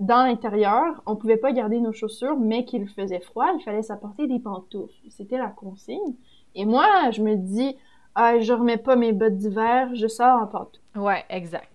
dans 0.00 0.24
l'intérieur, 0.24 1.02
on 1.06 1.14
pouvait 1.14 1.36
pas 1.36 1.52
garder 1.52 1.78
nos 1.78 1.92
chaussures, 1.92 2.38
mais 2.38 2.64
qu'il 2.64 2.88
faisait 2.88 3.20
froid, 3.20 3.52
il 3.54 3.62
fallait 3.62 3.82
s'apporter 3.82 4.26
des 4.26 4.38
pantoufles. 4.38 4.94
C'était 5.10 5.38
la 5.38 5.48
consigne. 5.48 6.14
Et 6.54 6.64
moi, 6.64 7.10
je 7.12 7.22
me 7.22 7.36
dis, 7.36 7.76
ah, 8.14 8.40
je 8.40 8.52
remets 8.52 8.78
pas 8.78 8.96
mes 8.96 9.12
bottes 9.12 9.36
d'hiver, 9.36 9.94
je 9.94 10.06
sors 10.08 10.42
en 10.42 10.46
pantoufles. 10.46 10.80
Ouais, 10.96 11.24
exact. 11.28 11.70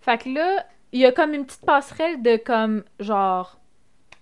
Fait 0.00 0.18
que 0.18 0.30
là, 0.30 0.64
il 0.92 1.00
y 1.00 1.04
a 1.04 1.12
comme 1.12 1.34
une 1.34 1.44
petite 1.44 1.64
passerelle 1.64 2.22
de 2.22 2.36
comme, 2.38 2.84
genre, 2.98 3.58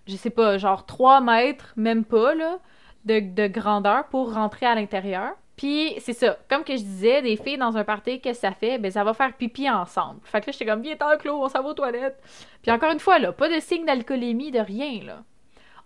je 0.07 0.17
sais 0.17 0.31
pas, 0.31 0.59
genre 0.59 0.85
3 0.85 1.21
mètres, 1.21 1.73
même 1.77 2.05
pas, 2.05 2.35
là, 2.35 2.59
de 3.05 3.47
grandeur 3.47 4.07
pour 4.09 4.35
rentrer 4.35 4.67
à 4.67 4.75
l'intérieur. 4.75 5.33
Puis, 5.57 5.95
c'est 6.01 6.13
ça, 6.13 6.37
comme 6.51 6.65
que 6.65 6.77
je 6.77 6.83
disais, 6.83 7.23
des 7.23 7.37
filles 7.37 7.57
dans 7.57 7.77
un 7.79 7.85
party, 7.85 8.21
qu'est-ce 8.21 8.43
que 8.43 8.47
ça 8.49 8.53
fait? 8.53 8.79
Ben, 8.79 8.91
ça 8.91 9.05
va 9.05 9.15
faire 9.15 9.33
pipi 9.33 9.71
ensemble. 9.71 10.21
Fait 10.25 10.41
que 10.41 10.47
là, 10.47 10.53
j'étais 10.53 10.67
comme, 10.67 10.83
viens 10.83 10.97
en 11.01 11.17
clos, 11.17 11.43
on 11.43 11.49
s'en 11.49 11.63
va 11.63 11.71
aux 11.71 11.75
toilettes. 11.75 12.23
Puis 12.61 12.71
encore 12.71 12.93
une 12.93 12.99
fois, 12.99 13.19
là, 13.19 13.33
pas 13.33 13.49
de 13.49 13.59
signe 13.59 13.87
d'alcoolémie, 13.87 14.51
de 14.51 14.61
rien, 14.61 15.01
là. 15.05 15.23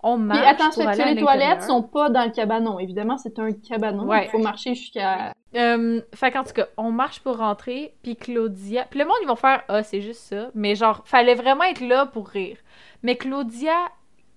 On 0.02 0.16
Puis 0.16 0.28
marche 0.28 0.46
attention, 0.46 0.82
pour 0.82 0.90
aller 0.90 1.14
les 1.14 1.20
toilettes 1.20 1.62
sont 1.62 1.82
pas 1.82 2.08
dans 2.08 2.24
le 2.24 2.30
cabanon? 2.30 2.78
Évidemment, 2.78 3.18
c'est 3.18 3.38
un 3.38 3.52
cabanon. 3.52 4.04
Ouais. 4.04 4.24
Il 4.24 4.30
faut 4.30 4.38
marcher 4.38 4.74
jusqu'à... 4.74 5.34
Euh, 5.54 6.00
fait 6.14 6.30
qu'en 6.30 6.42
tout 6.42 6.54
cas, 6.54 6.68
on 6.78 6.90
marche 6.90 7.20
pour 7.20 7.36
rentrer, 7.36 7.94
puis 8.02 8.16
Claudia... 8.16 8.86
Puis 8.90 8.98
le 8.98 9.04
monde, 9.04 9.18
ils 9.22 9.28
vont 9.28 9.36
faire 9.36 9.62
«Ah, 9.68 9.82
c'est 9.82 10.00
juste 10.00 10.22
ça», 10.22 10.48
mais 10.54 10.74
genre, 10.74 11.02
fallait 11.04 11.34
vraiment 11.34 11.64
être 11.64 11.82
là 11.82 12.06
pour 12.06 12.28
rire. 12.28 12.56
Mais 13.02 13.16
Claudia 13.16 13.76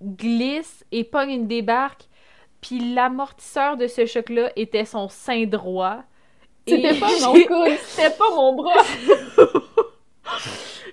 glisse 0.02 0.86
et 0.92 1.06
pogne 1.06 1.30
une 1.30 1.48
débarque, 1.48 2.10
puis 2.64 2.94
l'amortisseur 2.96 3.78
de 3.78 3.86
ce 3.86 4.08
choc-là 4.08 4.52
était 4.56 4.86
son 4.86 5.08
sein 5.10 5.44
droit. 5.44 5.98
C'était 6.68 6.98
pas 6.98 7.10
mon 7.22 7.34
coude, 7.34 7.78
c'était 7.84 8.10
pas 8.18 8.30
mon 8.34 8.54
bras. 8.56 8.74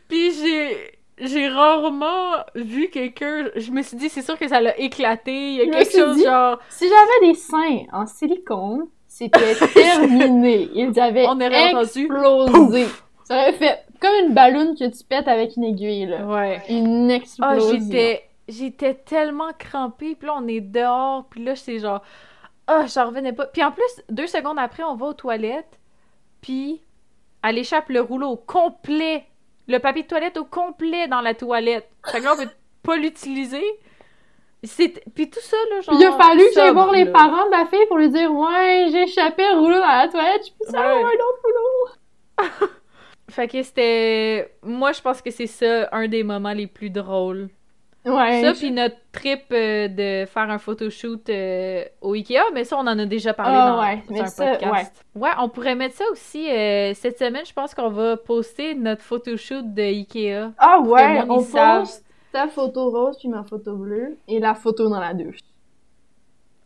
Puis 0.08 0.32
j'ai... 0.32 0.76
J'ai 1.22 1.48
rarement 1.48 2.32
vu 2.54 2.88
quelqu'un... 2.88 3.50
Je 3.54 3.70
me 3.72 3.82
suis 3.82 3.98
dit, 3.98 4.08
c'est 4.08 4.22
sûr 4.22 4.38
que 4.38 4.48
ça 4.48 4.58
l'a 4.58 4.78
éclaté, 4.80 5.32
il 5.50 5.54
y 5.56 5.60
a 5.60 5.64
Je 5.66 5.70
quelque 5.70 5.92
chose 5.98 6.16
dit- 6.16 6.24
genre... 6.24 6.58
Si 6.70 6.86
j'avais 6.88 7.30
des 7.32 7.34
seins 7.38 7.80
en 7.92 8.06
silicone, 8.06 8.86
c'était 9.06 9.54
terminé. 9.74 10.70
Ils 10.74 10.98
avaient 10.98 11.26
On 11.26 11.32
aurait 11.38 11.74
entendu 11.74 12.06
explosé. 12.06 12.86
Ça 13.24 13.34
aurait 13.36 13.52
fait 13.52 13.80
comme 14.00 14.14
une 14.28 14.32
balloune 14.32 14.74
que 14.78 14.88
tu 14.88 15.04
pètes 15.04 15.28
avec 15.28 15.56
une 15.58 15.64
aiguille, 15.64 16.06
là. 16.06 16.24
Ouais. 16.24 16.62
Une 16.70 17.10
Ah, 17.10 17.16
explosion. 17.16 17.78
j'étais 17.78 18.22
j'étais 18.50 18.94
tellement 18.94 19.52
crampée, 19.58 20.14
puis 20.14 20.26
là 20.26 20.34
on 20.36 20.46
est 20.46 20.60
dehors, 20.60 21.26
puis 21.30 21.42
là 21.44 21.56
c'est 21.56 21.78
genre 21.78 22.02
ah, 22.66 22.86
j'en 22.86 23.06
revenais 23.06 23.32
pas. 23.32 23.46
Puis 23.46 23.64
en 23.64 23.72
plus, 23.72 24.02
deux 24.10 24.28
secondes 24.28 24.58
après, 24.58 24.84
on 24.84 24.94
va 24.94 25.06
aux 25.06 25.12
toilettes, 25.14 25.80
puis 26.40 26.82
elle 27.42 27.58
échappe 27.58 27.88
le 27.88 28.00
rouleau 28.00 28.28
au 28.28 28.36
complet, 28.36 29.24
le 29.66 29.78
papier 29.78 30.02
de 30.04 30.08
toilette 30.08 30.36
au 30.36 30.44
complet 30.44 31.08
dans 31.08 31.20
la 31.20 31.34
toilette. 31.34 31.88
Fait 32.06 32.18
que 32.20 32.24
là, 32.24 32.34
on 32.34 32.42
peut 32.42 32.50
pas 32.82 32.96
l'utiliser. 32.96 33.64
C'est 34.62 35.02
puis 35.14 35.30
tout 35.30 35.40
ça 35.40 35.56
là 35.70 35.80
genre 35.80 35.94
il 35.98 36.04
a 36.04 36.12
fallu 36.18 36.40
que 36.48 36.52
j'aille 36.54 36.72
voir 36.74 36.92
les 36.92 37.04
là. 37.04 37.12
parents 37.12 37.46
de 37.46 37.50
la 37.50 37.64
fille 37.64 37.86
pour 37.88 37.96
lui 37.96 38.10
dire 38.10 38.30
Ouais, 38.32 38.88
j'ai 38.92 39.04
échappé 39.04 39.42
un 39.42 39.58
rouleau 39.58 39.78
dans 39.78 39.86
la 39.86 40.06
toilette, 40.08 40.42
je 40.46 40.52
peux 40.58 40.70
savoir 40.70 40.96
Ouais. 40.98 41.02
un 41.02 41.14
autre 41.14 41.40
rouleau. 41.44 42.68
Fait 43.30 43.48
que 43.48 43.62
c'était 43.62 44.54
moi 44.62 44.92
je 44.92 45.00
pense 45.00 45.22
que 45.22 45.30
c'est 45.30 45.46
ça 45.46 45.88
un 45.92 46.08
des 46.08 46.22
moments 46.24 46.52
les 46.52 46.66
plus 46.66 46.90
drôles 46.90 47.48
Ouais. 48.06 48.40
Ça, 48.42 48.54
je- 48.54 48.58
puis 48.58 48.70
notre 48.70 48.96
trip 49.12 49.42
euh, 49.52 49.88
de 49.88 50.24
faire 50.26 50.48
un 50.50 50.58
photoshoot 50.58 51.28
euh, 51.28 51.84
au 52.00 52.14
Ikea, 52.14 52.40
mais 52.54 52.64
ça, 52.64 52.76
on 52.78 52.86
en 52.86 52.98
a 52.98 53.04
déjà 53.04 53.34
parlé 53.34 53.54
Ah, 53.54 53.70
dans 53.70 53.80
ouais, 53.82 54.02
mais 54.08 54.20
un 54.22 54.26
ça, 54.26 54.52
podcast. 54.52 55.04
Ouais. 55.14 55.28
on 55.38 55.48
pourrait 55.50 55.74
mettre 55.74 55.96
ça 55.96 56.04
aussi. 56.10 56.48
euh, 56.50 56.94
cette 56.94 57.18
semaine, 57.18 57.44
je 57.44 57.52
pense 57.52 57.74
qu'on 57.74 57.90
va 57.90 58.16
poster 58.16 58.74
notre 58.74 59.02
photoshoot 59.02 59.74
de 59.74 59.82
Ikea. 59.82 60.50
Ah 60.56 60.80
ouais, 60.80 61.20
on 61.28 61.40
savent. 61.40 61.80
poste 61.82 62.04
ta 62.32 62.46
photo 62.48 62.90
rose 62.90 63.18
puis 63.18 63.28
ma 63.28 63.42
photo 63.42 63.74
bleue 63.76 64.16
et 64.28 64.38
la 64.40 64.54
photo 64.54 64.88
dans 64.88 65.00
la 65.00 65.12
douche. 65.12 65.38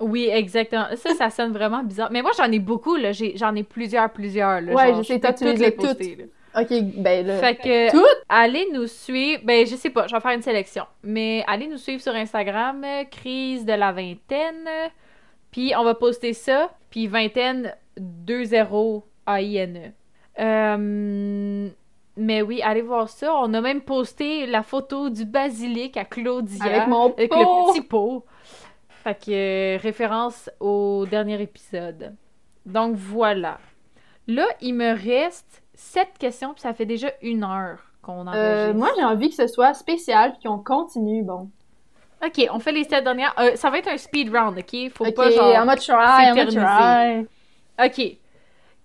Oui, 0.00 0.28
exactement. 0.30 0.86
Ça, 0.96 1.14
ça 1.14 1.30
sonne 1.30 1.52
vraiment 1.52 1.82
bizarre. 1.82 2.10
Mais 2.12 2.20
moi, 2.20 2.32
j'en 2.36 2.50
ai 2.50 2.58
beaucoup, 2.58 2.96
là. 2.96 3.12
J'en 3.12 3.54
ai 3.54 3.62
plusieurs, 3.62 4.10
plusieurs, 4.12 4.60
là. 4.60 4.72
Ouais, 4.72 4.88
Genre, 4.88 5.02
je 5.02 5.08
sais, 5.08 5.20
toi, 5.20 5.32
tu 5.32 5.44
toutes 5.46 5.58
les 5.58 5.70
poster, 5.70 6.16
là. 6.16 6.24
Ok, 6.56 6.68
ben 6.96 7.26
là. 7.26 7.38
Fait 7.38 7.56
que, 7.56 7.90
Toutes? 7.90 8.24
allez 8.28 8.66
nous 8.72 8.86
suivre. 8.86 9.42
Ben, 9.44 9.66
je 9.66 9.74
sais 9.74 9.90
pas, 9.90 10.06
je 10.06 10.14
vais 10.14 10.20
faire 10.20 10.32
une 10.32 10.42
sélection. 10.42 10.84
Mais 11.02 11.44
allez 11.46 11.66
nous 11.66 11.78
suivre 11.78 12.00
sur 12.00 12.14
Instagram, 12.14 12.84
crise 13.10 13.64
de 13.64 13.72
la 13.72 13.92
vingtaine. 13.92 14.68
Puis 15.50 15.72
on 15.76 15.84
va 15.84 15.94
poster 15.94 16.32
ça. 16.32 16.70
Puis 16.90 17.06
vingtaine, 17.08 17.74
2-0 17.98 19.02
A-I-N-E. 19.26 19.92
Euh, 20.40 21.68
mais 22.16 22.42
oui, 22.42 22.62
allez 22.62 22.82
voir 22.82 23.08
ça. 23.08 23.34
On 23.34 23.52
a 23.54 23.60
même 23.60 23.80
posté 23.80 24.46
la 24.46 24.62
photo 24.62 25.10
du 25.10 25.24
basilic 25.24 25.96
à 25.96 26.04
Claudia. 26.04 26.64
Avec 26.64 26.86
mon 26.86 27.12
avec 27.12 27.30
pot. 27.30 27.38
le 27.38 27.72
petit 27.72 27.82
pot. 27.82 28.24
Fait 29.02 29.14
que, 29.14 29.30
euh, 29.76 29.78
référence 29.82 30.50
au 30.60 31.04
dernier 31.10 31.40
épisode. 31.42 32.14
Donc 32.64 32.94
voilà. 32.94 33.58
Là, 34.28 34.46
il 34.60 34.74
me 34.74 34.92
reste 34.94 35.63
sept 35.74 36.18
questions, 36.18 36.52
puis 36.52 36.62
ça 36.62 36.74
fait 36.74 36.86
déjà 36.86 37.10
une 37.22 37.44
heure 37.44 37.78
qu'on 38.02 38.26
enregistre. 38.26 38.36
Euh, 38.36 38.74
moi, 38.74 38.90
j'ai 38.96 39.04
envie 39.04 39.28
que 39.30 39.34
ce 39.34 39.46
soit 39.46 39.74
spécial 39.74 40.32
puis 40.32 40.48
qu'on 40.48 40.58
continue, 40.58 41.22
bon. 41.22 41.50
Ok, 42.24 42.46
on 42.52 42.58
fait 42.58 42.72
les 42.72 42.84
sept 42.84 43.04
dernières. 43.04 43.34
Euh, 43.38 43.56
ça 43.56 43.70
va 43.70 43.78
être 43.78 43.88
un 43.88 43.98
speed 43.98 44.34
round, 44.34 44.58
ok? 44.58 44.90
Faut 44.92 45.06
Ok, 45.06 45.14
pas 45.14 45.30
genre. 45.30 45.64
va 45.66 45.76
try, 45.76 46.46
try. 46.46 47.26
Ok. 47.84 48.18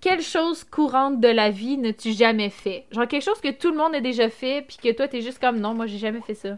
Quelle 0.02 0.22
chose 0.22 0.64
courante 0.64 1.20
de 1.20 1.28
la 1.28 1.50
vie 1.50 1.78
n'as-tu 1.78 2.12
jamais 2.14 2.50
fait? 2.50 2.86
Genre 2.92 3.08
quelque 3.08 3.24
chose 3.24 3.42
que 3.42 3.52
tout 3.52 3.70
le 3.72 3.78
monde 3.78 3.96
a 3.96 4.00
déjà 4.02 4.30
fait, 4.30 4.62
puis 4.62 4.78
que 4.78 4.92
toi 4.96 5.08
t'es 5.08 5.22
juste 5.22 5.40
comme 5.40 5.60
non, 5.60 5.74
moi 5.74 5.88
j'ai 5.88 5.98
jamais 5.98 6.22
fait 6.22 6.36
ça. 6.36 6.58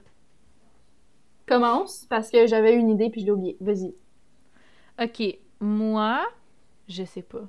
Commence, 1.47 2.05
parce 2.09 2.29
que 2.29 2.47
j'avais 2.47 2.75
une 2.75 2.89
idée 2.89 3.09
puis 3.09 3.21
je 3.21 3.25
l'ai 3.25 3.31
oubliée. 3.31 3.57
Vas-y. 3.59 3.93
Ok, 5.01 5.37
moi, 5.59 6.21
je 6.87 7.03
sais 7.03 7.23
pas. 7.23 7.41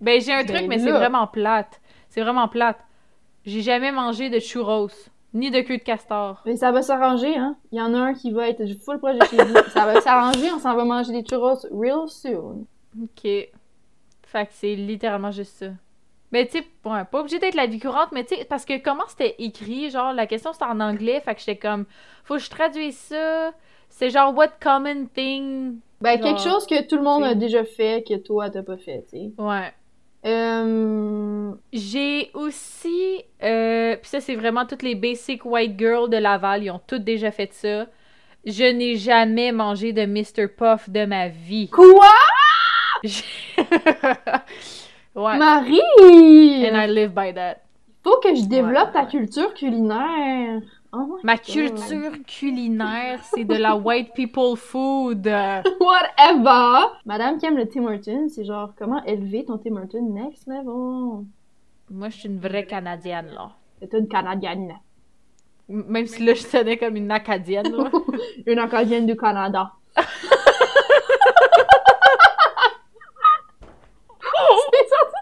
Ben 0.00 0.20
j'ai 0.20 0.32
un 0.32 0.44
Ben 0.44 0.54
truc, 0.54 0.68
mais 0.68 0.78
c'est 0.78 0.90
vraiment 0.92 1.26
plate. 1.26 1.79
C'est 2.10 2.20
vraiment 2.20 2.48
plate. 2.48 2.78
J'ai 3.46 3.62
jamais 3.62 3.92
mangé 3.92 4.28
de 4.28 4.38
churros, 4.38 4.90
ni 5.32 5.50
de 5.50 5.60
queue 5.60 5.78
de 5.78 5.82
castor. 5.82 6.42
Mais 6.44 6.56
ça 6.56 6.72
va 6.72 6.82
s'arranger, 6.82 7.36
hein. 7.36 7.56
Il 7.72 7.78
y 7.78 7.80
en 7.80 7.94
a 7.94 7.98
un 7.98 8.14
qui 8.14 8.32
va 8.32 8.48
être 8.48 8.62
full 8.84 8.98
proche 8.98 9.16
de 9.16 9.24
chez 9.24 9.42
vous. 9.42 9.54
ça 9.70 9.86
va 9.86 10.00
s'arranger, 10.00 10.52
on 10.52 10.58
s'en 10.58 10.74
va 10.74 10.84
manger 10.84 11.12
des 11.12 11.24
churros 11.24 11.56
real 11.72 12.08
soon. 12.08 12.66
Ok. 13.02 13.22
Fait 13.22 14.46
que 14.46 14.52
c'est 14.52 14.74
littéralement 14.74 15.30
juste 15.30 15.56
ça. 15.56 15.66
Mais 16.32 16.46
tu 16.46 16.58
sais, 16.58 16.64
ouais, 16.84 17.04
pas 17.10 17.20
obligé 17.20 17.38
d'être 17.38 17.56
la 17.56 17.66
vie 17.66 17.80
courante, 17.80 18.12
mais 18.12 18.24
tu 18.24 18.36
sais, 18.36 18.44
parce 18.44 18.64
que 18.64 18.78
comment 18.80 19.02
c'était 19.08 19.34
écrit, 19.38 19.90
genre, 19.90 20.12
la 20.12 20.26
question 20.26 20.52
c'était 20.52 20.66
en 20.66 20.78
anglais, 20.78 21.20
fait 21.20 21.34
que 21.34 21.40
j'étais 21.40 21.56
comme, 21.56 21.86
faut 22.24 22.34
que 22.34 22.40
je 22.40 22.50
traduise 22.50 22.96
ça. 22.96 23.52
C'est 23.88 24.10
genre, 24.10 24.36
what 24.36 24.50
common 24.62 25.06
thing? 25.12 25.78
Ben, 26.00 26.16
Genre, 26.16 26.28
quelque 26.28 26.40
chose 26.40 26.66
que 26.66 26.86
tout 26.86 26.96
le 26.96 27.02
monde 27.02 27.24
a 27.24 27.34
déjà 27.34 27.64
fait, 27.64 28.06
que 28.06 28.14
toi, 28.16 28.48
t'as 28.50 28.62
pas 28.62 28.76
fait, 28.76 29.04
tu 29.10 29.18
sais. 29.18 29.30
Ouais. 29.38 29.72
Euh... 30.26 31.52
J'ai 31.72 32.30
aussi, 32.34 33.22
euh, 33.42 33.96
puis 33.96 34.08
ça 34.08 34.20
c'est 34.20 34.34
vraiment 34.34 34.66
toutes 34.66 34.82
les 34.82 34.94
basic 34.94 35.44
white 35.44 35.78
girls 35.78 36.10
de 36.10 36.16
Laval, 36.16 36.64
ils 36.64 36.70
ont 36.70 36.80
toutes 36.84 37.04
déjà 37.04 37.30
fait 37.30 37.52
ça. 37.52 37.86
Je 38.44 38.64
n'ai 38.64 38.96
jamais 38.96 39.52
mangé 39.52 39.92
de 39.92 40.06
Mr. 40.06 40.48
Puff 40.48 40.88
de 40.88 41.04
ma 41.04 41.28
vie. 41.28 41.68
Quoi? 41.68 42.06
ouais. 45.14 45.38
Marie! 45.38 46.66
And 46.66 46.76
I 46.76 46.86
live 46.88 47.12
by 47.14 47.34
that. 47.34 47.58
Faut 48.02 48.18
que 48.22 48.34
je 48.34 48.46
développe 48.46 48.94
Ouais, 48.94 49.00
ta 49.00 49.04
culture 49.04 49.52
culinaire. 49.54 50.62
Oh 50.92 51.06
my 51.06 51.20
Ma 51.22 51.36
God. 51.36 51.44
culture 51.44 52.12
culinaire, 52.26 53.22
c'est 53.24 53.44
de 53.44 53.54
la 53.54 53.76
white 53.76 54.12
people 54.12 54.56
food. 54.56 55.24
Whatever! 55.80 56.96
Madame 57.04 57.38
qui 57.38 57.46
aime 57.46 57.56
le 57.56 57.68
Tim 57.68 57.84
Hortons, 57.86 58.28
c'est 58.28 58.44
genre 58.44 58.72
comment 58.76 59.02
élever 59.04 59.44
ton 59.44 59.56
Tim 59.58 59.76
Hortons 59.76 60.10
next 60.12 60.48
level? 60.48 61.26
Moi, 61.90 62.08
je 62.08 62.16
suis 62.18 62.28
une 62.28 62.40
vraie 62.40 62.66
Canadienne, 62.66 63.30
là. 63.32 63.52
C'est 63.80 63.92
une 63.96 64.08
Canadienne. 64.08 64.74
Même 65.68 66.06
si 66.06 66.24
là, 66.24 66.34
je 66.34 66.42
sonnais 66.42 66.76
comme 66.76 66.96
une 66.96 67.10
Acadienne, 67.10 67.70
là. 67.70 67.90
une 68.46 68.58
Acadienne 68.58 69.06
du 69.06 69.16
Canada. 69.16 69.72
C'est 74.72 74.88
sorti 74.88 75.20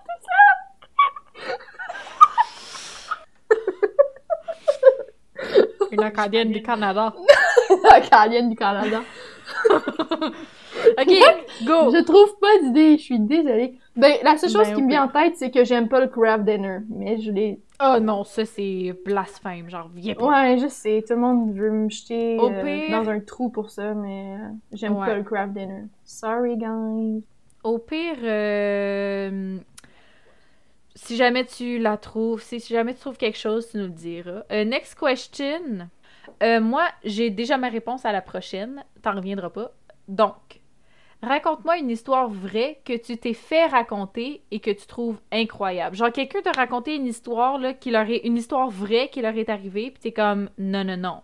Une 5.98 6.04
Acadienne 6.04 6.50
du 6.52 6.62
Canada. 6.62 7.14
Acadienne 7.90 8.48
du 8.50 8.56
Canada. 8.56 9.00
OK, 10.98 11.08
go! 11.66 11.90
Je 11.92 12.02
trouve 12.04 12.38
pas 12.40 12.58
d'idée, 12.62 12.96
je 12.98 13.02
suis 13.02 13.18
désolée. 13.18 13.78
Ben, 13.96 14.12
la 14.22 14.36
seule 14.36 14.50
chose 14.50 14.68
Ben, 14.68 14.74
qui 14.76 14.82
me 14.82 14.88
vient 14.88 15.04
en 15.04 15.08
tête, 15.08 15.36
c'est 15.36 15.50
que 15.50 15.64
j'aime 15.64 15.88
pas 15.88 16.00
le 16.00 16.06
craft 16.08 16.44
dinner. 16.44 16.78
Mais 16.88 17.18
je 17.18 17.32
l'ai. 17.32 17.60
Oh 17.82 17.96
non, 18.00 18.24
ça, 18.24 18.44
c'est 18.44 18.94
blasphème. 19.04 19.68
Genre, 19.68 19.90
viens 19.94 20.14
pas. 20.14 20.26
Ouais, 20.26 20.58
je 20.58 20.68
sais, 20.68 21.02
tout 21.06 21.14
le 21.14 21.20
monde 21.20 21.54
veut 21.54 21.70
me 21.70 21.88
jeter 21.88 22.38
Au 22.38 22.50
euh, 22.50 22.62
pire- 22.62 22.90
dans 23.02 23.08
un 23.10 23.20
trou 23.20 23.48
pour 23.50 23.70
ça, 23.70 23.94
mais 23.94 24.34
euh, 24.34 24.48
j'aime 24.72 24.96
Ouais. 24.96 25.06
pas 25.06 25.14
le 25.16 25.22
craft 25.24 25.52
dinner. 25.52 25.84
Sorry, 26.04 26.56
guys. 26.56 27.24
Au 27.64 27.78
pire, 27.78 28.16
euh, 28.22 29.58
si 31.08 31.16
jamais 31.16 31.46
tu 31.46 31.78
la 31.78 31.96
trouves, 31.96 32.42
si, 32.42 32.60
jamais 32.60 32.92
tu 32.92 33.00
trouves 33.00 33.16
quelque 33.16 33.38
chose, 33.38 33.70
tu 33.70 33.78
nous 33.78 33.84
le 33.84 33.90
diras. 33.90 34.42
Euh, 34.52 34.66
next 34.66 34.94
question. 34.94 35.88
Euh, 36.42 36.60
moi, 36.60 36.86
j'ai 37.02 37.30
déjà 37.30 37.56
ma 37.56 37.70
réponse 37.70 38.04
à 38.04 38.12
la 38.12 38.20
prochaine. 38.20 38.84
T'en 39.00 39.14
reviendras 39.14 39.48
pas. 39.48 39.72
Donc, 40.06 40.60
raconte-moi 41.22 41.78
une 41.78 41.88
histoire 41.88 42.28
vraie 42.28 42.82
que 42.84 42.94
tu 42.94 43.16
t'es 43.16 43.32
fait 43.32 43.64
raconter 43.64 44.42
et 44.50 44.60
que 44.60 44.70
tu 44.70 44.86
trouves 44.86 45.18
incroyable. 45.32 45.96
Genre, 45.96 46.12
quelqu'un 46.12 46.42
t'a 46.42 46.52
raconté 46.52 46.96
une 46.96 47.06
histoire, 47.06 47.58
qui 47.80 47.90
leur 47.90 48.10
est, 48.10 48.26
une 48.26 48.36
histoire 48.36 48.68
vraie 48.68 49.08
qui 49.08 49.22
leur 49.22 49.34
est 49.34 49.48
arrivée, 49.48 49.90
puis 49.90 50.02
t'es 50.02 50.12
comme, 50.12 50.50
non, 50.58 50.84
non, 50.84 50.98
non. 50.98 51.22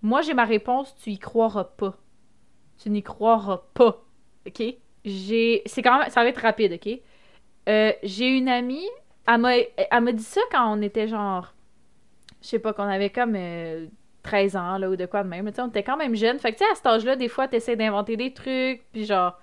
Moi, 0.00 0.22
j'ai 0.22 0.32
ma 0.32 0.46
réponse, 0.46 0.94
tu 0.96 1.10
y 1.10 1.18
croiras 1.18 1.64
pas. 1.64 1.94
Tu 2.82 2.88
n'y 2.88 3.02
croiras 3.02 3.64
pas. 3.74 4.02
OK? 4.46 4.62
J'ai. 5.04 5.60
C'est 5.66 5.82
quand 5.82 5.98
même. 5.98 6.08
Ça 6.08 6.22
va 6.22 6.28
être 6.30 6.40
rapide, 6.40 6.72
OK? 6.72 7.02
Euh, 7.68 7.92
j'ai 8.02 8.28
une 8.28 8.48
amie. 8.48 8.88
Elle 9.26 9.40
m'a, 9.40 10.12
dit 10.12 10.22
ça 10.22 10.40
quand 10.50 10.72
on 10.76 10.80
était 10.82 11.08
genre. 11.08 11.54
Je 12.42 12.48
sais 12.48 12.58
pas, 12.58 12.72
qu'on 12.72 12.84
avait 12.84 13.10
comme 13.10 13.34
euh, 13.36 13.86
13 14.22 14.56
ans, 14.56 14.78
là, 14.78 14.88
ou 14.90 14.96
de 14.96 15.06
quoi 15.06 15.22
de 15.22 15.28
même. 15.28 15.46
Tu 15.48 15.54
sais, 15.54 15.62
on 15.62 15.68
était 15.68 15.82
quand 15.82 15.96
même 15.96 16.14
jeunes. 16.14 16.38
Fait 16.38 16.52
que, 16.52 16.58
tu 16.58 16.64
sais, 16.64 16.70
à 16.70 16.74
cet 16.74 16.86
âge-là, 16.86 17.16
des 17.16 17.28
fois, 17.28 17.48
t'essaies 17.48 17.76
d'inventer 17.76 18.16
des 18.16 18.32
trucs, 18.32 18.82
puis 18.92 19.04
genre. 19.04 19.38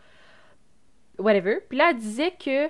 Whatever. 1.19 1.59
Puis 1.69 1.77
là, 1.77 1.89
elle 1.91 1.97
disait 1.97 2.31
que. 2.31 2.69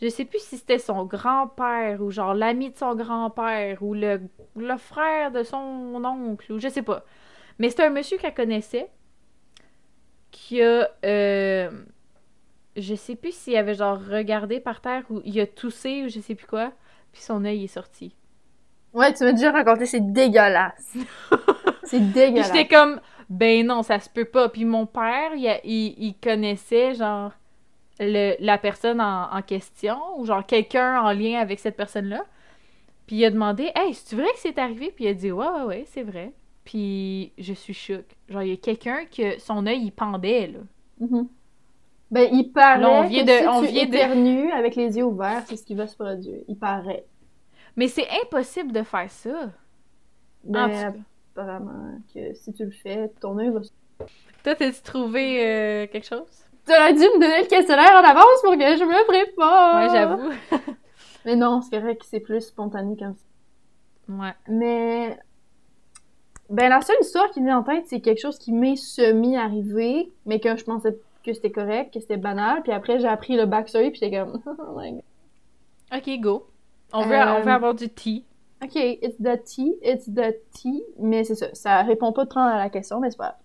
Je 0.00 0.08
sais 0.08 0.24
plus 0.24 0.38
si 0.40 0.56
c'était 0.56 0.78
son 0.78 1.04
grand-père, 1.04 2.00
ou 2.00 2.10
genre 2.10 2.32
l'ami 2.34 2.70
de 2.70 2.76
son 2.76 2.94
grand-père, 2.94 3.82
ou 3.82 3.92
le, 3.94 4.22
le 4.56 4.76
frère 4.78 5.30
de 5.30 5.42
son 5.42 6.02
oncle, 6.04 6.52
ou 6.52 6.58
je 6.58 6.68
sais 6.68 6.82
pas. 6.82 7.04
Mais 7.58 7.68
c'était 7.68 7.84
un 7.84 7.90
monsieur 7.90 8.16
qu'elle 8.18 8.34
connaissait 8.34 8.88
qui 10.30 10.62
a. 10.62 10.88
euh, 11.04 11.70
je 12.80 12.94
sais 12.94 13.16
plus 13.16 13.34
s'il 13.34 13.56
avait 13.56 13.74
genre 13.74 13.98
regardé 14.00 14.60
par 14.60 14.80
terre 14.80 15.04
ou 15.10 15.20
il 15.24 15.38
a 15.40 15.46
toussé 15.46 16.04
ou 16.04 16.08
je 16.08 16.20
sais 16.20 16.34
plus 16.34 16.46
quoi, 16.46 16.72
puis 17.12 17.22
son 17.22 17.44
œil 17.44 17.64
est 17.64 17.68
sorti. 17.68 18.14
Ouais, 18.92 19.12
tu 19.14 19.24
m'as 19.24 19.32
déjà 19.32 19.50
raconté, 19.52 19.86
c'est 19.86 20.12
dégueulasse. 20.12 20.96
c'est 21.82 22.12
Puis 22.32 22.44
dégueulasse. 22.44 22.44
j'étais 22.44 22.68
comme, 22.68 23.00
ben 23.28 23.66
non, 23.66 23.82
ça 23.82 24.00
se 24.00 24.08
peut 24.08 24.24
pas. 24.24 24.48
Puis 24.48 24.64
mon 24.64 24.86
père, 24.86 25.34
il, 25.34 25.46
a- 25.48 25.60
il, 25.64 25.94
il 25.98 26.14
connaissait 26.22 26.94
genre 26.94 27.32
le, 28.00 28.36
la 28.40 28.58
personne 28.58 29.00
en, 29.00 29.32
en 29.32 29.42
question 29.42 29.98
ou 30.18 30.26
genre 30.26 30.46
quelqu'un 30.46 31.02
en 31.02 31.12
lien 31.12 31.40
avec 31.40 31.60
cette 31.60 31.76
personne-là. 31.76 32.24
Puis 33.06 33.16
il 33.18 33.24
a 33.26 33.30
demandé, 33.30 33.72
hey, 33.76 33.94
c'est 33.94 34.16
vrai 34.16 34.28
que 34.34 34.40
c'est 34.40 34.58
arrivé? 34.58 34.92
Puis 34.94 35.04
il 35.06 35.08
a 35.08 35.14
dit, 35.14 35.32
ouais, 35.32 35.48
ouais, 35.48 35.62
ouais, 35.64 35.84
c'est 35.88 36.04
vrai. 36.04 36.32
Puis 36.64 37.32
je 37.38 37.52
suis 37.54 37.74
choc. 37.74 38.04
Genre, 38.28 38.42
il 38.42 38.50
y 38.50 38.54
a 38.54 38.56
quelqu'un 38.56 39.06
que 39.06 39.38
son 39.40 39.66
œil, 39.66 39.82
il 39.84 39.92
pendait, 39.92 40.48
là. 40.48 40.60
Mhm. 40.98 41.30
Ben, 42.10 42.28
il 42.32 42.50
paraît 42.52 42.80
Là, 42.80 42.90
on 42.90 43.02
vient 43.06 43.24
que 43.24 43.30
de- 43.30 43.38
si 43.42 43.48
on 43.48 43.60
tu 43.62 43.68
vient 43.68 43.86
de- 43.86 43.94
éternues 43.94 44.50
avec 44.52 44.74
les 44.76 44.96
yeux 44.96 45.04
ouverts, 45.04 45.42
c'est 45.46 45.56
ce 45.56 45.64
qui 45.64 45.74
va 45.74 45.86
se 45.86 45.94
produire. 45.96 46.40
Il 46.48 46.56
paraît. 46.56 47.04
Mais 47.76 47.86
c'est 47.88 48.06
impossible 48.24 48.72
de 48.72 48.82
faire 48.82 49.08
ça. 49.10 49.30
En 50.48 50.50
Ben, 50.52 51.04
apparemment 51.36 51.98
que 52.12 52.34
si 52.34 52.52
tu 52.52 52.64
le 52.64 52.70
fais, 52.72 53.08
ton 53.20 53.38
œil 53.38 53.50
va 53.50 53.62
se... 53.62 53.70
Toi, 54.42 54.54
t'as-tu 54.54 54.82
trouvé 54.82 55.46
euh, 55.46 55.86
quelque 55.86 56.06
chose? 56.06 56.26
T'aurais 56.66 56.94
dû 56.94 57.00
me 57.00 57.20
donner 57.20 57.42
le 57.42 57.46
questionnaire 57.46 57.92
en 57.92 58.04
avance 58.08 58.42
pour 58.42 58.52
que 58.54 58.58
je 58.60 58.84
me 58.84 59.06
prépare! 59.06 59.76
Ouais, 59.76 59.88
j'avoue. 59.90 60.30
Mais 61.24 61.36
non, 61.36 61.60
c'est 61.62 61.78
vrai 61.78 61.96
que 61.96 62.06
c'est 62.06 62.20
plus 62.20 62.40
spontané 62.40 62.96
comme 62.96 63.14
ça. 63.14 63.24
Ouais. 64.08 64.34
Mais... 64.48 65.18
Ben, 66.48 66.68
la 66.68 66.80
seule 66.80 66.96
histoire 67.00 67.30
qui 67.30 67.40
me 67.40 67.46
vient 67.46 67.58
en 67.58 67.62
tête, 67.62 67.84
c'est 67.86 68.00
quelque 68.00 68.20
chose 68.20 68.38
qui 68.38 68.52
m'est 68.52 68.74
semi-arrivé, 68.76 70.10
mais 70.26 70.40
que 70.40 70.56
je 70.56 70.64
pensais 70.64 70.96
que 71.24 71.32
c'était 71.32 71.50
correct, 71.50 71.92
que 71.94 72.00
c'était 72.00 72.16
banal. 72.16 72.62
Puis 72.62 72.72
après, 72.72 72.98
j'ai 73.00 73.08
appris 73.08 73.36
le 73.36 73.46
backstory, 73.46 73.90
puis 73.90 74.00
j'étais 74.02 74.18
comme... 74.18 74.40
oh. 74.46 74.80
Ok, 75.96 76.20
go. 76.20 76.46
On 76.92 77.02
veut, 77.02 77.14
Euh, 77.14 77.36
on 77.38 77.42
veut 77.42 77.52
avoir 77.52 77.74
du 77.74 77.88
tea. 77.88 78.24
Ok, 78.62 78.74
it's 78.76 79.16
the 79.18 79.42
tea, 79.44 79.74
it's 79.82 80.06
the 80.12 80.34
tea. 80.52 80.82
Mais 80.98 81.24
c'est 81.24 81.34
ça, 81.34 81.46
ça 81.54 81.82
répond 81.82 82.12
pas 82.12 82.26
trop 82.26 82.40
à 82.40 82.56
la 82.58 82.68
question, 82.68 83.00
mais 83.00 83.10
c'est 83.10 83.16
pas 83.16 83.24
grave. 83.24 83.36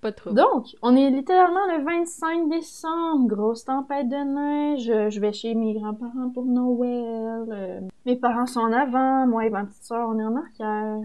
Pas 0.00 0.12
trop. 0.12 0.30
Donc, 0.30 0.66
on 0.82 0.94
est 0.94 1.10
littéralement 1.10 1.66
le 1.76 1.82
25 1.84 2.48
décembre, 2.50 3.26
grosse 3.26 3.64
tempête 3.64 4.08
de 4.08 4.14
neige. 4.16 5.10
Je 5.10 5.20
vais 5.20 5.32
chez 5.32 5.54
mes 5.56 5.74
grands-parents 5.74 6.30
pour 6.32 6.44
Noël. 6.44 7.46
Euh, 7.50 7.80
Mes 8.06 8.14
parents 8.14 8.46
sont 8.46 8.60
en 8.60 8.72
avant, 8.72 9.26
moi 9.26 9.44
et 9.46 9.50
ma 9.50 9.64
petite 9.64 9.82
soeur, 9.82 10.08
on 10.08 10.18
est 10.20 10.24
en 10.24 10.36
arrière. 10.36 11.00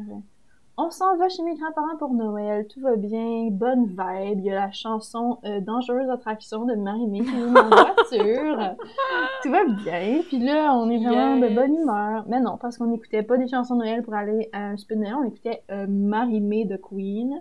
On 0.75 0.89
s'en 0.89 1.17
va 1.17 1.29
chez 1.29 1.43
mes 1.43 1.53
grands-parents 1.53 1.97
pour 1.99 2.13
Noël, 2.13 2.65
tout 2.67 2.79
va 2.79 2.95
bien, 2.95 3.49
bonne 3.51 3.85
vibe. 3.85 4.39
Il 4.39 4.45
y 4.45 4.49
a 4.49 4.55
la 4.55 4.71
chanson 4.71 5.37
euh, 5.45 5.59
Dangereuse 5.59 6.09
attraction 6.09 6.65
de 6.65 6.73
Marie-Mé 6.73 7.21
qui 7.21 7.29
est 7.29 7.45
dans 7.45 7.53
la 7.53 7.93
voiture. 7.93 8.75
tout 9.43 9.51
va 9.51 9.65
bien, 9.65 10.23
puis 10.27 10.39
là, 10.39 10.73
on 10.73 10.89
est 10.89 10.97
vraiment 10.97 11.37
de 11.37 11.53
bonne 11.53 11.75
humeur. 11.75 12.25
Mais 12.27 12.39
non, 12.39 12.57
parce 12.57 12.79
qu'on 12.79 12.87
n'écoutait 12.87 13.21
pas 13.21 13.37
des 13.37 13.47
chansons 13.47 13.75
de 13.75 13.83
Noël 13.83 14.01
pour 14.01 14.15
aller 14.15 14.49
à 14.51 14.69
un 14.69 14.77
spin 14.77 14.95
Noël, 14.95 15.13
on 15.13 15.25
écoutait 15.25 15.61
euh, 15.69 15.85
Marie-Mé 15.87 16.65
de 16.65 16.77
Queen. 16.77 17.39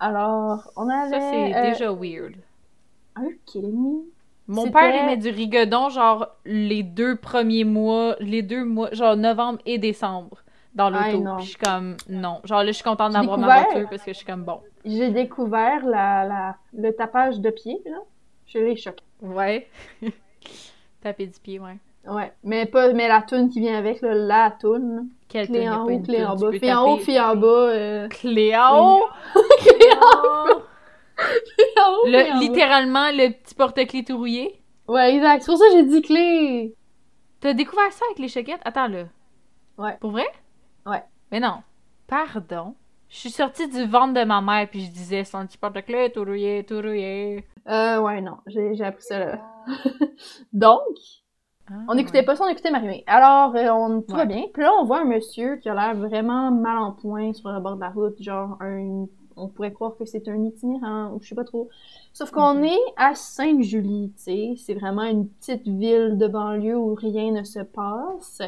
Alors, 0.00 0.72
on 0.76 0.88
avait... 0.88 1.20
Ça, 1.20 1.30
c'est 1.30 1.54
euh, 1.54 1.70
déjà 1.70 1.92
weird. 1.92 2.34
Are 3.14 3.22
you 3.22 3.38
kidding 3.46 3.80
me? 3.80 4.10
Mon 4.48 4.70
père, 4.70 5.06
met 5.06 5.16
du 5.16 5.30
rigodon, 5.30 5.88
genre, 5.88 6.28
les 6.44 6.82
deux 6.82 7.16
premiers 7.16 7.64
mois, 7.64 8.16
les 8.18 8.42
deux 8.42 8.64
mois, 8.64 8.90
genre 8.92 9.16
novembre 9.16 9.60
et 9.66 9.78
décembre, 9.78 10.38
dans 10.76 10.90
l'auto. 10.90 11.38
je 11.40 11.44
suis 11.46 11.56
comme, 11.56 11.96
non. 12.08 12.40
Genre, 12.44 12.60
là, 12.60 12.66
je 12.66 12.72
suis 12.72 12.84
contente 12.84 13.12
d'avoir 13.12 13.38
ma 13.38 13.46
voiture 13.62 13.88
parce 13.90 14.02
que 14.02 14.12
je 14.12 14.16
suis 14.18 14.26
comme, 14.26 14.44
bon. 14.44 14.60
J'ai 14.84 15.10
découvert 15.10 15.84
la, 15.84 16.24
la, 16.24 16.56
le 16.72 16.92
tapage 16.92 17.40
de 17.40 17.50
pied, 17.50 17.80
là. 17.86 17.98
Je 18.46 18.58
l'ai 18.58 18.76
choqué. 18.76 19.02
Ouais. 19.20 19.68
Taper 21.02 21.26
du 21.26 21.40
pied, 21.40 21.58
ouais. 21.58 21.78
Ouais, 22.06 22.32
mais 22.44 22.66
pas 22.66 22.92
mais 22.92 23.08
la 23.08 23.20
toune 23.22 23.48
qui 23.50 23.58
vient 23.58 23.76
avec, 23.76 24.00
là, 24.00 24.14
la 24.14 24.50
toune. 24.60 25.08
Quelle 25.28 25.48
Clé 25.48 25.68
en 25.68 25.84
haut, 25.84 26.00
clé 26.02 26.24
en 26.24 26.36
bas. 26.36 26.52
Fille 26.52 26.72
en 26.72 26.84
haut, 26.92 26.96
fille 26.98 27.20
en 27.20 27.34
bas. 27.34 27.46
euh, 27.48 28.08
Clé 28.08 28.54
en 28.56 28.78
haut! 28.78 29.04
Clé 29.58 29.88
en 29.96 31.92
haut, 31.94 32.06
Le- 32.06 32.38
littéralement, 32.38 33.10
le 33.10 33.30
petit 33.30 33.54
porte-clés 33.56 34.04
tout 34.04 34.16
rouillé? 34.18 34.60
Ouais, 34.86 35.16
exact. 35.16 35.40
C'est 35.42 35.46
pour 35.50 35.58
ça 35.58 35.64
que 35.66 35.72
j'ai 35.72 35.82
dit 35.84 36.02
clé. 36.02 36.74
T'as 37.40 37.54
découvert 37.54 37.90
ça 37.92 38.04
avec 38.06 38.20
les 38.20 38.28
choquettes? 38.28 38.60
Attends, 38.64 38.86
là. 38.86 39.04
Ouais. 39.78 39.96
Pour 40.00 40.12
vrai? 40.12 40.26
Ouais. 40.86 41.02
Mais 41.32 41.40
non. 41.40 41.62
Pardon. 42.06 42.74
Je 43.08 43.16
suis 43.18 43.30
sortie 43.30 43.68
du 43.68 43.84
ventre 43.86 44.14
de 44.14 44.24
ma 44.24 44.40
mère 44.40 44.68
puis 44.68 44.80
je 44.84 44.90
disais 44.90 45.24
son 45.24 45.46
petit 45.46 45.58
porte-clés 45.58 46.10
tout 46.12 46.24
rouillé, 46.24 46.64
tout 46.64 46.76
rouillé. 46.80 47.44
Euh, 47.68 47.98
ouais, 48.00 48.20
non. 48.20 48.36
J'ai 48.46 48.82
appris 48.84 49.02
ça, 49.02 49.18
là. 49.18 49.38
Donc, 50.52 50.80
Ah, 51.68 51.74
on 51.88 51.94
n'écoutait 51.94 52.22
pas 52.22 52.36
ça, 52.36 52.44
on 52.44 52.48
écoutait 52.48 52.70
Marie-Mé. 52.70 53.04
Alors, 53.06 53.54
euh, 53.56 53.68
on, 53.70 54.02
tout 54.02 54.14
va 54.14 54.24
bien. 54.24 54.44
Puis 54.52 54.62
là, 54.62 54.70
on 54.80 54.84
voit 54.84 55.00
un 55.00 55.04
monsieur 55.04 55.56
qui 55.56 55.68
a 55.68 55.74
l'air 55.74 55.96
vraiment 55.96 56.50
mal 56.52 56.78
en 56.78 56.92
point 56.92 57.32
sur 57.32 57.48
le 57.50 57.60
bord 57.60 57.76
de 57.76 57.80
la 57.80 57.90
route. 57.90 58.20
Genre, 58.22 58.56
un, 58.60 59.06
on 59.36 59.48
pourrait 59.48 59.72
croire 59.72 59.96
que 59.96 60.04
c'est 60.04 60.28
un 60.28 60.42
itinérant 60.44 61.10
ou 61.12 61.20
je 61.20 61.28
sais 61.28 61.34
pas 61.34 61.44
trop. 61.44 61.68
Sauf 62.12 62.30
qu'on 62.30 62.54
Mhm. 62.54 62.64
est 62.66 62.78
à 62.96 63.14
Sainte-Julie, 63.14 64.12
tu 64.16 64.22
sais. 64.22 64.54
C'est 64.64 64.74
vraiment 64.74 65.02
une 65.04 65.28
petite 65.28 65.66
ville 65.66 66.16
de 66.18 66.26
banlieue 66.28 66.76
où 66.78 66.94
rien 66.94 67.32
ne 67.32 67.42
se 67.42 67.60
passe. 67.60 68.42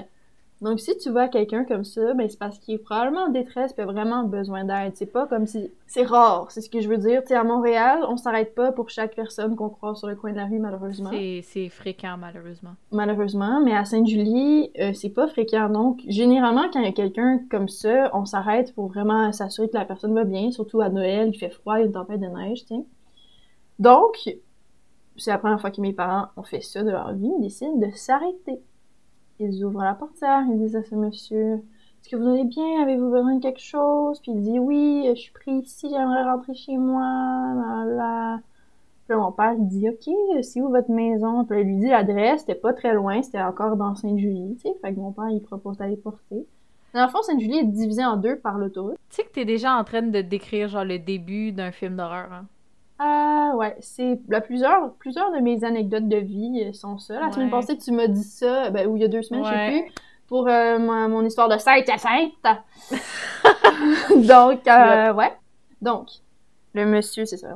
Donc, 0.60 0.80
si 0.80 0.96
tu 0.98 1.10
vois 1.10 1.28
quelqu'un 1.28 1.64
comme 1.64 1.84
ça, 1.84 2.14
ben, 2.14 2.28
c'est 2.28 2.38
parce 2.38 2.58
qu'il 2.58 2.74
est 2.74 2.78
probablement 2.78 3.26
en 3.26 3.28
détresse 3.28 3.72
et 3.78 3.80
a 3.80 3.84
vraiment 3.84 4.24
besoin 4.24 4.64
d'aide. 4.64 4.92
C'est 4.96 5.06
pas 5.06 5.26
comme 5.26 5.46
si... 5.46 5.70
C'est 5.86 6.02
rare, 6.02 6.50
c'est 6.50 6.60
ce 6.60 6.68
que 6.68 6.80
je 6.80 6.88
veux 6.88 6.98
dire. 6.98 7.22
Tu 7.24 7.32
à 7.32 7.44
Montréal, 7.44 8.00
on 8.08 8.16
s'arrête 8.16 8.56
pas 8.56 8.72
pour 8.72 8.90
chaque 8.90 9.14
personne 9.14 9.54
qu'on 9.54 9.68
croise 9.68 9.98
sur 9.98 10.08
le 10.08 10.16
coin 10.16 10.32
de 10.32 10.36
la 10.36 10.46
rue, 10.46 10.58
malheureusement 10.58 11.10
C'est 11.10 11.68
fréquent, 11.68 12.16
malheureusement. 12.18 12.72
malheureusement, 12.90 13.60
mais 13.64 13.76
à 13.76 13.84
Sainte-Julie, 13.84 14.70
euh, 14.80 14.92
c'est 14.94 15.10
pas 15.10 15.28
fréquent. 15.28 15.68
Donc, 15.68 16.00
généralement, 16.08 16.64
quand 16.72 16.80
il 16.80 16.86
y 16.86 16.88
a 16.88 16.92
quelqu'un 16.92 17.40
comme 17.50 17.68
ça, 17.68 18.10
on 18.12 18.24
s'arrête 18.24 18.74
pour 18.74 18.88
vraiment 18.88 19.32
s'assurer 19.32 19.68
que 19.68 19.76
la 19.76 19.84
personne 19.84 20.12
va 20.12 20.24
bien, 20.24 20.50
surtout 20.50 20.80
à 20.80 20.88
Noël, 20.88 21.30
il 21.32 21.38
fait 21.38 21.50
froid, 21.50 21.76
il 21.76 21.80
y 21.80 21.82
a 21.84 21.86
une 21.86 21.92
tempête 21.92 22.20
de 22.20 22.26
neige, 22.26 22.66
tu. 22.66 22.74
Donc, 23.78 24.16
c'est 25.16 25.30
la 25.30 25.38
première 25.38 25.60
fois 25.60 25.70
que 25.70 25.80
mes 25.80 25.92
parents 25.92 26.28
ont 26.36 26.42
fait 26.42 26.60
ça 26.60 26.82
de 26.82 26.90
leur 26.90 27.12
vie, 27.12 27.30
ils 27.38 27.42
décident 27.42 27.76
de 27.76 27.90
s'arrêter. 27.94 28.60
Ils 29.40 29.64
ouvrent 29.64 29.82
la 29.82 29.94
portière, 29.94 30.44
ils 30.50 30.58
disent 30.58 30.76
à 30.76 30.82
ce 30.82 30.94
monsieur, 30.94 31.54
est-ce 31.54 32.08
que 32.08 32.16
vous 32.16 32.28
allez 32.28 32.44
bien? 32.44 32.82
Avez-vous 32.82 33.10
besoin 33.10 33.36
de 33.36 33.42
quelque 33.42 33.60
chose? 33.60 34.20
Puis 34.20 34.32
il 34.32 34.42
dit, 34.42 34.58
oui, 34.58 35.04
je 35.10 35.20
suis 35.20 35.32
pris 35.32 35.52
ici, 35.52 35.88
j'aimerais 35.90 36.24
rentrer 36.24 36.54
chez 36.54 36.76
moi, 36.76 37.02
là, 37.02 37.84
là. 37.84 38.40
Puis 39.06 39.16
mon 39.16 39.32
père, 39.32 39.54
dit, 39.56 39.88
OK, 39.88 40.12
c'est 40.42 40.60
où 40.60 40.68
votre 40.68 40.90
maison? 40.90 41.44
Puis 41.44 41.56
là, 41.56 41.62
il 41.62 41.68
lui 41.68 41.76
dit 41.76 41.88
l'adresse, 41.88 42.40
c'était 42.40 42.54
pas 42.54 42.72
très 42.72 42.94
loin, 42.94 43.22
c'était 43.22 43.40
encore 43.40 43.76
dans 43.76 43.94
Sainte-Julie, 43.94 44.56
tu 44.56 44.62
sais. 44.62 44.74
Fait 44.82 44.92
que 44.92 44.98
mon 44.98 45.12
père, 45.12 45.30
il 45.30 45.40
propose 45.40 45.78
d'aller 45.78 45.96
porter. 45.96 46.46
Dans 46.94 47.04
le 47.04 47.10
fond, 47.10 47.22
Sainte-Julie 47.22 47.58
est 47.58 47.64
divisée 47.64 48.04
en 48.04 48.16
deux 48.16 48.36
par 48.36 48.58
l'autoroute. 48.58 48.96
Tu 49.10 49.16
sais 49.16 49.22
que 49.22 49.32
t'es 49.32 49.44
déjà 49.44 49.76
en 49.76 49.84
train 49.84 50.02
de 50.02 50.20
décrire, 50.20 50.68
genre, 50.68 50.84
le 50.84 50.98
début 50.98 51.52
d'un 51.52 51.70
film 51.70 51.96
d'horreur, 51.96 52.32
hein? 52.32 52.46
Ah, 52.98 53.52
ouais, 53.56 53.76
c'est... 53.80 54.18
Là, 54.28 54.40
plusieurs, 54.40 54.92
plusieurs 54.94 55.30
de 55.32 55.38
mes 55.38 55.62
anecdotes 55.64 56.08
de 56.08 56.16
vie 56.16 56.64
euh, 56.64 56.72
sont 56.72 56.98
ça. 56.98 57.20
La 57.20 57.30
semaine 57.32 57.46
Ouais. 57.46 57.50
passée, 57.52 57.78
tu 57.78 57.92
m'as 57.92 58.08
dit 58.08 58.24
ça, 58.24 58.70
ben, 58.70 58.88
ou 58.88 58.96
il 58.96 59.02
y 59.02 59.04
a 59.04 59.08
deux 59.08 59.22
semaines, 59.22 59.44
je 59.44 59.48
sais 59.50 59.54
Ouais. 59.54 59.82
plus, 59.82 59.92
pour 60.26 60.48
euh, 60.48 60.78
mon 60.78 61.24
histoire 61.24 61.48
de 61.48 61.58
Sainte 61.58 61.88
à 61.88 61.98
Sainte. 61.98 62.32
donc, 64.26 64.66
euh, 64.66 65.12
ouais. 65.12 65.32
Donc, 65.80 66.08
le 66.74 66.84
monsieur, 66.86 67.24
c'est 67.24 67.36
ça, 67.36 67.48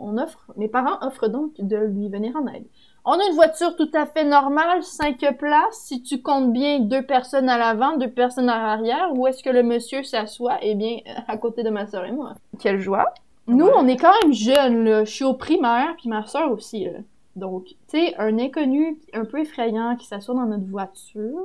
on, 0.00 0.18
offre, 0.18 0.50
mes 0.56 0.68
parents 0.68 0.98
offrent 1.06 1.28
donc 1.28 1.52
de 1.58 1.76
lui 1.76 2.08
venir 2.08 2.34
en 2.36 2.46
aide. 2.48 2.66
On 3.04 3.12
a 3.12 3.24
une 3.28 3.34
voiture 3.34 3.76
tout 3.76 3.90
à 3.94 4.04
fait 4.06 4.24
normale, 4.24 4.82
cinq 4.82 5.24
places, 5.38 5.76
si 5.84 6.02
tu 6.02 6.20
comptes 6.20 6.52
bien 6.52 6.80
deux 6.80 7.02
personnes 7.02 7.48
à 7.48 7.56
l'avant, 7.56 7.96
deux 7.96 8.10
personnes 8.10 8.50
à 8.50 8.58
l'arrière, 8.58 9.10
où 9.14 9.26
est-ce 9.26 9.42
que 9.42 9.50
le 9.50 9.62
monsieur 9.62 10.02
s'assoit? 10.02 10.58
Eh 10.60 10.74
bien, 10.74 10.98
euh, 11.06 11.20
à 11.28 11.36
côté 11.36 11.62
de 11.62 11.70
ma 11.70 11.86
soeur 11.86 12.04
et 12.04 12.12
moi. 12.12 12.34
Quelle 12.58 12.80
joie! 12.80 13.06
Nous, 13.48 13.64
Ouais. 13.66 13.72
on 13.76 13.86
est 13.88 13.96
quand 13.96 14.12
même 14.22 14.32
jeunes, 14.32 14.84
là. 14.84 15.04
Je 15.04 15.10
suis 15.10 15.24
au 15.24 15.34
primaire, 15.34 15.94
puis 15.98 16.08
ma 16.08 16.24
soeur 16.26 16.52
aussi, 16.52 16.84
là. 16.84 16.98
Donc, 17.36 17.66
tu 17.66 17.76
sais, 17.88 18.14
un 18.18 18.38
inconnu 18.38 18.98
un 19.12 19.24
peu 19.24 19.38
effrayant 19.40 19.96
qui 19.96 20.06
s'assoit 20.06 20.34
dans 20.34 20.46
notre 20.46 20.66
voiture. 20.66 21.38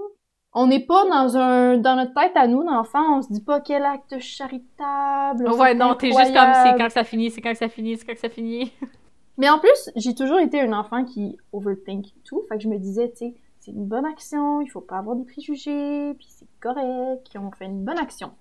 On 0.55 0.67
n'est 0.67 0.85
pas 0.85 1.05
dans 1.09 1.35
un 1.37 1.77
dans 1.77 1.95
notre 1.95 2.13
tête 2.13 2.33
à 2.35 2.47
nous 2.47 2.63
d'enfant, 2.63 3.17
on 3.17 3.21
se 3.23 3.31
dit 3.31 3.41
pas 3.41 3.59
quel 3.59 3.83
acte 3.83 4.19
charitable. 4.19 5.49
Ouais, 5.51 5.73
non, 5.73 5.95
t'es 5.95 6.07
juste 6.11 6.33
comme, 6.33 6.53
c'est 6.63 6.77
quand 6.77 6.87
que 6.87 6.93
ça 6.93 7.03
finit, 7.03 7.31
c'est 7.31 7.41
quand 7.41 7.51
que 7.51 7.57
ça 7.57 7.69
finit, 7.69 7.97
c'est 7.97 8.05
quand 8.05 8.13
que 8.13 8.19
ça 8.19 8.29
finit. 8.29 8.71
Mais 9.37 9.49
en 9.49 9.57
plus, 9.57 9.89
j'ai 9.95 10.13
toujours 10.13 10.39
été 10.39 10.61
un 10.61 10.73
enfant 10.73 11.05
qui 11.05 11.37
overthink 11.53 12.05
tout, 12.23 12.43
fait 12.49 12.57
que 12.57 12.63
je 12.63 12.69
me 12.69 12.77
disais, 12.77 13.09
tu 13.11 13.17
sais, 13.17 13.33
c'est 13.59 13.71
une 13.71 13.85
bonne 13.87 14.05
action, 14.05 14.61
il 14.61 14.67
faut 14.67 14.81
pas 14.81 14.97
avoir 14.97 15.15
des 15.15 15.25
préjugés, 15.25 16.13
puis 16.13 16.27
c'est 16.29 16.47
correct, 16.59 17.27
on 17.35 17.49
fait 17.51 17.65
une 17.65 17.83
bonne 17.83 17.97
action. 17.97 18.31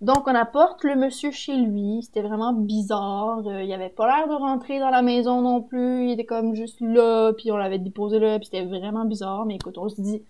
Donc 0.00 0.26
on 0.26 0.34
apporte 0.34 0.84
le 0.84 0.96
monsieur 0.96 1.30
chez 1.30 1.56
lui, 1.56 2.02
c'était 2.02 2.22
vraiment 2.22 2.52
bizarre, 2.52 3.46
euh, 3.46 3.62
il 3.62 3.72
avait 3.72 3.88
pas 3.88 4.06
l'air 4.06 4.28
de 4.28 4.34
rentrer 4.34 4.78
dans 4.80 4.90
la 4.90 5.02
maison 5.02 5.40
non 5.40 5.62
plus, 5.62 6.06
il 6.06 6.12
était 6.12 6.24
comme 6.24 6.54
juste 6.54 6.80
là, 6.80 7.32
puis 7.32 7.52
on 7.52 7.56
l'avait 7.56 7.78
déposé 7.78 8.18
là, 8.18 8.38
puis 8.38 8.46
c'était 8.46 8.64
vraiment 8.64 9.04
bizarre, 9.04 9.46
mais 9.46 9.54
écoute, 9.54 9.78
on 9.78 9.88
se 9.88 10.00
dit, 10.00 10.22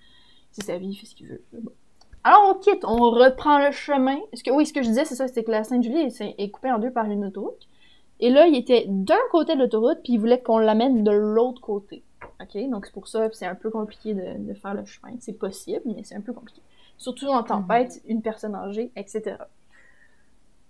c'est 0.53 0.65
sa 0.65 0.77
vie, 0.77 0.89
il 0.89 0.95
fait 0.95 1.07
ce 1.07 1.15
qu'il 1.15 1.27
veut. 1.29 1.43
Alors 2.23 2.55
on 2.55 2.59
quitte, 2.59 2.85
on 2.85 3.11
reprend 3.11 3.59
le 3.59 3.73
chemin. 3.73 4.19
Oui, 4.53 4.67
ce 4.67 4.73
que 4.73 4.83
je 4.83 4.89
disais, 4.89 5.05
c'est 5.05 5.15
ça, 5.15 5.29
c'est 5.29 5.45
que 5.45 5.51
la 5.51 5.65
Sainte-Julie 5.65 6.09
est, 6.21 6.51
coupée 6.51 6.71
en 6.71 6.79
deux 6.79 6.91
par 6.91 7.07
une 7.07 7.25
autoroute. 7.25 7.69
Et 8.21 8.31
là, 8.31 8.47
il 8.47 8.57
était 8.57 8.87
d'un 8.89 9.17
côté 9.31 9.55
de 9.55 9.61
l'autoroute, 9.61 9.99
puis 10.05 10.15
il 10.15 10.19
voulait 10.19 10.41
qu'on 10.41 10.59
l'amène 10.59 11.05
de 11.05 11.11
l'autre 11.11 11.61
côté. 11.61 12.03
OK? 12.41 12.71
Donc, 12.71 12.87
c'est 12.87 12.93
pour 12.93 13.09
ça 13.09 13.29
c'est 13.33 13.45
un 13.45 13.55
peu 13.55 13.71
compliqué 13.71 14.15
de 14.15 14.55
faire 14.55 14.75
le 14.75 14.85
chemin. 14.85 15.13
C'est 15.21 15.39
possible, 15.39 15.83
mais 15.85 16.03
c'est 16.05 16.15
un 16.15 16.21
peu 16.21 16.33
compliqué. 16.33 16.63
Surtout 16.97 17.27
en 17.29 17.43
tempête, 17.43 18.01
une 18.07 18.23
personne 18.23 18.55
âgée, 18.55 18.91
etc. 18.97 19.37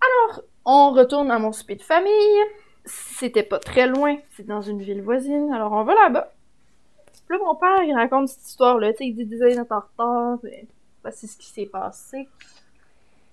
Alors, 0.00 0.42
on 0.64 0.90
retourne 0.92 1.30
à 1.30 1.38
mon 1.38 1.52
souper 1.52 1.76
de 1.76 1.82
famille. 1.82 2.40
C'était 2.84 3.42
pas 3.42 3.58
très 3.58 3.86
loin, 3.86 4.16
c'est 4.36 4.46
dans 4.46 4.60
une 4.62 4.82
ville 4.82 5.02
voisine. 5.02 5.52
Alors, 5.52 5.72
on 5.72 5.84
va 5.84 5.94
là-bas. 5.94 6.32
Puis 7.28 7.38
là, 7.38 7.44
mon 7.44 7.54
père, 7.54 7.82
il 7.84 7.94
raconte 7.94 8.28
cette 8.28 8.46
histoire-là. 8.46 8.92
Tu 8.92 8.98
sais, 8.98 9.06
il 9.06 9.14
dit 9.14 9.24
des 9.26 9.58
en 9.58 9.62
retard, 9.62 10.38
mais 10.42 10.66
voici 11.02 11.26
ce 11.26 11.38
qui 11.38 11.46
s'est 11.46 11.66
passé. 11.66 12.28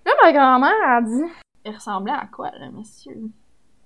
Là, 0.06 0.12
ma 0.24 0.32
grand-mère 0.32 0.74
a 0.88 1.02
dit 1.02 1.24
Il 1.66 1.74
ressemblait 1.76 2.14
à 2.14 2.28
quoi, 2.32 2.52
là, 2.52 2.70
monsieur 2.72 3.18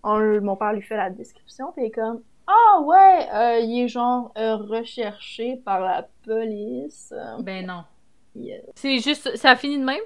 On- 0.03 0.41
Mon 0.41 0.55
père 0.55 0.73
lui 0.73 0.81
fait 0.83 0.97
la 0.97 1.09
description, 1.09 1.71
puis 1.71 1.83
il 1.83 1.87
est 1.87 1.91
comme 1.91 2.21
Ah 2.45 2.79
ouais, 2.81 3.27
euh, 3.33 3.59
il 3.61 3.83
est 3.83 3.87
genre 3.87 4.31
euh, 4.37 4.55
recherché 4.57 5.55
par 5.65 5.79
la 5.79 6.07
police. 6.23 7.11
Ben 7.39 7.65
non. 7.65 7.83
C'est 8.75 8.99
juste, 8.99 9.35
ça 9.35 9.51
a 9.51 9.55
fini 9.55 9.77
de 9.79 9.83
même? 9.83 10.01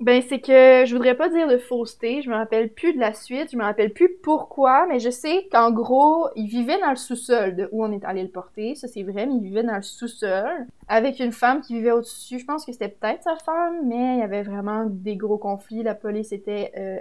Ben, 0.00 0.22
c'est 0.22 0.38
que 0.38 0.84
je 0.86 0.94
voudrais 0.94 1.16
pas 1.16 1.28
dire 1.28 1.48
de 1.48 1.58
fausseté, 1.58 2.22
je 2.22 2.30
me 2.30 2.36
rappelle 2.36 2.72
plus 2.72 2.92
de 2.92 3.00
la 3.00 3.12
suite, 3.12 3.50
je 3.50 3.56
me 3.56 3.64
rappelle 3.64 3.92
plus 3.92 4.08
pourquoi, 4.22 4.86
mais 4.86 5.00
je 5.00 5.10
sais 5.10 5.48
qu'en 5.50 5.72
gros, 5.72 6.28
il 6.36 6.46
vivait 6.46 6.78
dans 6.78 6.90
le 6.90 6.96
sous-sol 6.96 7.56
de 7.56 7.68
où 7.72 7.84
on 7.84 7.90
est 7.90 8.04
allé 8.04 8.22
le 8.22 8.28
porter, 8.28 8.76
ça 8.76 8.86
c'est 8.86 9.02
vrai, 9.02 9.26
mais 9.26 9.34
il 9.34 9.42
vivait 9.42 9.64
dans 9.64 9.74
le 9.74 9.82
sous-sol, 9.82 10.68
avec 10.86 11.18
une 11.18 11.32
femme 11.32 11.62
qui 11.62 11.74
vivait 11.74 11.90
au-dessus, 11.90 12.38
je 12.38 12.44
pense 12.44 12.64
que 12.64 12.70
c'était 12.70 12.90
peut-être 12.90 13.24
sa 13.24 13.34
femme, 13.34 13.88
mais 13.88 14.14
il 14.14 14.20
y 14.20 14.22
avait 14.22 14.44
vraiment 14.44 14.84
des 14.88 15.16
gros 15.16 15.38
conflits, 15.38 15.82
la 15.82 15.96
police 15.96 16.30
était 16.30 16.70
euh, 16.78 17.00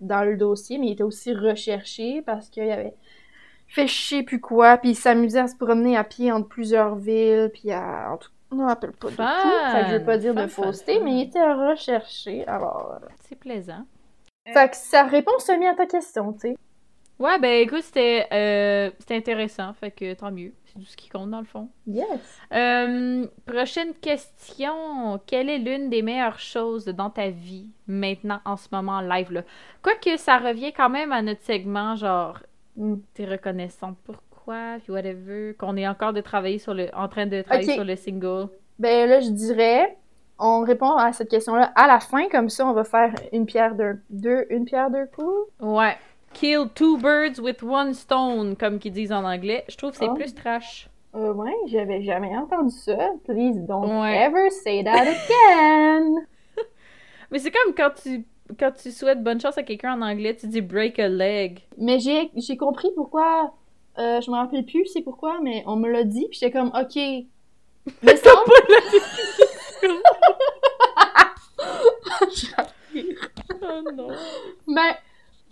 dans 0.00 0.22
le 0.22 0.36
dossier, 0.36 0.78
mais 0.78 0.86
il 0.86 0.92
était 0.92 1.02
aussi 1.02 1.34
recherché 1.34 2.22
parce 2.22 2.48
qu'il 2.48 2.70
avait 2.70 2.94
fait 3.66 3.88
je 3.88 4.00
sais 4.08 4.22
plus 4.22 4.40
quoi, 4.40 4.76
puis 4.76 4.90
il 4.90 4.96
s'amusait 4.96 5.40
à 5.40 5.48
se 5.48 5.56
promener 5.56 5.96
à 5.96 6.04
pied 6.04 6.30
entre 6.30 6.46
plusieurs 6.46 6.94
villes, 6.94 7.50
puis. 7.52 7.74
En 7.74 8.18
tout 8.18 8.30
on 8.50 8.56
ne 8.56 8.64
rappelle 8.64 8.92
pas 8.92 9.10
de 9.10 9.16
tout, 9.16 9.72
fait 9.72 9.84
que 9.84 9.90
je 9.90 9.96
veux 9.96 10.04
pas 10.04 10.18
dire 10.18 10.34
de 10.34 10.46
fausseté, 10.46 11.00
mais 11.00 11.12
il 11.12 11.22
était 11.22 11.52
recherché, 11.52 12.46
alors... 12.46 12.98
C'est 13.20 13.38
plaisant. 13.38 13.84
Fait 14.52 14.70
que 14.70 14.76
ça 14.76 15.04
répond 15.04 15.38
semi 15.38 15.66
à 15.66 15.74
ta 15.74 15.86
question, 15.86 16.32
tu 16.32 16.40
sais. 16.40 16.56
Ouais, 17.18 17.38
ben 17.38 17.52
écoute, 17.60 17.82
c'était 17.82 18.26
euh, 18.32 18.90
c'était 18.98 19.16
intéressant, 19.16 19.74
fait 19.74 19.90
que 19.90 20.14
tant 20.14 20.32
mieux. 20.32 20.54
C'est 20.64 20.78
tout 20.78 20.86
ce 20.86 20.96
qui 20.96 21.10
compte 21.10 21.30
dans 21.30 21.40
le 21.40 21.44
fond. 21.44 21.68
Yes. 21.86 22.06
Euh, 22.54 23.26
prochaine 23.44 23.92
question. 23.94 25.20
Quelle 25.26 25.50
est 25.50 25.58
l'une 25.58 25.90
des 25.90 26.00
meilleures 26.00 26.38
choses 26.38 26.86
dans 26.86 27.10
ta 27.10 27.28
vie 27.28 27.68
maintenant, 27.86 28.40
en 28.46 28.56
ce 28.56 28.68
moment, 28.72 29.02
live, 29.02 29.32
là? 29.32 29.42
Quoique 29.82 30.16
ça 30.16 30.38
revient 30.38 30.72
quand 30.72 30.88
même 30.88 31.12
à 31.12 31.20
notre 31.20 31.42
segment, 31.42 31.94
genre, 31.94 32.38
Mm. 32.76 32.96
t'es 33.14 33.26
reconnaissante 33.26 33.98
pourquoi, 34.44 34.78
puis 34.82 34.92
whatever, 34.92 35.54
qu'on 35.58 35.76
est 35.76 35.86
encore 35.86 36.12
de 36.12 36.20
travailler 36.20 36.58
sur 36.58 36.74
le, 36.74 36.88
en 36.94 37.08
train 37.08 37.26
de 37.26 37.42
travailler 37.42 37.74
sur 37.74 37.84
le 37.84 37.96
single. 37.96 38.48
Ben 38.78 39.08
là, 39.08 39.20
je 39.20 39.30
dirais, 39.30 39.96
on 40.38 40.60
répond 40.62 40.92
à 40.96 41.12
cette 41.12 41.28
question-là 41.28 41.72
à 41.74 41.86
la 41.86 42.00
fin, 42.00 42.28
comme 42.28 42.48
ça, 42.48 42.66
on 42.66 42.72
va 42.72 42.84
faire 42.84 43.12
une 43.32 43.46
pierre 43.46 43.74
d'un... 43.74 43.98
Deux, 44.08 44.46
une 44.50 44.64
pierre 44.64 44.90
deux 44.90 45.06
coups. 45.14 45.50
Ouais. 45.60 45.96
Kill 46.32 46.68
two 46.74 46.96
birds 46.96 47.40
with 47.40 47.62
one 47.62 47.92
stone, 47.92 48.56
comme 48.56 48.78
qu'ils 48.78 48.92
disent 48.92 49.12
en 49.12 49.24
anglais. 49.24 49.64
Je 49.68 49.76
trouve 49.76 49.90
que 49.90 49.96
c'est 49.98 50.08
Oh. 50.08 50.14
plus 50.14 50.34
trash. 50.34 50.88
Euh, 51.16 51.32
ouais, 51.34 51.52
j'avais 51.66 52.02
jamais 52.02 52.34
entendu 52.36 52.70
ça. 52.74 52.96
Please 53.26 53.58
don't 53.66 54.00
Ouais. 54.00 54.16
ever 54.16 54.48
say 54.50 54.84
that 54.84 55.02
again. 55.02 56.14
Mais 57.30 57.38
c'est 57.40 57.50
comme 57.50 57.74
quand 57.74 57.90
tu 58.02 58.24
quand 58.58 58.72
tu 58.72 58.90
souhaites 58.90 59.22
bonne 59.22 59.40
chance 59.40 59.58
à 59.58 59.62
quelqu'un 59.62 59.94
en 59.94 60.02
anglais, 60.02 60.34
tu 60.34 60.48
dis 60.48 60.60
break 60.60 60.98
a 60.98 61.08
leg. 61.08 61.60
mais 61.78 61.98
j'ai 62.00 62.56
compris 62.56 62.88
pourquoi. 62.96 63.52
Euh, 63.98 64.20
je 64.20 64.30
me 64.30 64.36
rappelle 64.36 64.64
plus 64.64 64.86
c'est 64.86 65.02
pourquoi, 65.02 65.40
mais 65.42 65.62
on 65.66 65.76
me 65.76 65.90
l'a 65.90 66.04
dit, 66.04 66.26
puis 66.30 66.38
j'étais 66.40 66.52
comme, 66.58 66.68
ok. 66.68 66.96
Mais 68.02 68.16
ça. 68.22 68.30
Oh 73.62 73.82
non. 73.94 74.08
Ben, 74.66 74.94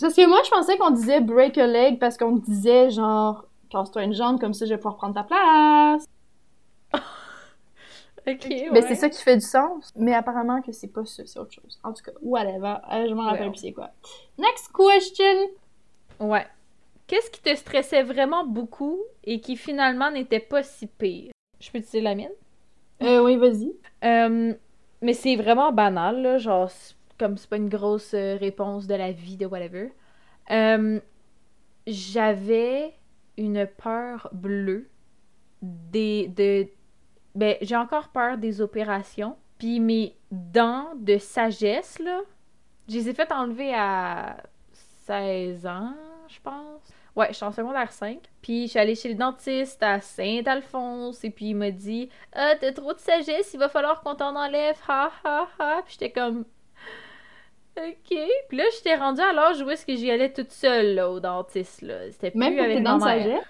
parce 0.01 0.15
que 0.15 0.27
moi, 0.27 0.41
je 0.45 0.51
pensais 0.51 0.77
qu'on 0.79 0.91
disait 0.91 1.21
break 1.21 1.59
a 1.59 1.67
leg 1.67 1.99
parce 1.99 2.17
qu'on 2.17 2.37
disait 2.37 2.91
genre, 2.91 3.45
casse-toi 3.71 4.05
une 4.05 4.15
jambe, 4.15 4.41
comme 4.41 4.55
ça 4.55 4.65
je 4.67 4.71
vais 4.71 4.77
pouvoir 4.79 4.97
prendre 4.97 5.15
ta 5.15 5.25
place. 5.25 6.05
Ok, 8.27 8.47
Mais 8.51 8.69
ouais. 8.71 8.83
c'est 8.83 8.95
ça 8.97 9.09
qui 9.09 9.23
fait 9.23 9.37
du 9.37 9.47
sens. 9.47 9.91
Mais 9.97 10.13
apparemment 10.15 10.61
que 10.61 10.71
c'est 10.71 10.89
pas 10.89 11.03
ça, 11.07 11.23
c'est 11.25 11.39
autre 11.39 11.53
chose. 11.53 11.79
En 11.83 11.95
tout 11.95 12.03
cas, 12.03 12.11
whatever. 12.21 12.75
Euh, 12.93 13.09
je 13.09 13.15
m'en 13.15 13.23
rappelle 13.23 13.45
Ouais. 13.47 13.51
plus 13.53 13.61
c'est 13.61 13.73
quoi. 13.73 13.89
Next 14.37 14.69
question. 14.77 15.49
Ouais. 16.21 16.47
Qu'est-ce 17.09 17.31
qui 17.31 17.41
te 17.41 17.55
stressait 17.57 18.05
vraiment 18.05 18.45
beaucoup 18.47 19.01
et 19.25 19.41
qui 19.41 19.57
finalement 19.57 20.11
n'était 20.13 20.41
pas 20.41 20.63
si 20.63 20.87
pire? 20.87 21.33
Je 21.59 21.71
peux 21.71 21.81
te 21.81 21.91
dire 21.91 22.03
la 22.05 22.15
mienne? 22.15 22.33
Euh, 23.03 23.25
oui, 23.25 23.37
vas-y. 23.37 23.73
Euh, 24.05 24.55
mais 25.03 25.13
c'est 25.15 25.37
vraiment 25.37 25.73
banal, 25.73 26.21
là, 26.23 26.39
genre, 26.39 26.71
comme 27.19 27.37
c'est 27.37 27.49
pas 27.49 27.57
une 27.57 27.71
grosse 27.71 28.13
euh, 28.15 28.37
réponse 28.37 28.87
de 28.87 28.95
la 28.95 29.11
vie, 29.11 29.37
de 29.37 29.47
whatever. 29.47 29.91
Euh, 30.51 31.01
J'avais 31.87 32.93
une 33.39 33.67
peur 33.67 34.29
bleue 34.33 34.89
des, 35.63 36.29
de... 36.29 36.69
Ben, 37.35 37.57
j'ai 37.63 37.77
encore 37.77 38.09
peur 38.09 38.37
des 38.39 38.61
opérations. 38.61 39.37
Puis 39.59 39.81
mes 39.81 40.15
dents 40.31 40.91
de 40.97 41.19
sagesse, 41.19 41.99
là, 42.01 42.21
je 42.89 42.95
les 42.95 43.09
ai 43.09 43.15
fait 43.15 43.33
enlever 43.33 43.73
à 43.75 44.37
16 45.07 45.67
ans, 45.67 45.95
je 46.29 46.39
pense. 46.41 46.98
Ouais, 47.19 47.27
je 47.31 47.33
suis 47.35 47.45
en 47.45 47.51
secondaire 47.51 47.91
5. 47.91 48.21
Puis 48.41 48.67
je 48.67 48.71
suis 48.71 48.79
allée 48.79 48.95
chez 48.95 49.09
le 49.09 49.17
dentiste 49.17 49.83
à 49.83 50.01
Saint-Alphonse. 50.01 51.25
Et 51.25 51.31
puis 51.31 51.47
il 51.47 51.55
m'a 51.55 51.73
dit 51.73 52.09
Ah, 52.33 52.55
t'as 52.61 52.73
trop 52.73 52.95
de 52.95 53.01
sagesse, 53.01 53.53
il 53.53 53.59
va 53.59 53.69
falloir 53.69 54.01
qu'on 54.03 54.15
t'en 54.15 54.37
enlève. 54.37 54.77
Ha 54.89 55.11
ha 55.25 55.49
ha. 55.59 55.83
Puis 55.85 55.97
j'étais 55.99 56.13
comme 56.13 56.45
Ok. 57.77 58.17
Puis 58.49 58.57
là, 58.57 58.65
j'étais 58.75 58.95
rendue 58.95 59.21
à 59.21 59.33
l'âge 59.33 59.61
où 59.63 59.69
est-ce 59.71 59.85
que 59.85 59.97
j'y 59.97 60.11
allais 60.11 60.33
toute 60.33 60.53
seule 60.53 60.95
là, 60.95 61.11
au 61.11 61.19
dentiste. 61.19 61.83
Là. 61.83 62.11
C'était 62.13 62.31
plus 62.31 62.39
Même 62.39 62.55
pour 62.55 62.65
avec 62.65 62.77
tes 62.79 62.83
ma 62.83 62.91
dents 62.91 62.99
de 62.99 63.05
mère. 63.05 63.25
sagesse? 63.25 63.47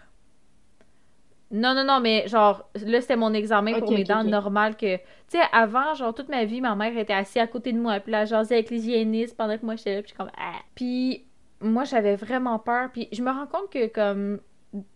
Non, 1.50 1.74
non, 1.74 1.84
non, 1.84 2.00
mais 2.00 2.28
genre, 2.28 2.68
là, 2.74 3.00
c'était 3.00 3.16
mon 3.16 3.32
examen 3.32 3.72
Ok, 3.72 3.80
pour 3.80 3.92
mes 3.92 4.04
dents 4.04 4.24
normales 4.24 4.76
que... 4.76 4.96
Tu 4.96 5.02
sais, 5.28 5.40
avant, 5.52 5.94
genre, 5.94 6.14
toute 6.14 6.28
ma 6.28 6.44
vie, 6.44 6.60
ma 6.60 6.74
mère 6.74 6.96
était 6.98 7.14
assise 7.14 7.38
à 7.38 7.46
côté 7.46 7.72
de 7.72 7.78
moi, 7.78 8.00
puis 8.00 8.12
là, 8.12 8.26
jasait 8.26 8.56
avec 8.56 8.70
les 8.70 8.86
hygiénistes 8.86 9.34
pendant 9.36 9.56
que 9.56 9.64
moi, 9.64 9.76
j'étais 9.76 9.94
là, 9.94 10.02
puis 10.02 10.10
j'étais 10.10 10.18
comme... 10.18 10.32
Ah. 10.38 10.58
Puis 10.74 11.24
moi, 11.60 11.84
j'avais 11.84 12.16
vraiment 12.16 12.58
peur, 12.58 12.90
puis 12.92 13.08
je 13.12 13.22
me 13.22 13.30
rends 13.30 13.46
compte 13.46 13.70
que, 13.70 13.86
comme, 13.88 14.40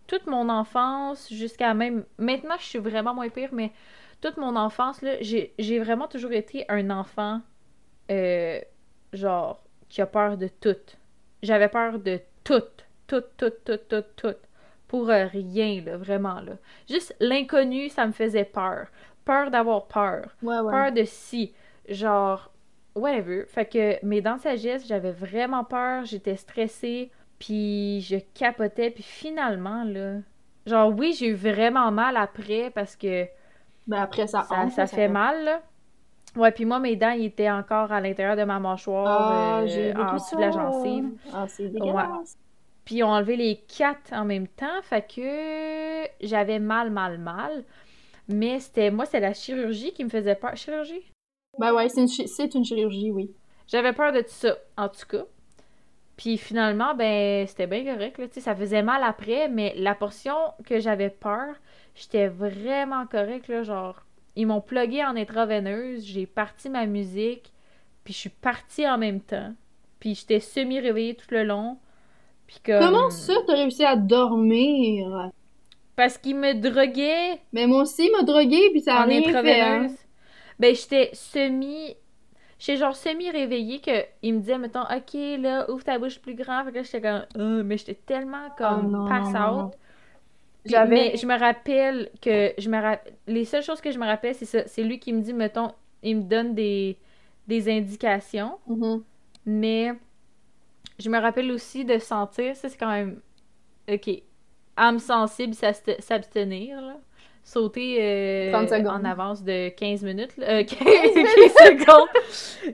toute 0.06 0.26
mon 0.26 0.48
enfance, 0.48 1.32
jusqu'à 1.32 1.74
même... 1.74 2.04
Maintenant, 2.18 2.56
je 2.58 2.64
suis 2.64 2.78
vraiment 2.78 3.14
moins 3.14 3.28
pire, 3.28 3.50
mais 3.52 3.72
toute 4.20 4.36
mon 4.36 4.56
enfance, 4.56 5.02
là, 5.02 5.16
j'ai 5.20 5.78
vraiment 5.78 6.08
toujours 6.08 6.32
été 6.32 6.64
un 6.68 6.90
enfant, 6.90 7.40
euh, 8.10 8.60
genre, 9.12 9.62
qui 9.88 10.00
a 10.00 10.06
peur 10.06 10.36
de 10.36 10.48
tout. 10.48 10.76
J'avais 11.42 11.68
peur 11.68 11.98
de 11.98 12.20
tout, 12.44 12.62
tout, 13.06 13.24
tout, 13.36 13.52
tout, 13.64 13.78
tout, 13.88 14.04
tout 14.16 14.36
pour 14.86 15.08
euh, 15.08 15.24
rien, 15.24 15.82
là, 15.82 15.96
vraiment, 15.96 16.40
là. 16.40 16.52
Juste 16.88 17.16
l'inconnu, 17.18 17.88
ça 17.88 18.06
me 18.06 18.12
faisait 18.12 18.44
peur. 18.44 18.88
Peur 19.24 19.50
d'avoir 19.50 19.86
peur. 19.86 20.28
Ouais, 20.42 20.58
ouais. 20.58 20.70
Peur 20.70 20.92
de 20.92 21.04
si. 21.04 21.54
Genre, 21.88 22.51
whatever. 22.94 23.44
Fait 23.46 23.66
que 23.66 24.04
mes 24.04 24.20
dents 24.20 24.36
de 24.36 24.40
sagesse, 24.40 24.86
j'avais 24.86 25.12
vraiment 25.12 25.64
peur, 25.64 26.04
j'étais 26.04 26.36
stressée, 26.36 27.10
puis 27.38 28.00
je 28.02 28.16
capotais, 28.34 28.90
puis 28.90 29.02
finalement, 29.02 29.84
là... 29.84 30.16
Genre, 30.66 30.92
oui, 30.96 31.12
j'ai 31.18 31.28
eu 31.28 31.34
vraiment 31.34 31.90
mal 31.90 32.16
après, 32.16 32.70
parce 32.70 32.94
que 32.94 33.26
Ben 33.86 34.02
après, 34.02 34.26
ça 34.28 34.46
ça, 34.70 34.86
fait 34.86 35.08
mal, 35.08 35.44
là. 35.44 35.62
Ouais, 36.36 36.52
puis 36.52 36.64
moi, 36.64 36.78
mes 36.78 36.96
dents, 36.96 37.10
ils 37.10 37.26
étaient 37.26 37.50
encore 37.50 37.92
à 37.92 38.00
l'intérieur 38.00 38.36
de 38.36 38.44
ma 38.44 38.58
mâchoire, 38.60 39.06
Ah, 39.06 39.62
euh, 39.62 39.94
en 39.94 40.14
dessous 40.14 40.36
de 40.36 40.40
la 40.40 40.50
gencive. 40.50 41.10
Ah, 41.32 41.46
c'est 41.48 41.68
dégueulasse. 41.68 42.38
Puis 42.84 42.96
ils 42.96 43.04
ont 43.04 43.08
enlevé 43.10 43.36
les 43.36 43.56
quatre 43.56 44.12
en 44.12 44.24
même 44.24 44.48
temps, 44.48 44.82
fait 44.82 45.02
que 45.02 46.08
j'avais 46.26 46.58
mal, 46.58 46.90
mal, 46.90 47.18
mal. 47.18 47.64
Mais 48.28 48.60
c'était 48.60 48.90
moi, 48.90 49.04
c'est 49.06 49.20
la 49.20 49.34
chirurgie 49.34 49.92
qui 49.92 50.04
me 50.04 50.10
faisait 50.10 50.34
peur. 50.36 50.56
Chirurgie? 50.56 51.12
Ben 51.58 51.72
ouais, 51.74 51.88
c'est 51.88 52.00
une, 52.00 52.08
c'est 52.08 52.54
une 52.54 52.64
chirurgie, 52.64 53.10
oui. 53.10 53.30
J'avais 53.66 53.92
peur 53.92 54.12
de 54.12 54.20
tout 54.20 54.28
ça, 54.28 54.56
en 54.76 54.88
tout 54.88 55.06
cas. 55.08 55.24
Puis 56.16 56.36
finalement, 56.38 56.94
ben, 56.94 57.46
c'était 57.46 57.66
bien 57.66 57.84
correct, 57.84 58.18
là, 58.18 58.28
tu 58.28 58.34
sais, 58.34 58.40
ça 58.40 58.54
faisait 58.54 58.82
mal 58.82 59.02
après, 59.02 59.48
mais 59.48 59.74
la 59.76 59.94
portion 59.94 60.34
que 60.64 60.78
j'avais 60.78 61.10
peur, 61.10 61.54
j'étais 61.94 62.28
vraiment 62.28 63.06
correct, 63.06 63.48
là, 63.48 63.62
genre, 63.62 64.02
ils 64.36 64.46
m'ont 64.46 64.60
plugué 64.60 65.04
en 65.04 65.16
intraveineuse, 65.16 66.04
j'ai 66.04 66.26
parti 66.26 66.68
ma 66.68 66.86
musique, 66.86 67.52
puis 68.04 68.12
je 68.12 68.18
suis 68.18 68.30
partie 68.30 68.88
en 68.88 68.98
même 68.98 69.20
temps. 69.20 69.52
Puis 70.00 70.14
j'étais 70.14 70.40
semi-réveillée 70.40 71.14
tout 71.14 71.26
le 71.30 71.44
long. 71.44 71.78
Puis 72.46 72.56
comme... 72.64 72.80
Comment 72.80 73.10
ça, 73.10 73.34
t'as 73.46 73.54
réussi 73.54 73.84
à 73.84 73.96
dormir? 73.96 75.30
Parce 75.96 76.18
qu'ils 76.18 76.36
me 76.36 76.54
droguaient 76.54 77.40
Mais 77.52 77.66
moi 77.66 77.82
aussi, 77.82 78.06
il 78.06 78.12
m'a 78.12 78.22
drogué, 78.22 78.70
puis 78.70 78.80
ça 78.80 78.96
a 78.96 79.04
en 79.04 79.08
rien 79.08 79.22
fait, 79.22 79.60
hein. 79.60 79.88
Ben, 80.58 80.74
j'étais 80.74 81.10
semi. 81.14 81.96
J'étais 82.58 82.78
genre 82.78 82.94
semi-réveillée 82.94 83.80
que 83.80 84.04
il 84.22 84.34
me 84.34 84.40
disait, 84.40 84.58
mettons, 84.58 84.82
OK, 84.82 85.14
là, 85.40 85.68
ouvre 85.70 85.82
ta 85.84 85.98
bouche 85.98 86.20
plus 86.20 86.34
grand. 86.34 86.64
Fait 86.64 86.72
que 86.72 86.82
j'étais 86.82 87.00
comme, 87.00 87.24
Euh, 87.36 87.62
mais 87.64 87.76
j'étais 87.76 87.94
tellement 87.94 88.50
comme 88.56 88.86
Oh 88.86 88.88
non, 88.98 89.08
pass 89.08 89.28
out. 89.28 89.72
Puis- 90.64 90.74
Mais 90.88 91.16
je 91.16 91.26
me 91.26 91.36
rappelle 91.38 92.10
que. 92.20 92.52
je 92.58 92.68
me 92.70 92.80
ra- 92.80 93.00
Les 93.26 93.44
seules 93.44 93.62
choses 93.64 93.80
que 93.80 93.90
je 93.90 93.98
me 93.98 94.06
rappelle, 94.06 94.34
c'est 94.34 94.44
ça. 94.46 94.66
C'est 94.68 94.84
lui 94.84 94.98
qui 95.00 95.12
me 95.12 95.20
dit, 95.22 95.32
mettons, 95.32 95.72
il 96.04 96.18
me 96.18 96.22
donne 96.22 96.54
des, 96.54 96.96
des 97.48 97.68
indications. 97.68 98.58
Mhm. 98.68 99.02
Mais 99.46 99.92
je 101.00 101.10
me 101.10 101.18
rappelle 101.18 101.50
aussi 101.50 101.84
de 101.84 101.98
sentir, 101.98 102.54
ça 102.54 102.68
c'est 102.68 102.78
quand 102.78 102.90
même. 102.92 103.20
Ok. 103.90 104.08
Âme 104.76 105.00
sensible, 105.00 105.54
s'abstenir, 105.54 106.80
là. 106.80 106.96
Sauter 107.44 107.96
euh, 108.00 108.52
30 108.52 108.68
secondes. 108.68 108.86
en 108.86 109.04
avance 109.04 109.42
de 109.42 109.68
15 109.70 110.02
minutes. 110.04 110.36
là. 110.36 110.46
Euh, 110.60 110.64
15, 110.64 110.78
15 110.78 110.84
secondes. 111.84 112.08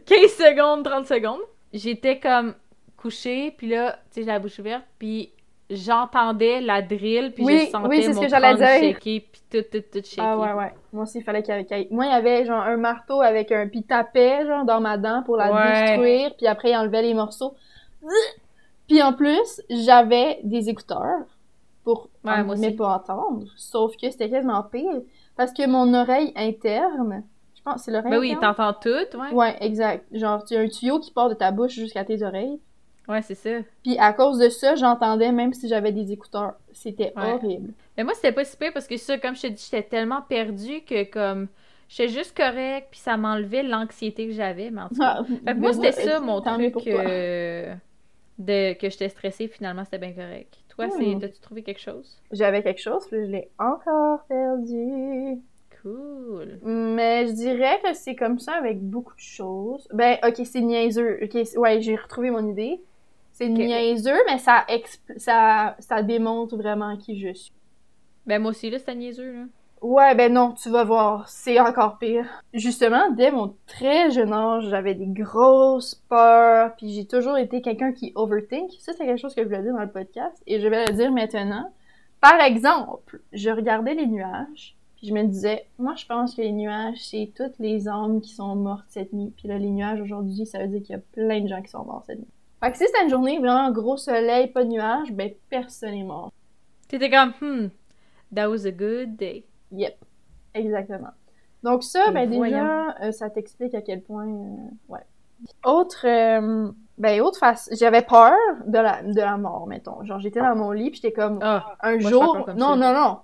15 0.06 0.30
secondes, 0.30 0.84
30 0.84 1.06
secondes. 1.06 1.40
J'étais 1.72 2.18
comme 2.18 2.54
couchée, 2.96 3.52
puis 3.56 3.68
là, 3.68 3.92
tu 3.92 3.98
sais, 4.16 4.20
j'ai 4.22 4.26
la 4.26 4.38
bouche 4.38 4.58
ouverte, 4.58 4.84
puis 4.98 5.32
j'entendais 5.70 6.60
la 6.60 6.80
drill, 6.82 7.32
puis 7.34 7.44
Oui, 7.44 7.58
je 7.66 7.70
sentais 7.70 7.88
oui, 7.88 8.02
c'est 8.02 8.12
ce 8.12 8.16
mon 8.16 8.22
que 8.22 8.28
j'allais 8.28 8.54
crâne 8.54 8.80
dire. 8.80 8.88
shaker, 8.94 9.00
puis 9.00 9.22
tout, 9.50 9.62
tout, 9.70 9.84
tout 9.92 10.04
shaker. 10.04 10.24
Ah 10.24 10.38
ouais, 10.38 10.52
ouais. 10.64 10.72
Moi 10.92 11.02
aussi, 11.04 11.18
il 11.18 11.24
fallait 11.24 11.42
qu'il 11.42 11.54
y 11.54 11.58
ait... 11.58 11.64
qu'il 11.64 11.76
y 11.76 11.80
ait- 11.82 11.88
Moi, 11.90 12.06
il 12.06 12.10
y 12.10 12.14
avait 12.14 12.44
genre 12.46 12.62
un 12.62 12.76
marteau 12.78 13.20
avec 13.20 13.52
un... 13.52 13.68
Puis 13.68 13.82
tapait, 13.82 14.46
genre, 14.46 14.64
dans 14.64 14.80
ma 14.80 14.96
dent 14.96 15.22
pour 15.24 15.36
la 15.36 15.52
Ouais. 15.52 15.90
détruire, 15.92 16.34
puis 16.36 16.46
après, 16.46 16.70
il 16.70 16.76
enlevait 16.76 17.02
les 17.02 17.14
morceaux. 17.14 17.54
Puis 18.88 19.02
en 19.02 19.12
plus, 19.12 19.60
j'avais 19.68 20.40
des 20.42 20.68
écouteurs 20.70 21.26
pour 21.94 22.08
Ouais, 22.24 22.42
aussi. 22.42 22.70
pas 22.72 22.96
entendre. 22.96 23.46
Sauf 23.56 23.96
que 23.96 24.10
c'était 24.10 24.28
quasiment 24.30 24.62
pire, 24.62 25.00
parce 25.36 25.52
que 25.52 25.66
mon 25.66 25.94
oreille 25.94 26.32
interne... 26.36 27.24
Je 27.56 27.62
pense 27.62 27.74
que 27.76 27.80
c'est 27.80 27.90
l'oreille 27.90 28.10
Ben 28.12 28.18
oui, 28.18 28.36
t'entends 28.40 28.72
tout, 28.72 28.88
ouais. 28.88 29.32
Ouais, 29.32 29.56
exact. 29.60 30.06
Genre, 30.12 30.44
tu 30.44 30.54
as 30.56 30.60
un 30.60 30.68
tuyau 30.68 31.00
qui 31.00 31.10
part 31.10 31.28
de 31.28 31.34
ta 31.34 31.50
bouche 31.50 31.72
jusqu'à 31.72 32.04
tes 32.04 32.22
oreilles. 32.22 32.60
Ouais, 33.08 33.22
c'est 33.22 33.34
ça. 33.34 33.50
Puis 33.82 33.98
à 33.98 34.12
cause 34.12 34.38
de 34.38 34.48
ça, 34.48 34.74
j'entendais 34.76 35.32
même 35.32 35.52
si 35.54 35.66
j'avais 35.68 35.92
des 35.92 36.12
écouteurs. 36.12 36.54
C'était 36.72 37.12
Ouais. 37.16 37.32
horrible. 37.32 37.72
Mais 37.96 38.04
moi, 38.04 38.12
c'était 38.14 38.32
pas 38.32 38.44
si 38.44 38.56
pire 38.56 38.70
parce 38.72 38.86
que 38.86 38.96
ça, 38.96 39.18
comme 39.18 39.34
je 39.34 39.42
te 39.42 39.46
dis, 39.48 39.68
j'étais 39.70 39.82
tellement 39.88 40.22
perdue 40.22 40.82
que 40.82 41.04
comme 41.10 41.48
j'étais 41.88 42.08
juste 42.08 42.36
correct, 42.36 42.88
puis 42.90 43.00
ça 43.00 43.16
m'enlevait 43.16 43.62
l'anxiété 43.62 44.26
que 44.28 44.34
j'avais. 44.34 44.70
Mais 44.70 44.82
en 44.82 44.88
tout 44.88 44.96
cas, 44.96 45.16
Ah, 45.20 45.24
Fait 45.24 45.34
que 45.36 45.44
mais 45.44 45.54
moi, 45.54 45.72
c'était 45.72 45.92
ça 45.92 46.20
mon 46.20 46.40
truc 46.40 46.76
euh, 46.86 47.74
de 48.38 48.74
que 48.74 48.88
j'étais 48.90 49.08
stressée, 49.08 49.48
finalement 49.48 49.84
c'était 49.84 49.98
bien 49.98 50.12
correct. 50.12 50.58
Toi, 50.78 50.90
c'est 50.96 51.14
Hmm. 51.16 51.18
t'as-tu 51.18 51.40
trouvé 51.40 51.62
quelque 51.64 51.80
chose? 51.80 52.20
J'avais 52.30 52.62
quelque 52.62 52.80
chose, 52.80 53.04
puis 53.08 53.18
je 53.26 53.30
l'ai 53.32 53.48
encore 53.58 54.20
perdu. 54.28 55.40
Cool. 55.82 56.58
Mais 56.62 57.26
je 57.26 57.32
dirais 57.32 57.80
que 57.82 57.94
c'est 57.94 58.14
comme 58.14 58.38
ça 58.38 58.52
avec 58.54 58.80
beaucoup 58.80 59.14
de 59.14 59.20
choses. 59.20 59.88
Ben, 59.92 60.18
ok, 60.26 60.40
c'est 60.44 60.60
niaiseux. 60.60 61.18
Ok, 61.22 61.30
c'est- 61.44 61.58
ouais, 61.58 61.80
j'ai 61.82 61.96
retrouvé 61.96 62.30
mon 62.30 62.48
idée. 62.48 62.80
C'est 63.32 63.46
Ok. 63.50 63.56
niaiseux, 63.58 64.18
mais 64.28 64.38
ça, 64.38 64.64
ça, 65.16 65.74
ça 65.80 66.02
démontre 66.02 66.56
vraiment 66.56 66.96
qui 66.96 67.18
je 67.18 67.32
suis. 67.34 67.52
Ben 68.26 68.40
moi 68.40 68.50
aussi 68.50 68.70
là, 68.70 68.78
c'était 68.78 68.94
niaiseux 68.94 69.32
là. 69.32 69.44
Ouais, 69.80 70.14
ben 70.16 70.32
non, 70.32 70.52
tu 70.52 70.70
vas 70.70 70.82
voir, 70.84 71.28
c'est 71.28 71.60
encore 71.60 71.98
pire. 71.98 72.26
Justement, 72.52 73.10
dès 73.10 73.30
mon 73.30 73.54
très 73.66 74.10
jeune 74.10 74.32
âge, 74.32 74.68
j'avais 74.68 74.94
des 74.94 75.06
grosses 75.06 75.94
peurs, 76.08 76.74
puis 76.76 76.92
j'ai 76.92 77.06
toujours 77.06 77.38
été 77.38 77.62
quelqu'un 77.62 77.92
qui 77.92 78.12
overthink. 78.16 78.72
Ça, 78.80 78.92
c'est 78.92 79.06
quelque 79.06 79.20
chose 79.20 79.34
que 79.34 79.42
je 79.42 79.46
voulais 79.46 79.62
dire 79.62 79.74
dans 79.74 79.82
le 79.82 79.90
podcast, 79.90 80.42
et 80.46 80.60
je 80.60 80.66
vais 80.66 80.84
le 80.86 80.92
dire 80.94 81.12
maintenant. 81.12 81.72
Par 82.20 82.40
exemple, 82.40 83.20
je 83.32 83.50
regardais 83.50 83.94
les 83.94 84.06
nuages, 84.06 84.76
puis 84.96 85.06
je 85.06 85.14
me 85.14 85.22
disais, 85.24 85.66
moi, 85.78 85.94
je 85.94 86.06
pense 86.06 86.34
que 86.34 86.42
les 86.42 86.50
nuages, 86.50 86.98
c'est 86.98 87.32
toutes 87.36 87.58
les 87.60 87.86
âmes 87.88 88.20
qui 88.20 88.34
sont 88.34 88.56
mortes 88.56 88.86
cette 88.88 89.12
nuit. 89.12 89.32
Puis 89.36 89.46
là, 89.46 89.58
les 89.58 89.70
nuages, 89.70 90.00
aujourd'hui, 90.00 90.44
ça 90.44 90.58
veut 90.58 90.66
dire 90.66 90.82
qu'il 90.82 90.96
y 90.96 90.98
a 90.98 91.02
plein 91.12 91.40
de 91.40 91.46
gens 91.46 91.62
qui 91.62 91.70
sont 91.70 91.84
morts 91.84 92.02
cette 92.04 92.18
nuit. 92.18 92.26
Fait 92.60 92.72
que 92.72 92.76
si 92.76 92.84
c'était 92.86 93.04
une 93.04 93.10
journée 93.10 93.38
vraiment 93.38 93.70
gros 93.70 93.96
soleil, 93.96 94.48
pas 94.48 94.64
de 94.64 94.70
nuages, 94.70 95.12
ben 95.12 95.30
personne 95.48 95.94
est 95.94 96.02
mort. 96.02 96.32
T'étais 96.88 97.10
comme 97.10 97.32
hmm, 97.40 97.68
that 98.34 98.48
was 98.48 98.66
a 98.66 98.72
good 98.72 99.16
day. 99.16 99.44
Yep, 99.72 99.96
exactement. 100.54 101.10
Donc 101.62 101.82
ça, 101.82 102.10
ben 102.12 102.28
déjà, 102.30 102.96
euh, 103.02 103.12
ça 103.12 103.30
t'explique 103.30 103.74
à 103.74 103.82
quel 103.82 104.02
point, 104.02 104.28
euh, 104.28 104.68
ouais. 104.88 105.00
Autre, 105.64 106.06
euh, 106.06 106.70
ben 106.98 107.20
autre 107.20 107.38
face, 107.38 107.68
j'avais 107.72 108.02
peur 108.02 108.34
de 108.66 108.78
la, 108.78 109.02
de 109.02 109.20
la 109.20 109.36
mort, 109.36 109.66
mettons. 109.66 110.04
Genre 110.04 110.18
j'étais 110.20 110.40
dans 110.40 110.56
mon 110.56 110.72
lit, 110.72 110.90
puis 110.90 111.00
j'étais 111.02 111.12
comme, 111.12 111.38
Ah, 111.42 111.76
un 111.82 111.98
jour, 111.98 112.44
comme 112.44 112.56
non, 112.56 112.76
non, 112.76 112.92
non. 112.92 113.18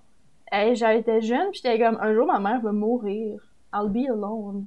Hey, 0.50 0.76
j'étais 0.76 1.20
jeune, 1.20 1.50
puis 1.50 1.60
j'étais 1.62 1.82
comme, 1.82 1.98
un 2.00 2.14
jour 2.14 2.26
ma 2.26 2.38
mère 2.38 2.60
va 2.60 2.72
mourir. 2.72 3.40
I'll 3.72 3.88
be 3.88 4.08
alone. 4.08 4.66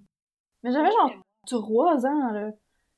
Mais 0.63 0.71
j'avais 0.71 0.91
genre 0.91 1.11
trois 1.45 2.05
ans, 2.05 2.31
là. 2.31 2.51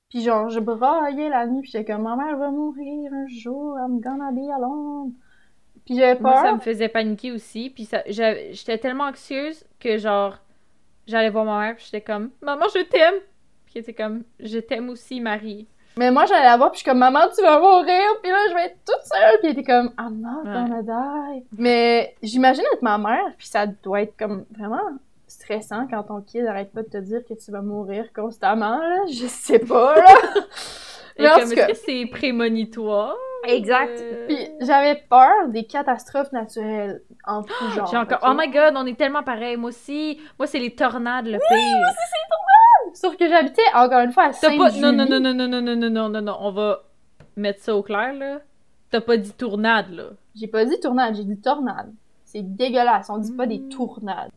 Puis 0.09 0.21
genre, 0.23 0.49
je 0.49 0.59
braillais 0.59 1.29
la 1.29 1.45
nuit, 1.45 1.61
puis 1.61 1.71
j'étais 1.71 1.93
comme, 1.93 2.03
ma 2.03 2.15
mère 2.15 2.37
va 2.37 2.49
mourir 2.49 3.11
un 3.13 3.27
jour, 3.27 3.77
I'm 3.77 3.99
gonna 3.99 4.31
be 4.31 4.49
alone. 4.51 5.13
Puis 5.89 5.97
j'avais 5.97 6.19
moi 6.19 6.35
ça 6.43 6.53
me 6.53 6.59
faisait 6.59 6.87
paniquer 6.87 7.31
aussi, 7.31 7.71
puis 7.71 7.85
ça 7.85 8.03
j'étais 8.05 8.77
tellement 8.77 9.05
anxieuse 9.05 9.65
que 9.79 9.97
genre 9.97 10.37
j'allais 11.07 11.31
voir 11.31 11.45
ma 11.45 11.61
mère, 11.61 11.75
puis 11.75 11.85
j'étais 11.85 12.01
comme 12.01 12.29
maman, 12.43 12.65
je 12.71 12.83
t'aime. 12.83 13.15
Puis 13.65 13.73
elle 13.73 13.81
était 13.81 13.95
comme 13.95 14.21
je 14.39 14.59
t'aime 14.59 14.89
aussi, 14.89 15.19
Marie. 15.19 15.67
Mais 15.97 16.11
moi, 16.11 16.27
j'allais 16.27 16.43
la 16.43 16.57
voir, 16.57 16.69
puis 16.69 16.77
je 16.77 16.83
suis 16.83 16.89
comme, 16.91 16.99
maman, 16.99 17.21
tu 17.35 17.41
vas 17.41 17.59
mourir, 17.59 18.03
puis 18.21 18.31
là, 18.31 18.37
je 18.49 18.53
vais 18.53 18.65
être 18.65 18.77
toute 18.85 19.03
seule. 19.03 19.39
Puis 19.39 19.49
elle 19.49 19.59
était 19.59 19.63
comme, 19.63 19.91
I'm 19.99 20.21
not 20.21 20.43
gonna 20.43 20.83
die. 20.83 21.43
Mais 21.57 22.15
j'imagine 22.21 22.63
être 22.71 22.83
ma 22.83 22.99
mère, 22.99 23.33
puis 23.35 23.47
ça 23.47 23.65
doit 23.65 24.03
être 24.03 24.15
comme 24.15 24.45
vraiment 24.55 24.79
stressant 25.27 25.87
quand 25.89 26.03
ton 26.03 26.21
kid 26.21 26.45
arrête 26.45 26.71
pas 26.71 26.83
de 26.83 26.89
te 26.89 26.97
dire 26.97 27.21
que 27.27 27.33
tu 27.33 27.49
vas 27.49 27.63
mourir 27.63 28.13
constamment, 28.13 28.77
là. 28.77 28.97
Je 29.11 29.25
sais 29.25 29.59
pas, 29.59 29.95
là. 29.95 30.05
Et 31.19 31.23
Mais 31.23 31.29
en 31.29 31.35
comme 31.35 31.43
tout 31.49 31.59
est-ce 31.59 31.67
que 31.67 31.75
c'est 31.75 32.05
prémonitoire? 32.07 33.13
exact. 33.47 33.99
Euh, 34.01 34.25
Puis 34.27 34.37
j'avais 34.61 34.95
peur 35.09 35.47
des 35.49 35.65
catastrophes 35.65 36.31
naturelles 36.31 37.01
en 37.25 37.43
tout 37.43 37.53
genre. 37.75 37.87
J'ai 37.87 37.97
encore. 37.97 38.19
Oh 38.23 38.33
my 38.37 38.49
god, 38.49 38.73
on 38.75 38.85
est 38.85 38.97
tellement 38.97 39.23
pareil. 39.23 39.55
Moi 39.57 39.69
aussi. 39.69 40.19
Moi, 40.37 40.47
c'est 40.47 40.59
les 40.59 40.73
tornades 40.75 41.25
le 41.27 41.37
pire. 41.37 41.87
Sauf 42.93 43.15
que 43.17 43.27
j'habitais, 43.29 43.61
encore 43.75 43.99
une 44.01 44.11
fois, 44.11 44.23
à 44.25 44.31
T'as 44.31 44.49
pas. 44.57 44.71
Non, 44.71 44.91
non, 44.91 45.05
non, 45.05 45.19
non, 45.19 45.33
non, 45.33 45.47
non, 45.47 45.61
non, 45.61 45.75
non, 45.75 45.89
non, 45.89 46.09
non, 46.09 46.21
non. 46.21 46.37
On 46.41 46.51
va 46.51 46.83
mettre 47.37 47.61
ça 47.61 47.75
au 47.75 47.83
clair, 47.83 48.13
là. 48.13 48.39
T'as 48.89 49.01
pas 49.01 49.17
dit 49.17 49.31
tournade, 49.33 49.91
là. 49.91 50.05
J'ai 50.35 50.47
pas 50.47 50.65
dit 50.65 50.79
tournade, 50.79 51.15
j'ai 51.15 51.23
dit 51.23 51.39
tornade. 51.39 51.93
C'est 52.25 52.41
dégueulasse, 52.41 53.09
on 53.09 53.17
dit 53.19 53.31
pas 53.35 53.45
des 53.45 53.59
Mm. 53.59 53.69
tournades. 53.69 54.31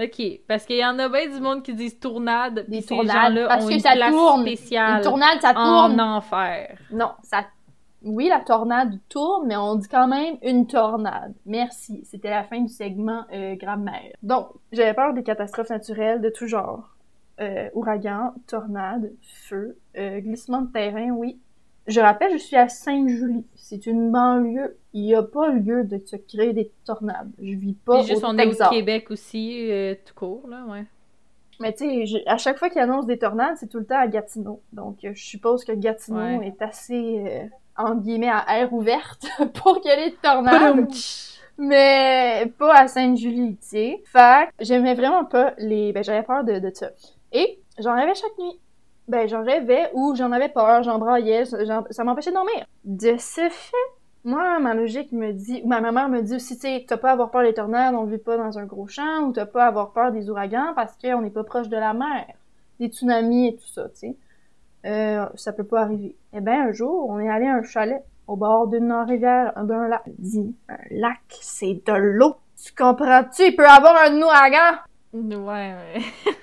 Ok. 0.00 0.22
Parce 0.46 0.64
qu'il 0.64 0.76
y 0.76 0.84
en 0.84 0.98
a 0.98 1.08
bien 1.08 1.28
du 1.28 1.40
monde 1.40 1.62
qui 1.62 1.74
disent 1.74 1.98
tournade. 1.98 2.64
Des 2.68 2.80
ces 2.82 2.94
gens-là 2.94 3.48
parce 3.48 3.64
ont 3.64 3.68
que 3.68 3.74
une 3.74 3.80
ça 3.80 3.92
place 3.92 4.10
tourne. 4.12 4.42
spéciale 4.42 4.98
Une 4.98 5.02
tournade, 5.02 5.40
ça 5.40 5.50
en 5.56 5.88
tourne. 5.88 6.00
enfer. 6.00 6.78
Non, 6.92 7.10
ça. 7.22 7.44
Oui, 8.04 8.28
la 8.28 8.38
tornade 8.40 8.96
tourne, 9.08 9.48
mais 9.48 9.56
on 9.56 9.74
dit 9.74 9.88
quand 9.88 10.06
même 10.06 10.36
une 10.42 10.68
tornade. 10.68 11.34
Merci. 11.46 12.02
C'était 12.04 12.30
la 12.30 12.44
fin 12.44 12.60
du 12.60 12.68
segment 12.68 13.24
euh, 13.32 13.56
grammaire. 13.56 14.12
Donc, 14.22 14.50
j'avais 14.70 14.94
peur 14.94 15.14
des 15.14 15.24
catastrophes 15.24 15.70
naturelles 15.70 16.20
de 16.20 16.30
tout 16.30 16.46
genre. 16.46 16.94
Euh, 17.40 17.68
ouragan, 17.74 18.34
tornade, 18.46 19.12
feu, 19.48 19.78
euh, 19.96 20.20
glissement 20.20 20.62
de 20.62 20.72
terrain, 20.72 21.10
oui. 21.10 21.38
Je 21.88 22.00
rappelle, 22.00 22.32
je 22.32 22.36
suis 22.38 22.56
à 22.56 22.68
Sainte-Julie. 22.68 23.44
C'est 23.56 23.86
une 23.86 24.10
banlieue. 24.12 24.76
Il 24.92 25.02
n'y 25.02 25.14
a 25.14 25.22
pas 25.22 25.48
lieu 25.48 25.84
de 25.84 25.98
se 26.04 26.16
créer 26.16 26.52
des 26.52 26.70
tornades. 26.84 27.30
Je 27.40 27.54
vis 27.54 27.72
pas 27.74 27.98
Puis 28.00 28.08
juste, 28.08 28.22
au 28.24 28.28
on 28.28 28.38
est 28.38 28.46
au 28.46 28.50
Texas. 28.50 28.68
Québec 28.70 29.10
aussi, 29.10 29.70
euh, 29.70 29.94
tout 30.04 30.14
court, 30.14 30.46
là, 30.48 30.64
ouais. 30.68 30.84
Mais 31.60 31.72
tu 31.72 32.06
sais, 32.06 32.22
à 32.26 32.36
chaque 32.38 32.58
fois 32.58 32.68
qu'ils 32.70 32.80
annoncent 32.82 33.06
des 33.08 33.18
tornades, 33.18 33.56
c'est 33.58 33.66
tout 33.68 33.78
le 33.78 33.86
temps 33.86 33.98
à 33.98 34.06
Gatineau. 34.06 34.60
Donc, 34.72 34.98
euh, 35.04 35.10
je 35.14 35.24
suppose 35.24 35.64
que 35.64 35.72
Gatineau 35.72 36.18
Ouais. 36.38 36.46
est 36.48 36.62
assez, 36.62 37.18
euh, 37.26 37.44
entre 37.76 38.02
guillemets, 38.02 38.30
à 38.30 38.44
air 38.58 38.72
ouverte 38.72 39.26
pour 39.54 39.80
qu'il 39.80 39.90
y 39.90 39.94
ait 39.94 40.10
des 40.10 40.16
tornades. 40.22 40.86
Mais 41.56 42.52
pas 42.58 42.74
à 42.74 42.86
Sainte-Julie, 42.88 43.56
tu 43.60 43.66
sais. 43.68 44.02
Fait 44.12 44.48
que 44.56 44.64
j'aimais 44.64 44.94
vraiment 44.94 45.24
pas 45.24 45.54
les... 45.58 45.92
Ben, 45.92 46.04
j'avais 46.04 46.22
peur 46.22 46.44
de, 46.44 46.60
de 46.60 46.70
ça. 46.72 46.90
Et 47.32 47.58
j'en 47.78 47.94
rêvais 47.96 48.14
chaque 48.14 48.38
nuit. 48.38 48.58
Ben, 49.08 49.26
j'en 49.26 49.42
rêvais 49.42 49.90
ou 49.94 50.14
j'en 50.14 50.32
avais 50.32 50.50
peur, 50.50 50.82
j'en 50.82 50.98
braillais, 50.98 51.44
ça 51.46 52.04
m'empêchait 52.04 52.30
de 52.30 52.36
dormir. 52.36 52.66
De 52.84 53.16
ce 53.18 53.48
fait, 53.48 53.76
moi, 54.24 54.58
ma 54.58 54.74
logique 54.74 55.12
me 55.12 55.32
dit, 55.32 55.62
ou 55.64 55.68
ma 55.68 55.80
maman 55.80 56.10
me 56.10 56.20
dit 56.20 56.34
aussi, 56.34 56.56
tu 56.56 56.62
sais, 56.62 56.84
t'as 56.86 56.98
pas 56.98 57.10
à 57.10 57.12
avoir 57.12 57.30
peur 57.30 57.42
des 57.42 57.54
tornades, 57.54 57.94
on 57.94 58.04
vit 58.04 58.18
pas 58.18 58.36
dans 58.36 58.58
un 58.58 58.66
gros 58.66 58.86
champ, 58.86 59.22
ou 59.22 59.32
t'as 59.32 59.46
pas 59.46 59.64
à 59.64 59.68
avoir 59.68 59.92
peur 59.92 60.12
des 60.12 60.28
ouragans 60.28 60.72
parce 60.76 60.94
qu'on 60.98 61.22
n'est 61.22 61.30
pas 61.30 61.44
proche 61.44 61.68
de 61.70 61.76
la 61.76 61.94
mer, 61.94 62.26
des 62.78 62.88
tsunamis 62.88 63.48
et 63.48 63.56
tout 63.56 63.68
ça, 63.68 63.88
tu 63.88 63.96
sais. 63.96 64.16
Euh, 64.84 65.26
ça 65.34 65.52
peut 65.52 65.64
pas 65.64 65.80
arriver. 65.80 66.14
Eh 66.34 66.40
ben, 66.40 66.68
un 66.68 66.72
jour, 66.72 67.08
on 67.08 67.18
est 67.18 67.28
allé 67.28 67.46
à 67.46 67.54
un 67.54 67.62
chalet 67.62 68.04
au 68.26 68.36
bord 68.36 68.68
d'une 68.68 68.92
rivière, 68.92 69.52
d'un 69.64 69.88
lac. 69.88 70.02
Dis, 70.18 70.54
un 70.68 70.76
lac, 70.90 71.20
c'est 71.40 71.82
de 71.86 71.92
l'eau. 71.92 72.36
Tu 72.62 72.72
comprends-tu? 72.74 73.46
Il 73.46 73.56
peut 73.56 73.66
avoir 73.66 73.96
un 73.96 74.20
ouragan. 74.20 74.78
Ouais, 75.14 75.74
ouais. 75.74 76.02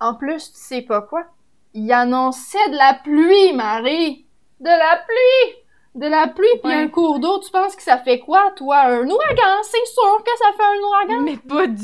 En 0.00 0.14
plus, 0.14 0.52
tu 0.52 0.58
sais 0.58 0.82
pas 0.82 1.00
quoi? 1.02 1.26
Il 1.74 1.90
annonçait 1.92 2.68
de 2.70 2.76
la 2.76 2.94
pluie, 3.02 3.52
Marie! 3.54 4.26
De 4.60 4.66
la 4.68 4.96
pluie! 5.06 5.56
De 5.94 6.06
la 6.06 6.26
pluie 6.28 6.48
puis 6.62 6.72
Ouais. 6.72 6.82
un 6.82 6.88
cours 6.88 7.18
d'eau, 7.18 7.38
tu 7.40 7.50
penses 7.50 7.76
que 7.76 7.82
ça 7.82 7.98
fait 7.98 8.18
quoi, 8.18 8.50
toi? 8.56 8.78
Un 8.80 9.06
ouragan, 9.08 9.62
c'est 9.62 9.86
sûr 9.86 10.24
que 10.24 10.38
ça 10.38 10.52
fait 10.56 10.62
un 10.64 10.80
ouragan! 10.82 11.20
Mais 11.22 11.36
pas 11.36 11.66
du 11.66 11.76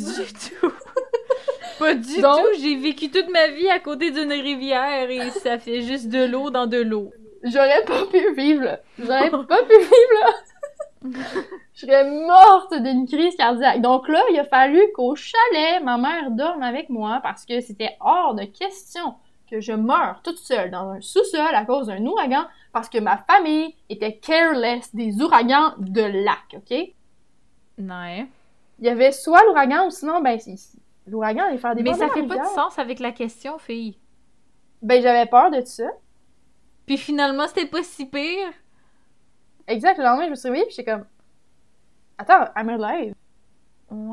tout. 0.61 0.73
pas 1.79 1.95
du 1.95 2.21
Donc- 2.21 2.39
tout. 2.41 2.61
J'ai 2.61 2.77
vécu 2.77 3.11
toute 3.11 3.29
ma 3.31 3.49
vie 3.49 3.69
à 3.69 3.79
côté 3.81 4.11
d'une 4.11 4.33
rivière 4.33 5.11
et 5.11 5.31
ça 5.31 5.59
fait 5.59 5.83
juste 5.83 6.09
de 6.09 6.25
l'eau 6.25 6.51
dans 6.51 6.67
de 6.67 6.79
l'eau. 6.79 7.11
J'aurais 7.45 7.85
pas 7.85 8.05
pu 8.11 8.35
vivre, 8.35 8.65
là. 8.65 8.81
J'aurais 8.99 9.31
pas 9.47 9.63
pu 9.63 9.79
vivre, 9.79 10.15
là. 10.23 10.33
Je 11.75 11.87
serais 11.87 12.11
morte 12.11 12.75
d'une 12.75 13.07
crise 13.07 13.37
cardiaque. 13.37 13.81
Donc 13.83 14.09
là, 14.09 14.21
il 14.33 14.39
a 14.41 14.45
fallu 14.45 14.81
qu'au 14.95 15.15
chalet, 15.15 15.83
ma 15.85 15.97
mère 15.97 16.31
dorme 16.33 16.63
avec 16.63 16.89
moi 16.89 17.21
parce 17.23 17.45
que 17.47 17.61
c'était 17.61 17.97
hors 18.01 18.35
de 18.35 18.45
question 18.45 19.15
que 19.51 19.61
je 19.61 19.73
meure 19.73 20.21
toute 20.23 20.39
seule 20.39 20.71
dans 20.71 20.91
un 20.91 21.01
sous-sol 21.01 21.55
à 21.55 21.65
cause 21.65 21.87
d'un 21.87 22.05
ouragan 22.05 22.47
parce 22.73 22.89
que 22.89 22.99
ma 22.99 23.17
famille 23.17 23.75
était 23.89 24.17
careless 24.17 24.95
des 24.95 25.21
ouragans 25.21 25.75
de 25.79 26.03
lac, 26.03 26.55
ok? 26.55 26.71
Ouais. 27.79 28.27
Il 28.79 28.87
y 28.87 28.89
avait 28.89 29.13
soit 29.13 29.43
l'ouragan 29.47 29.87
ou 29.87 29.91
sinon, 29.91 30.21
ben, 30.21 30.39
l'ouragan 31.07 31.45
allait 31.45 31.59
faire 31.59 31.75
des 31.75 31.83
Mais 31.83 31.95
ça 31.95 32.09
fait 32.09 32.23
pas 32.23 32.39
de 32.39 32.47
sens 32.47 32.79
avec 32.79 33.01
la 33.01 33.13
question, 33.13 33.59
fille. 33.59 33.99
Ben, 34.83 35.03
j'avais 35.03 35.27
peur 35.27 35.51
de 35.51 35.61
ça. 35.63 35.89
Puis 36.87 36.97
finalement, 36.97 37.47
c'était 37.49 37.67
pas 37.67 37.83
si 37.83 38.07
pire. 38.07 38.53
Exact, 39.67 39.99
le 39.99 40.05
lendemain, 40.05 40.25
je 40.27 40.31
me 40.31 40.35
suis 40.37 40.49
réveillée 40.49 40.67
pis 40.67 40.75
j'étais 40.77 40.91
comme... 40.91 41.05
Attends, 42.17 42.47
I'm 42.57 42.69
alive. 42.69 43.15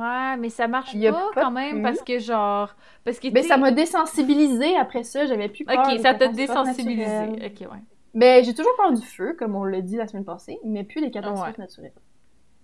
Ouais, 0.05 0.37
mais 0.37 0.49
ça 0.49 0.67
marche 0.67 0.93
pas, 0.93 1.11
pas 1.11 1.41
quand 1.41 1.51
même 1.51 1.81
parce 1.81 2.01
que 2.01 2.19
genre. 2.19 2.75
Parce 3.03 3.19
que. 3.19 3.29
Ben, 3.29 3.41
tu 3.41 3.49
ça 3.49 3.57
m'a 3.57 3.71
désensibilisée 3.71 4.75
après 4.77 5.03
ça, 5.03 5.25
j'avais 5.25 5.49
plus 5.49 5.65
peur. 5.65 5.79
Ok, 5.79 5.99
ça 5.99 6.13
t'a 6.13 6.27
catastrophes 6.27 6.35
désensibilisé. 6.35 7.05
naturelles. 7.05 7.51
Ok, 7.51 7.71
ouais. 7.71 7.79
Ben, 8.13 8.43
j'ai 8.43 8.53
toujours 8.53 8.75
peur 8.77 8.93
du 8.93 9.05
feu, 9.05 9.35
comme 9.37 9.55
on 9.55 9.65
l'a 9.65 9.81
dit 9.81 9.97
la 9.97 10.07
semaine 10.07 10.25
passée, 10.25 10.59
mais 10.63 10.83
plus 10.83 11.01
des 11.01 11.11
catastrophes 11.11 11.57
naturelles. 11.57 11.93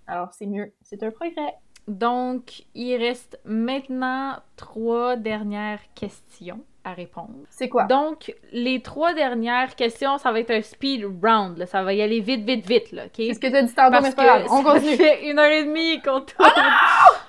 Alors, 0.07 0.31
c'est 0.33 0.45
mieux. 0.45 0.73
C'est 0.81 1.03
un 1.03 1.11
progrès. 1.11 1.55
Donc, 1.87 2.63
il 2.75 2.95
reste 2.95 3.39
maintenant 3.43 4.35
trois 4.55 5.15
dernières 5.15 5.81
questions. 5.93 6.63
À 6.83 6.93
répondre. 6.93 7.33
C'est 7.49 7.69
quoi? 7.69 7.83
Donc, 7.85 8.33
les 8.51 8.81
trois 8.81 9.13
dernières 9.13 9.75
questions, 9.75 10.17
ça 10.17 10.31
va 10.31 10.39
être 10.39 10.51
un 10.51 10.61
speed 10.61 11.05
round. 11.23 11.57
là. 11.57 11.65
Ça 11.65 11.83
va 11.83 11.93
y 11.93 12.01
aller 12.01 12.19
vite, 12.21 12.43
vite, 12.45 12.65
vite. 12.67 12.91
Là, 12.91 13.05
OK? 13.05 13.11
C'est 13.17 13.33
ce 13.35 13.39
que 13.39 13.47
t'as 13.47 13.61
dit 13.61 13.73
tantôt, 13.73 14.01
mais 14.01 14.09
c'est 14.09 14.15
pas 14.15 14.25
grave. 14.25 14.43
que 14.45 14.51
On 14.51 14.63
ça 14.63 14.73
continue. 14.73 14.95
fait 14.95 15.29
une 15.29 15.37
heure 15.39 15.51
et 15.51 15.63
demie 15.63 16.01
qu'on 16.01 16.21
tourne. 16.21 16.51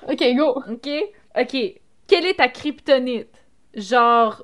Ok, 0.08 0.24
go. 0.36 0.62
OK? 0.70 0.88
OK. 1.38 1.56
Quelle 2.06 2.26
est 2.26 2.34
ta 2.38 2.48
kryptonite? 2.48 3.28
Genre, 3.74 4.42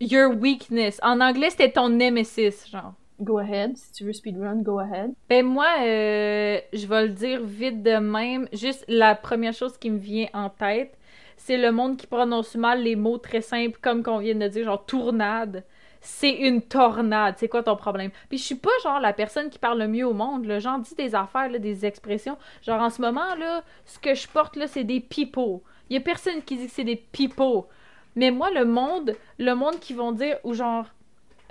your 0.00 0.32
weakness. 0.36 1.00
En 1.02 1.20
anglais, 1.20 1.50
c'était 1.50 1.70
ton 1.72 1.88
nemesis, 1.88 2.68
genre. 2.70 2.94
Go 3.20 3.38
ahead. 3.38 3.76
Si 3.76 3.90
tu 3.92 4.04
veux 4.04 4.12
speedrun, 4.12 4.62
go 4.62 4.78
ahead. 4.78 5.12
Ben 5.28 5.44
moi, 5.44 5.66
euh, 5.80 6.60
je 6.72 6.86
vais 6.86 7.02
le 7.02 7.08
dire 7.08 7.40
vite 7.42 7.82
de 7.82 7.96
même. 7.96 8.48
Juste 8.52 8.84
la 8.86 9.16
première 9.16 9.52
chose 9.54 9.76
qui 9.76 9.90
me 9.90 9.98
vient 9.98 10.28
en 10.34 10.48
tête, 10.50 10.96
c'est 11.38 11.56
le 11.56 11.72
monde 11.72 11.96
qui 11.96 12.06
prononce 12.06 12.56
mal 12.56 12.82
les 12.82 12.96
mots 12.96 13.16
très 13.16 13.40
simples, 13.40 13.78
comme 13.80 14.02
qu'on 14.02 14.18
vient 14.18 14.34
de 14.34 14.48
dire, 14.48 14.64
genre 14.64 14.84
tournade. 14.84 15.64
C'est 16.00 16.32
une 16.32 16.62
tornade. 16.62 17.36
C'est 17.38 17.48
quoi 17.48 17.62
ton 17.62 17.76
problème? 17.76 18.10
Puis 18.28 18.38
je 18.38 18.44
suis 18.44 18.54
pas 18.56 18.70
genre 18.82 19.00
la 19.00 19.12
personne 19.12 19.48
qui 19.48 19.58
parle 19.58 19.78
le 19.78 19.88
mieux 19.88 20.06
au 20.06 20.12
monde. 20.12 20.44
Là. 20.46 20.58
J'en 20.58 20.78
dis 20.78 20.94
des 20.94 21.14
affaires, 21.14 21.48
des 21.48 21.86
expressions. 21.86 22.36
Genre 22.62 22.80
en 22.80 22.90
ce 22.90 23.00
moment, 23.00 23.34
là, 23.36 23.62
ce 23.84 23.98
que 23.98 24.14
je 24.14 24.28
porte 24.28 24.56
là, 24.56 24.66
c'est 24.66 24.84
des 24.84 25.00
pipeaux. 25.00 25.62
Il 25.88 25.94
y 25.94 25.96
a 25.96 26.00
personne 26.00 26.42
qui 26.42 26.56
dit 26.56 26.66
que 26.66 26.72
c'est 26.72 26.84
des 26.84 26.96
pipeaux. 26.96 27.68
Mais 28.16 28.30
moi, 28.30 28.50
le 28.50 28.64
monde, 28.64 29.16
le 29.38 29.54
monde 29.54 29.78
qui 29.78 29.94
vont 29.94 30.12
dire, 30.12 30.38
ou 30.44 30.54
genre, 30.54 30.86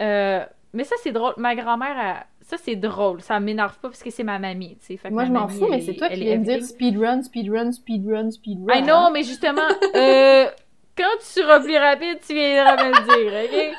euh, 0.01 0.45
mais 0.73 0.83
ça 0.83 0.95
c'est 1.01 1.13
drôle. 1.13 1.33
Ma 1.37 1.55
grand-mère, 1.55 2.25
ça 2.47 2.57
c'est 2.57 2.75
drôle. 2.75 3.21
Ça 3.21 3.39
m'énerve 3.39 3.77
pas 3.79 3.89
parce 3.89 4.01
que 4.01 4.09
c'est 4.09 4.23
ma 4.23 4.39
mamie, 4.39 4.77
tu 4.79 4.97
sais. 4.97 5.09
Moi, 5.11 5.25
je 5.25 5.31
m'en 5.31 5.47
fous, 5.47 5.67
mais 5.69 5.79
c'est 5.81 5.91
est- 5.91 5.95
toi 5.97 6.09
qui 6.09 6.21
viens 6.21 6.37
de 6.39 6.43
dire 6.45 6.63
speedrun, 6.63 7.21
speedrun, 7.21 7.71
speedrun, 7.71 8.31
speedrun. 8.31 8.73
I 8.75 8.81
know, 8.83 9.11
mais 9.11 9.23
justement, 9.23 9.67
euh, 9.95 10.45
quand 10.97 11.17
tu 11.19 11.25
seras 11.25 11.59
plus 11.59 11.77
rapide, 11.77 12.19
tu 12.25 12.33
viendras 12.33 12.77
me 12.77 12.91
le 12.93 13.03
dire, 13.03 13.75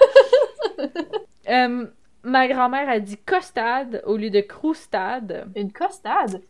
ok? 0.79 0.87
Euh, 1.49 1.87
ma 2.25 2.47
grand-mère 2.47 2.91
a 2.91 3.01
dit 3.01 3.17
costade 3.17 4.03
au 4.05 4.19
lieu 4.19 4.29
de 4.29 4.41
croustade. 4.43 5.47
Une 5.57 5.73
costade? 5.73 6.43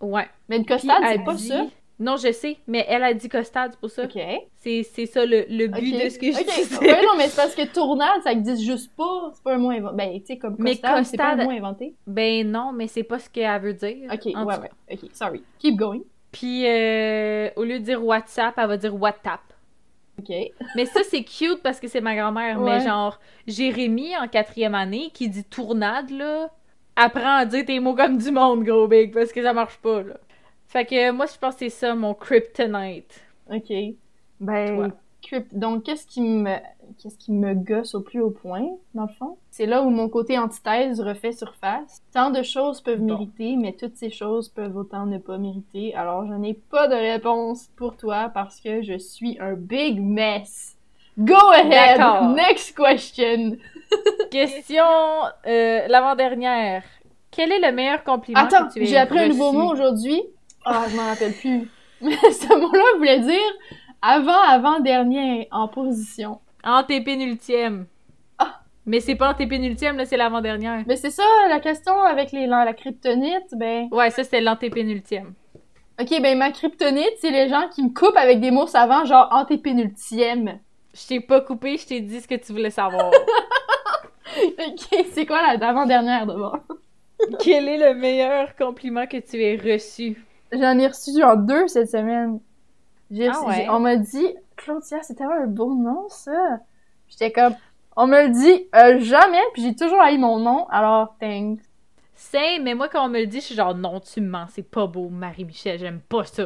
Ouais. 0.00 0.28
Mais 0.48 0.56
une 0.56 0.66
costade, 0.66 1.04
c'est 1.08 1.24
pas 1.24 1.34
dit- 1.34 1.48
ça? 1.48 1.64
Non, 2.00 2.16
je 2.16 2.32
sais, 2.32 2.56
mais 2.66 2.84
elle 2.88 3.04
a 3.04 3.14
dit 3.14 3.28
costade, 3.28 3.70
c'est 3.72 3.80
pour 3.80 3.90
ça. 3.90 4.04
Ok. 4.04 4.18
C'est 4.60 4.82
ça 5.06 5.24
le, 5.24 5.44
le 5.48 5.68
but 5.68 5.92
de 5.92 6.08
ce 6.08 6.18
que 6.18 6.32
je 6.32 6.38
Ok. 6.40 6.46
disais. 6.46 7.02
Non, 7.02 7.16
mais 7.16 7.28
c'est 7.28 7.36
parce 7.36 7.54
que 7.54 7.72
tournade, 7.72 8.20
ça 8.24 8.32
existe 8.32 8.62
juste 8.62 8.90
pas. 8.96 9.30
C'est 9.32 9.42
pas 9.44 9.54
un 9.54 9.58
mot 9.58 9.70
inventé. 9.70 9.96
Ben, 9.96 10.20
tu 10.20 10.26
sais, 10.26 10.38
comme 10.38 10.56
Mais 10.58 10.72
costade, 10.72 11.04
c'est 11.04 11.16
pas 11.16 11.32
un 11.34 11.44
mot 11.44 11.50
inventé. 11.50 11.94
Ben 12.06 12.50
non, 12.50 12.72
mais 12.72 12.88
c'est 12.88 13.04
pas 13.04 13.18
ce 13.20 13.30
qu'elle 13.30 13.60
veut 13.60 13.74
dire. 13.74 14.10
Ok, 14.12 14.24
ouais, 14.24 14.34
ouais. 14.34 14.70
Ok, 14.92 15.10
sorry. 15.12 15.42
Keep 15.60 15.76
going. 15.76 16.00
Puis, 16.32 16.66
euh, 16.66 17.48
au 17.54 17.62
lieu 17.62 17.78
de 17.78 17.84
dire 17.84 18.04
WhatsApp, 18.04 18.54
elle 18.58 18.66
va 18.66 18.76
dire 18.76 19.00
WhatsApp. 19.00 19.40
Ok. 20.18 20.34
Mais 20.74 20.86
ça, 20.86 21.00
c'est 21.04 21.22
cute 21.22 21.62
parce 21.62 21.78
que 21.78 21.86
c'est 21.86 22.00
ma 22.00 22.16
grand-mère. 22.16 22.60
Ouais. 22.60 22.78
Mais 22.78 22.84
genre, 22.84 23.20
Jérémy, 23.46 24.16
en 24.16 24.26
quatrième 24.26 24.74
année, 24.74 25.10
qui 25.14 25.28
dit 25.28 25.44
tournade, 25.44 26.10
là, 26.10 26.50
apprend 26.96 27.36
à 27.36 27.44
dire 27.44 27.64
tes 27.64 27.78
mots 27.78 27.94
comme 27.94 28.18
du 28.18 28.32
monde, 28.32 28.64
gros 28.64 28.88
big, 28.88 29.12
parce 29.14 29.32
que 29.32 29.42
ça 29.42 29.52
marche 29.52 29.76
pas, 29.78 30.02
là. 30.02 30.14
Fait 30.74 30.84
que 30.84 31.12
moi, 31.12 31.26
je 31.26 31.38
pense 31.38 31.54
que 31.54 31.60
c'est 31.60 31.68
ça, 31.68 31.94
mon 31.94 32.14
kryptonite. 32.14 33.22
Ok. 33.48 33.72
Ben, 34.40 34.90
Toi. 35.30 35.38
donc 35.52 35.84
qu'est-ce 35.84 36.04
qui 36.04 36.20
me 36.20 36.56
qu'est-ce 37.00 37.16
qui 37.16 37.30
me 37.30 37.54
gosse 37.54 37.94
au 37.94 38.00
plus 38.00 38.20
haut 38.20 38.30
point, 38.30 38.66
dans 38.92 39.02
le 39.02 39.12
fond? 39.16 39.36
C'est 39.52 39.66
là 39.66 39.82
où 39.82 39.90
mon 39.90 40.08
côté 40.08 40.36
antithèse 40.36 41.00
refait 41.00 41.30
surface. 41.30 42.02
Tant 42.12 42.32
de 42.32 42.42
choses 42.42 42.80
peuvent 42.80 42.98
Bon. 42.98 43.14
mériter, 43.18 43.54
mais 43.54 43.72
toutes 43.74 43.94
ces 43.94 44.10
choses 44.10 44.48
peuvent 44.48 44.76
autant 44.76 45.06
ne 45.06 45.18
pas 45.18 45.38
mériter. 45.38 45.94
Alors, 45.94 46.26
je 46.26 46.34
n'ai 46.34 46.54
pas 46.54 46.88
de 46.88 46.96
réponse 46.96 47.68
pour 47.76 47.96
toi 47.96 48.32
parce 48.34 48.60
que 48.60 48.82
je 48.82 48.98
suis 48.98 49.38
un 49.38 49.52
big 49.54 50.00
mess. 50.00 50.76
Go 51.16 51.36
ahead! 51.52 52.00
Next 52.34 52.76
question! 52.76 53.58
Question 54.32 54.82
euh, 55.46 55.86
l'avant-dernière. 55.86 56.82
Quel 57.30 57.52
est 57.52 57.60
le 57.60 57.70
meilleur 57.70 58.02
compliment 58.02 58.40
Attends, 58.40 58.66
que 58.66 58.72
tu 58.72 58.82
aies 58.82 58.86
j'ai 58.86 58.96
appris 58.96 59.20
un 59.20 59.28
nouveau 59.28 59.52
mot 59.52 59.70
aujourd'hui. 59.70 60.20
Ah, 60.64 60.86
je 60.90 60.96
m'en 60.96 61.06
rappelle 61.06 61.34
plus. 61.34 61.68
Mais 62.00 62.16
ce 62.16 62.48
mot-là 62.48 62.96
voulait 62.98 63.20
dire 63.20 63.52
avant, 64.02 64.40
avant 64.48 64.80
dernier 64.80 65.48
en 65.50 65.68
position. 65.68 66.40
Antépénultième. 66.62 67.86
Ah. 68.38 68.60
Mais 68.86 69.00
c'est 69.00 69.14
pas 69.14 69.30
antépénultième, 69.30 69.96
là, 69.96 70.04
c'est 70.04 70.16
l'avant-dernière. 70.16 70.82
Mais 70.86 70.96
c'est 70.96 71.10
ça, 71.10 71.22
la 71.48 71.60
question 71.60 72.02
avec 72.02 72.32
les, 72.32 72.46
la, 72.46 72.64
la 72.64 72.74
kryptonite, 72.74 73.54
ben... 73.56 73.88
Ouais, 73.90 74.10
ça, 74.10 74.24
c'était 74.24 74.40
l'antépénultième. 74.40 75.34
Ok, 76.00 76.20
ben 76.20 76.36
ma 76.36 76.50
kryptonite, 76.50 77.14
c'est 77.20 77.30
les 77.30 77.48
gens 77.48 77.68
qui 77.68 77.82
me 77.82 77.90
coupent 77.90 78.16
avec 78.16 78.40
des 78.40 78.50
mots 78.50 78.66
savants, 78.66 79.04
genre 79.04 79.28
antépénultième. 79.30 80.58
Je 80.92 81.06
t'ai 81.06 81.20
pas 81.20 81.40
coupé, 81.40 81.76
je 81.78 81.86
t'ai 81.86 82.00
dit 82.00 82.20
ce 82.20 82.26
que 82.26 82.34
tu 82.34 82.52
voulais 82.52 82.70
savoir. 82.70 83.10
ok, 84.36 85.06
c'est 85.12 85.24
quoi 85.24 85.40
la 85.46 85.56
d'avant-dernière 85.56 86.26
d'abord? 86.26 86.58
Quel 87.40 87.68
est 87.68 87.78
le 87.78 87.94
meilleur 87.94 88.56
compliment 88.56 89.06
que 89.06 89.18
tu 89.18 89.40
aies 89.40 89.56
reçu? 89.56 90.24
J'en 90.52 90.78
ai 90.78 90.86
reçu 90.86 91.22
en 91.22 91.36
deux 91.36 91.66
cette 91.68 91.90
semaine. 91.90 92.40
J'ai 93.10 93.28
Ah 93.28 93.46
ouais? 93.46 93.66
On 93.68 93.80
m'a 93.80 93.96
dit, 93.96 94.26
Claudia, 94.56 95.02
c'est 95.02 95.14
tellement 95.14 95.34
un 95.34 95.46
beau 95.46 95.74
nom, 95.74 96.06
ça. 96.08 96.58
J'étais 97.08 97.32
comme, 97.32 97.54
on 97.96 98.06
me 98.06 98.26
le 98.26 98.28
dit 98.30 98.66
euh, 98.74 98.98
jamais, 99.00 99.42
puis 99.52 99.62
j'ai 99.62 99.74
toujours 99.74 100.00
haï 100.00 100.18
mon 100.18 100.38
nom, 100.38 100.66
alors 100.68 101.16
thanks. 101.20 101.60
C'est, 102.14 102.58
mais 102.60 102.74
moi, 102.74 102.88
quand 102.88 103.04
on 103.04 103.08
me 103.08 103.20
le 103.20 103.26
dit, 103.26 103.40
je 103.40 103.46
suis 103.46 103.54
genre, 103.54 103.74
non, 103.74 104.00
tu 104.00 104.20
mens, 104.20 104.46
c'est 104.50 104.68
pas 104.68 104.86
beau, 104.86 105.08
Marie-Michel, 105.08 105.78
j'aime 105.78 106.00
pas 106.00 106.24
ça. 106.24 106.42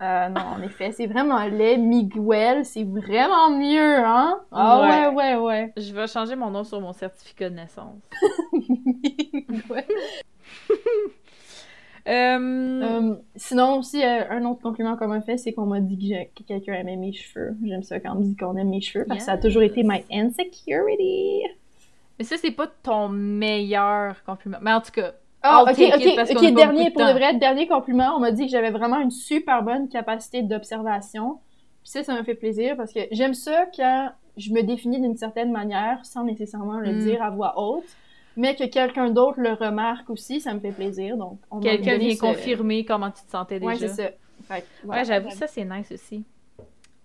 Euh, 0.00 0.28
non, 0.28 0.40
en 0.40 0.62
effet, 0.62 0.92
c'est 0.92 1.06
vraiment 1.06 1.44
laid. 1.44 1.78
Miguel, 1.78 2.64
c'est 2.64 2.84
vraiment 2.84 3.50
mieux, 3.50 3.96
hein? 3.98 4.40
Ah 4.52 4.80
ouais, 4.80 5.08
ouais, 5.08 5.34
ouais. 5.36 5.72
Je 5.76 5.92
vais 5.92 6.06
changer 6.06 6.36
mon 6.36 6.50
nom 6.50 6.62
sur 6.62 6.80
mon 6.80 6.92
certificat 6.92 7.50
de 7.50 7.56
naissance. 7.56 8.02
Ouais. 9.68 9.86
Euh, 12.08 12.82
Euh, 12.82 13.14
sinon 13.36 13.78
aussi, 13.78 14.02
euh, 14.02 14.22
un 14.30 14.44
autre 14.46 14.62
compliment 14.62 14.96
qu'on 14.96 15.08
m'a 15.08 15.20
fait, 15.20 15.36
c'est 15.36 15.52
qu'on 15.52 15.66
m'a 15.66 15.80
dit 15.80 16.14
que, 16.36 16.42
quelqu'un 16.44 16.74
aimait 16.74 16.96
mes 16.96 17.12
cheveux. 17.12 17.56
J'aime 17.64 17.82
ça 17.82 18.00
quand 18.00 18.12
on 18.16 18.20
me 18.20 18.24
dit 18.24 18.36
qu'on 18.36 18.56
aime 18.56 18.70
mes 18.70 18.80
cheveux, 18.80 19.04
parce 19.06 19.20
que 19.20 19.24
ça 19.26 19.32
a 19.32 19.38
toujours 19.38 19.62
été 19.62 19.82
my 19.84 20.04
insecurity. 20.10 21.42
Mais 22.18 22.24
ça, 22.24 22.36
c'est 22.36 22.50
pas 22.50 22.66
ton 22.82 23.08
meilleur 23.08 24.22
compliment. 24.24 24.58
Mais 24.62 24.72
en 24.72 24.80
tout 24.80 24.90
cas, 24.92 25.12
Ah, 25.42 25.64
I'll 25.66 25.72
ok, 25.72 25.94
ok, 25.96 26.16
parce 26.16 26.30
ok, 26.30 26.52
dernier, 26.54 26.90
pour 26.90 27.04
de 27.06 27.12
vrai, 27.12 27.34
dernier 27.34 27.68
compliment, 27.68 28.14
on 28.16 28.20
m'a 28.20 28.32
dit 28.32 28.46
que 28.46 28.50
j'avais 28.50 28.70
vraiment 28.70 28.98
une 29.00 29.10
super 29.12 29.62
bonne 29.62 29.88
capacité 29.88 30.42
d'observation. 30.42 31.38
Puis 31.82 31.92
ça, 31.92 32.02
ça 32.02 32.14
me 32.18 32.24
fait 32.24 32.34
plaisir 32.34 32.76
parce 32.76 32.92
que 32.92 33.00
j'aime 33.12 33.34
ça 33.34 33.66
quand 33.76 34.10
je 34.36 34.52
me 34.52 34.62
définis 34.62 35.00
d'une 35.00 35.16
certaine 35.16 35.52
manière 35.52 36.04
sans 36.04 36.24
nécessairement 36.24 36.80
le 36.80 36.92
Mm. 36.92 36.98
dire 36.98 37.22
à 37.22 37.30
voix 37.30 37.54
haute, 37.56 37.84
mais 38.38 38.56
que 38.56 38.64
quelqu'un 38.64 39.10
d'autre 39.10 39.40
le 39.40 39.52
remarque 39.52 40.08
aussi, 40.10 40.40
ça 40.40 40.54
me 40.54 40.60
fait 40.60 40.72
plaisir. 40.72 41.16
Donc, 41.16 41.40
quelqu'un 41.60 41.96
vient 41.98 42.14
ce- 42.14 42.20
confirmer 42.20 42.84
comment 42.84 43.10
tu 43.10 43.22
te 43.24 43.30
sentais 43.30 43.60
déjà. 43.60 43.86
Ouais, 43.86 43.90
c'est 43.90 44.02
ça. 44.02 44.10
Fait 44.48 44.62
que, 44.62 44.66
voilà. 44.84 45.00
Ouais, 45.00 45.06
j'avoue, 45.06 45.30
ça, 45.30 45.46
c'est 45.46 45.64
nice 45.64 45.92
aussi. 45.92 46.24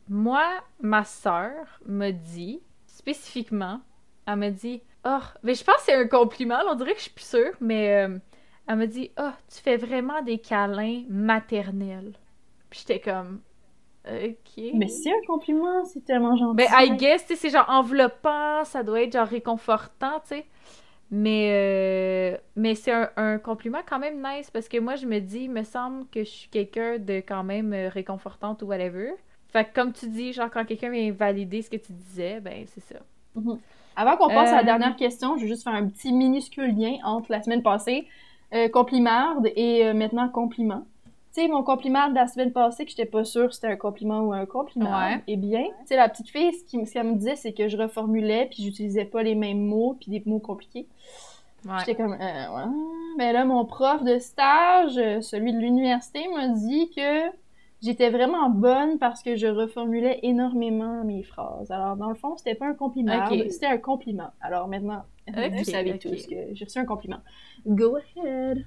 Moi, 0.09 0.43
ma 0.81 1.03
sœur 1.03 1.79
m'a 1.85 2.11
dit, 2.11 2.61
spécifiquement, 2.85 3.81
elle 4.27 4.35
m'a 4.37 4.51
dit, 4.51 4.81
oh, 5.05 5.19
mais 5.43 5.55
je 5.55 5.63
pense 5.63 5.75
que 5.77 5.81
c'est 5.85 5.95
un 5.95 6.07
compliment, 6.07 6.59
on 6.69 6.75
dirait 6.75 6.91
que 6.93 6.97
je 6.99 7.03
suis 7.03 7.11
plus 7.11 7.25
sûre, 7.27 7.53
mais 7.61 8.05
euh, 8.05 8.19
elle 8.67 8.75
m'a 8.77 8.87
dit, 8.87 9.11
oh, 9.19 9.31
tu 9.53 9.61
fais 9.61 9.77
vraiment 9.77 10.21
des 10.21 10.39
câlins 10.39 11.03
maternels. 11.09 12.13
Puis 12.69 12.81
j'étais 12.81 12.99
comme, 12.99 13.41
ok. 14.05 14.63
Mais 14.73 14.87
c'est 14.87 15.11
un 15.11 15.25
compliment, 15.27 15.85
c'est 15.85 16.03
tellement 16.05 16.35
gentil. 16.35 16.55
Ben, 16.55 16.67
I 16.73 16.97
guess, 16.97 17.25
c'est 17.35 17.49
genre 17.49 17.69
enveloppant, 17.69 18.63
ça 18.65 18.83
doit 18.83 19.01
être 19.01 19.13
genre 19.13 19.27
réconfortant, 19.27 20.19
tu 20.21 20.29
sais. 20.29 20.45
Mais, 21.11 21.49
euh, 22.35 22.37
mais 22.55 22.75
c'est 22.75 22.91
un, 22.91 23.09
un 23.17 23.37
compliment 23.37 23.81
quand 23.87 23.99
même 23.99 24.21
nice 24.23 24.49
parce 24.49 24.67
que 24.67 24.79
moi, 24.79 24.95
je 24.95 25.05
me 25.05 25.19
dis, 25.19 25.41
il 25.43 25.51
me 25.51 25.63
semble 25.63 26.07
que 26.09 26.21
je 26.23 26.29
suis 26.29 26.49
quelqu'un 26.49 26.97
de 26.97 27.15
quand 27.17 27.43
même 27.43 27.73
euh, 27.73 27.89
réconfortante 27.89 28.63
ou 28.63 28.67
whatever. 28.67 29.11
Fait 29.49 29.65
que 29.65 29.73
comme 29.73 29.93
tu 29.93 30.07
dis, 30.09 30.33
genre 30.33 30.49
quand 30.49 30.65
quelqu'un 30.65 30.89
vient 30.89 31.11
valider 31.11 31.61
ce 31.61 31.69
que 31.69 31.77
tu 31.77 31.93
disais, 31.93 32.39
ben 32.41 32.65
c'est 32.67 32.81
ça. 32.81 32.99
Avant 33.95 34.17
qu'on 34.17 34.31
passe 34.31 34.51
à 34.51 34.57
la 34.57 34.63
Euh, 34.63 34.63
dernière 34.63 34.95
question, 34.95 35.37
je 35.37 35.43
vais 35.43 35.47
juste 35.49 35.63
faire 35.63 35.73
un 35.73 35.87
petit 35.87 36.11
minuscule 36.13 36.75
lien 36.75 36.97
entre 37.03 37.31
la 37.31 37.41
semaine 37.43 37.61
passée, 37.63 38.07
euh, 38.53 38.69
complimarde, 38.69 39.49
et 39.55 39.85
euh, 39.85 39.93
maintenant 39.93 40.29
compliment. 40.29 40.85
Tu 41.33 41.41
sais, 41.41 41.47
mon 41.47 41.63
compliment 41.63 42.09
de 42.09 42.15
la 42.15 42.27
semaine 42.27 42.51
passée, 42.51 42.85
que 42.85 42.91
j'étais 42.91 43.07
pas 43.07 43.23
sûre 43.23 43.51
si 43.51 43.59
c'était 43.59 43.73
un 43.73 43.75
compliment 43.75 44.21
ou 44.21 44.33
un 44.33 44.45
compliment. 44.45 44.95
Ouais. 44.95 45.23
Eh 45.25 45.35
bien, 45.35 45.63
tu 45.63 45.87
sais, 45.87 45.95
la 45.95 46.07
petite 46.07 46.29
fille, 46.29 46.53
ce 46.53 46.93
qu'elle 46.93 47.07
me 47.07 47.15
disait, 47.15 47.35
c'est 47.35 47.53
que 47.53 47.67
je 47.67 47.75
reformulais, 47.75 48.47
puis 48.51 48.61
j'utilisais 48.61 49.05
pas 49.05 49.23
les 49.23 49.33
mêmes 49.33 49.65
mots, 49.65 49.97
puis 49.99 50.11
des 50.11 50.21
mots 50.27 50.39
compliqués. 50.39 50.87
Ouais. 51.65 51.71
J'étais 51.79 51.95
comme, 51.95 52.13
euh, 52.13 52.55
ouais. 52.55 52.71
Mais 53.17 53.33
là, 53.33 53.45
mon 53.45 53.65
prof 53.65 54.03
de 54.03 54.19
stage, 54.19 54.97
euh, 54.97 55.21
celui 55.21 55.53
de 55.53 55.59
l'université, 55.59 56.27
m'a 56.27 56.49
dit 56.49 56.91
que 56.95 57.31
j'étais 57.81 58.11
vraiment 58.11 58.51
bonne 58.51 58.99
parce 58.99 59.23
que 59.23 59.35
je 59.35 59.47
reformulais 59.47 60.19
énormément 60.21 61.03
mes 61.03 61.23
phrases. 61.23 61.71
Alors, 61.71 61.95
dans 61.95 62.09
le 62.09 62.15
fond, 62.15 62.37
c'était 62.37 62.55
pas 62.55 62.67
un 62.67 62.75
compliment, 62.75 63.25
c'était 63.49 63.65
un 63.65 63.77
compliment. 63.77 64.29
Alors 64.39 64.67
maintenant, 64.67 65.03
Ok, 65.27 65.51
vous 65.51 65.63
savez 65.63 65.97
tous 65.97 66.27
que 66.27 66.53
j'ai 66.53 66.65
reçu 66.65 66.79
un 66.79 66.85
compliment. 66.85 67.21
Go 67.65 67.95
ahead! 67.95 68.65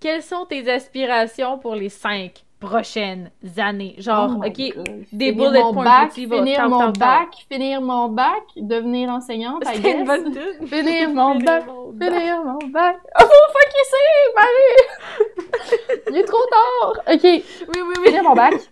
Quelles 0.00 0.22
sont 0.22 0.44
tes 0.46 0.70
aspirations 0.70 1.58
pour 1.58 1.74
les 1.74 1.88
cinq 1.88 2.44
prochaines 2.60 3.30
années? 3.58 3.94
Genre, 3.98 4.30
Oh 4.38 4.44
ok, 4.46 4.74
God. 4.76 4.88
des 5.12 5.32
Finir 5.32 5.50
bullet 5.50 5.60
points 5.72 5.84
bac, 5.84 6.12
finir 6.12 6.56
tap, 6.56 6.68
mon 6.68 6.88
bac, 6.90 7.28
finir 7.50 7.80
mon 7.80 8.08
bac, 8.08 8.42
devenir 8.56 9.08
enseignante, 9.10 9.62
I 9.66 9.90
une 9.90 10.04
bonne 10.04 10.32
tune. 10.32 10.66
Finir 10.66 11.10
mon 11.10 11.36
bac, 11.38 11.64
finir 12.00 12.44
mon 12.44 12.68
bac. 12.68 12.98
Oh, 13.20 13.24
fuck 13.24 13.72
ici, 13.84 14.04
Marie! 14.36 16.00
Il 16.10 16.16
est 16.18 16.24
trop 16.24 16.44
tard! 16.50 17.14
Ok, 17.14 17.22
Oui, 17.22 17.42
oui, 17.68 17.80
oui. 17.98 18.04
finir 18.06 18.22
mon 18.22 18.34
bac. 18.34 18.54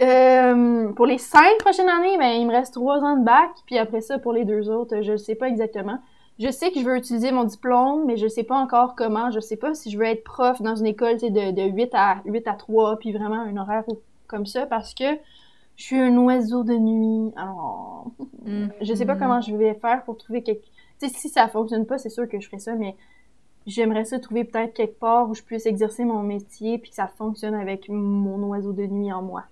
Euh, 0.00 0.92
pour 0.94 1.06
les 1.06 1.18
cinq 1.18 1.56
prochaines 1.58 1.88
années, 1.88 2.18
ben, 2.18 2.32
il 2.32 2.48
me 2.48 2.52
reste 2.52 2.74
trois 2.74 2.98
ans 2.98 3.16
de 3.16 3.24
bac, 3.24 3.50
puis 3.64 3.78
après 3.78 4.00
ça, 4.00 4.18
pour 4.18 4.32
les 4.32 4.44
deux 4.44 4.68
autres, 4.68 5.02
je 5.02 5.16
sais 5.16 5.36
pas 5.36 5.46
exactement. 5.46 5.98
Je 6.42 6.50
sais 6.50 6.72
que 6.72 6.80
je 6.80 6.84
veux 6.84 6.96
utiliser 6.96 7.30
mon 7.30 7.44
diplôme, 7.44 8.04
mais 8.04 8.16
je 8.16 8.26
sais 8.26 8.42
pas 8.42 8.56
encore 8.56 8.96
comment. 8.96 9.30
Je 9.30 9.38
sais 9.38 9.56
pas 9.56 9.74
si 9.74 9.92
je 9.92 9.98
veux 9.98 10.06
être 10.06 10.24
prof 10.24 10.60
dans 10.60 10.74
une 10.74 10.86
école, 10.86 11.16
de, 11.18 11.52
de 11.52 11.62
8 11.62 11.90
à, 11.94 12.20
8 12.24 12.48
à 12.48 12.54
3, 12.54 12.98
puis 12.98 13.12
vraiment 13.12 13.40
un 13.40 13.56
horaire 13.56 13.84
comme 14.26 14.44
ça, 14.44 14.66
parce 14.66 14.92
que 14.92 15.04
je 15.76 15.84
suis 15.84 16.00
un 16.00 16.16
oiseau 16.18 16.64
de 16.64 16.74
nuit. 16.74 17.32
Alors, 17.36 18.10
je 18.80 18.92
sais 18.92 19.06
pas 19.06 19.14
comment 19.14 19.40
je 19.40 19.54
vais 19.54 19.74
faire 19.74 20.02
pour 20.02 20.16
trouver 20.16 20.42
quelque... 20.42 20.64
Tu 21.00 21.08
sais, 21.08 21.14
si 21.14 21.28
ça 21.28 21.46
fonctionne 21.46 21.86
pas, 21.86 21.98
c'est 21.98 22.10
sûr 22.10 22.28
que 22.28 22.40
je 22.40 22.48
ferai 22.48 22.58
ça, 22.58 22.74
mais 22.74 22.96
j'aimerais 23.66 24.04
ça 24.04 24.18
trouver 24.18 24.42
peut-être 24.42 24.74
quelque 24.74 24.98
part 24.98 25.30
où 25.30 25.34
je 25.34 25.42
puisse 25.42 25.66
exercer 25.66 26.04
mon 26.04 26.24
métier 26.24 26.78
puis 26.78 26.90
que 26.90 26.96
ça 26.96 27.06
fonctionne 27.06 27.54
avec 27.54 27.88
mon 27.88 28.42
oiseau 28.48 28.72
de 28.72 28.84
nuit 28.86 29.12
en 29.12 29.22
moi. 29.22 29.44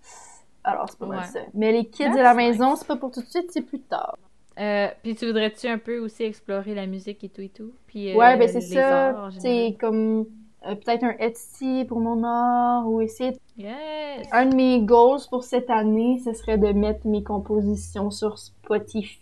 Alors, 0.64 0.88
c'est 0.90 0.98
pas 0.98 1.06
mal 1.06 1.24
ça. 1.26 1.38
Mais 1.54 1.70
les 1.70 1.86
kids 1.86 2.06
That's 2.06 2.16
à 2.16 2.22
la 2.22 2.34
maison, 2.34 2.70
nice. 2.70 2.80
c'est 2.80 2.88
pas 2.88 2.96
pour 2.96 3.12
tout 3.12 3.20
de 3.20 3.26
suite, 3.26 3.46
c'est 3.52 3.62
plus 3.62 3.80
tard. 3.80 4.18
Euh, 4.60 4.88
puis 5.02 5.14
tu 5.14 5.26
voudrais-tu 5.26 5.66
un 5.68 5.78
peu 5.78 5.98
aussi 5.98 6.22
explorer 6.24 6.74
la 6.74 6.86
musique 6.86 7.24
et 7.24 7.28
tout 7.28 7.40
et 7.40 7.48
tout? 7.48 7.72
Puis, 7.86 8.12
euh, 8.12 8.16
ouais, 8.16 8.36
ben 8.36 8.46
c'est 8.46 8.60
ça. 8.60 9.30
C'est 9.38 9.76
comme 9.80 10.26
euh, 10.66 10.74
peut-être 10.74 11.04
un 11.04 11.16
Etsy 11.18 11.86
pour 11.88 12.00
mon 12.00 12.22
art 12.24 12.86
ou 12.86 13.00
essayer... 13.00 13.32
Yes! 13.56 14.28
Un 14.32 14.46
de 14.46 14.54
mes 14.54 14.82
goals 14.82 15.20
pour 15.30 15.44
cette 15.44 15.70
année, 15.70 16.20
ce 16.24 16.34
serait 16.34 16.58
de 16.58 16.72
mettre 16.72 17.06
mes 17.06 17.22
compositions 17.22 18.10
sur 18.10 18.38
Spotify. 18.38 19.18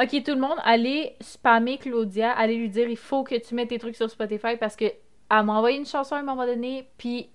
Ok, 0.00 0.22
tout 0.24 0.34
le 0.34 0.40
monde, 0.40 0.58
allez 0.62 1.16
spammer 1.20 1.78
Claudia, 1.78 2.30
allez 2.30 2.56
lui 2.56 2.68
dire 2.68 2.88
il 2.88 2.96
faut 2.96 3.24
que 3.24 3.34
tu 3.34 3.54
mettes 3.54 3.70
tes 3.70 3.78
trucs 3.78 3.96
sur 3.96 4.08
Spotify 4.08 4.56
parce 4.58 4.76
que 4.76 4.84
elle 4.84 5.44
m'a 5.44 5.54
envoyé 5.54 5.78
une 5.78 5.86
chanson 5.86 6.14
à 6.14 6.18
un 6.18 6.22
moment 6.22 6.46
donné, 6.46 6.88
puis 6.96 7.28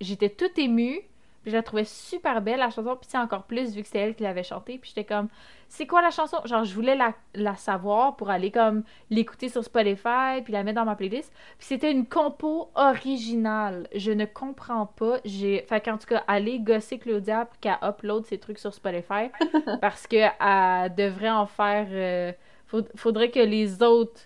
j'étais 0.00 0.30
toute 0.30 0.58
émue, 0.58 1.00
je 1.46 1.52
la 1.52 1.62
trouvais 1.62 1.84
super 1.84 2.42
belle 2.42 2.58
la 2.58 2.70
chanson, 2.70 2.96
puis 2.96 3.08
c'est 3.10 3.18
encore 3.18 3.44
plus 3.44 3.74
vu 3.74 3.82
que 3.82 3.88
c'est 3.88 3.98
elle 3.98 4.14
qui 4.14 4.22
l'avait 4.24 4.42
chantée, 4.42 4.78
puis 4.78 4.92
j'étais 4.94 5.04
comme 5.04 5.28
c'est 5.68 5.86
quoi 5.86 6.00
la 6.00 6.10
chanson? 6.10 6.36
Genre 6.44 6.64
je 6.64 6.74
voulais 6.74 6.94
la, 6.94 7.12
la 7.34 7.56
savoir 7.56 8.14
pour 8.16 8.30
aller 8.30 8.50
comme 8.52 8.84
l'écouter 9.10 9.48
sur 9.48 9.64
Spotify 9.64 10.40
puis 10.44 10.52
la 10.52 10.62
mettre 10.62 10.76
dans 10.76 10.84
ma 10.84 10.94
playlist. 10.94 11.32
Puis 11.58 11.66
c'était 11.66 11.90
une 11.90 12.06
compo 12.06 12.70
originale. 12.76 13.88
Je 13.94 14.12
ne 14.12 14.26
comprends 14.26 14.86
pas. 14.86 15.18
J'ai 15.24 15.62
fait 15.68 15.80
qu'en 15.84 15.98
tout 15.98 16.06
cas, 16.06 16.22
allez 16.28 16.60
gosser 16.60 16.98
Claudia 16.98 17.46
pour 17.46 17.58
qu'elle 17.58 17.78
upload 17.82 18.26
ses 18.26 18.38
trucs 18.38 18.58
sur 18.60 18.72
Spotify 18.72 19.30
parce 19.80 20.06
que 20.06 20.16
elle 20.16 20.94
devrait 20.94 21.30
en 21.30 21.46
faire 21.46 21.88
euh, 21.90 22.32
faud- 22.66 22.88
faudrait 22.94 23.30
que 23.32 23.40
les 23.40 23.82
autres 23.82 24.20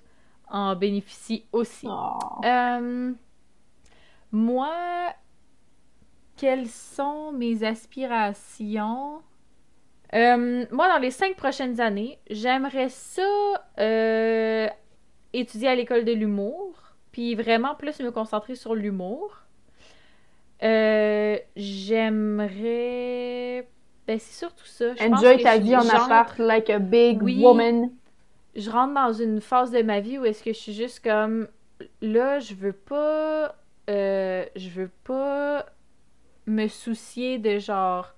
en 0.50 0.76
bénéficient 0.76 1.46
aussi. 1.52 1.86
Oh. 1.88 2.18
Euh, 2.44 3.12
moi, 4.32 4.70
quelles 6.40 6.68
sont 6.68 7.32
mes 7.32 7.64
aspirations? 7.64 9.20
Euh, 10.14 10.64
moi, 10.70 10.88
dans 10.88 10.96
les 10.98 11.10
cinq 11.10 11.36
prochaines 11.36 11.80
années, 11.82 12.18
j'aimerais 12.30 12.88
ça 12.88 13.22
euh, 13.78 14.66
étudier 15.34 15.68
à 15.68 15.74
l'école 15.74 16.06
de 16.06 16.12
l'humour, 16.12 16.72
puis 17.12 17.34
vraiment 17.34 17.74
plus 17.74 18.00
me 18.00 18.10
concentrer 18.10 18.54
sur 18.54 18.74
l'humour. 18.74 19.42
Euh, 20.62 21.36
j'aimerais... 21.56 22.88
Ben, 24.06 24.18
c'est 24.18 24.38
surtout 24.38 24.64
ça. 24.64 24.94
Je 24.94 25.04
Enjoy 25.04 25.42
ta 25.42 25.58
vie 25.58 25.76
en 25.76 25.86
appart 25.86 26.38
like 26.38 26.70
a 26.70 26.78
big 26.78 27.22
Oui. 27.22 27.42
woman. 27.44 27.90
je 28.56 28.70
rentre 28.70 28.94
dans 28.94 29.12
une 29.12 29.42
phase 29.42 29.70
de 29.72 29.82
ma 29.82 30.00
vie 30.00 30.18
où 30.18 30.24
est-ce 30.24 30.42
que 30.42 30.54
je 30.54 30.58
suis 30.58 30.72
juste 30.72 31.04
comme 31.04 31.48
là 32.00 32.40
je 32.40 32.54
veux 32.54 32.72
pas 32.72 33.54
je 33.88 34.68
veux 34.70 34.90
pas 35.04 35.66
me 36.50 36.68
soucier 36.68 37.38
de 37.38 37.58
genre 37.58 38.14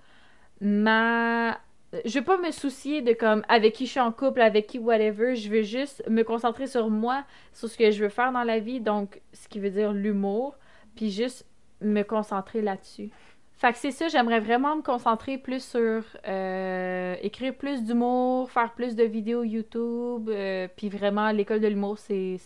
ma 0.61 1.59
je 2.07 2.19
veux 2.19 2.25
pas 2.25 2.39
me 2.39 2.51
soucier 2.51 3.03
de 3.03 3.13
comme 3.13 3.45
avec 3.49 3.75
qui 3.75 3.85
je 3.85 3.91
suis 3.91 4.01
en 4.01 4.13
couple 4.13 4.41
avec 4.41 4.67
qui 4.67 4.79
whatever. 4.79 5.37
Je 5.37 5.51
veux 5.51 5.63
juste 5.63 6.03
me 6.09 6.23
concentrer 6.23 6.67
sur 6.67 6.89
moi 6.89 7.25
sur 7.53 7.69
ce 7.69 7.77
que 7.77 7.91
je 7.91 8.03
veux 8.03 8.09
faire 8.09 8.33
dans 8.33 8.45
la 8.45 8.59
vie 8.59 8.81
donc 8.81 9.21
ce 9.33 9.47
qui 9.49 9.59
veut 9.59 9.71
dire 9.71 9.93
l'humour 9.93 10.57
puis 10.95 11.11
juste 11.11 11.47
me 11.81 12.03
concentrer 12.03 12.63
là-dessus. 12.63 13.11
Fait 13.55 13.73
que 13.73 13.79
c'est 13.79 13.93
ça, 13.93 14.09
j'aimerais 14.09 14.41
vraiment 14.41 14.77
me 14.77 14.83
concentrer 14.83 15.39
plus 15.39 15.63
sur 15.63 16.03
euh, 16.27 17.15
écrire 17.23 17.55
plus 17.55 17.85
d'humour, 17.85 18.51
faire 18.51 18.73
plus 18.73 18.97
de 18.97 19.05
vidéos 19.05 19.45
YouTube, 19.45 20.29
euh, 20.29 20.67
puis 20.77 20.89
vraiment 20.89 21.31
l'école 21.31 21.61
de 21.61 21.69
l'humour, 21.69 21.99
c'est 21.99 22.39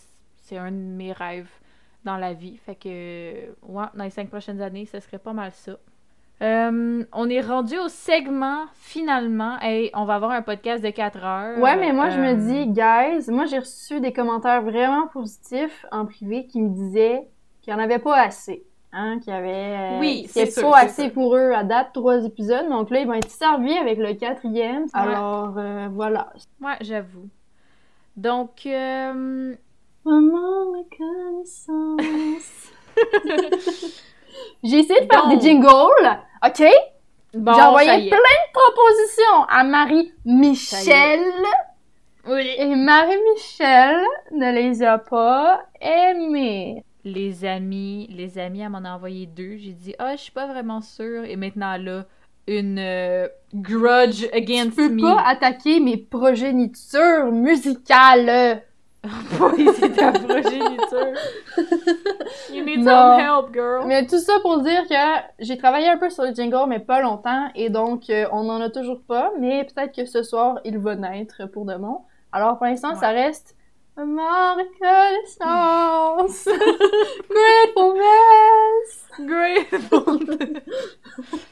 c'est 0.43 0.59
un 0.59 0.71
de 0.71 0.77
mes 0.77 1.13
rêves 1.13 1.49
dans 2.07 2.17
la 2.17 2.33
vie. 2.33 2.57
Fait 2.65 2.75
que, 2.75 2.89
ouais, 3.69 3.85
dans 3.95 4.05
les 4.05 4.11
cinq 4.11 4.29
prochaines 4.31 4.63
années, 4.63 4.87
ce 4.87 4.99
serait 5.01 5.19
pas 5.19 5.35
mal 5.35 5.51
ça. 5.53 5.73
Euh, 6.43 7.03
on 7.13 7.29
est 7.31 7.41
rendu 7.41 7.77
au 7.79 7.89
segment, 7.89 8.65
finalement. 8.75 9.59
Hey, 9.61 9.91
on 9.95 10.05
va 10.05 10.15
avoir 10.17 10.31
un 10.33 10.43
podcast 10.43 10.85
de 10.85 10.91
4 10.91 11.25
heures. 11.25 11.59
Ouais, 11.59 11.77
mais 11.77 11.93
moi, 11.93 12.11
je 12.11 12.21
me 12.21 12.33
Euh, 12.33 12.35
dis, 12.35 12.67
guys, 12.73 13.31
moi, 13.31 13.47
j'ai 13.47 13.59
reçu 13.59 14.01
des 14.01 14.13
commentaires 14.13 14.63
vraiment 14.63 15.07
positifs 15.09 15.87
en 15.93 16.05
privé 16.05 16.47
qui 16.47 16.61
me 16.61 16.69
disaient 16.71 17.27
qu'il 17.63 17.73
n'y 17.75 17.81
en 17.81 17.83
avait 17.83 17.99
pas 17.99 18.21
assez. 18.21 18.65
Hein, 18.93 19.19
qu'il 19.21 19.33
y 19.33 19.37
avait, 19.37 19.97
euh, 19.97 19.99
Oui, 19.99 20.27
c'est 20.29 20.61
pas 20.63 20.79
assez 20.79 21.05
sûr. 21.05 21.13
pour 21.13 21.37
eux 21.37 21.53
à 21.53 21.65
date, 21.65 21.89
trois 21.95 22.23
épisodes. 22.25 22.69
Donc 22.69 22.91
là, 22.91 23.01
ils 23.01 23.07
vont 23.07 23.15
être 23.15 23.31
servis 23.31 23.77
avec 23.77 23.99
le 23.99 24.13
quatrième. 24.15 24.87
Alors, 24.93 25.53
voilà. 25.91 26.33
Ouais, 26.63 26.77
j'avoue. 26.83 27.29
Donc, 28.17 28.67
euh, 30.07 30.11
Maman, 30.11 30.73
reconnaissance. 30.73 32.73
j'ai 34.65 34.79
essayé 34.79 35.01
de 35.01 35.07
faire 35.13 35.29
Donc. 35.29 35.41
des 35.41 35.49
jingles, 35.49 36.19
OK? 36.45 36.63
bon, 37.35 37.53
j'ai 37.55 37.63
envoyé 37.63 38.09
plein 38.09 38.19
de 38.19 38.53
propositions 38.53 39.45
à 39.49 39.65
Marie-Michel. 39.65 41.21
Oui. 42.29 42.49
Et 42.59 42.75
Marie-Michel 42.75 44.01
ne 44.33 44.53
les 44.53 44.83
a 44.83 44.99
pas 44.99 45.63
aimées. 45.81 46.83
Les 47.05 47.45
amis, 47.45 48.09
les 48.11 48.39
amis, 48.39 48.61
elle 48.63 48.71
m'en 48.71 48.85
a 48.85 48.91
envoyé 48.95 49.27
deux. 49.27 49.57
J'ai 49.59 49.73
dit, 49.73 49.95
ah, 49.99 50.17
je 50.17 50.23
suis 50.23 50.33
pas 50.33 50.47
vraiment 50.47 50.81
sûre. 50.81 51.25
Et 51.25 51.37
maintenant, 51.37 51.77
là, 51.77 52.05
une 52.49 52.79
euh, 52.81 53.29
grudge 53.55 54.29
Tu 54.29 54.37
against 54.37 54.75
peux 54.75 54.89
me. 54.89 55.03
pas 55.03 55.23
attaquer 55.25 55.79
mes 55.79 55.99
progénitures 55.99 57.31
musicales. 57.31 58.63
Oui, 59.57 59.69
c'est 59.79 59.93
ta 59.95 60.13
progéniture. 60.13 61.15
you 62.53 62.65
need 62.65 62.81
Non. 62.81 62.91
some 62.91 63.21
help, 63.21 63.53
girl. 63.55 63.87
Mais 63.87 64.07
tout 64.07 64.19
ça 64.19 64.35
pour 64.43 64.59
dire 64.63 64.87
que 64.89 64.95
j'ai 65.39 65.57
travaillé 65.57 65.89
un 65.89 65.97
peu 65.99 66.11
sur 66.11 66.25
le 66.25 66.33
jingle, 66.35 66.67
mais 66.69 66.79
pas 66.81 67.01
longtemps, 67.01 67.49
et 67.55 67.71
donc 67.71 68.11
euh, 68.11 68.27
on 68.33 68.45
n'en 68.45 68.61
a 68.61 68.71
toujours 68.71 69.01
pas, 69.07 69.33
mais 69.39 69.65
peut-être 69.65 69.95
que 69.95 70.05
ce 70.07 70.23
soir, 70.23 70.59
il 70.65 70.79
va 70.79 70.95
naître 70.97 71.47
pour 71.47 71.65
de 71.65 71.77
bon. 71.77 72.01
Alors 72.33 72.57
pour 72.59 72.67
l'instant, 72.67 72.91
Ouais. 72.95 73.01
ça 73.01 73.09
reste 73.09 73.55
ma 73.97 74.55
reconnaissance, 74.55 76.49
gratefulness. 77.31 79.09
Grateful. 79.21 80.39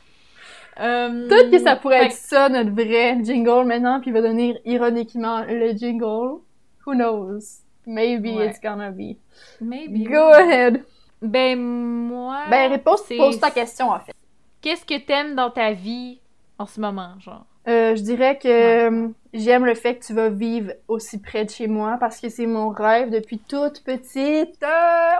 Euh, 0.80 1.28
Peut-être 1.28 1.52
que 1.52 1.58
ça 1.60 1.76
pourrait 1.76 2.00
fait 2.00 2.06
être 2.06 2.12
ça, 2.14 2.48
notre 2.48 2.70
vrai 2.72 3.16
jingle 3.22 3.64
maintenant, 3.64 4.00
puis 4.00 4.10
il 4.10 4.12
va 4.12 4.22
devenir 4.22 4.56
ironiquement 4.64 5.44
le 5.48 5.70
jingle. 5.70 6.40
Who 6.86 6.94
knows? 6.94 7.60
Maybe 7.86 8.30
Ouais. 8.34 8.48
it's 8.48 8.60
gonna 8.60 8.90
be. 8.90 9.16
que- 9.58 9.64
Maybe. 9.64 10.04
Go 10.04 10.32
ahead. 10.32 10.84
Ben, 11.22 11.56
moi. 11.58 12.44
Ben, 12.50 12.70
réponse, 12.70 13.02
pose 13.16 13.38
ta 13.40 13.50
question, 13.50 13.90
en 13.90 14.00
fait. 14.00 14.12
Qu'est-ce 14.60 14.84
que 14.84 14.98
t'aimes 14.98 15.34
dans 15.34 15.50
ta 15.50 15.72
vie 15.72 16.20
en 16.58 16.66
ce 16.66 16.80
moment, 16.80 17.18
genre? 17.20 17.46
Euh, 17.66 17.96
je 17.96 18.02
dirais 18.02 18.38
que 18.38 18.48
euh, 18.48 19.08
j'aime 19.32 19.64
le 19.64 19.74
fait 19.74 19.96
que 19.98 20.04
tu 20.04 20.12
vas 20.12 20.28
vivre 20.28 20.72
aussi 20.88 21.18
près 21.20 21.44
de 21.46 21.50
chez 21.50 21.66
moi 21.66 21.96
parce 21.98 22.20
que 22.20 22.28
c'est 22.28 22.46
mon 22.46 22.68
rêve 22.68 23.08
depuis 23.10 23.38
toute 23.38 23.82
petite. 23.84 24.62
Euh! 24.62 25.16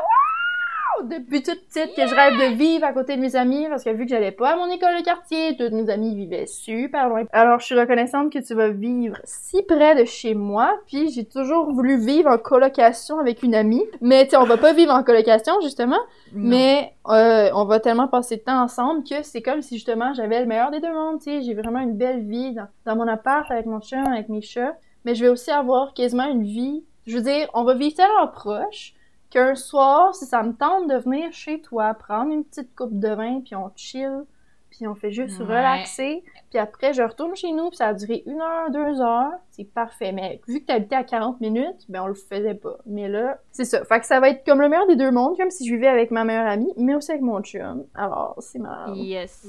Depuis 1.02 1.42
toute 1.42 1.60
petite 1.66 1.94
que 1.96 2.06
je 2.06 2.14
rêve 2.14 2.34
de 2.34 2.56
vivre 2.56 2.84
à 2.84 2.92
côté 2.92 3.16
de 3.16 3.20
mes 3.20 3.36
amis 3.36 3.66
parce 3.68 3.84
que 3.84 3.90
vu 3.90 4.04
que 4.04 4.10
j'allais 4.10 4.32
pas 4.32 4.50
à 4.50 4.56
mon 4.56 4.70
école 4.70 4.96
de 4.98 5.04
quartier, 5.04 5.56
toutes 5.56 5.72
mes 5.72 5.90
amis 5.90 6.14
vivaient 6.14 6.46
super 6.46 7.08
loin. 7.08 7.24
Alors 7.32 7.60
je 7.60 7.66
suis 7.66 7.78
reconnaissante 7.78 8.32
que 8.32 8.38
tu 8.38 8.54
vas 8.54 8.68
vivre 8.68 9.16
si 9.24 9.62
près 9.62 9.94
de 9.94 10.04
chez 10.04 10.34
moi. 10.34 10.78
Puis 10.86 11.10
j'ai 11.10 11.24
toujours 11.24 11.72
voulu 11.72 11.98
vivre 11.98 12.30
en 12.30 12.38
colocation 12.38 13.18
avec 13.18 13.42
une 13.42 13.54
amie, 13.54 13.84
mais 14.00 14.24
tu 14.24 14.30
sais 14.30 14.36
on 14.36 14.44
va 14.44 14.56
pas 14.56 14.72
vivre 14.72 14.92
en 14.92 15.02
colocation 15.02 15.60
justement. 15.62 15.98
Non. 16.32 16.48
Mais 16.48 16.94
euh, 17.08 17.50
on 17.54 17.64
va 17.64 17.80
tellement 17.80 18.08
passer 18.08 18.36
de 18.36 18.42
temps 18.42 18.62
ensemble 18.62 19.04
que 19.04 19.22
c'est 19.22 19.42
comme 19.42 19.62
si 19.62 19.76
justement 19.76 20.14
j'avais 20.14 20.40
le 20.40 20.46
meilleur 20.46 20.70
des 20.70 20.80
deux 20.80 20.92
mondes, 20.92 21.18
tu 21.18 21.24
sais, 21.24 21.42
j'ai 21.42 21.54
vraiment 21.54 21.80
une 21.80 21.96
belle 21.96 22.24
vie 22.24 22.54
dans, 22.54 22.66
dans 22.86 22.96
mon 22.96 23.08
appart 23.08 23.50
avec 23.50 23.66
mon 23.66 23.80
chien, 23.80 24.04
avec 24.04 24.28
mes 24.28 24.40
chats, 24.40 24.76
mais 25.04 25.14
je 25.14 25.24
vais 25.24 25.30
aussi 25.30 25.50
avoir 25.50 25.92
quasiment 25.94 26.26
une 26.26 26.44
vie, 26.44 26.84
je 27.06 27.16
veux 27.16 27.22
dire, 27.22 27.48
on 27.54 27.64
va 27.64 27.74
vivre 27.74 27.94
tellement 27.94 28.28
proche 28.28 28.94
qu'un 29.34 29.54
soir, 29.56 30.14
si 30.14 30.24
ça 30.26 30.42
me 30.42 30.52
tente 30.54 30.88
de 30.88 30.96
venir 30.96 31.32
chez 31.32 31.60
toi, 31.60 31.92
prendre 31.94 32.32
une 32.32 32.44
petite 32.44 32.74
coupe 32.76 32.98
de 32.98 33.08
vin, 33.08 33.40
puis 33.40 33.54
on 33.56 33.70
chill, 33.74 34.24
puis 34.70 34.86
on 34.88 34.94
fait 34.94 35.10
juste 35.12 35.38
Ouais. 35.40 35.46
relaxer, 35.46 36.24
puis 36.50 36.58
après, 36.58 36.92
je 36.94 37.02
retourne 37.02 37.34
chez 37.36 37.52
nous, 37.52 37.68
puis 37.68 37.76
ça 37.76 37.88
a 37.88 37.94
duré 37.94 38.22
une 38.26 38.40
heure, 38.40 38.70
deux 38.70 39.00
heures, 39.00 39.32
c'est 39.50 39.64
parfait. 39.64 40.12
Mais 40.12 40.40
vu 40.48 40.60
que 40.60 40.66
t'habitais 40.66 40.96
à 40.96 41.04
40 41.04 41.40
minutes, 41.40 41.84
ben 41.88 42.02
on 42.02 42.06
le 42.06 42.14
faisait 42.14 42.54
pas. 42.54 42.76
Mais 42.86 43.08
là, 43.08 43.38
c'est 43.52 43.64
ça. 43.64 43.84
Fait 43.84 44.00
que 44.00 44.06
ça 44.06 44.18
va 44.20 44.30
être 44.30 44.44
comme 44.44 44.60
le 44.60 44.68
meilleur 44.68 44.86
des 44.86 44.96
deux 44.96 45.10
mondes, 45.12 45.36
comme 45.36 45.50
si 45.50 45.66
je 45.68 45.74
vivais 45.74 45.86
avec 45.88 46.10
ma 46.10 46.24
meilleure 46.24 46.48
amie, 46.48 46.72
mais 46.76 46.94
aussi 46.94 47.10
avec 47.12 47.22
mon 47.22 47.40
chum. 47.42 47.84
Alors, 47.94 48.34
c'est 48.40 48.58
marrant. 48.58 48.94
Yes. 48.94 49.48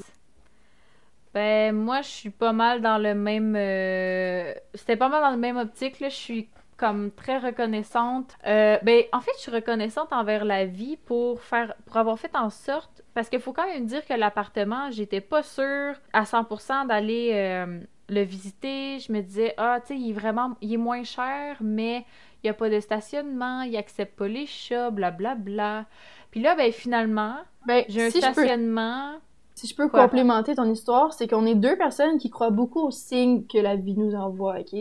Ben, 1.34 1.74
moi, 1.74 2.00
je 2.02 2.08
suis 2.08 2.30
pas 2.30 2.52
mal 2.52 2.80
dans 2.80 2.98
le 2.98 3.14
même. 3.14 3.54
euh, 3.56 4.54
C'était 4.74 4.96
pas 4.96 5.08
mal 5.08 5.22
dans 5.22 5.30
le 5.32 5.36
même 5.36 5.56
optique, 5.58 6.00
là. 6.00 6.08
Je 6.08 6.14
suis 6.14 6.48
comme 6.76 7.10
très 7.10 7.38
reconnaissante. 7.38 8.36
Euh, 8.46 8.78
ben, 8.82 9.04
en 9.12 9.20
fait, 9.20 9.32
je 9.36 9.42
suis 9.42 9.50
reconnaissante 9.50 10.12
envers 10.12 10.44
la 10.44 10.66
vie 10.66 10.96
pour 10.96 11.40
faire, 11.40 11.74
pour 11.86 11.96
avoir 11.96 12.18
fait 12.18 12.34
en 12.34 12.50
sorte. 12.50 13.02
Parce 13.14 13.28
qu'il 13.28 13.40
faut 13.40 13.52
quand 13.52 13.66
même 13.66 13.86
dire 13.86 14.04
que 14.04 14.14
l'appartement, 14.14 14.90
j'étais 14.90 15.20
pas 15.20 15.42
sûre 15.42 15.94
à 16.12 16.24
100% 16.24 16.86
d'aller 16.86 17.30
euh, 17.32 17.80
le 18.08 18.22
visiter. 18.22 18.98
Je 18.98 19.12
me 19.12 19.20
disais, 19.22 19.54
ah, 19.56 19.80
tu 19.80 19.94
sais, 19.94 20.00
il 20.00 20.10
est 20.10 20.14
vraiment, 20.14 20.56
il 20.60 20.74
est 20.74 20.78
moins 20.78 21.04
cher, 21.04 21.56
mais 21.60 22.04
il 22.42 22.46
y 22.46 22.50
a 22.50 22.54
pas 22.54 22.68
de 22.68 22.80
stationnement, 22.80 23.62
il 23.62 23.76
accepte 23.76 24.16
pas 24.16 24.28
les 24.28 24.46
chats, 24.46 24.90
blablabla. 24.90 25.86
Puis 26.30 26.40
là, 26.40 26.54
ben, 26.54 26.70
finalement, 26.72 27.36
Ben, 27.66 27.84
j'ai 27.88 28.06
un 28.06 28.10
si 28.10 28.18
stationnement. 28.18 29.14
Si 29.56 29.66
je 29.66 29.74
peux 29.74 29.88
Quoi? 29.88 30.02
complémenter 30.02 30.54
ton 30.54 30.70
histoire, 30.70 31.14
c'est 31.14 31.26
qu'on 31.28 31.46
est 31.46 31.54
deux 31.54 31.76
personnes 31.76 32.18
qui 32.18 32.28
croient 32.30 32.50
beaucoup 32.50 32.80
aux 32.80 32.90
signes 32.90 33.46
que 33.46 33.58
la 33.58 33.74
vie 33.76 33.96
nous 33.96 34.14
envoie, 34.14 34.60
OK? 34.60 34.78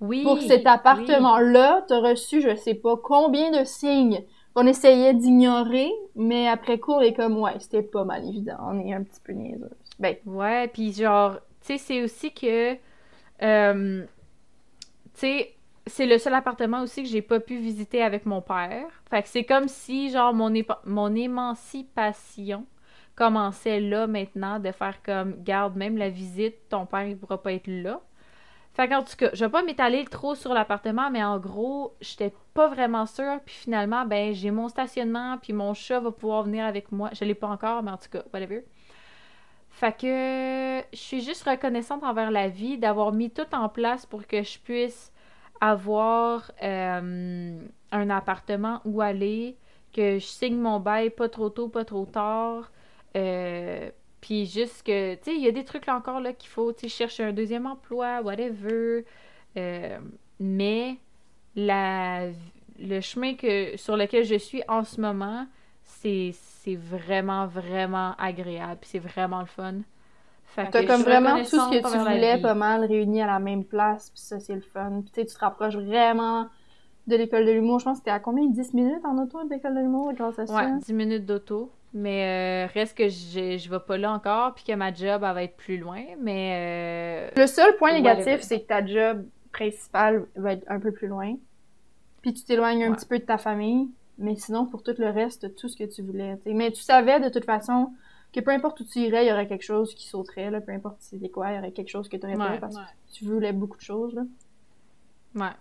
Oui. 0.00 0.22
Pour 0.22 0.40
cet 0.42 0.66
appartement-là, 0.66 1.84
t'as 1.88 1.98
reçu 2.00 2.40
je 2.42 2.54
sais 2.54 2.74
pas 2.74 2.96
combien 2.96 3.50
de 3.50 3.64
signes 3.64 4.22
qu'on 4.54 4.66
essayait 4.66 5.14
d'ignorer, 5.14 5.90
mais 6.14 6.46
après 6.48 6.78
coup, 6.78 6.92
on 6.92 7.00
est 7.00 7.14
comme, 7.14 7.38
ouais, 7.38 7.58
c'était 7.58 7.82
pas 7.82 8.04
mal 8.04 8.24
évident, 8.28 8.58
on 8.60 8.78
est 8.80 8.92
un 8.92 9.02
petit 9.02 9.20
peu 9.24 9.32
niaiseuse. 9.32 9.70
Ben, 9.98 10.16
oui. 10.26 10.34
Ouais, 10.36 10.68
puis 10.68 10.92
genre, 10.92 11.36
tu 11.60 11.68
sais, 11.68 11.78
c'est 11.78 12.02
aussi 12.02 12.32
que. 12.32 12.76
euh, 13.42 14.04
tu 15.14 15.20
sais, 15.20 15.54
c'est 15.86 16.06
le 16.06 16.18
seul 16.18 16.34
appartement 16.34 16.82
aussi 16.82 17.02
que 17.02 17.08
j'ai 17.08 17.22
pas 17.22 17.40
pu 17.40 17.58
visiter 17.58 18.02
avec 18.02 18.26
mon 18.26 18.42
père. 18.42 18.86
Fait 19.10 19.22
que 19.22 19.28
c'est 19.28 19.44
comme 19.44 19.68
si, 19.68 20.10
genre, 20.10 20.34
mon, 20.34 20.52
mon 20.84 21.14
émancipation 21.14 22.66
commençait 23.18 23.80
là 23.80 24.06
maintenant, 24.06 24.60
de 24.60 24.70
faire 24.70 25.02
comme, 25.02 25.42
garde, 25.42 25.74
même 25.74 25.98
la 25.98 26.08
visite, 26.08 26.54
ton 26.68 26.86
père, 26.86 27.04
il 27.04 27.18
pourra 27.18 27.42
pas 27.42 27.52
être 27.52 27.66
là. 27.66 28.00
Fait 28.74 28.86
qu'en 28.88 29.02
tout 29.02 29.16
cas, 29.16 29.30
je 29.32 29.44
vais 29.44 29.50
pas 29.50 29.64
m'étaler 29.64 30.04
trop 30.04 30.36
sur 30.36 30.54
l'appartement, 30.54 31.10
mais 31.10 31.24
en 31.24 31.40
gros, 31.40 31.96
j'étais 32.00 32.32
pas 32.54 32.68
vraiment 32.68 33.06
sûre. 33.06 33.40
Puis 33.44 33.56
finalement, 33.56 34.06
ben, 34.06 34.32
j'ai 34.32 34.52
mon 34.52 34.68
stationnement, 34.68 35.36
puis 35.42 35.52
mon 35.52 35.74
chat 35.74 35.98
va 35.98 36.12
pouvoir 36.12 36.44
venir 36.44 36.64
avec 36.64 36.92
moi. 36.92 37.10
Je 37.12 37.24
l'ai 37.24 37.34
pas 37.34 37.48
encore, 37.48 37.82
mais 37.82 37.90
en 37.90 37.96
tout 37.96 38.08
cas, 38.08 38.22
whatever. 38.32 38.64
Fait 39.68 39.96
que 39.96 40.86
je 40.92 40.98
suis 40.98 41.20
juste 41.20 41.42
reconnaissante 41.42 42.04
envers 42.04 42.30
la 42.30 42.48
vie 42.48 42.78
d'avoir 42.78 43.10
mis 43.10 43.30
tout 43.30 43.52
en 43.52 43.68
place 43.68 44.06
pour 44.06 44.28
que 44.28 44.44
je 44.44 44.60
puisse 44.60 45.12
avoir 45.60 46.52
euh, 46.62 47.58
un 47.90 48.10
appartement 48.10 48.80
où 48.84 49.00
aller, 49.00 49.56
que 49.92 50.20
je 50.20 50.24
signe 50.24 50.56
mon 50.56 50.78
bail 50.78 51.10
pas 51.10 51.28
trop 51.28 51.50
tôt, 51.50 51.66
pas 51.68 51.84
trop 51.84 52.06
tard. 52.06 52.70
Euh, 53.18 53.90
puis 54.20 54.46
juste 54.46 54.82
que, 54.84 55.14
tu 55.14 55.24
sais, 55.24 55.34
il 55.34 55.42
y 55.42 55.48
a 55.48 55.52
des 55.52 55.64
trucs 55.64 55.86
là 55.86 55.96
encore 55.96 56.20
là 56.20 56.32
qu'il 56.32 56.50
faut, 56.50 56.72
tu 56.72 56.80
sais, 56.80 56.88
chercher 56.88 57.24
un 57.24 57.32
deuxième 57.32 57.66
emploi, 57.66 58.20
whatever. 58.22 59.04
Euh, 59.56 59.98
mais 60.40 60.96
la, 61.54 62.28
le 62.78 63.00
chemin 63.00 63.34
que, 63.34 63.76
sur 63.76 63.96
lequel 63.96 64.24
je 64.24 64.36
suis 64.36 64.62
en 64.68 64.84
ce 64.84 65.00
moment, 65.00 65.46
c'est 65.84 66.34
vraiment, 66.66 67.46
vraiment 67.46 68.14
agréable. 68.18 68.80
C'est 68.82 68.98
vraiment 68.98 69.40
le 69.40 69.46
fun. 69.46 69.74
T'as 70.56 70.82
comme 70.82 71.02
vraiment 71.02 71.38
tout 71.38 71.44
ce 71.44 71.70
que 71.70 71.92
tu 71.92 71.98
voulais 71.98 72.38
pas 72.38 72.54
mal 72.54 72.84
réuni 72.84 73.22
à 73.22 73.26
la 73.26 73.38
même 73.38 73.64
place, 73.64 74.10
puis 74.10 74.20
ça, 74.20 74.40
c'est 74.40 74.54
le 74.54 74.60
fun. 74.60 75.02
Puis 75.02 75.12
tu 75.12 75.20
sais, 75.20 75.26
tu 75.26 75.34
te 75.34 75.38
rapproches 75.38 75.76
vraiment 75.76 76.48
de 77.06 77.16
l'école 77.16 77.46
de 77.46 77.52
l'humour. 77.52 77.78
Je 77.78 77.84
pense 77.84 78.00
que 78.00 78.04
t'es 78.04 78.10
à 78.10 78.18
combien? 78.18 78.46
10 78.46 78.74
minutes 78.74 79.04
en 79.04 79.22
auto 79.22 79.42
de 79.44 79.50
l'école 79.50 79.74
de 79.74 79.80
l'humour 79.80 80.12
grâce 80.14 80.38
à 80.38 80.46
ça? 80.46 80.54
Ouais, 80.54 80.78
10 80.80 80.92
minutes 80.92 81.26
d'auto. 81.26 81.70
Mais 81.94 82.66
euh, 82.66 82.72
reste 82.72 82.96
que 82.96 83.08
je, 83.08 83.70
vais 83.70 83.80
pas 83.80 83.96
là 83.96 84.12
encore, 84.12 84.54
puis 84.54 84.64
que 84.64 84.72
ma 84.74 84.92
job, 84.92 85.22
elle 85.24 85.34
va 85.34 85.42
être 85.42 85.56
plus 85.56 85.78
loin. 85.78 86.02
Mais 86.20 87.30
euh, 87.34 87.40
Le 87.40 87.46
seul 87.46 87.76
point 87.76 87.92
négatif, 87.92 88.40
c'est 88.42 88.60
que 88.60 88.66
ta 88.66 88.84
job 88.84 89.24
principale 89.52 90.26
va 90.36 90.52
être 90.52 90.64
un 90.68 90.78
peu 90.80 90.92
plus 90.92 91.08
loin. 91.08 91.34
Puis 92.20 92.34
tu 92.34 92.44
t'éloignes 92.44 92.84
un 92.84 92.92
petit 92.92 93.06
peu 93.06 93.18
de 93.18 93.24
ta 93.24 93.38
famille. 93.38 93.88
Mais 94.18 94.34
sinon, 94.34 94.66
pour 94.66 94.82
tout 94.82 94.94
le 94.98 95.10
reste, 95.10 95.54
tout 95.54 95.68
ce 95.68 95.76
que 95.76 95.84
tu 95.84 96.02
voulais. 96.02 96.36
t'sais. 96.38 96.52
Mais 96.52 96.72
tu 96.72 96.82
savais 96.82 97.20
de 97.20 97.28
toute 97.28 97.44
façon 97.44 97.92
que 98.32 98.40
peu 98.40 98.50
importe 98.50 98.80
où 98.80 98.84
tu 98.84 98.98
irais, 98.98 99.24
il 99.24 99.28
y 99.28 99.32
aurait 99.32 99.46
quelque 99.46 99.64
chose 99.64 99.94
qui 99.94 100.08
sauterait. 100.08 100.50
Là. 100.50 100.60
Peu 100.60 100.72
importe 100.72 100.96
c'était 101.00 101.28
quoi, 101.28 101.52
il 101.52 101.56
y 101.56 101.58
aurait 101.58 101.70
quelque 101.70 101.88
chose 101.88 102.08
que 102.08 102.16
tu 102.16 102.26
aurais 102.26 102.36
Ouais, 102.36 102.54
fait 102.54 102.60
parce 102.60 102.76
que 102.76 102.82
tu 103.12 103.24
voulais 103.24 103.52
beaucoup 103.52 103.76
de 103.78 103.82
choses. 103.82 104.14
Là. 104.14 104.22
ouais. 105.36 105.52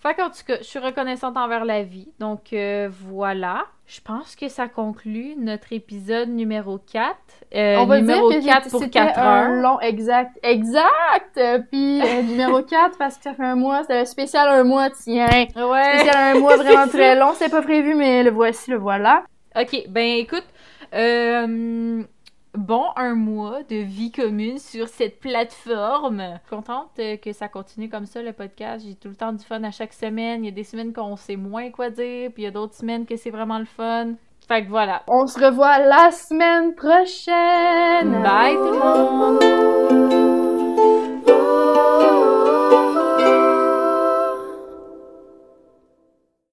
Fait 0.00 0.14
qu'en 0.14 0.30
tout 0.30 0.44
cas, 0.46 0.58
je 0.58 0.62
suis 0.64 0.78
reconnaissante 0.78 1.36
envers 1.36 1.64
la 1.64 1.82
vie. 1.82 2.08
Donc 2.20 2.52
euh, 2.52 2.88
voilà. 2.90 3.64
Je 3.86 4.00
pense 4.00 4.36
que 4.36 4.48
ça 4.48 4.68
conclut 4.68 5.34
notre 5.38 5.72
épisode 5.72 6.28
numéro 6.28 6.78
4. 6.78 7.16
Euh, 7.54 7.76
On 7.78 7.86
va 7.86 8.00
numéro 8.00 8.30
dire 8.30 8.40
que 8.40 8.44
4 8.46 8.56
c'était- 8.64 8.70
pour 8.70 8.80
c'était 8.80 8.90
4 8.98 9.18
un 9.18 9.24
heures. 9.56 9.62
long... 9.62 9.80
Exact, 9.80 10.38
exact! 10.42 11.40
Puis 11.72 12.00
euh, 12.02 12.22
numéro 12.28 12.62
4, 12.62 12.98
parce 12.98 13.16
que 13.16 13.22
ça 13.24 13.34
fait 13.34 13.44
un 13.44 13.56
mois, 13.56 13.80
c'était 13.82 14.04
spécial 14.04 14.46
un 14.48 14.62
mois, 14.64 14.90
tiens! 14.90 15.26
Ouais. 15.26 15.48
Spécial 15.48 16.36
un 16.36 16.38
mois 16.38 16.56
vraiment 16.56 16.86
très 16.86 17.16
long, 17.16 17.32
c'était 17.32 17.50
pas 17.50 17.62
prévu, 17.62 17.94
mais 17.94 18.22
le 18.22 18.30
voici, 18.30 18.70
le 18.70 18.76
voilà. 18.76 19.24
Ok, 19.58 19.84
ben 19.88 20.18
écoute, 20.18 20.44
euh, 20.94 22.02
bon 22.58 22.84
un 22.96 23.14
mois 23.14 23.62
de 23.62 23.76
vie 23.76 24.10
commune 24.10 24.58
sur 24.58 24.88
cette 24.88 25.20
plateforme. 25.20 26.20
Je 26.20 26.38
suis 26.38 26.48
contente 26.50 26.90
euh, 26.98 27.16
que 27.16 27.32
ça 27.32 27.48
continue 27.48 27.88
comme 27.88 28.06
ça 28.06 28.22
le 28.22 28.32
podcast. 28.32 28.84
J'ai 28.86 28.94
tout 28.94 29.08
le 29.08 29.16
temps 29.16 29.32
du 29.32 29.44
fun 29.44 29.62
à 29.64 29.70
chaque 29.70 29.92
semaine. 29.92 30.44
Il 30.44 30.48
y 30.48 30.50
a 30.50 30.54
des 30.54 30.64
semaines 30.64 30.92
qu'on 30.92 31.16
sait 31.16 31.36
moins 31.36 31.70
quoi 31.70 31.90
dire, 31.90 32.30
puis 32.32 32.42
il 32.42 32.44
y 32.44 32.48
a 32.48 32.50
d'autres 32.50 32.74
semaines 32.74 33.06
que 33.06 33.16
c'est 33.16 33.30
vraiment 33.30 33.58
le 33.58 33.64
fun. 33.64 34.14
Fait 34.46 34.64
que 34.64 34.68
voilà. 34.68 35.02
On 35.08 35.26
se 35.26 35.38
revoit 35.38 35.78
la 35.78 36.10
semaine 36.10 36.74
prochaine! 36.74 38.22
Bye 38.22 38.54
tout 38.54 38.72
le 38.72 38.78
monde! 38.78 40.47